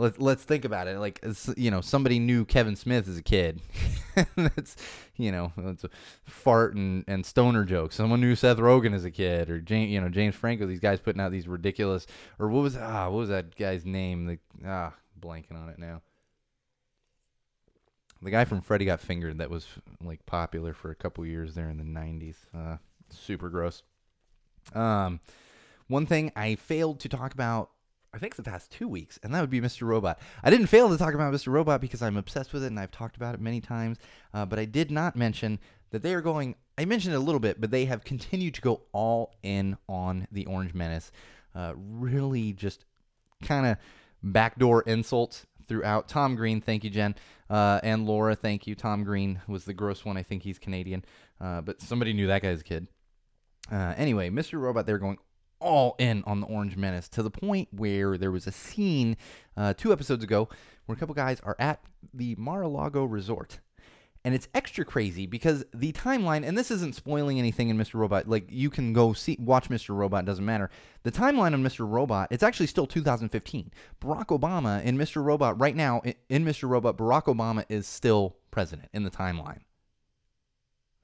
Let's 0.00 0.18
let's 0.18 0.42
think 0.42 0.64
about 0.64 0.88
it. 0.88 0.98
Like 0.98 1.22
you 1.58 1.70
know, 1.70 1.82
somebody 1.82 2.18
knew 2.18 2.46
Kevin 2.46 2.74
Smith 2.74 3.06
as 3.06 3.18
a 3.18 3.22
kid. 3.22 3.60
that's 4.34 4.74
you 5.16 5.30
know, 5.30 5.52
that's 5.58 5.84
a 5.84 5.90
fart 6.24 6.74
and, 6.74 7.04
and 7.06 7.26
stoner 7.26 7.64
jokes. 7.66 7.96
Someone 7.96 8.22
knew 8.22 8.34
Seth 8.34 8.56
Rogen 8.56 8.94
as 8.94 9.04
a 9.04 9.10
kid, 9.10 9.50
or 9.50 9.60
James, 9.60 9.90
you 9.90 10.00
know, 10.00 10.08
James 10.08 10.34
Franco. 10.34 10.66
These 10.66 10.80
guys 10.80 11.00
putting 11.00 11.20
out 11.20 11.32
these 11.32 11.46
ridiculous. 11.46 12.06
Or 12.38 12.48
what 12.48 12.62
was 12.62 12.78
ah, 12.78 13.10
what 13.10 13.18
was 13.18 13.28
that 13.28 13.54
guy's 13.56 13.84
name? 13.84 14.24
The 14.24 14.38
ah, 14.66 14.94
blanking 15.20 15.62
on 15.62 15.68
it 15.68 15.78
now. 15.78 16.00
The 18.22 18.30
guy 18.30 18.46
from 18.46 18.62
Freddy 18.62 18.86
Got 18.86 19.00
Fingered 19.00 19.36
that 19.36 19.50
was 19.50 19.66
like 20.02 20.24
popular 20.24 20.72
for 20.72 20.90
a 20.90 20.94
couple 20.94 21.26
years 21.26 21.54
there 21.54 21.68
in 21.68 21.76
the 21.76 21.84
'90s. 21.84 22.36
Uh, 22.56 22.78
super 23.10 23.50
gross. 23.50 23.82
Um, 24.74 25.20
one 25.88 26.06
thing 26.06 26.32
I 26.34 26.54
failed 26.54 27.00
to 27.00 27.10
talk 27.10 27.34
about 27.34 27.70
I 28.12 28.18
think 28.18 28.34
the 28.34 28.42
past 28.42 28.70
two 28.72 28.88
weeks, 28.88 29.20
and 29.22 29.32
that 29.32 29.40
would 29.40 29.50
be 29.50 29.60
Mr. 29.60 29.86
Robot. 29.86 30.18
I 30.42 30.50
didn't 30.50 30.66
fail 30.66 30.88
to 30.88 30.98
talk 30.98 31.14
about 31.14 31.32
Mr. 31.32 31.52
Robot 31.52 31.80
because 31.80 32.02
I'm 32.02 32.16
obsessed 32.16 32.52
with 32.52 32.64
it 32.64 32.68
and 32.68 32.80
I've 32.80 32.90
talked 32.90 33.16
about 33.16 33.34
it 33.34 33.40
many 33.40 33.60
times, 33.60 33.98
uh, 34.34 34.44
but 34.44 34.58
I 34.58 34.64
did 34.64 34.90
not 34.90 35.14
mention 35.14 35.60
that 35.90 36.02
they 36.02 36.14
are 36.14 36.20
going. 36.20 36.56
I 36.76 36.84
mentioned 36.86 37.14
it 37.14 37.18
a 37.18 37.20
little 37.20 37.40
bit, 37.40 37.60
but 37.60 37.70
they 37.70 37.84
have 37.84 38.04
continued 38.04 38.54
to 38.54 38.60
go 38.60 38.82
all 38.92 39.34
in 39.42 39.76
on 39.88 40.26
the 40.32 40.46
Orange 40.46 40.74
Menace. 40.74 41.12
Uh, 41.54 41.74
really, 41.76 42.52
just 42.52 42.84
kind 43.44 43.66
of 43.66 43.76
backdoor 44.22 44.82
insults 44.82 45.46
throughout. 45.68 46.08
Tom 46.08 46.34
Green, 46.34 46.60
thank 46.60 46.82
you, 46.82 46.90
Jen, 46.90 47.14
uh, 47.48 47.78
and 47.84 48.06
Laura, 48.06 48.34
thank 48.34 48.66
you. 48.66 48.74
Tom 48.74 49.04
Green 49.04 49.40
was 49.46 49.64
the 49.64 49.74
gross 49.74 50.04
one. 50.04 50.16
I 50.16 50.24
think 50.24 50.42
he's 50.42 50.58
Canadian, 50.58 51.04
uh, 51.40 51.60
but 51.60 51.80
somebody 51.80 52.12
knew 52.12 52.26
that 52.26 52.42
guy's 52.42 52.62
kid. 52.62 52.88
Uh, 53.70 53.94
anyway, 53.96 54.30
Mr. 54.30 54.60
Robot, 54.60 54.84
they're 54.84 54.98
going 54.98 55.18
all 55.60 55.96
in 55.98 56.24
on 56.26 56.40
the 56.40 56.46
Orange 56.46 56.76
Menace 56.76 57.08
to 57.10 57.22
the 57.22 57.30
point 57.30 57.68
where 57.70 58.18
there 58.18 58.30
was 58.30 58.46
a 58.46 58.52
scene 58.52 59.16
uh, 59.56 59.74
two 59.74 59.92
episodes 59.92 60.24
ago 60.24 60.48
where 60.86 60.96
a 60.96 60.98
couple 60.98 61.14
guys 61.14 61.40
are 61.40 61.56
at 61.58 61.80
the 62.12 62.34
Mar-a-Lago 62.36 63.04
Resort. 63.04 63.60
And 64.22 64.34
it's 64.34 64.48
extra 64.54 64.84
crazy 64.84 65.24
because 65.24 65.64
the 65.72 65.92
timeline, 65.92 66.46
and 66.46 66.56
this 66.58 66.70
isn't 66.70 66.94
spoiling 66.94 67.38
anything 67.38 67.70
in 67.70 67.78
Mr. 67.78 67.94
Robot. 67.94 68.28
Like 68.28 68.44
you 68.50 68.68
can 68.68 68.92
go 68.92 69.14
see, 69.14 69.38
watch 69.40 69.70
Mr. 69.70 69.96
Robot. 69.96 70.26
Doesn't 70.26 70.44
matter. 70.44 70.68
The 71.04 71.12
timeline 71.12 71.54
on 71.54 71.62
Mr. 71.62 71.90
Robot, 71.90 72.28
it's 72.30 72.42
actually 72.42 72.66
still 72.66 72.86
2015. 72.86 73.70
Barack 74.00 74.26
Obama 74.26 74.82
in 74.84 74.98
Mr. 74.98 75.24
Robot 75.24 75.58
right 75.58 75.74
now 75.74 76.02
in 76.28 76.44
Mr. 76.44 76.68
Robot, 76.68 76.98
Barack 76.98 77.34
Obama 77.34 77.64
is 77.70 77.86
still 77.86 78.36
president 78.50 78.90
in 78.92 79.04
the 79.04 79.10
timeline. 79.10 79.60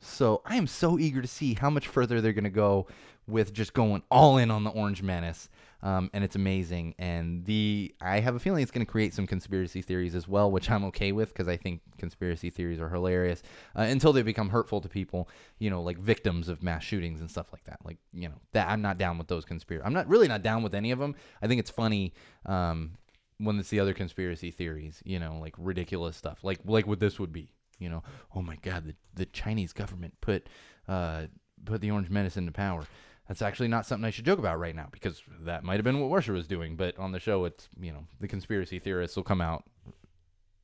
So 0.00 0.42
I 0.44 0.56
am 0.56 0.66
so 0.66 0.98
eager 0.98 1.22
to 1.22 1.28
see 1.28 1.54
how 1.54 1.70
much 1.70 1.88
further 1.88 2.20
they're 2.20 2.32
going 2.32 2.44
to 2.44 2.50
go 2.50 2.86
with 3.26 3.52
just 3.52 3.74
going 3.74 4.02
all 4.10 4.36
in 4.38 4.50
on 4.50 4.62
the 4.62 4.70
Orange 4.70 5.02
Menace. 5.02 5.48
um, 5.82 6.10
and 6.12 6.22
it's 6.24 6.36
amazing. 6.36 6.94
And 6.98 7.44
the 7.44 7.94
I 8.00 8.20
have 8.20 8.34
a 8.34 8.38
feeling 8.38 8.62
it's 8.62 8.70
going 8.70 8.84
to 8.86 8.90
create 8.90 9.14
some 9.14 9.26
conspiracy 9.26 9.82
theories 9.82 10.14
as 10.14 10.28
well, 10.28 10.50
which 10.50 10.70
I'm 10.70 10.84
okay 10.86 11.12
with 11.12 11.28
because 11.30 11.48
I 11.48 11.56
think 11.56 11.80
conspiracy 11.98 12.50
theories 12.50 12.80
are 12.80 12.88
hilarious 12.88 13.42
uh, 13.76 13.82
until 13.82 14.12
they 14.12 14.22
become 14.22 14.48
hurtful 14.50 14.80
to 14.80 14.88
people. 14.88 15.28
You 15.58 15.70
know, 15.70 15.82
like 15.82 15.98
victims 15.98 16.48
of 16.48 16.62
mass 16.62 16.82
shootings 16.84 17.20
and 17.20 17.30
stuff 17.30 17.52
like 17.52 17.64
that. 17.64 17.78
Like 17.84 17.98
you 18.12 18.28
know, 18.28 18.36
that 18.52 18.68
I'm 18.68 18.82
not 18.82 18.98
down 18.98 19.18
with 19.18 19.28
those 19.28 19.44
conspiracy. 19.44 19.84
I'm 19.84 19.92
not 19.92 20.08
really 20.08 20.28
not 20.28 20.42
down 20.42 20.62
with 20.62 20.74
any 20.74 20.92
of 20.92 20.98
them. 20.98 21.14
I 21.42 21.46
think 21.46 21.58
it's 21.60 21.70
funny. 21.70 22.14
Um, 22.46 22.92
when 23.38 23.58
it's 23.58 23.68
the 23.68 23.80
other 23.80 23.92
conspiracy 23.92 24.50
theories, 24.50 25.02
you 25.04 25.18
know, 25.18 25.38
like 25.40 25.54
ridiculous 25.58 26.16
stuff, 26.16 26.42
like 26.42 26.60
like 26.64 26.86
what 26.86 27.00
this 27.00 27.18
would 27.20 27.32
be, 27.32 27.50
you 27.78 27.88
know, 27.88 28.02
oh 28.34 28.42
my 28.42 28.56
God, 28.56 28.86
the, 28.86 28.94
the 29.14 29.26
Chinese 29.26 29.72
government 29.72 30.14
put 30.20 30.48
uh, 30.88 31.26
put 31.64 31.80
the 31.80 31.90
Orange 31.90 32.10
Menace 32.10 32.36
into 32.36 32.52
power. 32.52 32.84
That's 33.28 33.42
actually 33.42 33.68
not 33.68 33.86
something 33.86 34.04
I 34.04 34.10
should 34.10 34.24
joke 34.24 34.38
about 34.38 34.60
right 34.60 34.74
now 34.74 34.88
because 34.92 35.22
that 35.40 35.64
might 35.64 35.74
have 35.74 35.84
been 35.84 36.00
what 36.00 36.14
Russia 36.14 36.32
was 36.32 36.46
doing. 36.46 36.76
But 36.76 36.96
on 36.98 37.12
the 37.12 37.18
show, 37.18 37.44
it's 37.44 37.68
you 37.80 37.92
know 37.92 38.06
the 38.20 38.28
conspiracy 38.28 38.78
theorists 38.78 39.16
will 39.16 39.24
come 39.24 39.40
out 39.40 39.64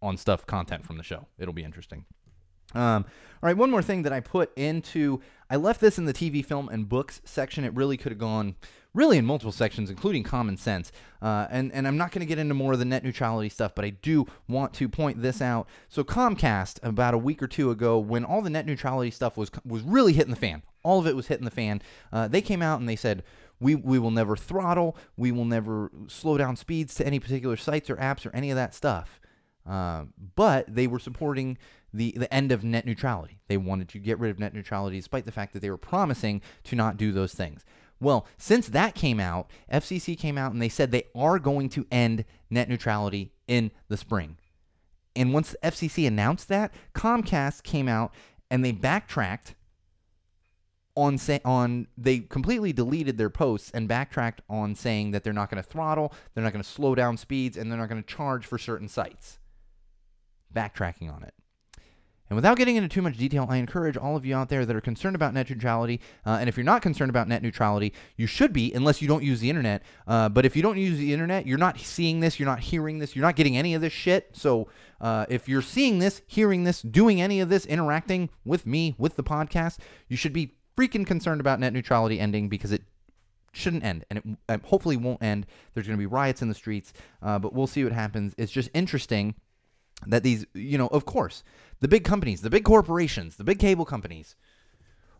on 0.00 0.16
stuff 0.16 0.46
content 0.46 0.84
from 0.84 0.96
the 0.96 1.02
show. 1.02 1.26
It'll 1.38 1.54
be 1.54 1.64
interesting. 1.64 2.04
Um, 2.74 3.04
all 3.42 3.48
right, 3.48 3.56
one 3.56 3.70
more 3.70 3.82
thing 3.82 4.02
that 4.02 4.12
I 4.12 4.20
put 4.20 4.56
into 4.56 5.20
I 5.50 5.56
left 5.56 5.80
this 5.80 5.98
in 5.98 6.06
the 6.06 6.14
TV, 6.14 6.44
film, 6.44 6.68
and 6.68 6.88
books 6.88 7.20
section. 7.24 7.64
It 7.64 7.74
really 7.74 7.96
could 7.96 8.12
have 8.12 8.18
gone 8.18 8.56
really 8.94 9.18
in 9.18 9.24
multiple 9.24 9.52
sections, 9.52 9.90
including 9.90 10.22
common 10.22 10.56
sense. 10.56 10.92
Uh, 11.20 11.46
and, 11.50 11.72
and 11.72 11.86
I'm 11.86 11.96
not 11.96 12.10
going 12.12 12.20
to 12.20 12.26
get 12.26 12.38
into 12.38 12.54
more 12.54 12.72
of 12.72 12.78
the 12.78 12.84
net 12.84 13.04
neutrality 13.04 13.48
stuff, 13.48 13.74
but 13.74 13.84
I 13.84 13.90
do 13.90 14.26
want 14.48 14.74
to 14.74 14.88
point 14.88 15.22
this 15.22 15.40
out. 15.40 15.66
So 15.88 16.04
Comcast, 16.04 16.78
about 16.82 17.14
a 17.14 17.18
week 17.18 17.42
or 17.42 17.46
two 17.46 17.70
ago, 17.70 17.98
when 17.98 18.24
all 18.24 18.42
the 18.42 18.50
net 18.50 18.66
neutrality 18.66 19.10
stuff 19.10 19.36
was 19.36 19.50
was 19.64 19.82
really 19.82 20.12
hitting 20.12 20.30
the 20.30 20.36
fan, 20.36 20.62
all 20.82 20.98
of 20.98 21.06
it 21.06 21.16
was 21.16 21.28
hitting 21.28 21.44
the 21.44 21.50
fan, 21.50 21.80
uh, 22.12 22.28
they 22.28 22.42
came 22.42 22.62
out 22.62 22.80
and 22.80 22.88
they 22.88 22.96
said, 22.96 23.22
we, 23.60 23.76
we 23.76 23.98
will 23.98 24.10
never 24.10 24.36
throttle, 24.36 24.96
we 25.16 25.30
will 25.30 25.44
never 25.44 25.90
slow 26.08 26.36
down 26.36 26.56
speeds 26.56 26.94
to 26.96 27.06
any 27.06 27.20
particular 27.20 27.56
sites 27.56 27.88
or 27.88 27.96
apps 27.96 28.26
or 28.26 28.34
any 28.34 28.50
of 28.50 28.56
that 28.56 28.74
stuff. 28.74 29.20
Uh, 29.68 30.04
but 30.34 30.64
they 30.66 30.88
were 30.88 30.98
supporting 30.98 31.56
the, 31.94 32.12
the 32.16 32.32
end 32.34 32.50
of 32.50 32.64
net 32.64 32.84
neutrality. 32.84 33.38
They 33.46 33.56
wanted 33.56 33.88
to 33.90 33.98
get 33.98 34.18
rid 34.18 34.32
of 34.32 34.40
net 34.40 34.54
neutrality 34.54 34.96
despite 34.96 35.26
the 35.26 35.32
fact 35.32 35.52
that 35.52 35.60
they 35.60 35.70
were 35.70 35.76
promising 35.76 36.42
to 36.64 36.74
not 36.74 36.96
do 36.96 37.12
those 37.12 37.32
things. 37.32 37.64
Well, 38.02 38.26
since 38.36 38.68
that 38.70 38.96
came 38.96 39.20
out, 39.20 39.48
FCC 39.72 40.18
came 40.18 40.36
out 40.36 40.52
and 40.52 40.60
they 40.60 40.68
said 40.68 40.90
they 40.90 41.06
are 41.14 41.38
going 41.38 41.68
to 41.70 41.86
end 41.90 42.24
net 42.50 42.68
neutrality 42.68 43.32
in 43.46 43.70
the 43.88 43.96
spring. 43.96 44.38
And 45.14 45.32
once 45.32 45.52
the 45.52 45.70
FCC 45.70 46.06
announced 46.06 46.48
that, 46.48 46.74
Comcast 46.94 47.62
came 47.62 47.86
out 47.86 48.12
and 48.50 48.64
they 48.64 48.72
backtracked 48.72 49.54
on 50.94 51.16
say 51.16 51.40
on 51.44 51.86
they 51.96 52.18
completely 52.18 52.72
deleted 52.72 53.18
their 53.18 53.30
posts 53.30 53.70
and 53.70 53.88
backtracked 53.88 54.42
on 54.50 54.74
saying 54.74 55.12
that 55.12 55.22
they're 55.22 55.32
not 55.32 55.48
going 55.48 55.62
to 55.62 55.68
throttle, 55.68 56.12
they're 56.34 56.44
not 56.44 56.52
going 56.52 56.62
to 56.62 56.68
slow 56.68 56.94
down 56.94 57.16
speeds, 57.16 57.56
and 57.56 57.70
they're 57.70 57.78
not 57.78 57.88
going 57.88 58.02
to 58.02 58.08
charge 58.08 58.44
for 58.44 58.58
certain 58.58 58.88
sites. 58.88 59.38
Backtracking 60.52 61.10
on 61.10 61.22
it. 61.22 61.34
And 62.32 62.36
without 62.36 62.56
getting 62.56 62.76
into 62.76 62.88
too 62.88 63.02
much 63.02 63.18
detail, 63.18 63.46
I 63.50 63.58
encourage 63.58 63.98
all 63.98 64.16
of 64.16 64.24
you 64.24 64.34
out 64.34 64.48
there 64.48 64.64
that 64.64 64.74
are 64.74 64.80
concerned 64.80 65.14
about 65.14 65.34
net 65.34 65.50
neutrality, 65.50 66.00
uh, 66.24 66.38
and 66.40 66.48
if 66.48 66.56
you're 66.56 66.64
not 66.64 66.80
concerned 66.80 67.10
about 67.10 67.28
net 67.28 67.42
neutrality, 67.42 67.92
you 68.16 68.26
should 68.26 68.54
be, 68.54 68.72
unless 68.72 69.02
you 69.02 69.06
don't 69.06 69.22
use 69.22 69.40
the 69.40 69.50
internet. 69.50 69.82
Uh, 70.06 70.30
but 70.30 70.46
if 70.46 70.56
you 70.56 70.62
don't 70.62 70.78
use 70.78 70.96
the 70.96 71.12
internet, 71.12 71.46
you're 71.46 71.58
not 71.58 71.78
seeing 71.78 72.20
this, 72.20 72.40
you're 72.40 72.48
not 72.48 72.60
hearing 72.60 73.00
this, 73.00 73.14
you're 73.14 73.22
not 73.22 73.36
getting 73.36 73.58
any 73.58 73.74
of 73.74 73.82
this 73.82 73.92
shit. 73.92 74.30
So 74.32 74.68
uh, 74.98 75.26
if 75.28 75.46
you're 75.46 75.60
seeing 75.60 75.98
this, 75.98 76.22
hearing 76.26 76.64
this, 76.64 76.80
doing 76.80 77.20
any 77.20 77.38
of 77.40 77.50
this, 77.50 77.66
interacting 77.66 78.30
with 78.46 78.64
me, 78.64 78.94
with 78.96 79.16
the 79.16 79.22
podcast, 79.22 79.76
you 80.08 80.16
should 80.16 80.32
be 80.32 80.54
freaking 80.74 81.06
concerned 81.06 81.42
about 81.42 81.60
net 81.60 81.74
neutrality 81.74 82.18
ending 82.18 82.48
because 82.48 82.72
it 82.72 82.84
shouldn't 83.52 83.84
end, 83.84 84.06
and 84.08 84.38
it 84.48 84.64
hopefully 84.64 84.96
won't 84.96 85.22
end. 85.22 85.44
There's 85.74 85.86
going 85.86 85.98
to 85.98 86.02
be 86.02 86.06
riots 86.06 86.40
in 86.40 86.48
the 86.48 86.54
streets, 86.54 86.94
uh, 87.22 87.38
but 87.38 87.52
we'll 87.52 87.66
see 87.66 87.84
what 87.84 87.92
happens. 87.92 88.34
It's 88.38 88.50
just 88.52 88.70
interesting 88.72 89.34
that 90.06 90.22
these, 90.22 90.46
you 90.54 90.78
know, 90.78 90.88
of 90.88 91.04
course, 91.04 91.42
the 91.80 91.88
big 91.88 92.04
companies, 92.04 92.42
the 92.42 92.50
big 92.50 92.64
corporations, 92.64 93.36
the 93.36 93.44
big 93.44 93.58
cable 93.58 93.84
companies. 93.84 94.36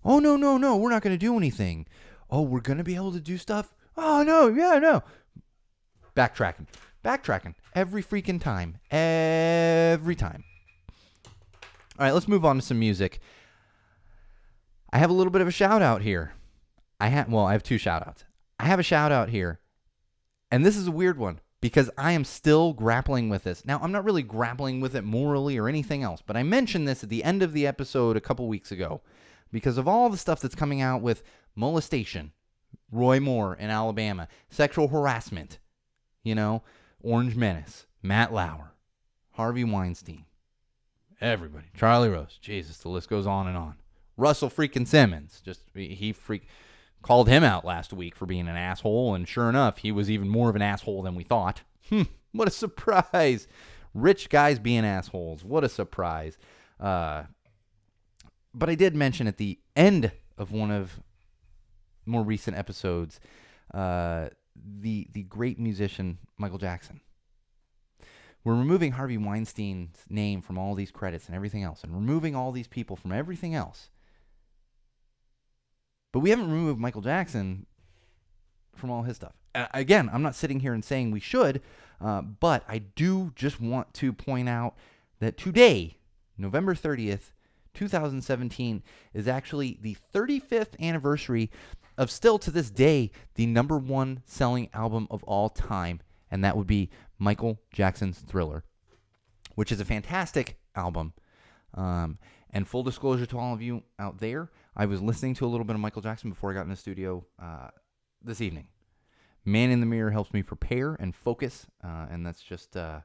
Oh, 0.04 0.18
no, 0.18 0.36
no, 0.36 0.56
no, 0.56 0.76
we're 0.76 0.90
not 0.90 1.02
going 1.02 1.14
to 1.14 1.18
do 1.18 1.36
anything. 1.36 1.86
Oh, 2.30 2.42
we're 2.42 2.60
going 2.60 2.78
to 2.78 2.84
be 2.84 2.96
able 2.96 3.12
to 3.12 3.20
do 3.20 3.38
stuff? 3.38 3.74
Oh, 3.96 4.22
no, 4.22 4.48
yeah, 4.48 4.78
no. 4.78 5.02
Backtracking. 6.16 6.66
Backtracking. 7.04 7.54
Every 7.74 8.02
freaking 8.02 8.40
time. 8.40 8.78
Every 8.90 10.16
time. 10.16 10.44
All 11.98 12.06
right, 12.06 12.12
let's 12.12 12.28
move 12.28 12.44
on 12.44 12.56
to 12.56 12.62
some 12.62 12.78
music. 12.78 13.20
I 14.92 14.98
have 14.98 15.10
a 15.10 15.14
little 15.14 15.30
bit 15.30 15.42
of 15.42 15.48
a 15.48 15.52
shout 15.52 15.82
out 15.82 16.02
here. 16.02 16.32
I 17.00 17.08
have, 17.08 17.28
well, 17.28 17.46
I 17.46 17.52
have 17.52 17.62
two 17.62 17.78
shout 17.78 18.06
outs. 18.06 18.24
I 18.58 18.66
have 18.66 18.78
a 18.78 18.84
shout 18.84 19.10
out 19.10 19.28
here, 19.28 19.58
and 20.50 20.64
this 20.64 20.76
is 20.76 20.86
a 20.86 20.92
weird 20.92 21.18
one 21.18 21.40
because 21.62 21.88
I 21.96 22.12
am 22.12 22.24
still 22.24 22.72
grappling 22.74 23.30
with 23.30 23.44
this. 23.44 23.64
Now, 23.64 23.78
I'm 23.80 23.92
not 23.92 24.04
really 24.04 24.24
grappling 24.24 24.80
with 24.80 24.96
it 24.96 25.04
morally 25.04 25.56
or 25.56 25.68
anything 25.68 26.02
else, 26.02 26.20
but 26.20 26.36
I 26.36 26.42
mentioned 26.42 26.86
this 26.86 27.04
at 27.04 27.08
the 27.08 27.24
end 27.24 27.42
of 27.42 27.52
the 27.54 27.66
episode 27.66 28.16
a 28.16 28.20
couple 28.20 28.48
weeks 28.48 28.72
ago 28.72 29.00
because 29.52 29.78
of 29.78 29.86
all 29.86 30.10
the 30.10 30.16
stuff 30.16 30.40
that's 30.40 30.56
coming 30.56 30.82
out 30.82 31.02
with 31.02 31.22
molestation, 31.54 32.32
Roy 32.90 33.20
Moore 33.20 33.54
in 33.54 33.70
Alabama, 33.70 34.26
sexual 34.50 34.88
harassment, 34.88 35.60
you 36.24 36.34
know, 36.34 36.64
Orange 37.00 37.36
Menace, 37.36 37.86
Matt 38.02 38.34
Lauer, 38.34 38.72
Harvey 39.30 39.64
Weinstein, 39.64 40.24
everybody, 41.20 41.66
Charlie 41.76 42.08
Rose, 42.08 42.38
Jesus, 42.42 42.78
the 42.78 42.88
list 42.88 43.08
goes 43.08 43.26
on 43.26 43.46
and 43.46 43.56
on. 43.56 43.76
Russell 44.16 44.50
freaking 44.50 44.86
Simmons, 44.86 45.40
just 45.44 45.60
he 45.74 46.12
freak 46.12 46.48
called 47.02 47.28
him 47.28 47.44
out 47.44 47.64
last 47.64 47.92
week 47.92 48.14
for 48.14 48.26
being 48.26 48.48
an 48.48 48.56
asshole, 48.56 49.14
and 49.14 49.26
sure 49.28 49.48
enough, 49.48 49.78
he 49.78 49.92
was 49.92 50.10
even 50.10 50.28
more 50.28 50.48
of 50.48 50.56
an 50.56 50.62
asshole 50.62 51.02
than 51.02 51.14
we 51.14 51.24
thought. 51.24 51.62
Hmm, 51.88 52.02
what 52.30 52.48
a 52.48 52.52
surprise! 52.52 53.48
Rich 53.92 54.30
guys 54.30 54.58
being 54.58 54.84
assholes. 54.84 55.44
What 55.44 55.64
a 55.64 55.68
surprise. 55.68 56.38
Uh, 56.80 57.24
but 58.54 58.70
I 58.70 58.76
did 58.76 58.94
mention 58.94 59.26
at 59.26 59.36
the 59.36 59.58
end 59.76 60.12
of 60.38 60.52
one 60.52 60.70
of 60.70 61.00
more 62.06 62.22
recent 62.22 62.56
episodes 62.56 63.20
uh, 63.74 64.28
the 64.56 65.08
the 65.12 65.22
great 65.24 65.58
musician 65.58 66.18
Michael 66.36 66.58
Jackson. 66.58 67.00
We're 68.44 68.56
removing 68.56 68.92
Harvey 68.92 69.18
Weinstein's 69.18 70.04
name 70.08 70.42
from 70.42 70.58
all 70.58 70.74
these 70.74 70.90
credits 70.90 71.26
and 71.26 71.36
everything 71.36 71.62
else, 71.62 71.84
and 71.84 71.94
removing 71.94 72.34
all 72.34 72.50
these 72.50 72.66
people 72.66 72.96
from 72.96 73.12
everything 73.12 73.54
else. 73.54 73.90
But 76.12 76.20
we 76.20 76.30
haven't 76.30 76.50
removed 76.50 76.78
Michael 76.78 77.00
Jackson 77.00 77.66
from 78.76 78.90
all 78.90 79.02
his 79.02 79.16
stuff. 79.16 79.32
Uh, 79.54 79.66
again, 79.74 80.10
I'm 80.12 80.22
not 80.22 80.34
sitting 80.34 80.60
here 80.60 80.74
and 80.74 80.84
saying 80.84 81.10
we 81.10 81.20
should, 81.20 81.60
uh, 82.00 82.22
but 82.22 82.64
I 82.68 82.78
do 82.78 83.32
just 83.34 83.60
want 83.60 83.92
to 83.94 84.12
point 84.12 84.48
out 84.48 84.74
that 85.20 85.36
today, 85.36 85.98
November 86.36 86.74
30th, 86.74 87.32
2017, 87.74 88.82
is 89.14 89.28
actually 89.28 89.78
the 89.80 89.96
35th 90.14 90.78
anniversary 90.80 91.50
of 91.98 92.10
still 92.10 92.38
to 92.38 92.50
this 92.50 92.70
day 92.70 93.10
the 93.34 93.46
number 93.46 93.78
one 93.78 94.22
selling 94.24 94.68
album 94.74 95.06
of 95.10 95.22
all 95.24 95.48
time, 95.48 96.00
and 96.30 96.42
that 96.44 96.56
would 96.56 96.66
be 96.66 96.90
Michael 97.18 97.60
Jackson's 97.72 98.18
Thriller, 98.18 98.64
which 99.54 99.70
is 99.70 99.80
a 99.80 99.84
fantastic 99.84 100.58
album. 100.74 101.12
Um, 101.74 102.18
and 102.50 102.68
full 102.68 102.82
disclosure 102.82 103.24
to 103.26 103.38
all 103.38 103.54
of 103.54 103.62
you 103.62 103.82
out 103.98 104.18
there, 104.18 104.50
I 104.74 104.86
was 104.86 105.02
listening 105.02 105.34
to 105.34 105.46
a 105.46 105.48
little 105.48 105.64
bit 105.64 105.74
of 105.74 105.80
Michael 105.80 106.02
Jackson 106.02 106.30
before 106.30 106.50
I 106.50 106.54
got 106.54 106.62
in 106.62 106.70
the 106.70 106.76
studio 106.76 107.24
uh, 107.40 107.68
this 108.22 108.40
evening. 108.40 108.68
Man 109.44 109.70
in 109.70 109.80
the 109.80 109.86
Mirror 109.86 110.12
helps 110.12 110.32
me 110.32 110.42
prepare 110.42 110.94
and 110.94 111.14
focus, 111.14 111.66
uh, 111.84 112.06
and 112.10 112.24
that's 112.24 112.42
just 112.42 112.76
uh, 112.76 113.00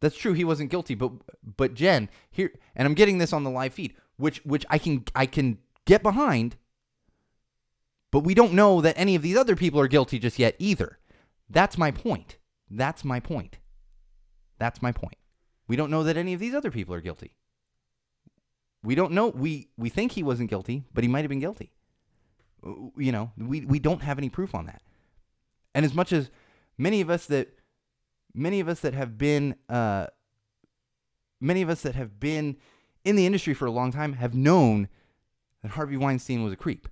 that's 0.00 0.16
true. 0.16 0.32
He 0.32 0.44
wasn't 0.44 0.70
guilty, 0.70 0.94
but 0.94 1.12
but 1.56 1.74
Jen 1.74 2.08
here, 2.30 2.52
and 2.74 2.86
I'm 2.86 2.94
getting 2.94 3.18
this 3.18 3.32
on 3.32 3.44
the 3.44 3.50
live 3.50 3.72
feed, 3.72 3.94
which 4.16 4.44
which 4.44 4.66
I 4.68 4.78
can 4.78 5.04
I 5.14 5.26
can 5.26 5.58
get 5.86 6.02
behind, 6.02 6.56
but 8.10 8.20
we 8.20 8.34
don't 8.34 8.52
know 8.52 8.80
that 8.80 8.98
any 8.98 9.14
of 9.14 9.22
these 9.22 9.36
other 9.36 9.56
people 9.56 9.80
are 9.80 9.88
guilty 9.88 10.18
just 10.18 10.38
yet 10.38 10.56
either. 10.58 10.98
That's 11.48 11.78
my 11.78 11.90
point. 11.90 12.38
That's 12.68 13.04
my 13.04 13.20
point. 13.20 13.58
That's 14.58 14.82
my 14.82 14.90
point. 14.90 15.16
We 15.68 15.76
don't 15.76 15.90
know 15.90 16.02
that 16.02 16.16
any 16.16 16.34
of 16.34 16.40
these 16.40 16.54
other 16.54 16.70
people 16.70 16.94
are 16.94 17.00
guilty. 17.00 17.36
We 18.84 18.94
don't 18.94 19.12
know. 19.12 19.28
We 19.28 19.68
we 19.76 19.88
think 19.88 20.12
he 20.12 20.22
wasn't 20.22 20.50
guilty, 20.50 20.84
but 20.92 21.04
he 21.04 21.08
might 21.08 21.20
have 21.20 21.28
been 21.28 21.40
guilty. 21.40 21.72
You 22.64 23.12
know, 23.12 23.32
we 23.36 23.64
we 23.64 23.78
don't 23.78 24.02
have 24.02 24.18
any 24.18 24.28
proof 24.28 24.54
on 24.54 24.66
that. 24.66 24.82
And 25.74 25.84
as 25.84 25.94
much 25.94 26.12
as 26.12 26.30
many 26.76 27.00
of 27.00 27.10
us 27.10 27.26
that 27.26 27.58
many 28.34 28.60
of 28.60 28.68
us 28.68 28.80
that 28.80 28.94
have 28.94 29.16
been 29.16 29.56
uh, 29.68 30.06
many 31.40 31.62
of 31.62 31.68
us 31.68 31.82
that 31.82 31.94
have 31.94 32.18
been 32.18 32.56
in 33.04 33.16
the 33.16 33.26
industry 33.26 33.54
for 33.54 33.66
a 33.66 33.70
long 33.70 33.92
time 33.92 34.14
have 34.14 34.34
known 34.34 34.88
that 35.62 35.72
Harvey 35.72 35.96
Weinstein 35.96 36.42
was 36.42 36.52
a 36.52 36.56
creep. 36.56 36.88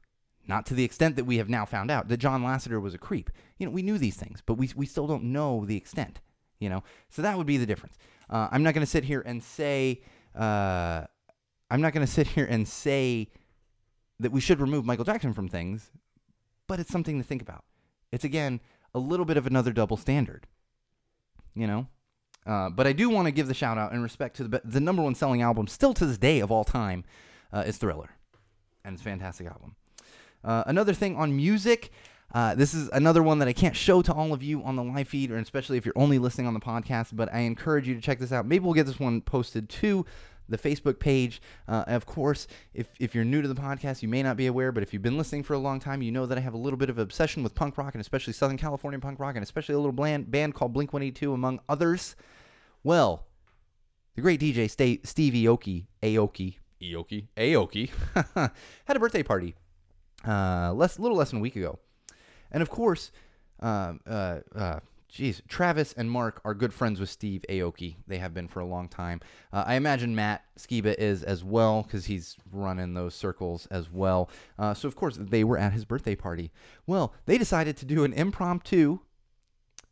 Not 0.47 0.67
to 0.67 0.75
the 0.75 0.85
extent 0.85 1.17
that 1.17 1.25
we 1.25 1.37
have 1.37 1.49
now 1.49 1.65
found 1.65 1.91
out 1.91 2.09
that 2.09 2.17
John 2.17 2.43
Lasseter 2.43 2.81
was 2.81 2.95
a 2.95 2.99
creep. 2.99 3.31
You 3.59 3.67
know, 3.67 3.73
we 3.73 3.83
knew 3.83 3.99
these 3.99 4.17
things, 4.17 4.43
but 4.45 4.55
we 4.55 4.71
we 4.77 4.87
still 4.87 5.07
don't 5.07 5.25
know 5.25 5.65
the 5.65 5.77
extent. 5.77 6.21
You 6.59 6.69
know, 6.69 6.85
so 7.09 7.23
that 7.23 7.37
would 7.37 7.47
be 7.47 7.57
the 7.57 7.67
difference. 7.67 7.97
Uh, 8.29 8.49
I'm 8.51 8.63
not 8.63 8.75
going 8.75 8.85
to 8.85 8.91
sit 8.91 9.05
here 9.05 9.23
and 9.27 9.43
say. 9.43 10.03
Uh, 10.35 11.07
I'm 11.71 11.81
not 11.81 11.93
going 11.93 12.07
to 12.07 12.13
sit 12.13 12.29
here 12.29 12.47
and 12.47 12.67
say 12.67 13.29
that 14.19 14.33
we 14.33 14.41
should 14.41 14.61
remove 14.61 14.85
Michael 14.85 15.05
Jackson 15.05 15.33
from 15.33 15.49
things, 15.49 15.91
but 16.67 16.81
it's 16.81 16.91
something 16.91 17.19
to 17.19 17.25
think 17.25 17.43
about. 17.43 17.65
It's 18.13 18.25
again 18.25 18.61
a 18.95 18.99
little 18.99 19.25
bit 19.25 19.37
of 19.37 19.47
another 19.47 19.73
double 19.73 19.97
standard. 19.97 20.47
You 21.55 21.67
know? 21.67 21.87
Uh, 22.47 22.71
but 22.71 22.87
I 22.87 22.93
do 22.93 23.11
want 23.11 23.27
to 23.27 23.33
give 23.33 23.49
the 23.49 23.55
shout 23.55 23.79
out 23.79 23.93
in 23.93 24.03
respect 24.03 24.37
to 24.37 24.45
the, 24.45 24.63
the 24.65 24.81
number 24.81 25.03
one 25.03 25.15
selling 25.15 25.43
album, 25.43 25.67
still 25.67 25.95
to 25.95 26.07
this 26.07 26.19
day 26.19 26.41
of 26.41 26.51
all 26.51 26.65
time, 26.65 27.05
uh, 27.53 27.65
is 27.67 27.77
Thriller. 27.77 28.11
And 28.85 28.95
it's 28.95 29.03
a 29.03 29.05
fantastic 29.05 29.47
album. 29.47 29.77
Uh, 30.43 30.65
another 30.67 30.95
thing 30.95 31.17
on 31.17 31.37
music, 31.37 31.91
uh, 32.33 32.55
this 32.55 32.73
is 32.73 32.89
another 32.93 33.23
one 33.23 33.41
that 33.41 33.49
I 33.49 33.53
can't 33.53 33.77
show 33.77 34.01
to 34.03 34.13
all 34.13 34.33
of 34.33 34.43
you 34.43 34.63
on 34.63 34.77
the 34.77 34.83
live 34.83 35.09
feed, 35.09 35.31
or 35.31 35.37
especially 35.37 35.77
if 35.77 35.85
you're 35.85 35.99
only 35.99 36.19
listening 36.19 36.47
on 36.47 36.55
the 36.55 36.61
podcast, 36.61 37.09
but 37.13 37.33
I 37.33 37.41
encourage 37.41 37.87
you 37.87 37.95
to 37.95 38.01
check 38.01 38.19
this 38.19 38.33
out. 38.33 38.47
Maybe 38.47 38.65
we'll 38.65 38.75
get 38.75 38.87
this 38.87 38.99
one 38.99 39.21
posted 39.21 39.69
to 39.69 40.07
the 40.51 40.59
Facebook 40.59 40.99
page. 40.99 41.41
Uh, 41.67 41.85
of 41.87 42.07
course, 42.07 42.47
if, 42.75 42.89
if 42.99 43.15
you're 43.15 43.25
new 43.25 43.41
to 43.41 43.49
the 43.49 43.55
podcast, 43.55 44.03
you 44.03 44.09
may 44.09 44.23
not 44.23 44.37
be 44.37 44.47
aware, 44.47 44.73
but 44.73 44.83
if 44.83 44.93
you've 44.93 45.03
been 45.03 45.17
listening 45.17 45.43
for 45.43 45.55
a 45.55 45.59
long 45.59 45.81
time, 45.81 46.03
you 46.03 46.13
know 46.13 46.27
that 46.27 46.37
I 46.37 46.41
have 46.41 46.55
a 46.55 46.59
little 46.59 46.77
bit 46.77 46.91
of 46.91 46.99
obsession 46.99 47.43
with 47.43 47.55
punk 47.55 47.79
rock, 47.79 47.95
and 47.95 48.01
especially 48.01 48.33
Southern 48.33 48.59
California 48.59 48.99
punk 48.99 49.19
rock, 49.19 49.37
and 49.37 49.43
especially 49.43 49.75
a 49.75 49.79
little 49.79 49.93
bland, 49.93 50.31
band 50.31 50.55
called 50.55 50.73
Blink 50.73 50.93
182, 50.93 51.33
among 51.33 51.61
others. 51.69 52.17
Well, 52.83 53.27
the 54.17 54.23
great 54.23 54.41
DJ 54.41 54.71
Steve 54.71 55.33
Aoki, 55.35 55.87
Aoki, 56.03 56.57
Aoki, 56.83 57.27
Aoki, 57.37 57.91
had 58.85 58.97
a 58.97 59.01
birthday 59.01 59.23
party 59.23 59.55
uh, 60.27 60.73
less, 60.75 60.99
little 60.99 61.17
less 61.17 61.31
than 61.31 61.39
a 61.39 61.43
week 61.43 61.57
ago. 61.57 61.79
And 62.51 62.63
of 62.63 62.71
course, 62.71 63.13
um, 63.61 64.01
uh, 64.07 64.39
uh, 64.55 64.81
geez, 65.11 65.43
Travis 65.49 65.93
and 65.93 66.11
Mark 66.11 66.41
are 66.45 66.55
good 66.55 66.73
friends 66.73 67.01
with 67.01 67.11
Steve 67.11 67.45
Aoki. 67.49 67.97
They 68.07 68.19
have 68.19 68.33
been 68.33 68.49
for 68.49 68.61
a 68.61 68.67
long 68.67 68.89
time. 68.89 69.21
Uh, 69.53 69.65
I 69.67 69.75
imagine 69.75 70.15
Matt 70.15 70.45
Skiba 70.59 70.95
is 70.99 71.23
as 71.23 71.45
well 71.45 71.83
because 71.83 72.07
he's 72.07 72.37
running 72.53 72.95
those 72.95 73.15
circles 73.15 73.67
as 73.71 73.91
well. 73.91 74.31
Uh, 74.59 74.75
so, 74.75 74.89
of 74.89 74.97
course, 74.97 75.19
they 75.21 75.45
were 75.45 75.59
at 75.59 75.73
his 75.73 75.85
birthday 75.85 76.15
party. 76.15 76.51
Well, 76.87 77.15
they 77.27 77.39
decided 77.39 77.77
to 77.79 77.85
do 77.85 78.05
an 78.05 78.13
impromptu 78.13 79.01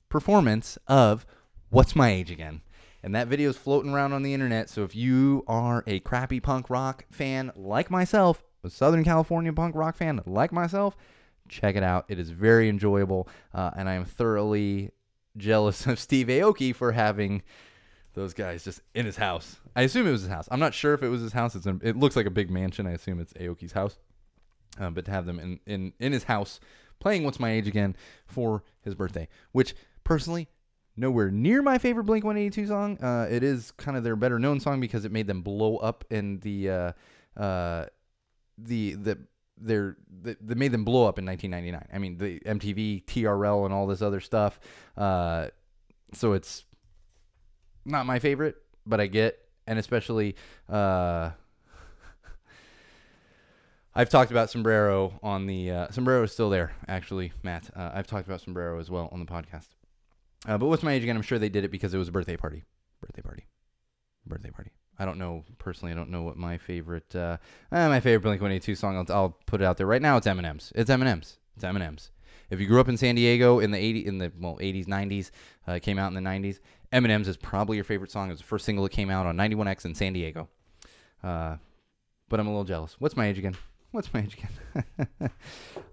performance 0.09 0.79
of 0.87 1.27
What's 1.71 1.97
My 1.97 2.11
Age 2.11 2.31
Again? 2.31 2.63
And 3.03 3.15
that 3.15 3.29
video 3.29 3.51
is 3.51 3.57
floating 3.57 3.93
around 3.93 4.13
on 4.13 4.23
the 4.23 4.35
internet. 4.35 4.69
So 4.69 4.83
if 4.83 4.97
you 4.97 5.45
are 5.47 5.85
a 5.87 6.01
crappy 6.01 6.41
punk 6.41 6.69
rock 6.69 7.05
fan 7.11 7.53
like 7.55 7.91
myself, 7.91 8.43
a 8.65 8.71
Southern 8.71 9.05
California 9.05 9.53
punk 9.53 9.75
rock 9.77 9.97
fan 9.97 10.21
like 10.27 10.53
myself, 10.53 10.97
check 11.49 11.77
it 11.77 11.83
out. 11.83 12.07
It 12.09 12.19
is 12.19 12.31
very 12.31 12.69
enjoyable. 12.69 13.29
Uh, 13.55 13.71
and 13.77 13.89
I 13.89 13.95
am 13.95 14.05
thoroughly 14.05 14.91
jealous 15.39 15.87
of 15.87 15.99
Steve 15.99 16.27
Aoki 16.27 16.75
for 16.75 16.93
having 16.93 17.43
those 18.15 18.35
guys 18.35 18.65
just 18.65 18.81
in 18.95 19.07
his 19.07 19.17
house. 19.17 19.57
I 19.77 19.83
assume 19.83 20.07
it 20.07 20.13
was 20.13 20.23
his 20.23 20.31
house. 20.31 20.49
I'm 20.51 20.61
not 20.61 20.75
sure 20.75 20.95
if 20.95 21.03
it 21.03 21.09
was 21.09 21.21
his 21.21 21.33
house. 21.33 21.55
It's 21.55 21.67
it 21.67 21.97
looks 21.97 22.17
like 22.17 22.27
a 22.27 22.31
big 22.31 22.51
mansion. 22.51 22.87
I 22.87 22.93
assume 22.93 23.21
it's 23.21 23.33
Aoki's 23.35 23.73
house. 23.73 23.99
Uh, 24.79 24.91
but 24.91 25.05
to 25.07 25.11
have 25.11 25.27
them 25.27 25.39
in, 25.41 25.61
in, 25.67 25.93
in 25.99 26.13
his 26.13 26.25
house 26.25 26.61
playing 27.01 27.25
What's 27.25 27.41
My 27.41 27.51
Age 27.51 27.67
Again 27.67 27.97
for 28.27 28.63
his 28.83 28.95
birthday, 28.95 29.29
which 29.53 29.75
personally 30.05 30.49
nowhere 30.97 31.31
near 31.31 31.63
my 31.63 31.79
favorite 31.79 32.05
Blink 32.05 32.25
182 32.25 32.69
song. 32.69 32.99
Uh, 33.03 33.27
it 33.31 33.43
is 33.43 33.71
kind 33.73 33.97
of 33.97 34.05
their 34.05 34.17
better 34.17 34.39
known 34.39 34.61
song 34.61 34.81
because 34.81 35.05
it 35.05 35.13
made 35.13 35.27
them 35.27 35.43
blow 35.43 35.77
up 35.77 36.05
in 36.11 36.39
the 36.41 36.71
uh, 36.71 36.93
uh, 37.37 37.87
the 38.57 38.95
the 38.95 39.19
their 39.61 39.97
they, 40.23 40.55
made 40.55 40.73
them 40.73 40.85
blow 40.85 41.07
up 41.07 41.19
in 41.19 41.27
1999. 41.27 41.89
I 41.93 41.99
mean 41.99 42.19
the 42.19 42.41
MTV, 42.41 43.05
TRL, 43.05 43.65
and 43.65 43.75
all 43.75 43.87
this 43.87 44.03
other 44.03 44.21
stuff. 44.21 44.59
Uh, 44.97 45.49
so 46.13 46.33
it's 46.33 46.65
not 47.85 48.07
my 48.07 48.19
favorite, 48.19 48.57
but 48.87 49.01
I 49.01 49.07
get, 49.07 49.39
and 49.67 49.79
especially. 49.79 50.37
Uh, 50.69 51.31
I've 53.95 54.11
talked 54.11 54.31
about 54.31 54.51
Sombrero 54.51 55.19
on 55.23 55.47
the 55.47 55.71
uh, 55.71 55.91
Sombrero 55.91 56.23
is 56.23 56.33
still 56.33 56.51
there 56.51 56.73
actually, 56.87 57.33
Matt. 57.43 57.71
Uh, 57.75 57.91
I've 57.95 58.07
talked 58.07 58.27
about 58.27 58.41
Sombrero 58.41 58.79
as 58.79 58.91
well 58.91 59.09
on 59.13 59.21
the 59.21 59.27
podcast. 59.27 59.69
Uh, 60.47 60.57
but 60.57 60.67
what's 60.67 60.83
my 60.83 60.93
age 60.93 61.03
again? 61.03 61.17
I'm 61.17 61.23
sure 61.23 61.39
they 61.39 61.49
did 61.49 61.65
it 61.65 61.71
because 61.71 61.95
it 61.95 61.99
was 61.99 62.09
a 62.09 62.13
birthday 62.13 62.37
party. 62.37 62.65
Birthday 63.01 63.23
party. 63.23 63.47
Birthday 64.27 64.51
party. 64.51 64.71
I 64.99 65.05
don't 65.05 65.19
know 65.19 65.45
personally. 65.59 65.93
I 65.93 65.95
don't 65.95 66.11
know 66.11 66.23
what 66.23 66.37
my 66.37 66.59
favorite 66.59 67.15
uh, 67.15 67.39
uh, 67.71 67.89
my 67.89 68.01
favorite 68.01 68.23
Blink 68.23 68.41
182 68.41 68.75
song. 68.75 68.97
I'll, 68.97 69.17
I'll, 69.17 69.37
put 69.47 69.61
it 69.61 69.65
out 69.65 69.77
there 69.77 69.87
right 69.87 70.03
now. 70.03 70.17
It's 70.17 70.27
M+M's. 70.27 70.73
It's 70.75 70.91
M+M's. 70.91 71.39
It's 71.55 71.65
M+M's. 71.65 72.11
If 72.51 72.61
you 72.61 72.67
grew 72.67 72.81
up 72.81 72.89
in 72.89 72.97
San 72.97 73.15
Diego 73.15 73.61
in 73.61 73.71
the 73.71 73.79
80 73.79 74.07
in 74.07 74.19
the 74.19 74.33
well 74.41 74.57
80s 74.61 74.87
90s, 74.87 75.31
uh, 75.67 75.79
came 75.81 75.99
out 75.99 76.09
in 76.09 76.15
the 76.15 76.29
90s. 76.29 76.59
M+M's 76.93 77.29
is 77.29 77.37
probably 77.37 77.77
your 77.77 77.85
favorite 77.85 78.11
song. 78.11 78.29
It 78.29 78.33
was 78.33 78.41
the 78.41 78.47
first 78.47 78.65
single 78.65 78.85
that 78.85 78.93
came 78.93 79.11
out 79.11 79.27
on 79.27 79.37
91X 79.37 79.85
in 79.85 79.95
San 79.95 80.15
Diego. 80.15 80.49
Uh, 81.23 81.57
but 82.29 82.41
I'm 82.41 82.47
a 82.47 82.51
little 82.51 82.65
jealous. 82.65 82.97
What's 82.99 83.17
my 83.17 83.27
age 83.27 83.39
again? 83.39 83.57
What's 83.91 84.13
my 84.13 84.21
age 84.21 84.37
again? 84.37 85.31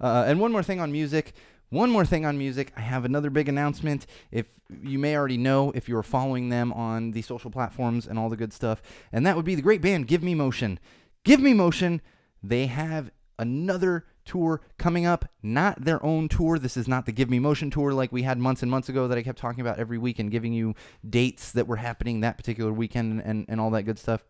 Uh, 0.01 0.25
and 0.27 0.41
one 0.41 0.51
more 0.51 0.61
thing 0.61 0.81
on 0.81 0.91
music. 0.91 1.33
One 1.75 1.91
more 1.91 2.05
thing 2.05 2.25
on 2.25 2.37
music. 2.37 2.71
I 2.77 2.79
have 2.79 3.03
another 3.03 3.29
big 3.29 3.49
announcement. 3.49 4.05
If 4.31 4.45
you 4.81 4.97
may 4.97 5.17
already 5.17 5.35
know, 5.35 5.73
if 5.75 5.89
you're 5.89 6.03
following 6.03 6.47
them 6.47 6.71
on 6.71 7.11
the 7.11 7.21
social 7.21 7.51
platforms 7.51 8.07
and 8.07 8.17
all 8.17 8.29
the 8.29 8.37
good 8.37 8.53
stuff, 8.53 8.81
and 9.11 9.27
that 9.27 9.35
would 9.35 9.43
be 9.43 9.55
the 9.55 9.61
great 9.61 9.81
band 9.81 10.07
Give 10.07 10.23
Me 10.23 10.35
Motion. 10.35 10.79
Give 11.25 11.41
Me 11.41 11.53
Motion, 11.53 11.99
they 12.41 12.67
have 12.67 13.11
another 13.37 14.05
tour 14.23 14.61
coming 14.77 15.05
up. 15.05 15.25
Not 15.43 15.83
their 15.83 16.01
own 16.01 16.29
tour. 16.29 16.57
This 16.57 16.77
is 16.77 16.87
not 16.87 17.07
the 17.07 17.11
Give 17.11 17.29
Me 17.29 17.39
Motion 17.39 17.69
tour 17.69 17.91
like 17.91 18.13
we 18.13 18.21
had 18.21 18.37
months 18.37 18.61
and 18.61 18.71
months 18.71 18.87
ago 18.87 19.09
that 19.09 19.17
I 19.17 19.21
kept 19.21 19.37
talking 19.37 19.59
about 19.59 19.77
every 19.77 19.97
week 19.97 20.17
and 20.17 20.31
giving 20.31 20.53
you 20.53 20.75
dates 21.09 21.51
that 21.51 21.67
were 21.67 21.75
happening 21.75 22.21
that 22.21 22.37
particular 22.37 22.71
weekend 22.71 23.21
and, 23.25 23.45
and 23.49 23.59
all 23.59 23.71
that 23.71 23.83
good 23.83 23.99
stuff. 23.99 24.23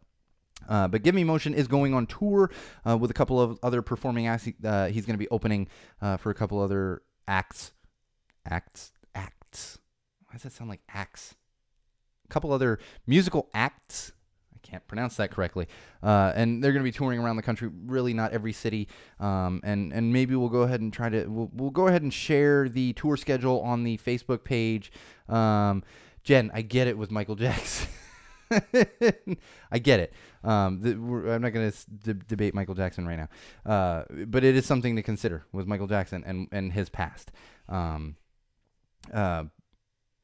Uh, 0.67 0.87
but 0.87 1.03
Give 1.03 1.13
Me 1.13 1.23
Motion 1.23 1.53
is 1.53 1.67
going 1.67 1.93
on 1.93 2.07
tour 2.07 2.49
uh, 2.89 2.97
with 2.97 3.11
a 3.11 3.13
couple 3.13 3.39
of 3.39 3.59
other 3.61 3.83
performing 3.83 4.25
acts. 4.25 4.49
Uh, 4.63 4.87
he's 4.87 5.05
going 5.05 5.13
to 5.13 5.23
be 5.23 5.29
opening 5.29 5.67
uh, 6.01 6.17
for 6.17 6.31
a 6.31 6.33
couple 6.33 6.59
other 6.59 7.03
acts, 7.27 7.71
acts, 8.49 8.91
acts. 9.13 9.79
Why 10.25 10.33
does 10.33 10.43
that 10.43 10.53
sound 10.53 10.69
like 10.69 10.81
acts? 10.89 11.35
A 12.25 12.27
couple 12.27 12.51
other 12.51 12.79
musical 13.05 13.49
acts. 13.53 14.11
I 14.53 14.57
can't 14.67 14.85
pronounce 14.87 15.15
that 15.17 15.31
correctly. 15.31 15.67
Uh, 16.01 16.33
and 16.35 16.63
they're 16.63 16.71
going 16.71 16.83
to 16.83 16.91
be 16.91 16.95
touring 16.95 17.19
around 17.19 17.35
the 17.35 17.43
country. 17.43 17.69
Really, 17.85 18.13
not 18.13 18.31
every 18.31 18.53
city. 18.53 18.87
Um, 19.19 19.61
and 19.63 19.93
and 19.93 20.11
maybe 20.11 20.35
we'll 20.35 20.49
go 20.49 20.61
ahead 20.61 20.81
and 20.81 20.91
try 20.91 21.09
to. 21.09 21.25
We'll, 21.27 21.49
we'll 21.53 21.71
go 21.71 21.87
ahead 21.87 22.01
and 22.01 22.13
share 22.13 22.67
the 22.67 22.93
tour 22.93 23.17
schedule 23.17 23.61
on 23.61 23.83
the 23.83 23.97
Facebook 23.97 24.43
page. 24.43 24.91
Um, 25.29 25.83
Jen, 26.23 26.49
I 26.53 26.61
get 26.63 26.87
it 26.87 26.97
with 26.97 27.11
Michael 27.11 27.35
Jackson. 27.35 27.87
I 29.71 29.79
get 29.79 29.99
it. 29.99 30.13
Um, 30.43 30.81
the, 30.81 30.91
I'm 30.91 31.41
not 31.41 31.53
going 31.53 31.71
to 32.03 32.13
debate 32.13 32.53
Michael 32.53 32.75
Jackson 32.75 33.07
right 33.07 33.17
now, 33.17 33.71
uh, 33.71 34.03
but 34.27 34.43
it 34.43 34.55
is 34.55 34.65
something 34.65 34.95
to 34.95 35.03
consider 35.03 35.45
with 35.51 35.67
Michael 35.67 35.87
Jackson 35.87 36.23
and 36.25 36.47
and 36.51 36.73
his 36.73 36.89
past. 36.89 37.31
Um, 37.67 38.15
uh, 39.13 39.45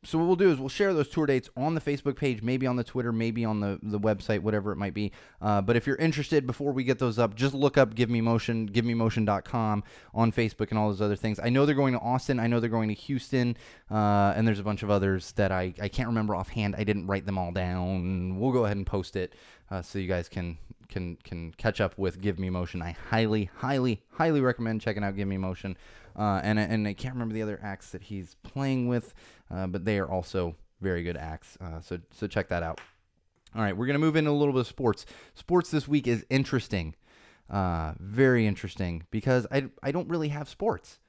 so 0.03 0.17
what 0.17 0.25
we'll 0.25 0.35
do 0.35 0.49
is 0.49 0.57
we'll 0.57 0.67
share 0.67 0.95
those 0.95 1.09
tour 1.09 1.27
dates 1.27 1.47
on 1.55 1.75
the 1.75 1.81
Facebook 1.81 2.15
page, 2.15 2.41
maybe 2.41 2.65
on 2.65 2.75
the 2.75 2.83
Twitter, 2.83 3.11
maybe 3.11 3.45
on 3.45 3.59
the, 3.59 3.79
the 3.83 3.99
website, 3.99 4.39
whatever 4.39 4.71
it 4.71 4.75
might 4.75 4.95
be. 4.95 5.11
Uh, 5.39 5.61
but 5.61 5.75
if 5.75 5.85
you're 5.85 5.97
interested, 5.97 6.47
before 6.47 6.71
we 6.71 6.83
get 6.83 6.97
those 6.97 7.19
up, 7.19 7.35
just 7.35 7.53
look 7.53 7.77
up 7.77 7.93
Give 7.93 8.09
Me 8.09 8.19
Motion, 8.19 8.67
GiveMeMotion.com 8.67 9.83
on 10.15 10.31
Facebook 10.31 10.71
and 10.71 10.79
all 10.79 10.89
those 10.89 11.01
other 11.01 11.15
things. 11.15 11.39
I 11.39 11.49
know 11.49 11.67
they're 11.67 11.75
going 11.75 11.93
to 11.93 11.99
Austin. 11.99 12.39
I 12.39 12.47
know 12.47 12.59
they're 12.59 12.69
going 12.69 12.89
to 12.89 12.95
Houston, 12.95 13.55
uh, 13.91 14.33
and 14.35 14.47
there's 14.47 14.59
a 14.59 14.63
bunch 14.63 14.81
of 14.81 14.89
others 14.89 15.33
that 15.33 15.51
I, 15.51 15.73
I 15.79 15.87
can't 15.87 16.07
remember 16.07 16.35
offhand. 16.35 16.75
I 16.75 16.83
didn't 16.83 17.05
write 17.05 17.27
them 17.27 17.37
all 17.37 17.51
down. 17.51 18.39
We'll 18.39 18.53
go 18.53 18.65
ahead 18.65 18.77
and 18.77 18.87
post 18.87 19.15
it 19.15 19.35
uh, 19.69 19.83
so 19.83 19.99
you 19.99 20.07
guys 20.07 20.27
can 20.27 20.57
can 20.91 21.15
can 21.23 21.51
catch 21.53 21.81
up 21.81 21.97
with 21.97 22.21
Give 22.21 22.37
Me 22.37 22.49
Motion. 22.49 22.81
I 22.81 22.95
highly, 23.09 23.49
highly, 23.55 24.03
highly 24.11 24.41
recommend 24.41 24.81
checking 24.81 25.03
out 25.03 25.15
Give 25.15 25.27
Me 25.27 25.37
Motion. 25.37 25.77
Uh, 26.15 26.41
and 26.43 26.59
and 26.59 26.87
I 26.87 26.93
can't 26.93 27.15
remember 27.15 27.33
the 27.33 27.41
other 27.41 27.59
acts 27.63 27.91
that 27.91 28.03
he's 28.03 28.35
playing 28.43 28.87
with, 28.87 29.13
uh, 29.49 29.67
but 29.67 29.85
they 29.85 29.97
are 29.97 30.09
also 30.09 30.55
very 30.81 31.03
good 31.03 31.17
acts. 31.17 31.57
Uh, 31.59 31.79
so 31.79 31.99
so 32.11 32.27
check 32.27 32.49
that 32.49 32.61
out. 32.63 32.79
All 33.55 33.61
right, 33.61 33.75
we're 33.75 33.87
gonna 33.87 33.99
move 33.99 34.15
into 34.15 34.29
a 34.29 34.33
little 34.33 34.53
bit 34.53 34.61
of 34.61 34.67
sports. 34.67 35.05
Sports 35.33 35.71
this 35.71 35.87
week 35.87 36.07
is 36.07 36.25
interesting, 36.29 36.95
uh, 37.49 37.93
very 37.99 38.45
interesting 38.45 39.03
because 39.09 39.47
I 39.51 39.69
I 39.81 39.91
don't 39.91 40.09
really 40.09 40.29
have 40.29 40.49
sports. 40.49 40.99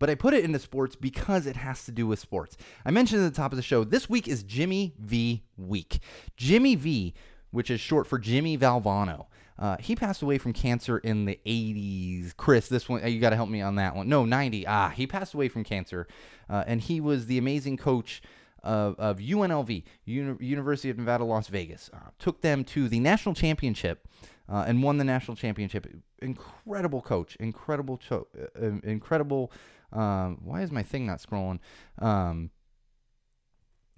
But 0.00 0.08
I 0.08 0.14
put 0.14 0.32
it 0.32 0.44
into 0.44 0.58
sports 0.58 0.96
because 0.96 1.46
it 1.46 1.56
has 1.56 1.84
to 1.84 1.92
do 1.92 2.06
with 2.06 2.18
sports. 2.18 2.56
I 2.86 2.90
mentioned 2.90 3.22
at 3.22 3.30
the 3.30 3.36
top 3.36 3.52
of 3.52 3.56
the 3.56 3.62
show, 3.62 3.84
this 3.84 4.08
week 4.08 4.28
is 4.28 4.42
Jimmy 4.42 4.94
V 4.98 5.42
week. 5.58 6.00
Jimmy 6.38 6.74
V, 6.74 7.12
which 7.50 7.70
is 7.70 7.80
short 7.80 8.06
for 8.06 8.18
Jimmy 8.18 8.56
Valvano. 8.56 9.26
Uh, 9.58 9.76
he 9.78 9.94
passed 9.94 10.22
away 10.22 10.38
from 10.38 10.54
cancer 10.54 10.96
in 10.98 11.26
the 11.26 11.38
80s. 11.44 12.34
Chris, 12.36 12.68
this 12.68 12.88
one, 12.88 13.06
you 13.06 13.20
got 13.20 13.30
to 13.30 13.36
help 13.36 13.50
me 13.50 13.60
on 13.60 13.74
that 13.74 13.94
one. 13.94 14.08
No, 14.08 14.24
90. 14.24 14.66
Ah, 14.66 14.88
he 14.88 15.06
passed 15.06 15.34
away 15.34 15.48
from 15.48 15.64
cancer. 15.64 16.06
Uh, 16.48 16.64
and 16.66 16.80
he 16.80 16.98
was 17.00 17.26
the 17.26 17.36
amazing 17.36 17.76
coach 17.76 18.22
of, 18.62 18.98
of 18.98 19.18
UNLV, 19.18 19.82
Uni- 20.06 20.44
University 20.44 20.88
of 20.88 20.96
Nevada, 20.96 21.24
Las 21.24 21.48
Vegas. 21.48 21.90
Uh, 21.92 21.98
took 22.18 22.40
them 22.40 22.64
to 22.64 22.88
the 22.88 23.00
national 23.00 23.34
championship 23.34 24.08
uh, 24.48 24.64
and 24.66 24.82
won 24.82 24.96
the 24.96 25.04
national 25.04 25.36
championship. 25.36 25.86
Incredible 26.22 27.02
coach. 27.02 27.36
Incredible, 27.36 27.98
cho- 27.98 28.28
uh, 28.60 28.66
incredible. 28.82 29.52
Um, 29.92 30.38
why 30.42 30.62
is 30.62 30.70
my 30.70 30.82
thing 30.82 31.06
not 31.06 31.20
scrolling? 31.20 31.58
Um, 31.98 32.50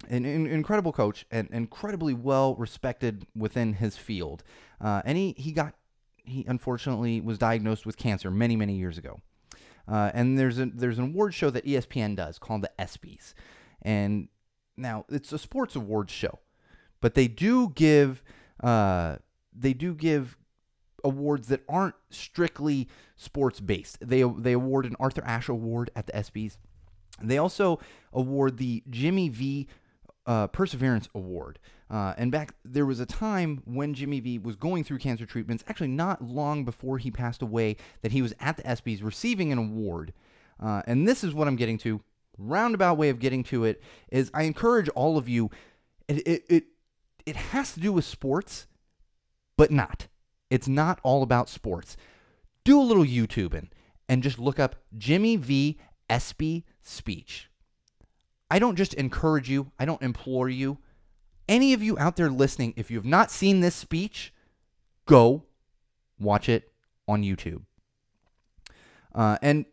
an, 0.09 0.25
an, 0.25 0.47
incredible 0.47 0.91
coach 0.91 1.25
and 1.31 1.49
incredibly 1.51 2.13
well 2.13 2.55
respected 2.55 3.25
within 3.35 3.73
his 3.73 3.97
field. 3.97 4.43
Uh, 4.81 5.01
and 5.05 5.17
he, 5.17 5.33
he 5.37 5.51
got, 5.51 5.75
he 6.23 6.45
unfortunately 6.47 7.21
was 7.21 7.37
diagnosed 7.37 7.85
with 7.85 7.97
cancer 7.97 8.31
many, 8.31 8.55
many 8.55 8.75
years 8.75 8.97
ago. 8.97 9.19
uh, 9.87 10.11
and 10.13 10.37
there's 10.37 10.59
a 10.59 10.65
there's 10.67 10.97
an 10.97 11.05
award 11.05 11.33
show 11.33 11.49
that 11.49 11.65
ESPN 11.65 12.15
does 12.15 12.39
called 12.39 12.61
the 12.61 12.71
ESPYS, 12.79 13.33
and 13.81 14.29
now 14.77 15.05
it's 15.09 15.31
a 15.31 15.37
sports 15.37 15.75
awards 15.75 16.11
show, 16.11 16.39
but 17.01 17.15
they 17.15 17.27
do 17.27 17.69
give 17.75 18.23
uh, 18.61 19.17
they 19.53 19.73
do 19.73 19.93
give 19.93 20.37
awards 21.03 21.49
that 21.49 21.61
aren't 21.67 21.95
strictly 22.09 22.87
sports 23.17 23.59
based. 23.59 23.97
They 23.99 24.23
they 24.23 24.53
award 24.53 24.85
an 24.85 24.95
Arthur 24.99 25.23
Ashe 25.25 25.49
Award 25.49 25.91
at 25.95 26.07
the 26.07 26.13
ESPYS. 26.13 26.57
They 27.21 27.37
also 27.37 27.79
award 28.11 28.57
the 28.57 28.83
Jimmy 28.89 29.29
V 29.29 29.67
uh, 30.25 30.47
Perseverance 30.47 31.09
Award. 31.13 31.59
Uh, 31.89 32.13
and 32.17 32.31
back 32.31 32.55
there 32.65 32.85
was 32.85 32.99
a 32.99 33.05
time 33.05 33.61
when 33.65 33.93
Jimmy 33.93 34.19
V 34.19 34.39
was 34.39 34.55
going 34.55 34.83
through 34.83 34.97
cancer 34.99 35.25
treatments, 35.25 35.63
actually 35.67 35.89
not 35.89 36.23
long 36.23 36.65
before 36.65 36.97
he 36.97 37.11
passed 37.11 37.41
away, 37.41 37.77
that 38.01 38.11
he 38.11 38.21
was 38.21 38.33
at 38.39 38.57
the 38.57 38.63
ESPYS 38.63 39.03
receiving 39.03 39.51
an 39.51 39.57
award. 39.57 40.13
Uh, 40.59 40.81
and 40.87 41.07
this 41.07 41.23
is 41.23 41.33
what 41.33 41.47
I'm 41.47 41.55
getting 41.55 41.77
to. 41.79 42.01
Roundabout 42.37 42.97
way 42.97 43.09
of 43.09 43.19
getting 43.19 43.43
to 43.45 43.63
it 43.65 43.81
is 44.11 44.31
I 44.33 44.43
encourage 44.43 44.89
all 44.89 45.17
of 45.17 45.29
you. 45.29 45.51
It 46.07 46.27
it 46.27 46.43
it, 46.49 46.63
it 47.25 47.35
has 47.35 47.73
to 47.73 47.79
do 47.79 47.91
with 47.91 48.05
sports, 48.05 48.65
but 49.55 49.71
not. 49.71 50.07
It's 50.49 50.67
not 50.67 50.99
all 51.03 51.21
about 51.21 51.49
sports. 51.49 51.95
Do 52.63 52.79
a 52.79 52.81
little 52.81 53.05
YouTubing 53.05 53.69
and 54.09 54.23
just 54.23 54.39
look 54.39 54.59
up 54.59 54.77
Jimmy 54.97 55.35
V 55.35 55.77
ESPY 56.09 56.65
speech. 56.81 57.49
I 58.53 58.59
don't 58.59 58.75
just 58.75 58.93
encourage 58.93 59.49
you, 59.49 59.71
I 59.79 59.85
don't 59.85 60.03
implore 60.03 60.47
you. 60.47 60.77
Any 61.49 61.73
of 61.73 61.81
you 61.81 61.97
out 61.97 62.17
there 62.17 62.29
listening, 62.29 62.75
if 62.77 62.91
you 62.91 62.97
have 62.97 63.05
not 63.05 63.31
seen 63.31 63.61
this 63.61 63.73
speech, 63.73 64.31
go 65.07 65.45
watch 66.19 66.47
it 66.47 66.71
on 67.07 67.23
YouTube. 67.23 67.63
Uh, 69.15 69.39
and 69.41 69.65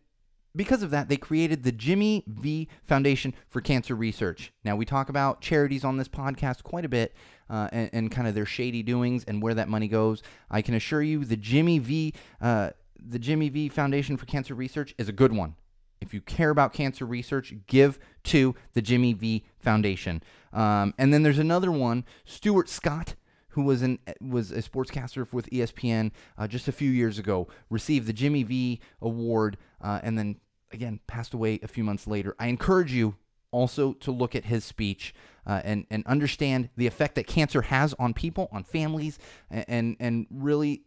because 0.57 0.83
of 0.83 0.91
that, 0.93 1.11
they 1.11 1.19
created 1.19 1.63
the 1.63 1.73
Jimmy 1.73 2.25
V 2.27 2.71
Foundation 2.83 3.35
for 3.51 3.61
Cancer 3.61 3.95
Research. 3.95 4.51
Now, 4.65 4.77
we 4.77 4.87
talk 4.87 5.11
about 5.11 5.43
charities 5.43 5.85
on 5.85 5.99
this 5.99 6.09
podcast 6.09 6.63
quite 6.63 6.87
a 6.87 6.89
bit 6.89 7.15
uh, 7.51 7.69
and, 7.73 7.91
and, 7.93 8.11
kind 8.11 8.29
of 8.29 8.35
their 8.35 8.47
shady 8.47 8.83
doings 8.83 9.25
and 9.25 9.43
where 9.43 9.53
that 9.53 9.69
money 9.69 9.89
goes. 9.89 10.23
I 10.51 10.63
can 10.63 10.73
assure 10.73 11.03
you 11.03 11.27
the 11.27 11.37
Jimmy 11.37 11.81
V. 11.81 12.15
Uh, 12.41 12.71
the 12.99 13.19
Jimmy 13.19 13.51
V 13.51 13.69
Foundation 13.69 14.17
for 14.17 14.25
Cancer 14.25 14.55
Research 14.55 14.95
is 14.97 15.11
a 15.11 15.13
good 15.13 15.35
one. 15.35 15.57
If 16.01 16.15
you 16.15 16.21
care 16.21 16.51
about 16.51 16.73
cancer 16.73 17.05
research, 17.05 17.55
give 17.67 17.99
to 18.25 18.55
the 18.73 18.83
Jimmy 18.83 19.13
V 19.13 19.45
Foundation. 19.59 20.23
Um, 20.53 20.95
and 20.99 21.13
then 21.13 21.23
there's 21.23 21.39
another 21.39 21.71
one, 21.71 22.05
Stuart 22.25 22.69
Scott, 22.69 23.15
who 23.51 23.63
was 23.63 23.83
an 23.83 23.99
was 24.21 24.51
a 24.51 24.63
sportscaster 24.63 25.31
with 25.33 25.51
ESPN 25.51 26.13
uh, 26.39 26.47
just 26.47 26.69
a 26.69 26.73
few 26.73 26.91
years 26.91 27.19
ago, 27.19 27.49
received 27.69 28.07
the 28.07 28.13
Jimmy 28.13 28.43
V 28.43 28.81
Award, 29.01 29.59
uh, 29.81 30.01
and 30.03 30.17
then 30.19 30.37
again 30.73 31.01
passed 31.07 31.35
away 31.35 31.59
a 31.63 31.69
few 31.69 31.85
months 31.85 32.07
later. 32.07 32.35
I 32.39 32.47
encourage 32.47 32.93
you 32.93 33.17
also 33.51 33.93
to 33.95 34.13
look 34.13 34.37
at 34.37 34.45
his 34.45 34.65
speech 34.65 35.15
uh, 35.47 35.61
and 35.65 35.87
and 35.91 36.07
understand 36.07 36.69
the 36.77 36.87
effect 36.87 37.17
that 37.17 37.27
cancer 37.27 37.63
has 37.63 37.95
on 37.99 38.15
people, 38.15 38.49
on 38.53 38.65
families, 38.65 39.19
and 39.51 39.97
and 39.99 40.27
really 40.31 40.83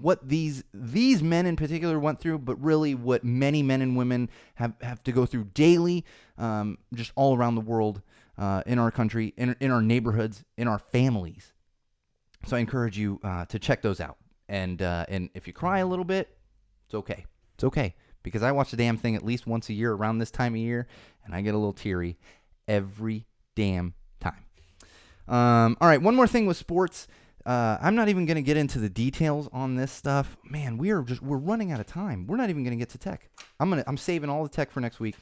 what 0.00 0.28
these 0.28 0.64
these 0.74 1.22
men 1.22 1.46
in 1.46 1.56
particular 1.56 1.98
went 1.98 2.20
through, 2.20 2.38
but 2.38 2.60
really 2.62 2.94
what 2.94 3.24
many 3.24 3.62
men 3.62 3.80
and 3.80 3.96
women 3.96 4.28
have, 4.56 4.74
have 4.82 5.02
to 5.04 5.12
go 5.12 5.24
through 5.24 5.44
daily, 5.54 6.04
um, 6.36 6.78
just 6.94 7.12
all 7.16 7.36
around 7.36 7.54
the 7.54 7.60
world, 7.62 8.02
uh, 8.36 8.62
in 8.66 8.78
our 8.78 8.90
country, 8.90 9.32
in, 9.36 9.56
in 9.60 9.70
our 9.70 9.82
neighborhoods, 9.82 10.44
in 10.56 10.68
our 10.68 10.78
families. 10.78 11.52
So 12.46 12.56
I 12.56 12.60
encourage 12.60 12.98
you 12.98 13.18
uh, 13.24 13.46
to 13.46 13.58
check 13.58 13.82
those 13.82 14.00
out. 14.00 14.16
And 14.48 14.80
uh, 14.80 15.06
and 15.08 15.30
if 15.34 15.46
you 15.46 15.52
cry 15.52 15.78
a 15.78 15.86
little 15.86 16.04
bit, 16.04 16.28
it's 16.86 16.94
okay. 16.94 17.24
It's 17.54 17.64
okay 17.64 17.94
because 18.22 18.42
I 18.42 18.52
watch 18.52 18.70
the 18.70 18.76
damn 18.76 18.96
thing 18.96 19.16
at 19.16 19.24
least 19.24 19.46
once 19.46 19.68
a 19.68 19.72
year 19.72 19.92
around 19.92 20.18
this 20.18 20.30
time 20.30 20.54
of 20.54 20.60
year, 20.60 20.86
and 21.24 21.34
I 21.34 21.40
get 21.40 21.54
a 21.54 21.58
little 21.58 21.72
teary 21.72 22.18
every 22.66 23.26
damn 23.54 23.94
time. 24.20 24.44
Um, 25.26 25.76
all 25.80 25.88
right, 25.88 26.00
one 26.00 26.14
more 26.14 26.26
thing 26.26 26.46
with 26.46 26.56
sports. 26.56 27.08
Uh, 27.48 27.78
I'm 27.80 27.94
not 27.94 28.10
even 28.10 28.26
going 28.26 28.36
to 28.36 28.42
get 28.42 28.58
into 28.58 28.78
the 28.78 28.90
details 28.90 29.48
on 29.54 29.76
this 29.76 29.90
stuff. 29.90 30.36
Man, 30.44 30.76
we 30.76 30.90
are 30.90 31.00
just 31.00 31.22
we're 31.22 31.38
running 31.38 31.72
out 31.72 31.80
of 31.80 31.86
time. 31.86 32.26
We're 32.26 32.36
not 32.36 32.50
even 32.50 32.62
going 32.62 32.76
to 32.76 32.78
get 32.78 32.90
to 32.90 32.98
tech. 32.98 33.30
I'm 33.58 33.70
gonna 33.70 33.84
I'm 33.86 33.96
saving 33.96 34.28
all 34.28 34.42
the 34.42 34.50
tech 34.50 34.70
for 34.70 34.80
next 34.80 35.00
week. 35.00 35.16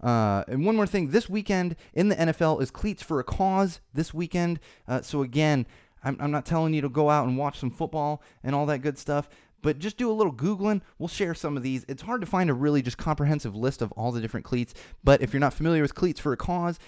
Uh, 0.00 0.44
and 0.46 0.64
one 0.64 0.76
more 0.76 0.86
thing, 0.86 1.10
this 1.10 1.28
weekend 1.28 1.74
in 1.92 2.08
the 2.08 2.14
NFL 2.14 2.62
is 2.62 2.70
Cleats 2.70 3.02
for 3.02 3.18
a 3.18 3.24
Cause 3.24 3.80
this 3.92 4.14
weekend. 4.14 4.60
Uh, 4.86 5.02
so 5.02 5.22
again, 5.22 5.66
I'm, 6.04 6.16
I'm 6.20 6.30
not 6.30 6.46
telling 6.46 6.72
you 6.72 6.82
to 6.82 6.88
go 6.88 7.10
out 7.10 7.26
and 7.26 7.36
watch 7.36 7.58
some 7.58 7.70
football 7.70 8.22
and 8.44 8.54
all 8.54 8.66
that 8.66 8.78
good 8.78 8.96
stuff, 8.96 9.28
but 9.64 9.80
just 9.80 9.96
do 9.96 10.10
a 10.10 10.12
little 10.12 10.32
googling 10.32 10.82
we'll 10.98 11.08
share 11.08 11.34
some 11.34 11.56
of 11.56 11.62
these 11.62 11.84
it's 11.88 12.02
hard 12.02 12.20
to 12.20 12.26
find 12.26 12.50
a 12.50 12.54
really 12.54 12.82
just 12.82 12.98
comprehensive 12.98 13.56
list 13.56 13.80
of 13.80 13.90
all 13.92 14.12
the 14.12 14.20
different 14.20 14.44
cleats 14.44 14.74
but 15.02 15.22
if 15.22 15.32
you're 15.32 15.40
not 15.40 15.54
familiar 15.54 15.80
with 15.80 15.94
cleats 15.94 16.20
for 16.20 16.32
a 16.32 16.36
cause 16.36 16.78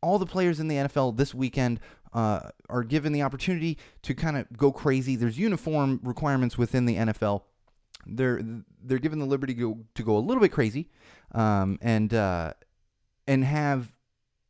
all 0.00 0.18
the 0.18 0.26
players 0.26 0.60
in 0.60 0.68
the 0.68 0.76
NFL 0.76 1.16
this 1.16 1.34
weekend 1.34 1.80
uh, 2.12 2.50
are 2.68 2.84
given 2.84 3.12
the 3.12 3.22
opportunity 3.22 3.78
to 4.02 4.14
kind 4.14 4.36
of 4.36 4.46
go 4.56 4.72
crazy. 4.72 5.16
There's 5.16 5.38
uniform 5.38 6.00
requirements 6.02 6.56
within 6.56 6.86
the 6.86 6.96
NFL. 6.96 7.42
They're 8.06 8.40
they're 8.82 8.98
given 8.98 9.18
the 9.18 9.26
liberty 9.26 9.54
to 9.54 9.60
go, 9.60 9.78
to 9.94 10.02
go 10.02 10.16
a 10.16 10.20
little 10.20 10.40
bit 10.40 10.52
crazy, 10.52 10.88
um, 11.32 11.78
and 11.82 12.14
uh, 12.14 12.54
and 13.26 13.44
have 13.44 13.94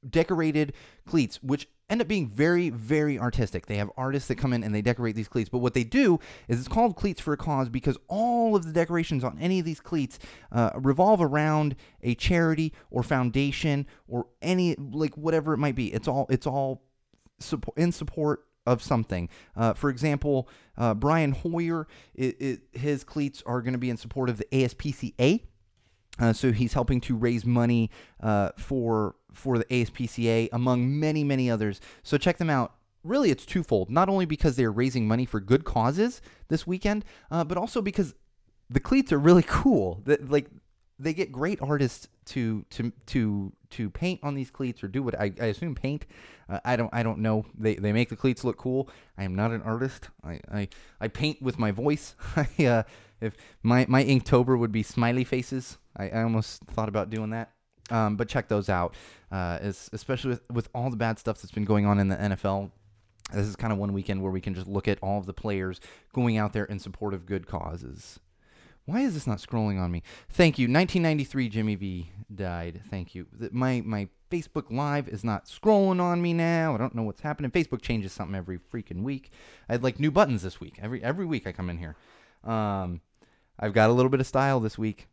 decorated 0.08 0.74
cleats, 1.06 1.42
which 1.42 1.68
end 1.90 2.00
up 2.00 2.08
being 2.08 2.28
very, 2.28 2.70
very 2.70 3.18
artistic. 3.18 3.66
They 3.66 3.76
have 3.76 3.90
artists 3.96 4.28
that 4.28 4.36
come 4.36 4.52
in 4.52 4.62
and 4.62 4.74
they 4.74 4.82
decorate 4.82 5.16
these 5.16 5.28
cleats. 5.28 5.48
But 5.48 5.58
what 5.58 5.74
they 5.74 5.84
do 5.84 6.18
is 6.46 6.58
it's 6.58 6.68
called 6.68 6.96
Cleats 6.96 7.20
for 7.20 7.32
a 7.32 7.36
Cause 7.36 7.68
because 7.68 7.96
all 8.08 8.54
of 8.54 8.64
the 8.64 8.72
decorations 8.72 9.24
on 9.24 9.38
any 9.38 9.58
of 9.58 9.64
these 9.64 9.80
cleats 9.80 10.18
uh, 10.52 10.70
revolve 10.74 11.22
around 11.22 11.76
a 12.02 12.14
charity 12.14 12.72
or 12.90 13.02
foundation 13.02 13.86
or 14.06 14.26
any 14.42 14.74
like 14.76 15.16
whatever 15.16 15.54
it 15.54 15.58
might 15.58 15.74
be. 15.74 15.92
It's 15.92 16.08
all 16.08 16.26
it's 16.28 16.46
all 16.46 16.82
support, 17.38 17.78
in 17.78 17.92
support 17.92 18.44
of 18.66 18.82
something. 18.82 19.30
Uh, 19.56 19.72
for 19.72 19.88
example, 19.88 20.48
uh, 20.76 20.92
Brian 20.92 21.32
Hoyer, 21.32 21.88
it, 22.14 22.36
it, 22.40 22.60
his 22.72 23.02
cleats 23.02 23.42
are 23.46 23.62
going 23.62 23.72
to 23.72 23.78
be 23.78 23.88
in 23.88 23.96
support 23.96 24.28
of 24.28 24.36
the 24.36 24.46
ASPCA. 24.52 25.42
Uh, 26.18 26.32
so 26.32 26.52
he's 26.52 26.74
helping 26.74 27.00
to 27.00 27.16
raise 27.16 27.44
money 27.44 27.90
uh, 28.20 28.50
for 28.58 29.14
for 29.32 29.58
the 29.58 29.64
ASPCA 29.66 30.48
among 30.52 30.98
many 30.98 31.24
many 31.24 31.50
others. 31.50 31.80
So 32.02 32.18
check 32.18 32.38
them 32.38 32.50
out. 32.50 32.74
Really, 33.04 33.30
it's 33.30 33.46
twofold. 33.46 33.90
Not 33.90 34.08
only 34.08 34.26
because 34.26 34.56
they're 34.56 34.72
raising 34.72 35.06
money 35.06 35.24
for 35.24 35.40
good 35.40 35.64
causes 35.64 36.20
this 36.48 36.66
weekend, 36.66 37.04
uh, 37.30 37.44
but 37.44 37.56
also 37.56 37.80
because 37.80 38.14
the 38.68 38.80
cleats 38.80 39.12
are 39.12 39.18
really 39.18 39.42
cool. 39.46 40.02
That 40.04 40.30
like 40.30 40.48
they 40.98 41.14
get 41.14 41.30
great 41.30 41.60
artists 41.62 42.08
to 42.26 42.64
to 42.70 42.92
to 43.06 43.52
to 43.70 43.90
paint 43.90 44.20
on 44.22 44.34
these 44.34 44.50
cleats 44.50 44.82
or 44.82 44.88
do 44.88 45.02
what 45.02 45.18
I, 45.18 45.32
I 45.40 45.46
assume 45.46 45.74
paint. 45.74 46.06
Uh, 46.48 46.60
I 46.64 46.76
don't 46.76 46.92
I 46.92 47.02
don't 47.02 47.20
know. 47.20 47.46
They 47.56 47.76
they 47.76 47.92
make 47.92 48.08
the 48.08 48.16
cleats 48.16 48.44
look 48.44 48.56
cool. 48.56 48.90
I 49.16 49.24
am 49.24 49.34
not 49.34 49.52
an 49.52 49.62
artist. 49.62 50.08
I 50.24 50.40
I, 50.50 50.68
I 51.00 51.08
paint 51.08 51.40
with 51.40 51.58
my 51.58 51.70
voice. 51.70 52.16
I, 52.36 52.64
uh, 52.64 52.82
if 53.20 53.36
my 53.62 53.86
my 53.88 54.04
Inktober 54.04 54.58
would 54.58 54.72
be 54.72 54.82
smiley 54.82 55.24
faces. 55.24 55.78
I, 55.96 56.10
I 56.10 56.22
almost 56.22 56.62
thought 56.64 56.88
about 56.88 57.10
doing 57.10 57.30
that. 57.30 57.52
Um, 57.90 58.16
but 58.16 58.28
check 58.28 58.48
those 58.48 58.68
out, 58.68 58.94
uh, 59.32 59.58
especially 59.62 60.30
with, 60.30 60.42
with 60.50 60.68
all 60.74 60.90
the 60.90 60.96
bad 60.96 61.18
stuff 61.18 61.40
that's 61.40 61.52
been 61.52 61.64
going 61.64 61.86
on 61.86 61.98
in 61.98 62.08
the 62.08 62.16
NFL. 62.16 62.70
This 63.32 63.46
is 63.46 63.56
kind 63.56 63.72
of 63.72 63.78
one 63.78 63.92
weekend 63.92 64.22
where 64.22 64.32
we 64.32 64.40
can 64.40 64.54
just 64.54 64.66
look 64.66 64.88
at 64.88 64.98
all 65.02 65.18
of 65.18 65.26
the 65.26 65.34
players 65.34 65.80
going 66.12 66.36
out 66.36 66.52
there 66.52 66.64
in 66.64 66.78
support 66.78 67.14
of 67.14 67.26
good 67.26 67.46
causes. 67.46 68.20
Why 68.86 69.00
is 69.00 69.12
this 69.12 69.26
not 69.26 69.36
scrolling 69.36 69.78
on 69.78 69.90
me? 69.90 70.02
Thank 70.30 70.58
you. 70.58 70.64
1993, 70.64 71.50
Jimmy 71.50 71.74
V 71.74 72.10
died. 72.34 72.80
Thank 72.88 73.14
you. 73.14 73.26
My 73.52 73.82
my 73.84 74.08
Facebook 74.30 74.70
Live 74.70 75.08
is 75.08 75.22
not 75.22 75.44
scrolling 75.44 76.00
on 76.00 76.22
me 76.22 76.32
now. 76.32 76.74
I 76.74 76.78
don't 76.78 76.94
know 76.94 77.02
what's 77.02 77.20
happening. 77.20 77.50
Facebook 77.50 77.82
changes 77.82 78.12
something 78.12 78.34
every 78.34 78.58
freaking 78.58 79.02
week. 79.02 79.30
I 79.68 79.72
had 79.74 79.82
like 79.82 80.00
new 80.00 80.10
buttons 80.10 80.42
this 80.42 80.58
week. 80.58 80.78
Every 80.80 81.04
every 81.04 81.26
week 81.26 81.46
I 81.46 81.52
come 81.52 81.68
in 81.68 81.76
here. 81.76 81.96
Um, 82.44 83.02
I've 83.58 83.74
got 83.74 83.90
a 83.90 83.92
little 83.92 84.08
bit 84.08 84.20
of 84.20 84.26
style 84.26 84.58
this 84.58 84.78
week, 84.78 85.06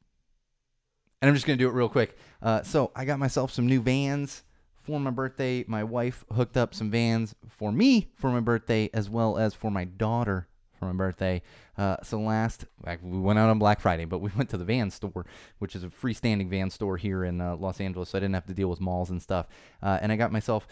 and 1.22 1.30
I'm 1.30 1.36
just 1.36 1.46
gonna 1.46 1.58
do 1.58 1.68
it 1.68 1.74
real 1.74 1.90
quick. 1.90 2.18
Uh, 2.42 2.64
so 2.64 2.92
I 2.96 3.06
got 3.06 3.20
myself 3.20 3.52
some 3.52 3.68
new 3.68 3.82
Vans 3.82 4.44
for 4.84 5.00
my 5.00 5.12
birthday. 5.12 5.66
My 5.68 5.84
wife 5.84 6.24
hooked 6.34 6.58
up 6.58 6.74
some 6.74 6.92
Vans 6.92 7.36
for 7.48 7.72
me 7.72 8.10
for 8.16 8.30
my 8.32 8.40
birthday, 8.40 8.90
as 8.94 9.10
well 9.10 9.38
as 9.38 9.54
for 9.54 9.72
my 9.72 9.86
daughter 9.86 10.48
for 10.80 10.86
my 10.86 10.94
birthday. 10.94 11.42
Uh, 11.78 11.98
so 12.04 12.20
last, 12.20 12.66
we 13.02 13.20
went 13.20 13.40
out 13.40 13.50
on 13.50 13.60
Black 13.60 13.80
Friday, 13.80 14.06
but 14.06 14.20
we 14.20 14.30
went 14.38 14.50
to 14.50 14.58
the 14.58 14.66
van 14.66 14.92
store, 14.92 15.26
which 15.60 15.76
is 15.76 15.84
a 15.84 15.88
freestanding 15.88 16.50
van 16.50 16.70
store 16.70 16.98
here 16.98 17.24
in 17.24 17.42
uh, 17.42 17.56
Los 17.56 17.80
Angeles, 17.80 18.10
so 18.10 18.18
I 18.18 18.22
didn't 18.22 18.36
have 18.36 18.46
to 18.48 18.54
deal 18.54 18.70
with 18.70 18.82
malls 18.82 19.10
and 19.10 19.22
stuff. 19.22 19.48
Uh, 19.82 20.00
and 20.02 20.12
I 20.12 20.16
got 20.16 20.32
myself 20.32 20.68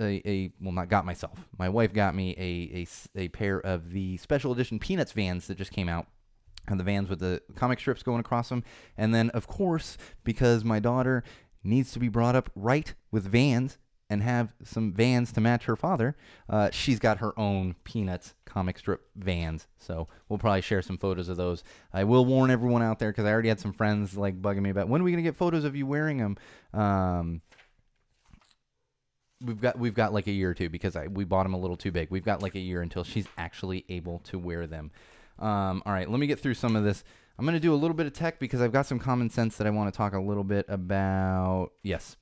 a, 0.00 0.22
a, 0.28 0.50
well, 0.60 0.72
not 0.72 0.88
got 0.88 1.04
myself. 1.04 1.38
My 1.58 1.68
wife 1.68 1.92
got 1.92 2.14
me 2.14 2.34
a, 2.38 2.82
a, 3.18 3.24
a 3.24 3.28
pair 3.28 3.60
of 3.60 3.90
the 3.90 4.16
special 4.16 4.52
edition 4.52 4.78
Peanuts 4.78 5.12
vans 5.12 5.46
that 5.46 5.58
just 5.58 5.72
came 5.72 5.88
out. 5.88 6.06
And 6.68 6.80
the 6.80 6.84
vans 6.84 7.08
with 7.08 7.20
the 7.20 7.40
comic 7.54 7.78
strips 7.78 8.02
going 8.02 8.20
across 8.20 8.48
them. 8.48 8.64
And 8.96 9.14
then, 9.14 9.30
of 9.30 9.46
course, 9.46 9.96
because 10.24 10.64
my 10.64 10.80
daughter 10.80 11.22
needs 11.62 11.92
to 11.92 11.98
be 11.98 12.08
brought 12.08 12.36
up 12.36 12.50
right 12.54 12.94
with 13.10 13.24
vans, 13.24 13.78
and 14.08 14.22
have 14.22 14.54
some 14.62 14.92
vans 14.92 15.32
to 15.32 15.40
match 15.40 15.64
her 15.64 15.76
father, 15.76 16.16
uh, 16.48 16.70
she's 16.70 16.98
got 16.98 17.18
her 17.18 17.38
own 17.38 17.74
Peanuts 17.84 18.34
comic 18.44 18.78
strip 18.78 19.02
vans. 19.16 19.66
So 19.78 20.08
we'll 20.28 20.38
probably 20.38 20.60
share 20.60 20.82
some 20.82 20.96
photos 20.96 21.28
of 21.28 21.36
those. 21.36 21.64
I 21.92 22.04
will 22.04 22.24
warn 22.24 22.50
everyone 22.50 22.82
out 22.82 22.98
there 22.98 23.10
because 23.10 23.24
I 23.24 23.32
already 23.32 23.48
had 23.48 23.60
some 23.60 23.72
friends 23.72 24.16
like 24.16 24.40
bugging 24.40 24.62
me 24.62 24.70
about 24.70 24.88
when 24.88 25.00
are 25.00 25.04
we 25.04 25.10
gonna 25.10 25.22
get 25.22 25.36
photos 25.36 25.64
of 25.64 25.74
you 25.74 25.86
wearing 25.86 26.18
them. 26.18 26.36
Um, 26.72 27.42
we've 29.44 29.60
got 29.60 29.78
we've 29.78 29.94
got 29.94 30.12
like 30.12 30.28
a 30.28 30.32
year 30.32 30.50
or 30.50 30.54
two 30.54 30.68
because 30.68 30.94
I, 30.94 31.08
we 31.08 31.24
bought 31.24 31.42
them 31.42 31.54
a 31.54 31.58
little 31.58 31.76
too 31.76 31.90
big. 31.90 32.10
We've 32.10 32.24
got 32.24 32.42
like 32.42 32.54
a 32.54 32.60
year 32.60 32.82
until 32.82 33.02
she's 33.02 33.26
actually 33.36 33.84
able 33.88 34.20
to 34.20 34.38
wear 34.38 34.66
them. 34.66 34.92
Um, 35.38 35.82
all 35.84 35.92
right, 35.92 36.10
let 36.10 36.18
me 36.18 36.26
get 36.26 36.40
through 36.40 36.54
some 36.54 36.76
of 36.76 36.84
this. 36.84 37.04
I'm 37.38 37.44
going 37.44 37.54
to 37.54 37.60
do 37.60 37.74
a 37.74 37.76
little 37.76 37.94
bit 37.94 38.06
of 38.06 38.12
tech 38.12 38.38
because 38.38 38.60
I've 38.60 38.72
got 38.72 38.86
some 38.86 38.98
common 38.98 39.28
sense 39.28 39.56
that 39.58 39.66
I 39.66 39.70
want 39.70 39.92
to 39.92 39.96
talk 39.96 40.14
a 40.14 40.20
little 40.20 40.44
bit 40.44 40.64
about. 40.68 41.72
Yes. 41.82 42.16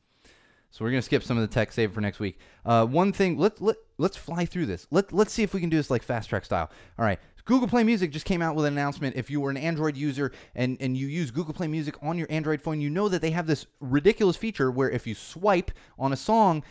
So 0.71 0.85
we're 0.85 0.91
going 0.91 0.99
to 0.99 1.05
skip 1.05 1.23
some 1.23 1.37
of 1.39 1.49
the 1.49 1.55
tech, 1.55 1.71
save 1.71 1.93
for 1.93 2.01
next 2.01 2.19
week. 2.19 2.41
Uh, 2.65 2.85
one 2.85 3.13
thing, 3.13 3.39
let, 3.39 3.61
let, 3.61 3.77
let's 3.97 4.17
fly 4.17 4.45
through 4.45 4.67
this. 4.67 4.89
Let, 4.91 5.13
let's 5.13 5.33
see 5.33 5.45
if 5.45 5.55
we 5.55 5.61
can 5.61 5.71
do 5.71 5.77
this 5.77 5.89
like 5.89 6.03
fast 6.03 6.29
track 6.29 6.45
style. 6.45 6.69
All 6.99 7.05
right. 7.05 7.21
Google 7.45 7.69
Play 7.69 7.85
Music 7.85 8.11
just 8.11 8.25
came 8.25 8.43
out 8.43 8.57
with 8.57 8.65
an 8.65 8.73
announcement. 8.73 9.15
If 9.15 9.31
you 9.31 9.41
were 9.41 9.51
an 9.51 9.57
Android 9.57 9.97
user 9.97 10.33
and, 10.57 10.77
and 10.81 10.97
you 10.97 11.07
use 11.07 11.31
Google 11.31 11.55
Play 11.55 11.69
Music 11.69 11.95
on 12.03 12.19
your 12.19 12.27
Android 12.29 12.61
phone, 12.61 12.81
you 12.81 12.91
know 12.91 13.09
that 13.09 13.23
they 13.23 13.31
have 13.31 13.47
this 13.47 13.67
ridiculous 13.81 14.37
feature 14.37 14.71
where 14.71 14.91
if 14.91 15.07
you 15.07 15.15
swipe 15.15 15.71
on 15.97 16.13
a 16.13 16.17
song, 16.17 16.65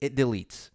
it 0.00 0.14
deletes. 0.16 0.69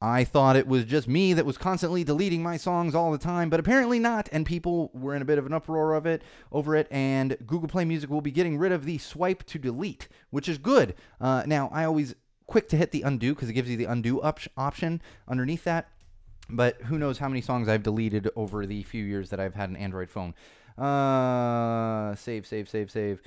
I 0.00 0.22
thought 0.22 0.54
it 0.54 0.68
was 0.68 0.84
just 0.84 1.08
me 1.08 1.32
that 1.34 1.44
was 1.44 1.58
constantly 1.58 2.04
deleting 2.04 2.42
my 2.42 2.56
songs 2.56 2.94
all 2.94 3.10
the 3.10 3.18
time, 3.18 3.50
but 3.50 3.58
apparently 3.58 3.98
not. 3.98 4.28
And 4.30 4.46
people 4.46 4.90
were 4.94 5.14
in 5.14 5.22
a 5.22 5.24
bit 5.24 5.38
of 5.38 5.46
an 5.46 5.52
uproar 5.52 5.94
of 5.94 6.06
it 6.06 6.22
over 6.52 6.76
it. 6.76 6.86
And 6.90 7.36
Google 7.46 7.68
Play 7.68 7.84
Music 7.84 8.08
will 8.08 8.20
be 8.20 8.30
getting 8.30 8.58
rid 8.58 8.70
of 8.70 8.84
the 8.84 8.98
swipe 8.98 9.44
to 9.46 9.58
delete, 9.58 10.08
which 10.30 10.48
is 10.48 10.58
good. 10.58 10.94
Uh, 11.20 11.42
now, 11.46 11.68
I 11.72 11.84
always 11.84 12.14
quick 12.46 12.68
to 12.68 12.76
hit 12.76 12.92
the 12.92 13.02
undo 13.02 13.34
because 13.34 13.48
it 13.48 13.54
gives 13.54 13.68
you 13.68 13.76
the 13.76 13.86
undo 13.86 14.22
op- 14.22 14.40
option 14.56 15.02
underneath 15.26 15.64
that. 15.64 15.88
But 16.48 16.80
who 16.82 16.98
knows 16.98 17.18
how 17.18 17.28
many 17.28 17.40
songs 17.40 17.68
I've 17.68 17.82
deleted 17.82 18.30
over 18.36 18.66
the 18.66 18.84
few 18.84 19.04
years 19.04 19.30
that 19.30 19.40
I've 19.40 19.54
had 19.54 19.68
an 19.68 19.76
Android 19.76 20.10
phone. 20.10 20.34
Uh, 20.78 22.14
save, 22.14 22.46
save, 22.46 22.68
save, 22.68 22.90
save. 22.90 23.20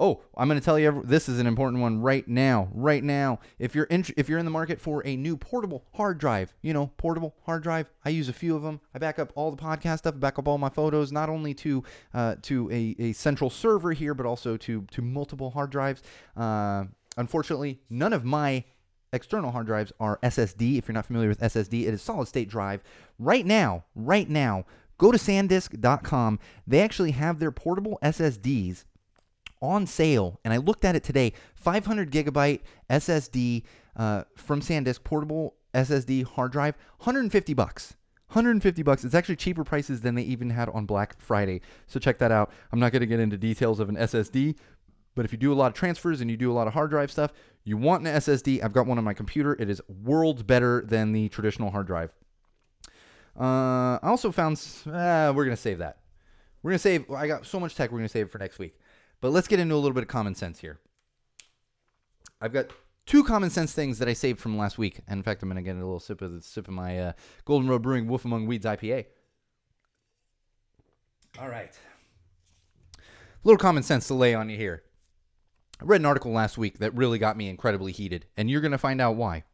Oh, 0.00 0.22
I'm 0.34 0.48
going 0.48 0.58
to 0.58 0.64
tell 0.64 0.78
you 0.78 1.02
this 1.04 1.28
is 1.28 1.38
an 1.38 1.46
important 1.46 1.82
one 1.82 2.00
right 2.00 2.26
now. 2.26 2.70
Right 2.72 3.04
now, 3.04 3.38
if 3.58 3.74
you're 3.74 3.84
in, 3.84 4.06
if 4.16 4.30
you're 4.30 4.38
in 4.38 4.46
the 4.46 4.50
market 4.50 4.80
for 4.80 5.06
a 5.06 5.14
new 5.14 5.36
portable 5.36 5.84
hard 5.94 6.16
drive, 6.16 6.54
you 6.62 6.72
know, 6.72 6.90
portable 6.96 7.36
hard 7.44 7.62
drive. 7.62 7.90
I 8.02 8.08
use 8.08 8.30
a 8.30 8.32
few 8.32 8.56
of 8.56 8.62
them. 8.62 8.80
I 8.94 8.98
back 8.98 9.18
up 9.18 9.30
all 9.34 9.50
the 9.50 9.58
podcast 9.58 9.98
stuff, 9.98 10.18
back 10.18 10.38
up 10.38 10.48
all 10.48 10.56
my 10.56 10.70
photos, 10.70 11.12
not 11.12 11.28
only 11.28 11.52
to 11.54 11.84
uh, 12.14 12.36
to 12.42 12.70
a, 12.70 12.96
a 12.98 13.12
central 13.12 13.50
server 13.50 13.92
here, 13.92 14.14
but 14.14 14.24
also 14.24 14.56
to 14.56 14.86
to 14.90 15.02
multiple 15.02 15.50
hard 15.50 15.68
drives. 15.68 16.02
Uh, 16.34 16.84
unfortunately, 17.18 17.78
none 17.90 18.14
of 18.14 18.24
my 18.24 18.64
external 19.12 19.50
hard 19.50 19.66
drives 19.66 19.92
are 20.00 20.18
SSD. 20.22 20.78
If 20.78 20.88
you're 20.88 20.94
not 20.94 21.04
familiar 21.04 21.28
with 21.28 21.40
SSD, 21.40 21.86
it 21.86 21.92
is 21.92 22.00
solid 22.00 22.26
state 22.26 22.48
drive. 22.48 22.82
Right 23.18 23.44
now, 23.44 23.84
right 23.94 24.30
now, 24.30 24.64
go 24.96 25.12
to 25.12 25.18
sandisk.com. 25.18 26.38
They 26.66 26.80
actually 26.80 27.10
have 27.10 27.38
their 27.38 27.52
portable 27.52 27.98
SSDs 28.02 28.84
on 29.62 29.86
sale, 29.86 30.40
and 30.44 30.52
I 30.54 30.56
looked 30.56 30.84
at 30.84 30.96
it 30.96 31.04
today. 31.04 31.32
500 31.54 32.10
gigabyte 32.10 32.60
SSD 32.88 33.62
uh, 33.96 34.24
from 34.36 34.60
SanDisk, 34.60 35.04
portable 35.04 35.54
SSD 35.74 36.24
hard 36.24 36.52
drive, 36.52 36.76
150 36.98 37.54
bucks. 37.54 37.94
150 38.28 38.82
bucks. 38.84 39.04
It's 39.04 39.14
actually 39.14 39.36
cheaper 39.36 39.64
prices 39.64 40.02
than 40.02 40.14
they 40.14 40.22
even 40.22 40.50
had 40.50 40.68
on 40.68 40.86
Black 40.86 41.20
Friday. 41.20 41.60
So 41.88 41.98
check 41.98 42.18
that 42.18 42.30
out. 42.30 42.52
I'm 42.70 42.78
not 42.78 42.92
going 42.92 43.00
to 43.00 43.06
get 43.06 43.18
into 43.18 43.36
details 43.36 43.80
of 43.80 43.88
an 43.88 43.96
SSD, 43.96 44.56
but 45.16 45.24
if 45.24 45.32
you 45.32 45.38
do 45.38 45.52
a 45.52 45.54
lot 45.54 45.66
of 45.66 45.74
transfers 45.74 46.20
and 46.20 46.30
you 46.30 46.36
do 46.36 46.50
a 46.50 46.54
lot 46.54 46.68
of 46.68 46.72
hard 46.72 46.90
drive 46.90 47.10
stuff, 47.10 47.32
you 47.64 47.76
want 47.76 48.06
an 48.06 48.14
SSD. 48.14 48.62
I've 48.62 48.72
got 48.72 48.86
one 48.86 48.98
on 48.98 49.04
my 49.04 49.14
computer. 49.14 49.56
It 49.58 49.68
is 49.68 49.82
worlds 49.88 50.44
better 50.44 50.82
than 50.86 51.12
the 51.12 51.28
traditional 51.28 51.72
hard 51.72 51.88
drive. 51.88 52.12
Uh, 53.38 53.98
I 54.00 54.08
also 54.08 54.30
found, 54.30 54.64
uh, 54.86 55.32
we're 55.34 55.44
going 55.44 55.50
to 55.50 55.56
save 55.56 55.78
that. 55.78 55.98
We're 56.62 56.70
going 56.70 56.78
to 56.78 56.82
save, 56.82 57.10
I 57.10 57.26
got 57.26 57.46
so 57.46 57.58
much 57.58 57.74
tech, 57.74 57.90
we're 57.90 57.98
going 57.98 58.08
to 58.08 58.12
save 58.12 58.26
it 58.26 58.32
for 58.32 58.38
next 58.38 58.58
week. 58.58 58.78
But 59.20 59.32
let's 59.32 59.48
get 59.48 59.60
into 59.60 59.74
a 59.74 59.76
little 59.76 59.92
bit 59.92 60.02
of 60.02 60.08
common 60.08 60.34
sense 60.34 60.60
here. 60.60 60.78
I've 62.40 62.52
got 62.52 62.70
two 63.06 63.22
common 63.22 63.50
sense 63.50 63.72
things 63.72 63.98
that 63.98 64.08
I 64.08 64.14
saved 64.14 64.40
from 64.40 64.56
last 64.56 64.78
week. 64.78 65.00
And 65.06 65.18
in 65.18 65.22
fact, 65.22 65.42
I'm 65.42 65.48
going 65.48 65.62
to 65.62 65.68
get 65.68 65.76
a 65.76 65.78
little 65.78 66.00
sip 66.00 66.22
of 66.22 66.32
the 66.32 66.40
sip 66.40 66.68
of 66.68 66.74
my 66.74 66.98
uh, 66.98 67.12
Golden 67.44 67.68
Road 67.68 67.82
Brewing 67.82 68.06
Wolf 68.06 68.24
Among 68.24 68.46
Weeds 68.46 68.64
IPA. 68.64 69.06
All 71.38 71.48
right. 71.48 71.72
A 72.98 73.00
little 73.44 73.58
common 73.58 73.82
sense 73.82 74.06
to 74.08 74.14
lay 74.14 74.34
on 74.34 74.48
you 74.48 74.56
here. 74.56 74.82
I 75.80 75.84
read 75.84 76.00
an 76.00 76.06
article 76.06 76.32
last 76.32 76.58
week 76.58 76.78
that 76.78 76.94
really 76.94 77.18
got 77.18 77.36
me 77.38 77.48
incredibly 77.48 77.92
heated, 77.92 78.26
and 78.36 78.50
you're 78.50 78.60
going 78.60 78.72
to 78.72 78.78
find 78.78 79.00
out 79.00 79.16
why. 79.16 79.44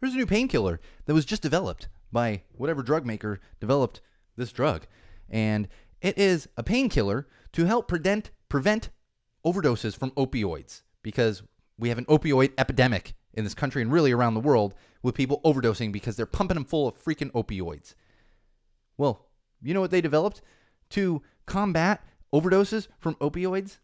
There's 0.00 0.14
a 0.14 0.16
new 0.16 0.26
painkiller 0.26 0.80
that 1.06 1.14
was 1.14 1.24
just 1.24 1.42
developed 1.42 1.88
by 2.12 2.42
whatever 2.52 2.82
drug 2.82 3.04
maker 3.04 3.40
developed 3.60 4.00
this 4.36 4.52
drug. 4.52 4.86
And 5.28 5.68
it 6.00 6.18
is 6.18 6.48
a 6.56 6.62
painkiller 6.62 7.26
to 7.52 7.64
help 7.64 7.88
prevent 7.88 8.30
prevent 8.52 8.90
overdoses 9.46 9.96
from 9.96 10.10
opioids 10.10 10.82
because 11.02 11.42
we 11.78 11.88
have 11.88 11.96
an 11.96 12.04
opioid 12.04 12.52
epidemic 12.58 13.14
in 13.32 13.44
this 13.44 13.54
country 13.54 13.80
and 13.80 13.90
really 13.90 14.12
around 14.12 14.34
the 14.34 14.40
world 14.40 14.74
with 15.02 15.14
people 15.14 15.40
overdosing 15.42 15.90
because 15.90 16.16
they're 16.16 16.26
pumping 16.26 16.56
them 16.56 16.64
full 16.66 16.86
of 16.86 17.02
freaking 17.02 17.32
opioids. 17.32 17.94
Well, 18.98 19.30
you 19.62 19.72
know 19.72 19.80
what 19.80 19.90
they 19.90 20.02
developed 20.02 20.42
to 20.90 21.22
combat 21.46 22.04
overdoses 22.30 22.88
from 22.98 23.14
opioids? 23.14 23.78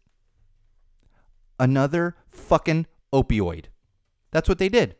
Another 1.59 2.15
fucking 2.29 2.85
opioid. 3.11 3.65
That's 4.29 4.47
what 4.47 4.59
they 4.59 4.69
did. 4.69 4.97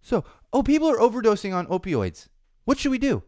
So, 0.00 0.24
oh, 0.52 0.64
people 0.64 0.90
are 0.90 0.98
overdosing 0.98 1.54
on 1.54 1.68
opioids. 1.68 2.26
What 2.64 2.80
should 2.80 2.90
we 2.90 2.98
do? 2.98 3.22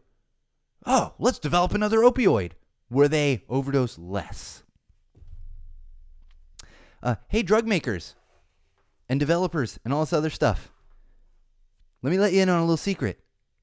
Oh, 0.84 1.14
let's 1.20 1.38
develop 1.38 1.72
another 1.72 1.98
opioid 1.98 2.50
where 2.88 3.06
they 3.06 3.44
overdose 3.48 3.96
less. 3.96 4.63
Uh, 7.04 7.16
hey, 7.28 7.42
drug 7.42 7.66
makers 7.66 8.14
and 9.10 9.20
developers 9.20 9.78
and 9.84 9.92
all 9.92 10.00
this 10.00 10.14
other 10.14 10.30
stuff. 10.30 10.72
Let 12.02 12.10
me 12.10 12.18
let 12.18 12.32
you 12.32 12.40
in 12.40 12.48
on 12.48 12.58
a 12.58 12.62
little 12.62 12.78
secret. 12.78 13.20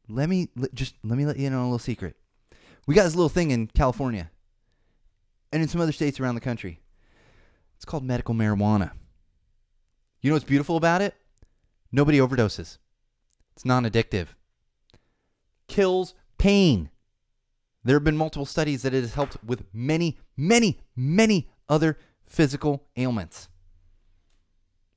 Let 0.07 0.29
me 0.29 0.49
just 0.75 0.93
let 1.03 1.17
me 1.17 1.25
let 1.25 1.37
you 1.37 1.47
in 1.47 1.53
on 1.53 1.61
a 1.61 1.65
little 1.65 1.79
secret. 1.79 2.15
We 2.85 2.93
got 2.93 3.03
this 3.03 3.15
little 3.15 3.29
thing 3.29 3.49
in 3.49 3.67
California 3.67 4.29
and 5.51 5.61
in 5.61 5.67
some 5.67 5.81
other 5.81 5.91
states 5.91 6.19
around 6.19 6.35
the 6.35 6.41
country. 6.41 6.81
It's 7.75 7.85
called 7.85 8.03
medical 8.03 8.35
marijuana. 8.35 8.91
You 10.21 10.29
know 10.29 10.35
what's 10.35 10.45
beautiful 10.45 10.77
about 10.77 11.01
it? 11.01 11.15
Nobody 11.91 12.19
overdoses. 12.19 12.77
It's 13.55 13.65
non 13.65 13.85
addictive. 13.85 14.27
Kills 15.67 16.13
pain. 16.37 16.91
There 17.83 17.95
have 17.95 18.03
been 18.03 18.17
multiple 18.17 18.45
studies 18.45 18.83
that 18.83 18.93
it 18.93 19.01
has 19.01 19.15
helped 19.15 19.43
with 19.43 19.63
many, 19.73 20.19
many, 20.37 20.79
many 20.95 21.49
other 21.67 21.97
physical 22.31 22.87
ailments. 22.95 23.49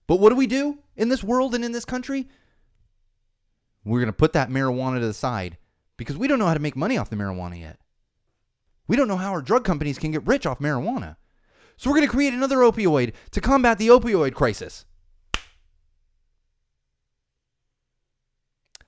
But 0.06 0.20
what 0.20 0.30
do 0.30 0.36
we 0.36 0.46
do 0.46 0.78
in 0.96 1.08
this 1.08 1.24
world 1.24 1.54
and 1.54 1.64
in 1.64 1.72
this 1.72 1.84
country? 1.84 2.28
We're 3.84 4.00
going 4.00 4.06
to 4.06 4.12
put 4.12 4.32
that 4.34 4.50
marijuana 4.50 5.00
to 5.00 5.06
the 5.06 5.14
side 5.14 5.58
because 5.96 6.16
we 6.16 6.28
don't 6.28 6.38
know 6.38 6.46
how 6.46 6.54
to 6.54 6.60
make 6.60 6.76
money 6.76 6.96
off 6.96 7.10
the 7.10 7.16
marijuana 7.16 7.58
yet. 7.58 7.78
We 8.86 8.96
don't 8.96 9.08
know 9.08 9.16
how 9.16 9.32
our 9.32 9.42
drug 9.42 9.64
companies 9.64 9.98
can 9.98 10.12
get 10.12 10.26
rich 10.26 10.46
off 10.46 10.58
marijuana. 10.58 11.16
So 11.76 11.90
we're 11.90 11.96
going 11.96 12.06
to 12.06 12.12
create 12.12 12.34
another 12.34 12.58
opioid 12.58 13.14
to 13.32 13.40
combat 13.40 13.78
the 13.78 13.88
opioid 13.88 14.34
crisis. 14.34 14.84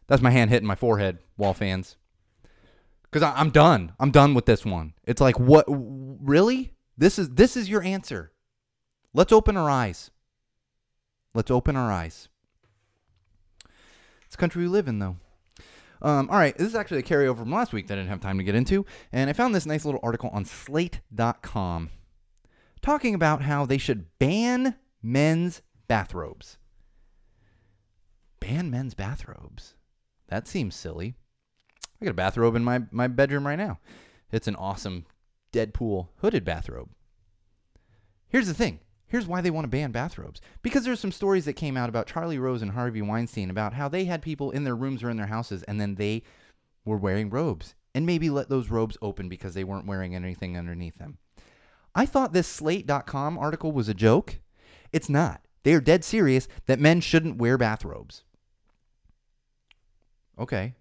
That's 0.07 0.23
my 0.23 0.31
hand 0.31 0.51
hitting 0.51 0.69
my 0.69 0.77
forehead, 0.77 1.19
wall 1.37 1.53
fans. 1.53 1.97
Because 3.11 3.33
I'm 3.35 3.51
done. 3.51 3.93
I'm 3.99 4.13
done 4.13 4.35
with 4.35 4.47
this 4.47 4.65
one. 4.65 4.93
It's 5.05 5.21
like, 5.21 5.41
what? 5.41 5.65
Really? 5.69 6.75
This 6.99 7.19
is 7.19 7.31
this 7.31 7.57
is 7.57 7.69
your 7.69 7.83
answer. 7.83 8.33
Let's 9.17 9.33
open 9.33 9.57
our 9.57 9.71
eyes. 9.71 10.11
Let's 11.33 11.51
open 11.51 11.75
our 11.75 11.91
eyes. 11.91 12.29
It's 14.27 14.37
the 14.37 14.37
country 14.37 14.63
we 14.63 14.69
live 14.69 14.89
in, 14.89 14.99
though. 14.99 15.17
Um, 16.03 16.29
all 16.29 16.37
right, 16.37 16.55
this 16.55 16.67
is 16.69 16.75
actually 16.75 16.99
a 16.99 17.03
carryover 17.03 17.39
from 17.39 17.51
last 17.51 17.73
week 17.73 17.87
that 17.87 17.95
I 17.95 17.97
didn't 17.97 18.11
have 18.11 18.21
time 18.21 18.37
to 18.37 18.45
get 18.45 18.55
into, 18.55 18.85
and 19.13 19.31
I 19.31 19.33
found 19.33 19.55
this 19.55 19.65
nice 19.65 19.87
little 19.87 20.01
article 20.03 20.29
on 20.35 20.45
Slate.com 20.45 21.89
talking 22.83 23.15
about 23.15 23.41
how 23.41 23.65
they 23.65 23.79
should 23.79 24.05
ban 24.19 24.75
men's 25.03 25.63
bathrobes. 25.89 26.59
Ban 28.39 28.71
men's 28.71 28.93
bathrobes? 28.93 29.77
That 30.29 30.47
seems 30.47 30.75
silly. 30.75 31.15
I 32.03 32.05
got 32.05 32.11
a 32.11 32.15
bathrobe 32.15 32.55
in 32.55 32.65
my, 32.65 32.83
my 32.91 33.07
bedroom 33.07 33.47
right 33.47 33.57
now. 33.57 33.79
It's 34.31 34.47
an 34.47 34.57
awesome 34.57 35.07
Deadpool 35.55 36.09
hooded 36.19 36.45
bathrobe. 36.45 36.91
Here's 38.29 38.49
the 38.49 38.53
thing 38.53 38.81
Here's 39.09 39.27
why 39.27 39.41
they 39.41 39.51
want 39.51 39.65
to 39.65 39.69
ban 39.69 39.93
bathrobes. 39.93 40.41
Because 40.63 40.85
there's 40.85 41.01
some 41.01 41.13
stories 41.13 41.45
that 41.45 41.53
came 41.53 41.77
out 41.77 41.89
about 41.89 42.09
Charlie 42.09 42.39
Rose 42.39 42.63
and 42.63 42.73
Harvey 42.73 43.03
Weinstein 43.03 43.51
about 43.51 43.73
how 43.73 43.89
they 43.89 44.05
had 44.05 44.21
people 44.21 44.51
in 44.51 44.65
their 44.65 44.75
rooms 44.75 45.03
or 45.03 45.11
in 45.11 45.17
their 45.17 45.27
houses 45.27 45.63
and 45.65 45.81
then 45.81 45.95
they 45.95 46.23
were 46.85 46.97
wearing 46.97 47.31
robes 47.31 47.75
and 47.95 48.05
maybe 48.05 48.29
let 48.31 48.49
those 48.49 48.69
robes 48.69 48.99
open 49.01 49.29
because 49.29 49.55
they 49.55 49.65
weren't 49.65 49.87
wearing 49.87 50.15
anything 50.15 50.57
underneath 50.57 50.99
them. 50.99 51.19
I 51.95 52.05
thought 52.05 52.33
this 52.33 52.49
slate.com 52.49 53.39
article 53.39 53.73
was 53.73 53.89
a 53.89 53.95
joke. 53.95 54.41
It's 54.93 55.09
not. 55.09 55.41
They 55.63 55.73
are 55.73 55.81
dead 55.81 56.05
serious 56.05 56.47
that 56.67 56.79
men 56.79 57.01
shouldn't 57.01 57.39
wear 57.39 57.57
bathrobes. 57.57 58.23
Okay. 60.39 60.75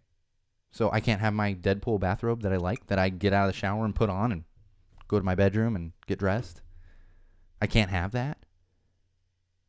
So 0.72 0.92
I 0.92 1.00
can't 1.00 1.22
have 1.22 1.34
my 1.34 1.54
Deadpool 1.54 2.02
bathrobe 2.02 2.42
that 2.42 2.52
I 2.52 2.58
like 2.58 2.88
that 2.88 3.00
I 3.00 3.10
get 3.10 3.32
out 3.32 3.48
of 3.48 3.54
the 3.54 3.58
shower 3.58 3.86
and 3.86 3.96
put 3.96 4.10
on 4.10 4.32
and 4.32 4.44
go 5.08 5.18
to 5.18 5.26
my 5.26 5.36
bedroom 5.36 5.76
and 5.76 5.94
get 6.06 6.20
dressed. 6.20 6.62
I 7.62 7.68
can't 7.68 7.92
have 7.92 8.12
that. 8.12 8.38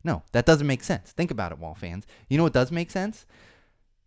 No, 0.05 0.23
that 0.33 0.47
doesn't 0.47 0.67
make 0.67 0.85
sense. 0.85 1.13
Think 1.13 1.31
about 1.31 1.53
it, 1.53 1.59
wall 1.59 1.75
fans. 1.75 2.07
You 2.29 2.37
know 2.37 2.45
what 2.45 2.53
does 2.53 2.71
make 2.71 2.91
sense? 2.91 3.27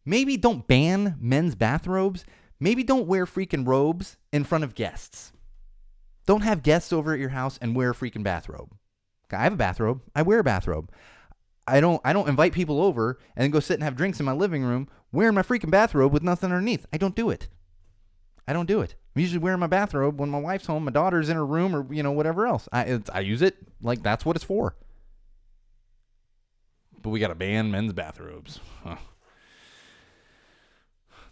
Maybe 0.06 0.38
don't 0.38 0.68
ban 0.68 1.18
men's 1.20 1.56
bathrobes. 1.56 2.26
Maybe 2.60 2.84
don't 2.84 3.08
wear 3.08 3.26
freaking 3.26 3.68
robes 3.68 4.18
in 4.32 4.44
front 4.44 4.64
of 4.64 4.76
guests. 4.76 5.32
Don't 6.26 6.42
have 6.42 6.64
guests 6.64 6.94
over 6.94 7.14
at 7.14 7.20
your 7.20 7.30
house 7.30 7.58
and 7.62 7.76
wear 7.76 7.92
a 7.92 7.96
freaking 7.96 8.24
bathrobe. 8.24 8.76
I 9.32 9.44
have 9.44 9.54
a 9.54 9.58
bathrobe. 9.58 10.02
I 10.16 10.22
wear 10.22 10.40
a 10.40 10.44
bathrobe. 10.44 10.92
I 11.68 11.80
don't 11.80 12.02
I 12.04 12.14
don't 12.14 12.30
invite 12.30 12.54
people 12.54 12.82
over 12.82 13.20
and 13.36 13.44
then 13.44 13.52
go 13.52 13.60
sit 13.60 13.76
and 13.76 13.84
have 13.84 13.96
drinks 13.96 14.20
in 14.20 14.26
my 14.26 14.32
living 14.32 14.64
room 14.64 14.88
wearing 15.12 15.36
my 15.36 15.44
freaking 15.44 15.70
bathrobe 15.70 16.12
with 16.12 16.24
nothing 16.24 16.52
underneath. 16.52 16.86
I 16.92 16.98
don't 16.98 17.16
do 17.16 17.30
it. 17.30 17.48
I 18.48 18.54
don't 18.54 18.66
do 18.66 18.82
it. 18.82 18.96
I'm 19.20 19.24
usually 19.24 19.40
wearing 19.40 19.60
my 19.60 19.68
bathrobe 19.68 20.18
when 20.18 20.30
my 20.30 20.40
wife's 20.40 20.68
home, 20.68 20.86
my 20.86 20.92
daughter's 20.92 21.28
in 21.28 21.36
her 21.36 21.46
room, 21.46 21.76
or 21.76 21.94
you 21.94 22.02
know 22.04 22.14
whatever 22.14 22.48
else. 22.48 22.70
I 22.72 23.02
I 23.12 23.20
use 23.20 23.42
it 23.42 23.58
like 23.82 24.02
that's 24.02 24.24
what 24.24 24.38
it's 24.38 24.46
for. 24.46 24.78
But 27.02 27.10
we 27.10 27.20
got 27.20 27.28
to 27.28 27.36
ban 27.36 27.70
men's 27.70 27.92
bathrobes. 27.92 28.62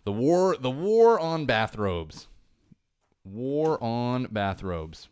The 0.03 0.13
war 0.13 0.55
the 0.57 0.69
war 0.69 1.19
on 1.19 1.45
bathrobes. 1.45 2.27
War 3.25 3.81
on 3.83 4.27
bathrobes. 4.31 5.09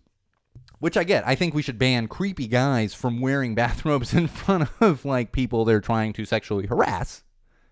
Which 0.80 0.96
I 0.96 1.04
get. 1.04 1.28
I 1.28 1.36
think 1.36 1.54
we 1.54 1.62
should 1.62 1.78
ban 1.78 2.08
creepy 2.08 2.48
guys 2.48 2.94
from 2.94 3.20
wearing 3.20 3.56
bathrobes 3.64 4.14
in 4.14 4.28
front 4.28 4.70
of 4.80 5.04
like 5.04 5.34
people 5.34 5.66
they're 5.66 5.82
trying 5.82 6.14
to 6.14 6.24
sexually 6.24 6.68
harass. 6.68 7.24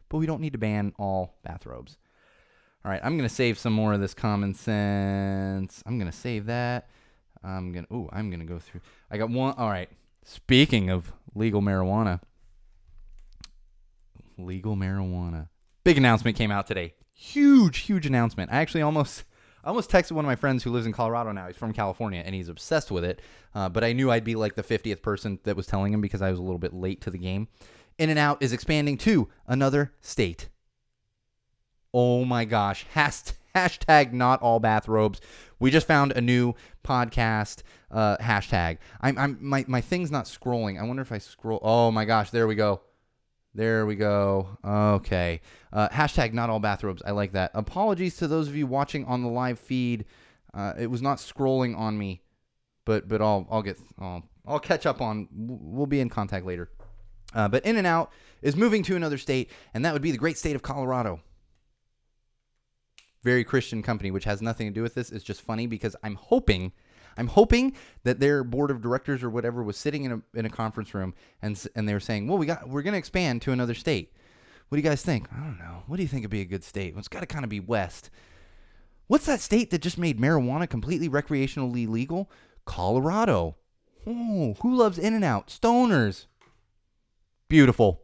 But 0.10 0.18
we 0.18 0.26
don't 0.26 0.42
need 0.42 0.52
to 0.54 0.60
ban 0.60 0.94
all 0.98 1.36
bathrobes. 1.44 1.98
All 2.86 2.92
right, 2.92 3.00
I'm 3.04 3.18
to 3.30 3.34
save 3.34 3.58
some 3.58 3.72
more 3.72 3.94
of 3.94 4.02
this 4.02 4.14
common 4.14 4.54
sense. 4.54 5.82
I'm 5.86 5.98
to 6.12 6.18
save 6.18 6.48
that. 6.48 6.90
I'm 7.44 7.74
to 7.74 7.94
Ooh, 7.94 8.10
I'm 8.12 8.30
to 8.42 8.46
go 8.46 8.60
through. 8.60 8.82
I 9.10 9.18
got 9.18 9.30
one. 9.30 9.54
All 9.58 9.70
right. 9.70 9.90
Speaking 10.26 10.90
of 10.90 11.12
legal 11.34 11.62
marijuana. 11.62 12.20
Legal 14.38 14.76
marijuana. 14.76 15.48
Big 15.84 15.98
announcement 15.98 16.38
came 16.38 16.52
out 16.52 16.68
today. 16.68 16.94
Huge, 17.14 17.80
huge 17.80 18.06
announcement. 18.06 18.52
I 18.52 18.58
actually 18.58 18.82
almost 18.82 19.24
I 19.64 19.70
almost 19.70 19.90
texted 19.90 20.12
one 20.12 20.26
of 20.26 20.28
my 20.30 20.36
friends 20.36 20.64
who 20.64 20.72
lives 20.72 20.86
in 20.86 20.92
Colorado 20.92 21.32
now. 21.32 21.48
He's 21.48 21.56
from 21.56 21.72
California 21.72 22.22
and 22.26 22.36
he's 22.36 22.50
obsessed 22.50 22.92
with 22.92 23.06
it. 23.06 23.22
Uh, 23.56 23.70
but 23.70 23.86
I 23.86 23.94
knew 23.94 24.12
I'd 24.12 24.26
be 24.26 24.36
like 24.36 24.56
the 24.56 24.64
50th 24.64 25.02
person 25.02 25.40
that 25.44 25.56
was 25.56 25.68
telling 25.68 25.94
him 25.94 26.02
because 26.02 26.22
I 26.22 26.32
was 26.32 26.40
a 26.40 26.44
little 26.44 26.60
bit 26.60 26.74
late 26.74 27.00
to 27.02 27.10
the 27.10 27.18
game. 27.18 27.48
In 27.98 28.10
and 28.10 28.20
Out 28.20 28.42
is 28.42 28.52
expanding 28.52 28.98
to 29.00 29.30
another 29.48 29.94
state. 30.02 30.50
Oh 31.94 32.26
my 32.26 32.46
gosh. 32.46 32.86
hashtag 32.96 34.14
not 34.14 34.42
all 34.42 34.60
bathrobes. 34.60 35.22
We 35.60 35.72
just 35.72 35.88
found 35.88 36.12
a 36.14 36.22
new 36.22 36.56
podcast 36.84 37.64
uh, 37.92 38.18
hashtag. 38.18 38.80
I'm, 39.02 39.18
I'm 39.18 39.38
my, 39.40 39.64
my 39.68 39.82
thing's 39.82 40.12
not 40.12 40.26
scrolling. 40.26 40.80
I 40.80 40.84
wonder 40.84 41.02
if 41.02 41.12
I 41.12 41.20
scroll. 41.20 41.60
Oh 41.62 41.92
my 41.92 42.06
gosh, 42.06 42.32
there 42.32 42.48
we 42.48 42.56
go. 42.56 42.82
There 43.56 43.86
we 43.86 43.96
go. 43.96 44.58
Okay. 44.66 45.42
Uh, 45.72 45.88
hashtag 45.90 46.34
not 46.34 46.50
all 46.50 46.60
bathrobes. 46.60 47.04
I 47.06 47.12
like 47.12 47.34
that. 47.34 47.52
Apologies 47.54 48.18
to 48.18 48.28
those 48.28 48.48
of 48.48 48.56
you 48.56 48.66
watching 48.66 49.06
on 49.06 49.22
the 49.22 49.30
live 49.30 49.60
feed. 49.60 50.06
Uh, 50.54 50.74
it 50.78 50.88
was 50.88 51.02
not 51.02 51.18
scrolling 51.20 51.78
on 51.78 51.98
me, 51.98 52.22
but 52.86 53.08
but 53.08 53.22
I'll 53.22 53.48
I'll 53.50 53.62
get 53.62 53.80
I'll, 54.00 54.24
I'll 54.48 54.60
catch 54.60 54.86
up 54.86 55.02
on. 55.02 55.28
We'll 55.32 55.86
be 55.86 56.00
in 56.00 56.10
contact 56.10 56.46
later. 56.46 56.70
Uh, 57.34 57.48
but 57.48 57.66
In 57.66 57.78
and 57.78 57.88
Out 57.88 58.12
is 58.42 58.56
moving 58.56 58.84
to 58.84 58.96
another 58.96 59.18
state, 59.18 59.50
and 59.74 59.86
that 59.86 59.94
would 59.94 60.02
be 60.02 60.12
the 60.12 60.18
great 60.18 60.38
state 60.38 60.56
of 60.56 60.62
Colorado. 60.62 61.22
Very 63.24 63.44
Christian 63.44 63.82
company, 63.82 64.12
which 64.12 64.26
has 64.26 64.42
nothing 64.42 64.68
to 64.68 64.74
do 64.74 64.82
with 64.82 64.96
this. 64.96 65.12
It's 65.12 65.24
just 65.24 65.42
funny 65.42 65.66
because 65.66 65.96
I'm 66.04 66.16
hoping 66.16 66.74
I'm 67.18 67.28
hoping 67.28 67.76
that 68.04 68.20
their 68.20 68.44
board 68.44 68.72
of 68.72 68.82
directors 68.82 69.24
or 69.24 69.30
whatever 69.30 69.64
was 69.64 69.78
sitting 69.78 70.04
in 70.04 70.12
a 70.12 70.22
in 70.38 70.46
a 70.46 70.50
conference 70.50 70.94
room 70.94 71.14
and 71.42 71.62
and 71.76 71.88
they 71.88 71.94
were 71.94 72.00
saying, 72.00 72.28
"Well, 72.28 72.38
we 72.38 72.46
got 72.46 72.68
we're 72.68 72.82
going 72.82 72.94
to 72.94 72.98
expand 73.00 73.42
to 73.44 73.52
another 73.52 73.74
state. 73.74 74.14
What 74.70 74.78
do 74.78 74.82
you 74.82 74.90
guys 74.90 75.04
think? 75.04 75.28
I 75.32 75.38
don't 75.38 75.60
know. 75.60 75.84
What 75.88 75.98
do 75.98 76.04
you 76.04 76.10
think 76.10 76.24
would 76.24 76.32
be 76.32 76.42
a 76.42 76.46
good 76.46 76.64
state? 76.64 76.94
Well, 76.94 77.00
it's 77.00 77.08
got 77.08 77.20
to 77.20 77.26
kind 77.26 77.44
of 77.44 77.50
be 77.50 77.60
west. 77.60 78.10
What's 79.08 79.26
that 79.26 79.42
state 79.42 79.70
that 79.72 79.82
just 79.82 79.98
made 79.98 80.20
marijuana 80.20 80.68
completely 80.68 81.10
recreationally 81.10 81.88
legal? 81.88 82.32
Colorado. 82.66 83.58
Oh, 84.08 84.56
who 84.62 84.76
loves 84.76 84.98
In 84.98 85.14
and 85.14 85.24
Out? 85.24 85.48
Stoners. 85.48 86.26
Beautiful. 87.50 88.03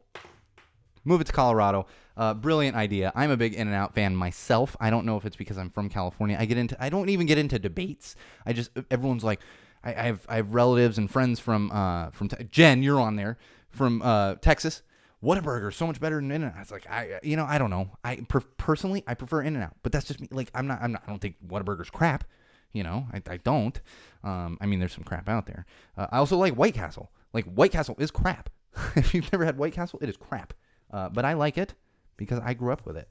Move 1.03 1.21
it 1.21 1.27
to 1.27 1.33
Colorado. 1.33 1.85
Uh, 2.17 2.33
brilliant 2.33 2.75
idea. 2.75 3.11
I'm 3.15 3.31
a 3.31 3.37
big 3.37 3.53
In 3.53 3.67
and 3.67 3.75
Out 3.75 3.93
fan 3.93 4.15
myself. 4.15 4.75
I 4.79 4.89
don't 4.89 5.05
know 5.05 5.15
if 5.17 5.25
it's 5.25 5.37
because 5.37 5.57
I'm 5.57 5.69
from 5.69 5.89
California. 5.89 6.35
I 6.39 6.45
get 6.45 6.57
into 6.57 6.75
I 6.83 6.89
don't 6.89 7.09
even 7.09 7.25
get 7.25 7.37
into 7.37 7.57
debates. 7.59 8.15
I 8.45 8.53
just 8.53 8.71
everyone's 8.91 9.23
like, 9.23 9.39
I, 9.83 9.91
I 9.91 10.03
have 10.03 10.25
I 10.27 10.35
have 10.35 10.53
relatives 10.53 10.97
and 10.97 11.09
friends 11.09 11.39
from 11.39 11.71
uh 11.71 12.09
from 12.11 12.29
Jen. 12.51 12.83
You're 12.83 12.99
on 12.99 13.15
there 13.15 13.37
from 13.69 14.01
uh 14.01 14.35
Texas. 14.35 14.83
Whataburger 15.23 15.73
so 15.73 15.85
much 15.85 15.99
better 15.99 16.15
than 16.17 16.31
In 16.31 16.43
and 16.43 16.53
Out. 16.53 16.61
It's 16.61 16.71
like 16.71 16.89
I 16.89 17.19
you 17.23 17.37
know 17.37 17.45
I 17.45 17.57
don't 17.57 17.69
know. 17.69 17.91
I 18.03 18.17
per- 18.27 18.41
personally 18.57 19.03
I 19.07 19.13
prefer 19.13 19.41
In 19.41 19.55
and 19.55 19.63
Out, 19.63 19.75
but 19.83 19.91
that's 19.91 20.05
just 20.05 20.19
me. 20.19 20.27
Like 20.31 20.51
I'm 20.53 20.67
not 20.67 20.81
I'm 20.81 20.91
not 20.91 21.03
I 21.07 21.09
don't 21.09 21.19
think 21.19 21.35
Whataburger's 21.47 21.89
crap. 21.89 22.25
You 22.73 22.83
know 22.83 23.07
I, 23.13 23.21
I 23.29 23.37
don't. 23.37 23.79
Um, 24.25 24.57
I 24.59 24.65
mean 24.65 24.79
there's 24.79 24.93
some 24.93 25.05
crap 25.05 25.29
out 25.29 25.45
there. 25.45 25.65
Uh, 25.97 26.07
I 26.11 26.17
also 26.17 26.35
like 26.37 26.55
White 26.55 26.73
Castle. 26.73 27.11
Like 27.33 27.45
White 27.45 27.71
Castle 27.71 27.95
is 27.97 28.11
crap. 28.11 28.49
if 28.95 29.13
you've 29.13 29.31
never 29.31 29.45
had 29.45 29.57
White 29.57 29.73
Castle, 29.73 29.99
it 30.01 30.09
is 30.09 30.17
crap. 30.17 30.53
Uh, 30.91 31.09
but 31.09 31.25
I 31.25 31.33
like 31.33 31.57
it 31.57 31.73
because 32.17 32.39
I 32.43 32.53
grew 32.53 32.71
up 32.71 32.85
with 32.85 32.97
it. 32.97 33.07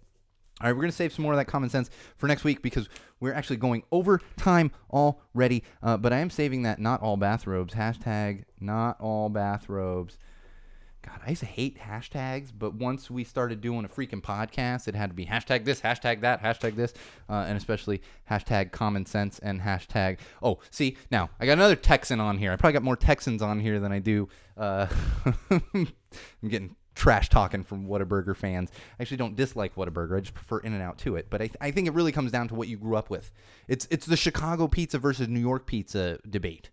All 0.60 0.66
right, 0.66 0.72
we're 0.72 0.82
going 0.82 0.90
to 0.90 0.96
save 0.96 1.12
some 1.12 1.22
more 1.22 1.32
of 1.32 1.38
that 1.38 1.44
common 1.44 1.70
sense 1.70 1.88
for 2.16 2.26
next 2.26 2.42
week 2.42 2.62
because 2.62 2.88
we're 3.20 3.32
actually 3.32 3.58
going 3.58 3.84
over 3.92 4.20
time 4.36 4.72
already. 4.90 5.62
Uh, 5.82 5.96
but 5.96 6.12
I 6.12 6.18
am 6.18 6.30
saving 6.30 6.62
that 6.62 6.80
not 6.80 7.00
all 7.00 7.16
bathrobes. 7.16 7.74
Hashtag 7.74 8.42
not 8.58 9.00
all 9.00 9.28
bathrobes. 9.28 10.18
God, 11.02 11.20
I 11.24 11.30
used 11.30 11.40
to 11.40 11.46
hate 11.46 11.78
hashtags, 11.78 12.50
but 12.56 12.74
once 12.74 13.08
we 13.08 13.22
started 13.22 13.60
doing 13.60 13.84
a 13.84 13.88
freaking 13.88 14.20
podcast, 14.20 14.88
it 14.88 14.96
had 14.96 15.10
to 15.10 15.14
be 15.14 15.24
hashtag 15.26 15.64
this, 15.64 15.80
hashtag 15.80 16.22
that, 16.22 16.42
hashtag 16.42 16.74
this, 16.74 16.92
uh, 17.30 17.44
and 17.46 17.56
especially 17.56 18.02
hashtag 18.28 18.72
common 18.72 19.06
sense 19.06 19.38
and 19.38 19.60
hashtag. 19.60 20.18
Oh, 20.42 20.58
see, 20.70 20.96
now 21.12 21.30
I 21.38 21.46
got 21.46 21.52
another 21.52 21.76
Texan 21.76 22.18
on 22.18 22.36
here. 22.36 22.50
I 22.50 22.56
probably 22.56 22.72
got 22.72 22.82
more 22.82 22.96
Texans 22.96 23.42
on 23.42 23.60
here 23.60 23.78
than 23.78 23.92
I 23.92 24.00
do. 24.00 24.28
Uh, 24.56 24.88
I'm 25.50 25.88
getting 26.48 26.74
trash 26.98 27.28
talking 27.28 27.62
from 27.62 27.86
Whataburger 27.86 28.36
fans. 28.36 28.70
I 28.98 29.02
actually 29.02 29.18
don't 29.18 29.36
dislike 29.36 29.76
Whataburger. 29.76 30.16
I 30.16 30.20
just 30.20 30.34
prefer 30.34 30.58
In 30.58 30.74
and 30.74 30.82
Out 30.82 30.98
to 30.98 31.16
it. 31.16 31.28
But 31.30 31.40
I, 31.40 31.46
th- 31.46 31.56
I 31.60 31.70
think 31.70 31.86
it 31.86 31.94
really 31.94 32.12
comes 32.12 32.32
down 32.32 32.48
to 32.48 32.54
what 32.54 32.68
you 32.68 32.76
grew 32.76 32.96
up 32.96 33.08
with. 33.08 33.30
It's 33.68 33.86
it's 33.90 34.04
the 34.04 34.16
Chicago 34.16 34.68
pizza 34.68 34.98
versus 34.98 35.28
New 35.28 35.40
York 35.40 35.64
pizza 35.66 36.18
debate. 36.28 36.70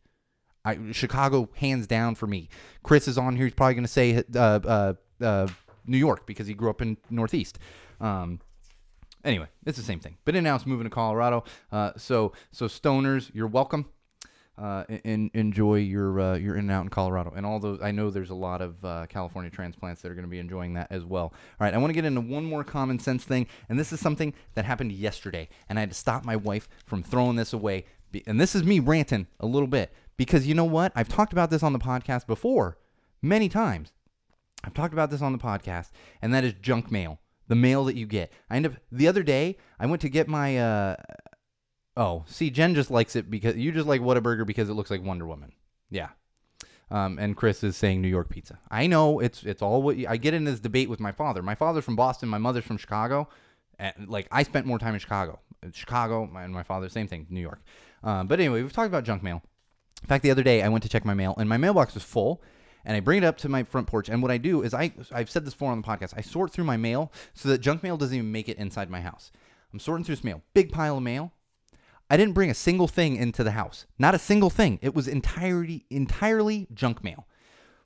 I, 0.66 0.92
Chicago, 0.92 1.50
hands 1.56 1.86
down 1.86 2.16
for 2.16 2.26
me. 2.26 2.50
Chris 2.82 3.08
is 3.08 3.20
on 3.20 3.36
here. 3.36 3.46
He's 3.46 3.54
probably 3.54 3.76
going 3.76 3.84
to 3.84 3.88
say 3.88 4.24
uh, 4.36 4.40
uh, 4.40 4.94
uh, 5.22 5.48
New 5.86 5.98
York 5.98 6.26
because 6.26 6.48
he 6.48 6.56
grew 6.56 6.72
up 6.72 6.82
in 6.82 6.98
Northeast. 7.12 7.60
Um, 8.02 8.40
anyway, 9.24 9.46
it's 9.68 9.78
the 9.78 9.84
same 9.84 10.00
thing. 10.00 10.18
But 10.26 10.34
In 10.34 10.40
and 10.40 10.48
Out's 10.48 10.66
moving 10.66 10.86
to 10.86 10.90
Colorado. 10.90 11.44
Uh, 11.72 11.92
so 11.98 12.34
so 12.52 12.66
stoners, 12.66 13.30
you're 13.32 13.48
welcome 13.48 13.86
uh, 14.58 14.84
and 15.04 15.30
enjoy 15.34 15.76
your 15.76 16.20
uh, 16.20 16.36
your 16.36 16.56
in 16.56 16.62
and 16.62 16.72
out 16.72 16.84
in 16.84 16.90
Colorado. 16.90 17.34
And 17.36 17.46
although 17.46 17.78
I 17.82 17.92
know 17.92 18.10
there's 18.10 18.30
a 18.30 18.36
lot 18.36 18.62
of 18.62 18.84
uh, 18.84 19.06
California 19.10 19.52
transplants 19.52 20.02
that 20.02 20.12
are 20.12 20.16
going 20.16 20.26
to 20.26 20.32
be 20.32 20.40
enjoying 20.40 20.74
that 20.74 20.88
as 20.92 21.04
well. 21.04 21.26
All 21.26 21.34
right, 21.60 21.74
I 21.74 21.78
want 21.78 21.90
to 21.90 21.96
get 21.96 22.06
into 22.06 22.22
one 22.22 22.46
more 22.46 22.64
common 22.64 23.00
sense 23.00 23.24
thing, 23.24 23.48
and 23.70 23.80
this 23.80 23.92
is 23.92 24.00
something 24.00 24.34
that 24.54 24.66
happened 24.66 24.92
yesterday, 24.92 25.50
and 25.70 25.78
I 25.78 25.82
had 25.82 25.90
to 25.90 25.96
stop 25.96 26.26
my 26.26 26.36
wife 26.36 26.70
from 26.86 27.04
throwing 27.04 27.36
this 27.36 27.54
away. 27.54 27.86
And 28.28 28.40
this 28.40 28.56
is 28.56 28.64
me 28.64 28.80
ranting 28.80 29.28
a 29.42 29.46
little 29.46 29.68
bit 29.68 29.92
because 30.16 30.48
you 30.48 30.56
know 30.56 30.66
what? 30.66 30.92
I've 30.96 31.10
talked 31.10 31.34
about 31.34 31.50
this 31.50 31.64
on 31.64 31.74
the 31.74 31.80
podcast 31.80 32.28
before 32.28 32.78
many 33.22 33.50
times. 33.50 33.92
I've 34.64 34.74
talked 34.74 34.94
about 34.94 35.12
this 35.12 35.22
on 35.22 35.32
the 35.32 35.38
podcast, 35.38 35.92
and 36.22 36.34
that 36.34 36.44
is 36.44 36.54
junk 36.54 36.92
mail. 36.92 37.20
The 37.48 37.56
mail 37.56 37.84
that 37.86 37.96
you 37.96 38.08
get. 38.08 38.32
I 38.50 38.56
end 38.56 38.66
up 38.66 38.74
the 38.92 39.08
other 39.08 39.22
day. 39.22 39.58
I 39.80 39.86
went 39.86 40.02
to 40.02 40.10
get 40.10 40.28
my 40.28 40.58
uh, 40.58 40.96
Oh, 41.98 42.24
see, 42.28 42.50
Jen 42.50 42.76
just 42.76 42.92
likes 42.92 43.16
it 43.16 43.30
because 43.30 43.56
you 43.56 43.72
just 43.72 43.88
like 43.88 44.02
Whataburger 44.02 44.46
because 44.46 44.70
it 44.70 44.74
looks 44.74 44.92
like 44.92 45.04
Wonder 45.04 45.26
Woman. 45.26 45.54
Yeah. 45.90 46.10
Um, 46.92 47.18
and 47.18 47.36
Chris 47.36 47.64
is 47.64 47.76
saying 47.76 48.02
New 48.02 48.08
York 48.08 48.30
pizza. 48.30 48.60
I 48.70 48.88
know 48.88 49.20
it's 49.20 49.44
it's 49.44 49.62
all 49.62 49.82
what 49.82 49.98
I 50.08 50.18
get 50.18 50.34
in 50.34 50.44
this 50.44 50.60
debate 50.60 50.90
with 50.90 51.00
my 51.00 51.12
father. 51.12 51.42
My 51.42 51.56
father's 51.56 51.86
from 51.86 51.96
Boston. 51.96 52.30
My 52.30 52.38
mother's 52.38 52.66
from 52.66 52.78
Chicago. 52.78 53.28
And 53.80 54.08
like 54.08 54.28
I 54.32 54.44
spent 54.44 54.66
more 54.66 54.80
time 54.80 54.94
in 54.94 55.00
Chicago. 55.00 55.40
Chicago, 55.72 56.30
and 56.36 56.54
my 56.54 56.64
father, 56.64 56.90
same 56.90 57.08
thing, 57.08 57.26
New 57.30 57.42
York. 57.42 57.62
Um, 58.04 58.28
but 58.28 58.40
anyway, 58.40 58.62
we've 58.62 58.74
talked 58.74 58.88
about 58.88 59.04
junk 59.04 59.24
mail. 59.24 59.42
In 60.04 60.08
fact, 60.08 60.24
the 60.24 60.30
other 60.30 60.44
day 60.44 60.62
I 60.62 60.70
went 60.70 60.84
to 60.84 60.90
check 60.90 61.06
my 61.06 61.16
mail, 61.16 61.34
and 61.38 61.50
my 61.50 61.58
mailbox 61.58 61.96
was 61.96 62.04
full. 62.04 62.44
And 62.88 62.96
I 62.96 63.00
bring 63.00 63.24
it 63.24 63.24
up 63.24 63.38
to 63.40 63.50
my 63.50 63.64
front 63.64 63.88
porch, 63.88 64.10
and 64.10 64.22
what 64.22 64.30
I 64.30 64.38
do 64.38 64.62
is 64.62 64.72
I 64.72 64.94
I've 65.12 65.30
said 65.30 65.44
this 65.44 65.56
before 65.56 65.72
on 65.72 65.82
the 65.82 65.88
podcast. 65.88 66.14
I 66.16 66.22
sort 66.22 66.52
through 66.52 66.66
my 66.66 66.78
mail 66.78 67.12
so 67.34 67.50
that 67.50 67.58
junk 67.58 67.82
mail 67.82 67.98
doesn't 67.98 68.16
even 68.16 68.32
make 68.32 68.48
it 68.48 68.60
inside 68.60 68.92
my 68.92 69.02
house. 69.02 69.32
I'm 69.74 69.80
sorting 69.80 70.06
through 70.06 70.16
this 70.16 70.24
mail, 70.24 70.44
big 70.54 70.72
pile 70.72 70.98
of 70.98 71.04
mail. 71.04 71.32
I 72.10 72.18
didn't 72.18 72.34
bring 72.34 72.52
a 72.52 72.56
single 72.56 72.88
thing 72.88 73.16
into 73.16 73.44
the 73.44 73.52
house. 73.52 73.86
Not 73.98 74.16
a 74.16 74.20
single 74.20 74.50
thing. 74.50 74.80
It 74.82 74.94
was 74.94 75.08
entirely 75.08 75.86
entirely 75.90 76.68
junk 76.74 77.04
mail. 77.04 77.26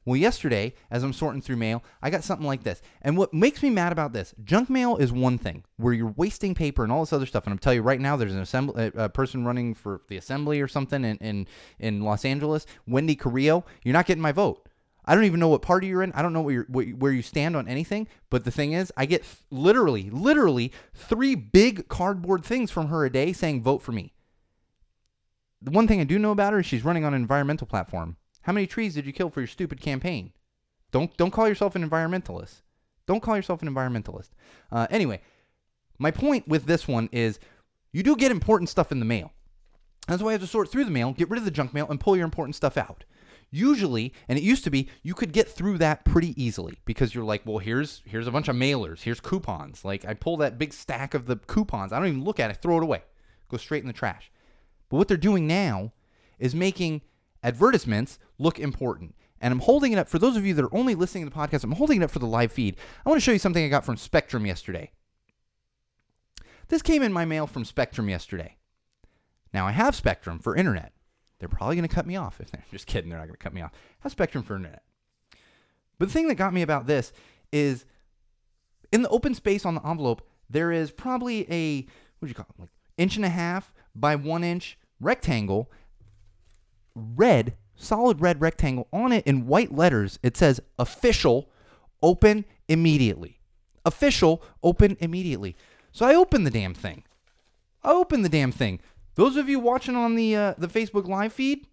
Well, 0.06 0.16
yesterday, 0.16 0.74
as 0.90 1.04
I'm 1.04 1.14
sorting 1.14 1.42
through 1.42 1.58
mail, 1.58 1.84
I 2.02 2.10
got 2.10 2.24
something 2.24 2.48
like 2.48 2.64
this. 2.64 2.82
And 3.02 3.18
what 3.18 3.34
makes 3.34 3.62
me 3.62 3.70
mad 3.70 3.92
about 3.92 4.14
this, 4.14 4.34
junk 4.44 4.70
mail 4.70 4.98
is 4.98 5.12
one 5.12 5.38
thing 5.38 5.64
where 5.78 5.94
you're 5.94 6.14
wasting 6.16 6.56
paper 6.56 6.84
and 6.84 6.92
all 6.92 7.02
this 7.02 7.14
other 7.14 7.26
stuff. 7.26 7.44
And 7.46 7.52
I'm 7.52 7.60
telling 7.60 7.78
you 7.78 7.84
right 7.84 8.00
now, 8.00 8.16
there's 8.16 8.34
an 8.34 8.40
assembly, 8.40 8.86
a, 8.86 9.02
uh, 9.02 9.06
a 9.06 9.10
person 9.10 9.46
running 9.46 9.74
for 9.74 10.02
the 10.08 10.18
assembly 10.18 10.62
or 10.62 10.68
something 10.68 11.04
in, 11.04 11.18
in, 11.18 11.48
in 11.80 12.02
Los 12.02 12.26
Angeles, 12.26 12.66
Wendy 12.88 13.16
Carrillo. 13.16 13.66
You're 13.84 13.94
not 13.94 14.06
getting 14.06 14.22
my 14.22 14.32
vote. 14.32 14.69
I 15.10 15.16
don't 15.16 15.24
even 15.24 15.40
know 15.40 15.48
what 15.48 15.64
party 15.64 15.88
you're 15.88 16.04
in. 16.04 16.12
I 16.12 16.22
don't 16.22 16.34
know 16.34 16.42
where, 16.42 16.68
what, 16.70 16.88
where 16.90 17.12
you 17.12 17.24
stand 17.24 17.56
on 17.56 17.68
anything. 17.68 18.08
But 18.30 18.46
the 18.46 18.52
thing 18.52 18.74
is, 18.74 18.94
I 18.96 19.08
get 19.08 19.24
th- 19.24 19.38
literally, 19.50 20.12
literally 20.12 20.72
three 20.94 21.34
big 21.34 21.88
cardboard 21.88 22.46
things 22.46 22.70
from 22.70 22.90
her 22.90 23.04
a 23.04 23.12
day 23.12 23.34
saying, 23.34 23.64
vote 23.64 23.82
for 23.82 23.92
me. 23.92 24.14
The 25.64 25.72
one 25.72 25.88
thing 25.88 26.00
I 26.00 26.04
do 26.04 26.20
know 26.20 26.30
about 26.30 26.54
her 26.54 26.60
is 26.60 26.68
she's 26.68 26.86
running 26.86 27.06
on 27.06 27.16
an 27.16 27.22
environmental 27.22 27.66
platform. 27.66 28.18
How 28.44 28.54
many 28.54 28.68
trees 28.68 28.94
did 28.94 29.08
you 29.08 29.12
kill 29.12 29.32
for 29.32 29.42
your 29.42 29.48
stupid 29.48 29.82
campaign? 29.82 30.32
Don't 30.92 31.18
don't 31.18 31.32
call 31.32 31.48
yourself 31.48 31.76
an 31.76 31.88
environmentalist. 31.88 32.62
Don't 33.08 33.24
call 33.24 33.36
yourself 33.36 33.64
an 33.64 33.74
environmentalist. 33.74 34.30
Uh, 34.72 34.86
anyway, 34.92 35.22
my 35.98 36.12
point 36.12 36.48
with 36.48 36.66
this 36.66 36.88
one 36.88 37.10
is 37.12 37.40
you 37.92 38.04
do 38.04 38.16
get 38.16 38.32
important 38.32 38.70
stuff 38.70 38.92
in 38.92 39.00
the 39.00 39.06
mail. 39.06 39.34
That's 40.08 40.22
why 40.22 40.30
you 40.30 40.34
have 40.34 40.42
to 40.42 40.48
sort 40.48 40.70
through 40.70 40.86
the 40.86 40.92
mail, 40.92 41.14
get 41.14 41.32
rid 41.32 41.40
of 41.40 41.46
the 41.46 41.52
junk 41.52 41.74
mail, 41.74 41.88
and 41.90 42.00
pull 42.00 42.16
your 42.16 42.26
important 42.26 42.56
stuff 42.56 42.78
out. 42.78 43.06
Usually, 43.52 44.14
and 44.28 44.38
it 44.38 44.44
used 44.44 44.64
to 44.66 44.70
be, 44.70 44.90
you 45.02 45.16
could 45.16 45.32
get 45.32 45.50
through 45.50 45.80
that 45.80 46.06
pretty 46.06 46.40
easily 46.42 46.78
because 46.86 47.16
you're 47.16 47.24
like, 47.24 47.42
well, 47.46 47.58
here's 47.58 48.04
here's 48.06 48.28
a 48.28 48.32
bunch 48.32 48.48
of 48.48 48.56
mailers, 48.56 49.02
here's 49.02 49.20
coupons. 49.20 49.84
Like 49.84 50.06
I 50.06 50.14
pull 50.14 50.38
that 50.38 50.60
big 50.60 50.72
stack 50.72 51.14
of 51.16 51.26
the 51.26 51.38
coupons, 51.38 51.92
I 51.92 51.98
don't 51.98 52.10
even 52.10 52.24
look 52.24 52.40
at 52.40 52.52
it, 52.52 52.58
throw 52.62 52.78
it 52.78 52.84
away, 52.84 53.02
go 53.50 53.58
straight 53.58 53.82
in 53.82 53.88
the 53.88 53.94
trash. 53.94 54.32
But 54.90 54.98
what 54.98 55.08
they're 55.08 55.18
doing 55.18 55.48
now 55.48 55.94
is 56.38 56.54
making 56.54 57.02
advertisements 57.44 58.20
look 58.38 58.60
important. 58.60 59.16
And 59.42 59.52
I'm 59.52 59.60
holding 59.60 59.94
it 59.94 59.98
up 59.98 60.10
for 60.10 60.20
those 60.20 60.36
of 60.36 60.46
you 60.46 60.54
that 60.56 60.66
are 60.66 60.76
only 60.76 60.96
listening 60.96 61.24
to 61.24 61.30
the 61.30 61.36
podcast. 61.36 61.64
I'm 61.64 61.72
holding 61.72 62.02
it 62.02 62.04
up 62.04 62.12
for 62.12 62.20
the 62.20 62.28
live 62.28 62.52
feed. 62.52 62.76
I 63.06 63.10
want 63.10 63.22
to 63.22 63.24
show 63.24 63.32
you 63.32 63.40
something 63.40 63.64
I 63.64 63.70
got 63.70 63.86
from 63.86 63.98
Spectrum 63.98 64.46
yesterday. 64.46 64.92
This 66.68 66.82
came 66.82 67.02
in 67.02 67.14
my 67.14 67.26
mail 67.26 67.48
from 67.48 67.66
Spectrum 67.66 68.10
yesterday. 68.10 68.58
Now 69.54 69.66
I 69.66 69.72
have 69.72 69.96
Spectrum 69.96 70.40
for 70.40 70.56
internet. 70.56 70.94
They're 71.40 71.50
probably 71.50 71.76
going 71.76 71.88
to 71.88 71.94
cut 71.94 72.06
me 72.06 72.16
off 72.16 72.40
if 72.40 72.52
they're 72.52 72.64
just 72.72 72.88
kidding. 72.88 73.10
They're 73.10 73.20
not 73.20 73.28
going 73.28 73.38
to 73.38 73.44
cut 73.44 73.54
me 73.54 73.62
off. 73.62 73.72
Have 74.02 74.12
Spectrum 74.12 74.44
for 74.44 74.56
internet. 74.56 74.84
But 75.98 76.08
the 76.08 76.14
thing 76.14 76.28
that 76.28 76.36
got 76.36 76.54
me 76.54 76.62
about 76.62 76.88
this 76.88 77.12
is 77.52 77.86
in 78.92 79.02
the 79.02 79.10
open 79.10 79.34
space 79.34 79.66
on 79.66 79.76
the 79.76 79.86
envelope, 79.86 80.28
there 80.50 80.72
is 80.72 80.92
probably 80.92 81.42
a 81.52 81.86
what 82.20 82.28
do 82.28 82.28
you 82.28 82.36
call 82.36 82.48
it, 82.50 82.62
like 82.62 82.70
inch 82.98 83.16
and 83.16 83.26
a 83.26 83.30
half 83.30 83.74
by 83.96 84.16
one 84.16 84.44
inch 84.44 84.78
rectangle, 85.00 85.72
red, 86.96 87.56
solid 87.76 88.22
red 88.22 88.42
rectangle. 88.42 88.88
On 88.92 89.12
it 89.12 89.26
in 89.26 89.48
white 89.48 89.74
letters, 89.74 90.20
it 90.22 90.36
says 90.38 90.60
official, 90.78 91.50
open 92.04 92.46
immediately. 92.68 93.40
Official, 93.86 94.44
open 94.62 94.98
immediately. 95.00 95.56
So 95.92 96.06
I 96.06 96.14
open 96.16 96.44
the 96.44 96.52
damn 96.52 96.74
thing. 96.74 97.04
I 97.82 97.92
open 97.92 98.22
the 98.22 98.30
damn 98.30 98.52
thing. 98.52 98.82
Those 99.20 99.36
of 99.36 99.50
you 99.50 99.60
watching 99.60 99.98
on 99.98 100.16
the 100.16 100.34
uh, 100.34 100.54
the 100.58 100.70
Facebook 100.70 101.06
live 101.06 101.34
feed, 101.34 101.68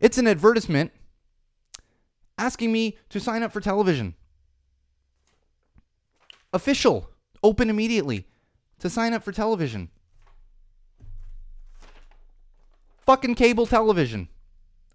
it's 0.00 0.18
an 0.18 0.26
advertisement 0.26 0.90
asking 2.36 2.72
me 2.72 2.98
to 3.10 3.20
sign 3.20 3.44
up 3.44 3.52
for 3.52 3.60
television. 3.60 4.16
Official, 6.52 7.08
open 7.44 7.70
immediately 7.70 8.26
to 8.80 8.90
sign 8.90 9.14
up 9.14 9.22
for 9.22 9.30
television. 9.30 9.90
Fucking 13.02 13.36
cable 13.36 13.66
television. 13.66 14.26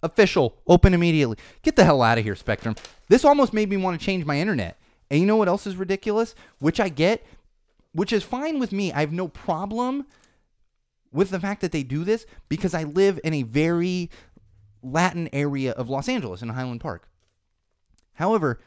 Official, 0.04 0.58
open 0.68 0.94
immediately. 0.94 1.38
Get 1.62 1.78
the 1.78 1.86
hell 1.86 2.02
out 2.02 2.18
of 2.18 2.26
here, 2.26 2.36
Spectrum. 2.36 2.76
This 3.08 3.24
almost 3.24 3.54
made 3.54 3.70
me 3.70 3.78
want 3.78 3.98
to 3.98 4.06
change 4.06 4.26
my 4.26 4.42
internet. 4.42 4.78
And 5.10 5.22
you 5.22 5.26
know 5.26 5.38
what 5.38 5.48
else 5.48 5.66
is 5.66 5.78
ridiculous? 5.78 6.36
Which 6.60 6.82
I 6.82 6.90
get, 6.90 7.26
which 7.94 8.14
is 8.14 8.24
fine 8.24 8.60
with 8.60 8.72
me. 8.72 8.92
I 8.92 9.02
have 9.02 9.12
no 9.12 9.28
problem 9.28 10.06
with 11.12 11.30
the 11.30 11.40
fact 11.40 11.62
that 11.62 11.72
they 11.72 11.84
do 11.84 12.04
this 12.04 12.26
because 12.50 12.74
I 12.74 12.84
live 12.84 13.20
in 13.24 13.34
a 13.34 13.44
very 13.44 14.10
Latin 14.82 15.30
area 15.34 15.72
of 15.72 15.90
Los 15.90 16.08
Angeles 16.08 16.42
in 16.42 16.50
Highland 16.50 16.82
Park. 16.82 17.10
However, 18.14 18.60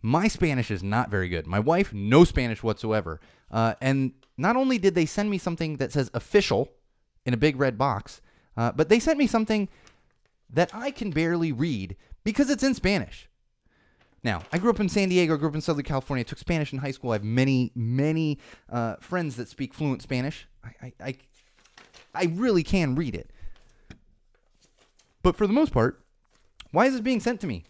my 0.00 0.28
Spanish 0.28 0.70
is 0.70 0.82
not 0.82 1.10
very 1.10 1.28
good. 1.28 1.46
My 1.46 1.58
wife, 1.58 1.92
no 1.92 2.24
Spanish 2.24 2.62
whatsoever. 2.62 3.20
Uh, 3.50 3.74
and 3.80 4.12
not 4.36 4.56
only 4.56 4.78
did 4.78 4.94
they 4.94 5.06
send 5.06 5.30
me 5.30 5.38
something 5.38 5.76
that 5.78 5.92
says 5.92 6.10
official 6.14 6.70
in 7.26 7.34
a 7.34 7.38
big 7.38 7.56
red 7.56 7.76
box, 7.76 8.20
uh, 8.56 8.72
but 8.72 8.88
they 8.88 9.00
sent 9.00 9.18
me 9.18 9.26
something 9.26 9.68
that 10.50 10.70
I 10.72 10.90
can 10.90 11.10
barely 11.10 11.52
read 11.52 11.96
because 12.24 12.48
it's 12.48 12.62
in 12.62 12.74
Spanish. 12.74 13.27
Now, 14.24 14.42
I 14.52 14.58
grew 14.58 14.70
up 14.70 14.80
in 14.80 14.88
San 14.88 15.08
Diego, 15.08 15.34
I 15.34 15.36
grew 15.36 15.48
up 15.48 15.54
in 15.54 15.60
Southern 15.60 15.84
California, 15.84 16.20
I 16.20 16.24
took 16.24 16.38
Spanish 16.38 16.72
in 16.72 16.80
high 16.80 16.90
school. 16.90 17.10
I 17.10 17.14
have 17.14 17.24
many, 17.24 17.70
many 17.74 18.38
uh, 18.68 18.96
friends 18.96 19.36
that 19.36 19.48
speak 19.48 19.72
fluent 19.74 20.02
Spanish. 20.02 20.46
I, 20.64 20.68
I, 20.82 20.92
I, 21.00 21.16
I 22.14 22.24
really 22.34 22.62
can 22.62 22.94
read 22.94 23.14
it. 23.14 23.30
But 25.22 25.36
for 25.36 25.46
the 25.46 25.52
most 25.52 25.72
part, 25.72 26.02
why 26.72 26.86
is 26.86 26.92
this 26.92 27.00
being 27.00 27.20
sent 27.20 27.40
to 27.42 27.46
me? 27.46 27.64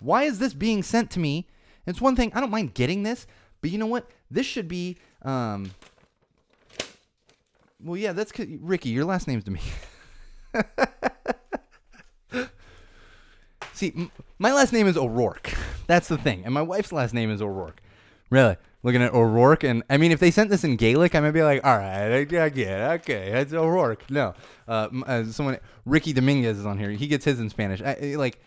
Why 0.00 0.24
is 0.24 0.38
this 0.38 0.54
being 0.54 0.82
sent 0.82 1.10
to 1.12 1.20
me? 1.20 1.46
It's 1.86 2.00
one 2.00 2.16
thing, 2.16 2.32
I 2.34 2.40
don't 2.40 2.50
mind 2.50 2.74
getting 2.74 3.02
this, 3.02 3.26
but 3.60 3.70
you 3.70 3.78
know 3.78 3.86
what? 3.86 4.10
This 4.30 4.46
should 4.46 4.68
be. 4.68 4.98
Um, 5.22 5.70
well, 7.82 7.96
yeah, 7.96 8.12
that's 8.12 8.32
Ricky. 8.38 8.90
Your 8.90 9.04
last 9.04 9.26
name's 9.26 9.44
to 9.44 9.50
me. 9.50 9.60
See, 13.72 13.92
m- 13.96 14.10
my 14.38 14.52
last 14.52 14.72
name 14.72 14.86
is 14.86 14.96
O'Rourke. 14.96 15.52
That's 15.86 16.08
the 16.08 16.18
thing, 16.18 16.44
and 16.44 16.54
my 16.54 16.62
wife's 16.62 16.92
last 16.92 17.14
name 17.14 17.30
is 17.30 17.42
O'Rourke. 17.42 17.80
Really, 18.30 18.56
looking 18.82 19.02
at 19.02 19.12
O'Rourke, 19.12 19.64
and 19.64 19.82
I 19.90 19.96
mean, 19.96 20.12
if 20.12 20.20
they 20.20 20.30
sent 20.30 20.50
this 20.50 20.64
in 20.64 20.76
Gaelic, 20.76 21.14
I 21.14 21.20
might 21.20 21.32
be 21.32 21.42
like, 21.42 21.64
all 21.64 21.76
right, 21.76 22.12
I, 22.12 22.18
I 22.18 22.24
get 22.24 22.50
it. 22.50 23.00
Okay, 23.00 23.30
that's 23.30 23.52
O'Rourke. 23.52 24.08
No, 24.10 24.34
uh, 24.68 24.88
uh, 25.06 25.24
someone, 25.24 25.58
Ricky 25.84 26.12
Dominguez 26.12 26.58
is 26.58 26.66
on 26.66 26.78
here. 26.78 26.90
He 26.90 27.06
gets 27.06 27.24
his 27.24 27.40
in 27.40 27.50
Spanish. 27.50 27.82
I, 27.82 28.14
like 28.16 28.40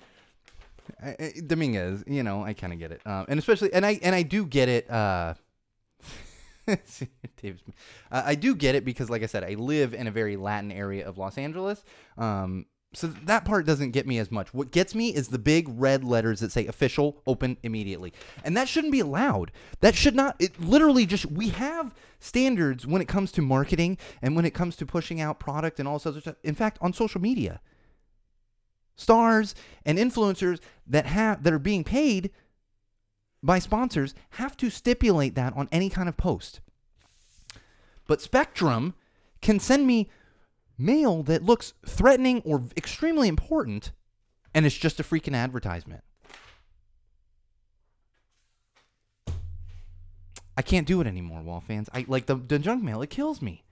I, 1.01 1.33
Dominguez, 1.45 2.03
you 2.07 2.23
know, 2.23 2.43
I 2.43 2.53
kind 2.53 2.73
of 2.73 2.79
get 2.79 2.91
it, 2.91 3.01
um, 3.05 3.25
and 3.27 3.39
especially, 3.39 3.73
and 3.73 3.85
I 3.85 3.99
and 4.01 4.15
I 4.15 4.23
do 4.23 4.45
get 4.45 4.69
it. 4.69 4.89
Uh, 4.89 5.35
uh, 6.67 6.75
I 8.11 8.35
do 8.35 8.55
get 8.55 8.75
it 8.75 8.85
because, 8.85 9.09
like 9.09 9.23
I 9.23 9.27
said, 9.27 9.43
I 9.43 9.53
live 9.53 9.93
in 9.93 10.07
a 10.07 10.11
very 10.11 10.35
Latin 10.35 10.71
area 10.71 11.07
of 11.07 11.17
Los 11.17 11.37
Angeles. 11.37 11.83
Um, 12.17 12.65
so 12.95 13.07
that 13.07 13.45
part 13.45 13.65
doesn't 13.65 13.91
get 13.91 14.07
me 14.07 14.17
as 14.17 14.31
much. 14.31 14.53
What 14.53 14.71
gets 14.71 14.95
me 14.95 15.13
is 15.13 15.27
the 15.27 15.39
big 15.39 15.67
red 15.69 16.03
letters 16.03 16.39
that 16.39 16.51
say 16.51 16.65
official 16.65 17.21
open 17.27 17.57
immediately. 17.63 18.13
And 18.43 18.55
that 18.55 18.69
shouldn't 18.69 18.93
be 18.93 18.99
allowed. 18.99 19.51
That 19.81 19.95
should 19.95 20.15
not 20.15 20.35
it 20.39 20.59
literally 20.59 21.05
just 21.05 21.25
we 21.25 21.49
have 21.49 21.93
standards 22.19 22.87
when 22.87 23.01
it 23.01 23.07
comes 23.07 23.31
to 23.33 23.41
marketing 23.41 23.97
and 24.21 24.35
when 24.35 24.45
it 24.45 24.53
comes 24.53 24.75
to 24.77 24.85
pushing 24.85 25.19
out 25.19 25.39
product 25.39 25.79
and 25.79 25.87
all 25.87 25.95
this 25.95 26.05
other 26.05 26.21
stuff. 26.21 26.35
In 26.43 26.55
fact, 26.55 26.77
on 26.81 26.93
social 26.93 27.21
media. 27.21 27.59
Stars 28.95 29.55
and 29.85 29.97
influencers 29.97 30.59
that 30.87 31.05
have 31.05 31.43
that 31.43 31.53
are 31.53 31.59
being 31.59 31.83
paid 31.83 32.31
by 33.43 33.59
sponsors 33.59 34.15
have 34.31 34.55
to 34.57 34.69
stipulate 34.69 35.35
that 35.35 35.53
on 35.55 35.67
any 35.71 35.89
kind 35.89 36.07
of 36.07 36.15
post. 36.17 36.61
But 38.07 38.21
Spectrum 38.21 38.93
can 39.41 39.59
send 39.59 39.85
me 39.85 40.09
mail 40.77 41.23
that 41.23 41.43
looks 41.43 41.73
threatening 41.85 42.41
or 42.45 42.63
extremely 42.77 43.27
important, 43.27 43.91
and 44.53 44.65
it's 44.65 44.77
just 44.77 44.99
a 44.99 45.03
freaking 45.03 45.35
advertisement. 45.35 46.03
I 50.57 50.61
can't 50.61 50.87
do 50.87 51.01
it 51.01 51.07
anymore, 51.07 51.41
Wall 51.41 51.59
fans. 51.59 51.89
I 51.93 52.05
like 52.07 52.27
the, 52.27 52.35
the 52.35 52.59
junk 52.59 52.81
mail. 52.81 53.01
It 53.01 53.09
kills 53.09 53.41
me. 53.41 53.63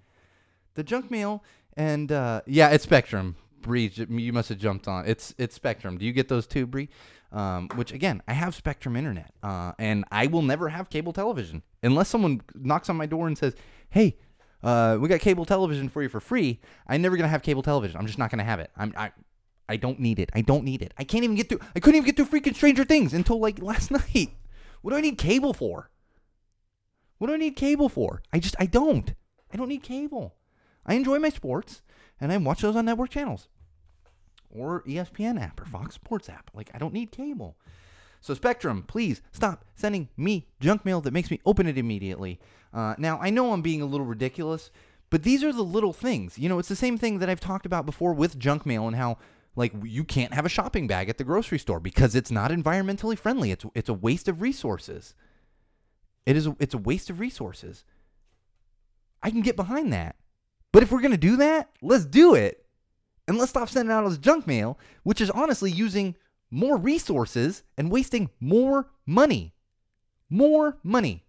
The 0.75 0.84
junk 0.84 1.09
mail 1.09 1.43
and 1.75 2.12
uh, 2.12 2.42
yeah, 2.46 2.70
it's 2.70 2.84
Spectrum. 2.84 3.36
Bree, 3.62 3.92
you 3.96 4.34
must 4.34 4.50
have 4.50 4.58
jumped 4.58 4.88
on. 4.88 5.05
It's 5.05 5.34
it's 5.38 5.55
Spectrum. 5.55 5.97
Do 5.97 6.05
you 6.05 6.12
get 6.12 6.28
those 6.28 6.46
too, 6.46 6.66
Bree? 6.66 6.89
Um, 7.32 7.70
which 7.75 7.92
again, 7.92 8.21
I 8.28 8.34
have 8.34 8.54
Spectrum 8.54 8.96
internet, 8.96 9.34
uh, 9.42 9.71
and 9.80 10.05
I 10.12 10.28
will 10.28 10.42
never 10.42 10.70
have 10.70 10.89
cable 10.89 11.13
television 11.13 11.63
unless 11.82 12.09
someone 12.09 12.42
knocks 12.54 12.89
on 12.89 12.97
my 12.97 13.05
door 13.05 13.28
and 13.28 13.38
says, 13.38 13.55
"Hey, 13.89 14.17
uh, 14.63 14.97
we 14.99 15.07
got 15.09 15.19
cable 15.19 15.45
television 15.45 15.89
for 15.89 16.01
you 16.01 16.09
for 16.09 16.19
free." 16.19 16.59
I'm 16.87 17.01
never 17.01 17.17
gonna 17.17 17.29
have 17.29 17.43
cable 17.43 17.61
television. 17.61 17.97
I'm 17.97 18.07
just 18.07 18.19
not 18.19 18.31
gonna 18.31 18.43
have 18.43 18.59
it. 18.59 18.71
I'm 18.77 18.93
I. 18.97 19.11
I 19.69 19.77
don't 19.77 19.99
need 19.99 20.19
it. 20.19 20.29
I 20.33 20.41
don't 20.41 20.65
need 20.65 20.81
it. 20.81 20.93
I 20.97 21.03
can't 21.05 21.23
even 21.23 21.35
get 21.37 21.47
through. 21.49 21.59
I 21.75 21.79
couldn't 21.79 21.95
even 21.95 22.05
get 22.05 22.17
through 22.17 22.39
freaking 22.39 22.55
Stranger 22.55 22.83
Things 22.83 23.13
until 23.13 23.39
like 23.39 23.61
last 23.61 23.91
night. 23.91 24.29
What 24.81 24.91
do 24.91 24.97
I 24.97 25.01
need 25.01 25.17
cable 25.17 25.53
for? 25.53 25.89
What 27.17 27.27
do 27.27 27.33
I 27.33 27.37
need 27.37 27.55
cable 27.55 27.87
for? 27.89 28.21
I 28.33 28.39
just 28.39 28.55
I 28.59 28.65
don't. 28.65 29.13
I 29.53 29.57
don't 29.57 29.69
need 29.69 29.83
cable. 29.83 30.35
I 30.85 30.95
enjoy 30.95 31.19
my 31.19 31.29
sports 31.29 31.81
and 32.19 32.31
I 32.31 32.37
watch 32.37 32.61
those 32.61 32.75
on 32.75 32.85
network 32.85 33.09
channels 33.09 33.47
or 34.49 34.83
ESPN 34.83 35.41
app 35.41 35.59
or 35.59 35.65
Fox 35.65 35.95
Sports 35.95 36.29
app. 36.29 36.51
Like, 36.53 36.69
I 36.73 36.77
don't 36.77 36.93
need 36.93 37.11
cable. 37.11 37.57
So, 38.24 38.33
Spectrum, 38.33 38.83
please 38.87 39.21
stop 39.33 39.66
sending 39.75 40.08
me 40.16 40.47
junk 40.62 40.86
mail 40.86 41.01
that 41.01 41.12
makes 41.12 41.29
me 41.29 41.41
open 41.45 41.67
it 41.67 41.78
immediately. 41.78 42.39
Uh, 42.74 42.95
now, 42.97 43.20
I 43.21 43.29
know 43.29 43.51
I'm 43.51 43.62
being 43.62 43.82
a 43.82 43.86
little 43.86 44.05
ridiculous, 44.05 44.71
but 45.09 45.24
these 45.24 45.43
are 45.43 45.51
the 45.51 45.62
little 45.62 45.91
things. 45.91 46.39
You 46.39 46.47
know, 46.47 46.58
it's 46.58 46.70
the 46.70 46.75
same 46.78 46.97
thing 46.97 47.20
that 47.20 47.29
I've 47.29 47.41
talked 47.41 47.66
about 47.66 47.86
before 47.86 48.13
with 48.13 48.39
junk 48.39 48.66
mail 48.66 48.87
and 48.87 48.95
how 48.95 49.17
Like 49.55 49.74
you 49.83 50.04
can't 50.04 50.33
have 50.33 50.45
a 50.45 50.50
shopping 50.50 50.87
bag 50.87 51.09
at 51.09 51.17
the 51.17 51.24
grocery 51.24 51.59
store 51.59 51.79
because 51.79 52.16
it's 52.16 52.32
not 52.32 52.51
environmentally 52.51 53.17
friendly. 53.17 53.51
It's 53.51 53.66
it's 53.75 53.89
a 53.89 53.93
waste 53.93 54.28
of 54.28 54.41
resources. 54.41 55.13
It 56.25 56.36
is 56.36 56.47
it's 56.59 56.74
a 56.74 56.79
waste 56.79 57.09
of 57.09 57.20
resources. 57.20 57.86
I 59.21 59.29
can 59.29 59.41
get 59.41 59.55
behind 59.55 59.93
that. 59.93 60.16
But 60.71 60.82
if 60.82 60.91
we're 60.91 61.01
going 61.01 61.12
to 61.12 61.17
do 61.17 61.37
that, 61.37 61.70
let's 61.82 62.05
do 62.05 62.33
it. 62.33 62.66
And 63.28 63.37
let's 63.37 63.51
stop 63.51 63.70
sending 63.70 63.93
out 63.93 64.04
all 64.04 64.09
this 64.09 64.17
junk 64.17 64.47
mail, 64.47 64.79
which 65.04 65.21
is 65.21 65.29
honestly 65.29 65.71
using 65.71 66.16
more 66.54 66.78
resources 66.78 67.63
and 67.78 67.92
wasting 67.92 68.30
more 68.39 68.92
money. 69.05 69.54
More 70.30 70.78
money. 70.84 71.25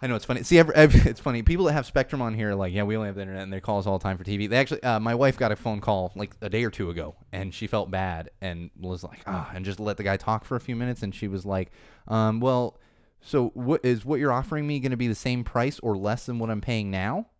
I 0.00 0.06
know 0.06 0.16
it's 0.16 0.24
funny. 0.24 0.42
See, 0.42 0.58
every, 0.58 0.74
every, 0.74 1.00
it's 1.10 1.20
funny. 1.20 1.42
People 1.42 1.66
that 1.66 1.72
have 1.72 1.86
Spectrum 1.86 2.20
on 2.20 2.34
here 2.34 2.50
are 2.50 2.54
like, 2.54 2.72
yeah, 2.72 2.82
we 2.82 2.96
only 2.96 3.06
have 3.06 3.16
the 3.16 3.22
internet, 3.22 3.42
and 3.42 3.52
they 3.52 3.60
call 3.60 3.78
us 3.78 3.86
all 3.86 3.98
the 3.98 4.02
time 4.02 4.18
for 4.18 4.24
TV. 4.24 4.48
They 4.48 4.56
actually, 4.56 4.82
uh, 4.82 5.00
my 5.00 5.14
wife 5.14 5.38
got 5.38 5.52
a 5.52 5.56
phone 5.56 5.80
call 5.80 6.12
like 6.14 6.34
a 6.40 6.48
day 6.48 6.64
or 6.64 6.70
two 6.70 6.90
ago, 6.90 7.16
and 7.32 7.54
she 7.54 7.66
felt 7.66 7.90
bad 7.90 8.30
and 8.40 8.70
was 8.78 9.02
like, 9.02 9.20
ah, 9.26 9.50
and 9.54 9.64
just 9.64 9.80
let 9.80 9.96
the 9.96 10.04
guy 10.04 10.16
talk 10.16 10.44
for 10.44 10.56
a 10.56 10.60
few 10.60 10.76
minutes, 10.76 11.02
and 11.02 11.14
she 11.14 11.28
was 11.28 11.46
like, 11.46 11.70
um, 12.08 12.40
well, 12.40 12.78
so 13.20 13.48
what 13.54 13.84
is 13.84 14.04
what 14.04 14.20
you're 14.20 14.32
offering 14.32 14.66
me 14.66 14.78
going 14.80 14.90
to 14.92 14.96
be 14.96 15.08
the 15.08 15.14
same 15.14 15.42
price 15.42 15.80
or 15.80 15.96
less 15.96 16.26
than 16.26 16.38
what 16.38 16.50
I'm 16.50 16.60
paying 16.60 16.90
now? 16.90 17.26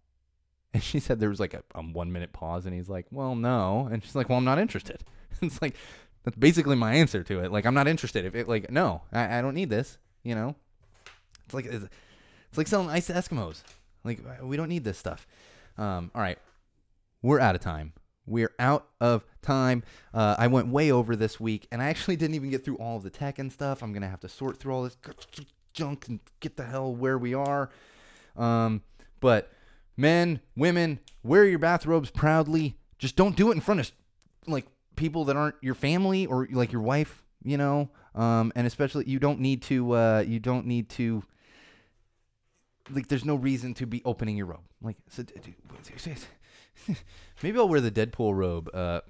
And 0.74 0.82
she 0.82 1.00
said 1.00 1.18
there 1.18 1.30
was 1.30 1.40
like 1.40 1.54
a, 1.54 1.62
a 1.74 1.80
one 1.80 2.12
minute 2.12 2.34
pause, 2.34 2.66
and 2.66 2.74
he's 2.74 2.90
like, 2.90 3.06
well, 3.10 3.34
no, 3.34 3.88
and 3.90 4.04
she's 4.04 4.14
like, 4.14 4.28
well, 4.28 4.36
I'm 4.36 4.44
not 4.44 4.58
interested. 4.58 5.02
it's 5.42 5.62
like 5.62 5.76
that's 6.24 6.36
basically 6.36 6.76
my 6.76 6.94
answer 6.94 7.22
to 7.22 7.40
it. 7.40 7.52
Like, 7.52 7.66
I'm 7.66 7.74
not 7.74 7.88
interested. 7.88 8.24
If 8.24 8.34
it 8.34 8.48
like, 8.48 8.70
no, 8.70 9.02
I, 9.12 9.38
I 9.38 9.42
don't 9.42 9.54
need 9.54 9.70
this. 9.70 9.98
You 10.22 10.34
know, 10.34 10.56
it's 11.44 11.54
like. 11.54 11.66
It's, 11.66 11.86
it's 12.48 12.58
like 12.58 12.66
selling 12.66 12.88
ice 12.88 13.06
to 13.08 13.12
Eskimos. 13.12 13.62
Like 14.04 14.20
we 14.42 14.56
don't 14.56 14.68
need 14.68 14.84
this 14.84 14.98
stuff. 14.98 15.26
Um, 15.76 16.10
all 16.14 16.22
right, 16.22 16.38
we're 17.22 17.40
out 17.40 17.54
of 17.54 17.60
time. 17.60 17.92
We're 18.26 18.52
out 18.58 18.86
of 19.00 19.24
time. 19.42 19.82
Uh, 20.12 20.36
I 20.38 20.46
went 20.48 20.68
way 20.68 20.90
over 20.90 21.16
this 21.16 21.40
week, 21.40 21.66
and 21.70 21.82
I 21.82 21.86
actually 21.86 22.16
didn't 22.16 22.34
even 22.34 22.50
get 22.50 22.64
through 22.64 22.76
all 22.76 22.96
of 22.96 23.02
the 23.02 23.10
tech 23.10 23.38
and 23.38 23.52
stuff. 23.52 23.82
I'm 23.82 23.92
gonna 23.92 24.08
have 24.08 24.20
to 24.20 24.28
sort 24.28 24.58
through 24.58 24.74
all 24.74 24.82
this 24.84 24.96
junk 25.72 26.08
and 26.08 26.20
get 26.40 26.56
the 26.56 26.64
hell 26.64 26.94
where 26.94 27.18
we 27.18 27.34
are. 27.34 27.70
Um, 28.36 28.82
but 29.20 29.52
men, 29.96 30.40
women, 30.56 31.00
wear 31.22 31.44
your 31.44 31.58
bathrobes 31.58 32.10
proudly. 32.10 32.76
Just 32.98 33.16
don't 33.16 33.36
do 33.36 33.50
it 33.50 33.54
in 33.54 33.60
front 33.60 33.80
of 33.80 33.92
like 34.46 34.66
people 34.98 35.24
that 35.26 35.36
aren't 35.36 35.56
your 35.62 35.74
family 35.74 36.26
or 36.26 36.46
like 36.50 36.72
your 36.72 36.82
wife. 36.82 37.24
You 37.44 37.56
know, 37.56 37.88
um, 38.14 38.52
and 38.56 38.66
especially 38.66 39.04
you 39.06 39.18
don't 39.18 39.40
need 39.40 39.62
to. 39.62 39.92
Uh, 39.92 40.24
you 40.26 40.40
don't 40.40 40.66
need 40.66 40.88
to 40.90 41.22
like 42.90 43.08
there's 43.08 43.24
no 43.24 43.34
reason 43.34 43.74
to 43.74 43.86
be 43.86 44.02
opening 44.04 44.36
your 44.36 44.46
robe. 44.46 44.64
Like 44.82 44.96
so, 45.08 45.24
maybe 47.42 47.58
I'll 47.58 47.68
wear 47.68 47.80
the 47.80 47.90
Deadpool 47.90 48.34
robe 48.34 48.70
uh, 48.74 49.00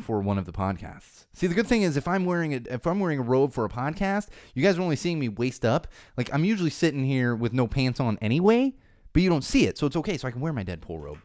for 0.00 0.20
one 0.20 0.38
of 0.38 0.44
the 0.44 0.52
podcasts. 0.52 1.26
See, 1.32 1.46
the 1.46 1.54
good 1.54 1.66
thing 1.66 1.82
is 1.82 1.96
if 1.96 2.08
I'm 2.08 2.24
wearing 2.24 2.54
a 2.54 2.60
if 2.70 2.86
I'm 2.86 3.00
wearing 3.00 3.18
a 3.18 3.22
robe 3.22 3.52
for 3.52 3.64
a 3.64 3.68
podcast, 3.68 4.28
you 4.54 4.62
guys 4.62 4.78
are 4.78 4.82
only 4.82 4.96
seeing 4.96 5.18
me 5.18 5.28
waist 5.28 5.64
up. 5.64 5.88
Like 6.16 6.32
I'm 6.32 6.44
usually 6.44 6.70
sitting 6.70 7.04
here 7.04 7.34
with 7.34 7.52
no 7.52 7.66
pants 7.66 8.00
on 8.00 8.18
anyway, 8.20 8.74
but 9.12 9.22
you 9.22 9.28
don't 9.28 9.44
see 9.44 9.66
it, 9.66 9.78
so 9.78 9.86
it's 9.86 9.96
okay. 9.96 10.16
So 10.16 10.28
I 10.28 10.30
can 10.30 10.40
wear 10.40 10.52
my 10.52 10.64
Deadpool 10.64 11.00
robe. 11.00 11.18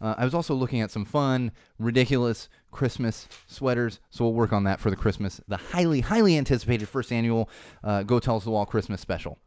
Uh, 0.00 0.14
I 0.16 0.24
was 0.24 0.34
also 0.34 0.54
looking 0.54 0.80
at 0.80 0.90
some 0.90 1.04
fun, 1.04 1.52
ridiculous 1.78 2.48
Christmas 2.70 3.28
sweaters, 3.46 4.00
so 4.10 4.24
we'll 4.24 4.34
work 4.34 4.52
on 4.52 4.64
that 4.64 4.80
for 4.80 4.90
the 4.90 4.96
Christmas, 4.96 5.40
the 5.48 5.56
highly, 5.56 6.00
highly 6.00 6.36
anticipated 6.36 6.88
first 6.88 7.12
annual 7.12 7.48
uh, 7.82 8.02
Go 8.02 8.18
Tell 8.18 8.38
the 8.40 8.50
Wall 8.50 8.66
Christmas 8.66 9.00
special 9.00 9.38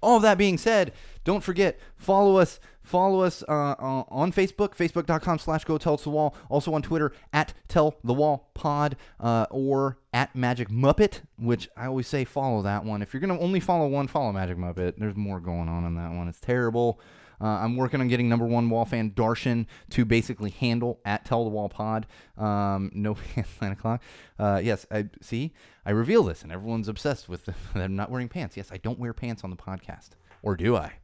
all 0.00 0.16
of 0.16 0.22
that 0.22 0.38
being 0.38 0.58
said, 0.58 0.92
don't 1.24 1.42
forget, 1.42 1.78
follow 1.96 2.36
us. 2.36 2.60
Follow 2.88 3.20
us 3.20 3.44
uh, 3.46 3.52
uh, 3.52 4.04
on 4.08 4.32
Facebook, 4.32 4.74
facebook.com 4.74 5.38
slash 5.38 5.62
go 5.66 5.76
tell 5.76 5.98
the 5.98 6.08
wall. 6.08 6.34
Also 6.48 6.72
on 6.72 6.80
Twitter, 6.80 7.12
at 7.34 7.52
tell 7.68 7.96
the 8.02 8.14
wall 8.14 8.50
pod 8.54 8.96
uh, 9.20 9.44
or 9.50 9.98
at 10.14 10.34
magic 10.34 10.70
muppet, 10.70 11.20
which 11.38 11.68
I 11.76 11.84
always 11.84 12.06
say 12.06 12.24
follow 12.24 12.62
that 12.62 12.86
one. 12.86 13.02
If 13.02 13.12
you're 13.12 13.20
going 13.20 13.36
to 13.36 13.44
only 13.44 13.60
follow 13.60 13.88
one, 13.88 14.08
follow 14.08 14.32
magic 14.32 14.56
muppet. 14.56 14.94
There's 14.96 15.16
more 15.16 15.38
going 15.38 15.68
on 15.68 15.84
in 15.84 15.96
that 15.96 16.12
one. 16.12 16.28
It's 16.28 16.40
terrible. 16.40 16.98
Uh, 17.38 17.48
I'm 17.48 17.76
working 17.76 18.00
on 18.00 18.08
getting 18.08 18.26
number 18.26 18.46
one 18.46 18.70
wall 18.70 18.86
fan 18.86 19.10
Darshan 19.10 19.66
to 19.90 20.06
basically 20.06 20.48
handle 20.48 20.98
at 21.04 21.26
Tell 21.26 21.44
the 21.44 21.50
Wall 21.50 21.68
Pod. 21.68 22.06
Um, 22.38 22.90
no 22.94 23.14
pants, 23.34 23.50
nine 23.60 23.72
o'clock. 23.72 24.02
Uh, 24.38 24.62
yes, 24.64 24.86
I 24.90 25.10
see. 25.20 25.52
I 25.84 25.90
reveal 25.90 26.22
this, 26.22 26.42
and 26.42 26.50
everyone's 26.50 26.88
obsessed 26.88 27.28
with 27.28 27.50
them 27.74 27.96
not 27.96 28.10
wearing 28.10 28.30
pants. 28.30 28.56
Yes, 28.56 28.70
I 28.72 28.78
don't 28.78 28.98
wear 28.98 29.12
pants 29.12 29.44
on 29.44 29.50
the 29.50 29.56
podcast, 29.56 30.12
or 30.42 30.56
do 30.56 30.74
I? 30.74 30.94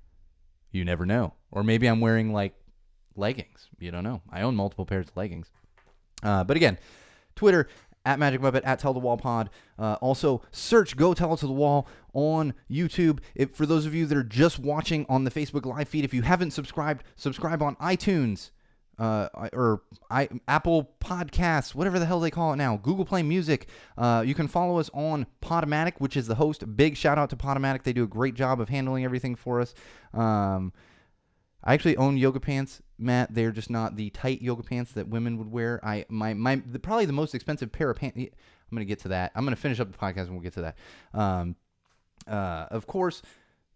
You 0.75 0.85
never 0.85 1.07
know. 1.07 1.35
Or 1.53 1.63
maybe 1.63 1.87
I'm 1.87 2.01
wearing 2.01 2.33
like 2.33 2.53
leggings. 3.15 3.69
You 3.79 3.93
don't 3.93 4.03
know. 4.03 4.23
I 4.31 4.43
own 4.43 4.57
multiple 4.57 4.85
pairs 4.85 5.07
of 5.09 5.17
leggings. 5.17 5.47
Uh, 6.21 6.43
but 6.43 6.57
again, 6.57 6.79
Twitter 7.37 7.69
at 8.05 8.19
Magic 8.19 8.41
Muppet, 8.41 8.63
at 8.65 8.81
Tell 8.81 8.93
the 8.93 8.99
Wall 8.99 9.17
Pod. 9.17 9.51
Uh, 9.79 9.95
also, 10.01 10.43
search 10.51 10.97
Go 10.97 11.15
Tell 11.15 11.33
It 11.33 11.39
to 11.39 11.47
the 11.47 11.53
Wall 11.53 11.87
on 12.13 12.55
YouTube. 12.69 13.21
If, 13.37 13.55
for 13.55 13.67
those 13.67 13.87
of 13.87 13.95
you 13.95 14.05
that 14.07 14.19
are 14.19 14.25
just 14.25 14.59
watching 14.59 15.07
on 15.09 15.23
the 15.23 15.31
Facebook 15.31 15.65
live 15.65 15.89
feed, 15.89 16.05
if 16.05 16.13
you 16.13 16.23
haven't 16.23 16.51
subscribed, 16.51 17.05
subscribe 17.15 17.63
on 17.63 17.77
iTunes 17.77 18.51
uh, 18.99 19.29
or 19.53 19.83
I, 20.11 20.29
Apple 20.47 20.91
Podcasts, 21.01 21.75
whatever 21.75 21.99
the 21.99 22.07
hell 22.07 22.21
they 22.21 22.31
call 22.31 22.53
it 22.53 22.57
now, 22.57 22.77
Google 22.77 23.05
Play 23.05 23.23
Music. 23.23 23.69
Uh, 23.99 24.23
you 24.27 24.35
can 24.35 24.49
follow 24.49 24.79
us 24.79 24.91
on 24.95 25.27
Podomatic, 25.43 25.95
which 25.99 26.17
is 26.17 26.27
the 26.27 26.37
host. 26.37 26.77
Big 26.77 26.97
shout 26.97 27.19
out 27.19 27.31
to 27.31 27.37
Podomatic. 27.37 27.83
They 27.83 27.93
do 27.93 28.05
a 28.05 28.09
great 28.09 28.35
job 28.35 28.61
of 28.61 28.69
handling 28.69 29.05
everything 29.05 29.35
for 29.35 29.61
us. 29.61 29.75
Um, 30.13 30.73
I 31.65 31.73
actually 31.73 31.97
own 31.97 32.19
yoga 32.19 32.41
pants, 32.41 32.83
Matt. 32.99 33.35
They're 33.35 33.51
just 33.51 33.71
not 33.71 33.97
the 33.97 34.11
tight 34.11 34.43
yoga 34.43 34.63
pants 34.63 34.93
that 34.93 35.09
women 35.09 35.39
would 35.39 35.51
wear. 35.51 35.81
I 35.83 36.05
my 36.09 36.35
my 36.35 36.57
the, 36.57 36.79
probably 36.79 37.07
the 37.07 37.15
most 37.15 37.35
expensive 37.35 37.73
pair 37.73 37.91
of 37.91 37.97
pants. 37.97 38.17
I'm 38.19 38.29
gonna 38.71 38.85
get 38.85 39.01
to 39.01 39.09
that. 39.09 39.33
I'm 39.35 39.45
gonna 39.45 39.57
finish 39.57 39.81
up 39.81 39.91
the 39.91 39.99
podcast 39.99 40.25
and 40.25 40.33
we'll 40.33 40.41
get 40.41 40.53
to 40.55 40.61
that. 40.63 40.77
Um, 41.15 41.57
uh, 42.29 42.67
of 42.71 42.87
course, 42.87 43.23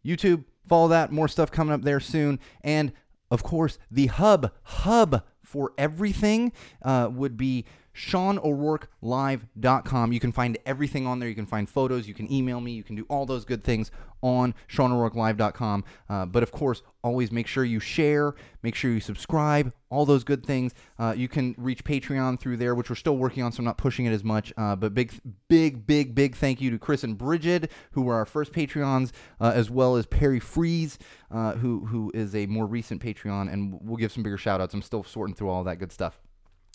YouTube. 0.05 0.45
Follow 0.69 0.89
that. 0.89 1.11
More 1.11 1.29
stuff 1.29 1.51
coming 1.51 1.73
up 1.73 1.83
there 1.83 1.99
soon. 1.99 2.41
And 2.63 2.93
of 3.31 3.43
course, 3.43 3.79
the 3.91 4.07
hub 4.07 4.53
hub 4.63 5.23
for 5.45 5.73
everything 5.79 6.53
uh, 6.83 7.09
would 7.13 7.37
be 7.37 7.65
SeanO'RourkeLive.com. 7.99 10.13
You 10.13 10.21
can 10.21 10.31
find 10.31 10.57
everything 10.65 11.07
on 11.07 11.19
there. 11.19 11.29
You 11.29 11.35
can 11.35 11.47
find 11.47 11.69
photos. 11.69 12.07
You 12.07 12.15
can 12.15 12.33
email 12.33 12.61
me. 12.61 12.73
You 12.73 12.85
can 12.85 12.95
do 12.95 13.05
all 13.09 13.27
those 13.27 13.45
good 13.45 13.65
things 13.65 13.91
on 14.23 14.55
SeanO'RourkeLive.com. 14.71 15.85
Uh, 16.09 16.27
but 16.27 16.43
of 16.43 16.53
course, 16.53 16.83
always 17.03 17.33
make 17.33 17.47
sure 17.47 17.65
you 17.65 17.81
share, 17.81 18.35
make 18.63 18.75
sure 18.75 18.93
you 18.93 19.01
subscribe, 19.01 19.73
all 19.91 20.07
those 20.07 20.23
good 20.23 20.47
things. 20.47 20.73
Uh, 20.99 21.15
you 21.17 21.29
can 21.29 21.55
reach 21.59 21.85
Patreon 21.85 22.39
through 22.39 22.57
there, 22.57 22.75
which 22.75 22.89
we're 22.89 22.97
still 22.97 23.17
working 23.17 23.43
on, 23.43 23.53
so 23.53 23.61
I'm 23.61 23.65
not 23.65 23.79
pushing 23.79 24.07
it 24.07 24.13
as 24.13 24.23
much. 24.23 24.53
Uh, 24.57 24.77
but 24.77 24.95
big, 24.95 25.13
big, 25.49 25.87
big, 25.87 26.15
big 26.15 26.37
thank 26.37 26.61
you 26.61 26.71
to 26.71 26.79
Chris 26.79 27.05
and 27.05 27.19
Bridget, 27.19 27.71
who 27.93 28.03
were 28.03 28.15
our 28.15 28.27
first 28.27 28.53
Patreons, 28.53 29.13
uh, 29.41 29.53
as 29.55 29.71
well 29.71 29.97
as 29.97 30.07
Perry 30.07 30.41
Freeze, 30.41 30.99
uh, 31.31 31.55
who 31.55 31.87
who 31.87 32.11
is 32.15 32.35
a 32.35 32.47
more 32.47 32.67
recent 32.67 33.03
Patreon, 33.03 33.53
and 33.53 33.79
we'll 33.83 33.97
give 33.97 34.13
some 34.13 34.23
bigger 34.23 34.39
shout 34.39 34.61
outs. 34.61 34.75
I'm 34.75 34.83
still 34.83 35.05
sorting 35.05 35.35
through 35.35 35.51
all 35.51 35.65
that 35.65 35.79
good 35.79 35.93
stuff. 35.93 36.19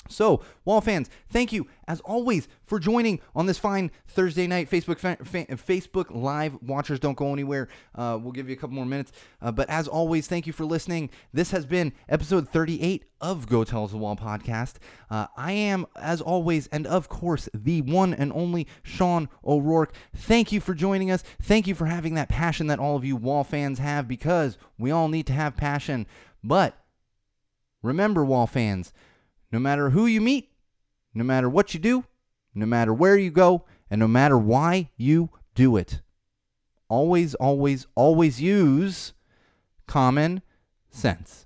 So, 0.09 0.41
Wall 0.65 0.81
fans, 0.81 1.09
thank 1.29 1.53
you 1.53 1.67
as 1.87 1.99
always 2.01 2.47
for 2.63 2.79
joining 2.79 3.19
on 3.35 3.45
this 3.45 3.57
fine 3.57 3.91
Thursday 4.07 4.47
night. 4.47 4.69
Facebook 4.69 4.99
fa- 4.99 5.17
fa- 5.23 5.45
Facebook 5.55 6.13
Live 6.13 6.57
watchers 6.61 6.99
don't 6.99 7.17
go 7.17 7.33
anywhere. 7.33 7.67
Uh, 7.95 8.17
we'll 8.21 8.31
give 8.31 8.49
you 8.49 8.53
a 8.53 8.57
couple 8.57 8.75
more 8.75 8.85
minutes, 8.85 9.11
uh, 9.41 9.51
but 9.51 9.69
as 9.69 9.87
always, 9.87 10.27
thank 10.27 10.45
you 10.45 10.53
for 10.53 10.65
listening. 10.65 11.09
This 11.31 11.51
has 11.51 11.65
been 11.65 11.93
episode 12.09 12.49
38 12.49 13.05
of 13.21 13.47
Go 13.47 13.63
Tell 13.63 13.87
the 13.87 13.97
Wall 13.97 14.15
podcast. 14.15 14.75
Uh, 15.09 15.27
I 15.37 15.53
am, 15.53 15.85
as 15.95 16.21
always, 16.21 16.67
and 16.67 16.85
of 16.85 17.07
course, 17.07 17.47
the 17.53 17.81
one 17.81 18.13
and 18.13 18.31
only 18.33 18.67
Sean 18.83 19.29
O'Rourke. 19.45 19.93
Thank 20.13 20.51
you 20.51 20.59
for 20.59 20.73
joining 20.73 21.09
us. 21.09 21.23
Thank 21.41 21.65
you 21.67 21.75
for 21.75 21.85
having 21.85 22.15
that 22.15 22.29
passion 22.29 22.67
that 22.67 22.79
all 22.79 22.95
of 22.95 23.05
you 23.05 23.15
Wall 23.15 23.43
fans 23.43 23.79
have, 23.79 24.07
because 24.07 24.57
we 24.77 24.91
all 24.91 25.07
need 25.07 25.27
to 25.27 25.33
have 25.33 25.55
passion. 25.55 26.05
But 26.43 26.77
remember, 27.81 28.25
Wall 28.25 28.47
fans 28.47 28.93
no 29.53 29.59
matter 29.59 29.91
who 29.91 30.07
you 30.07 30.19
meet, 30.19 30.51
no 31.13 31.23
matter 31.23 31.47
what 31.47 31.75
you 31.75 31.79
do, 31.79 32.03
no 32.55 32.65
matter 32.65 32.91
where 32.91 33.15
you 33.15 33.29
go, 33.29 33.63
and 33.87 33.99
no 33.99 34.07
matter 34.07 34.35
why 34.35 34.89
you 34.97 35.29
do 35.53 35.77
it. 35.77 36.01
Always, 36.89 37.35
always, 37.35 37.85
always 37.93 38.41
use 38.41 39.13
common 39.85 40.41
sense. 40.89 41.41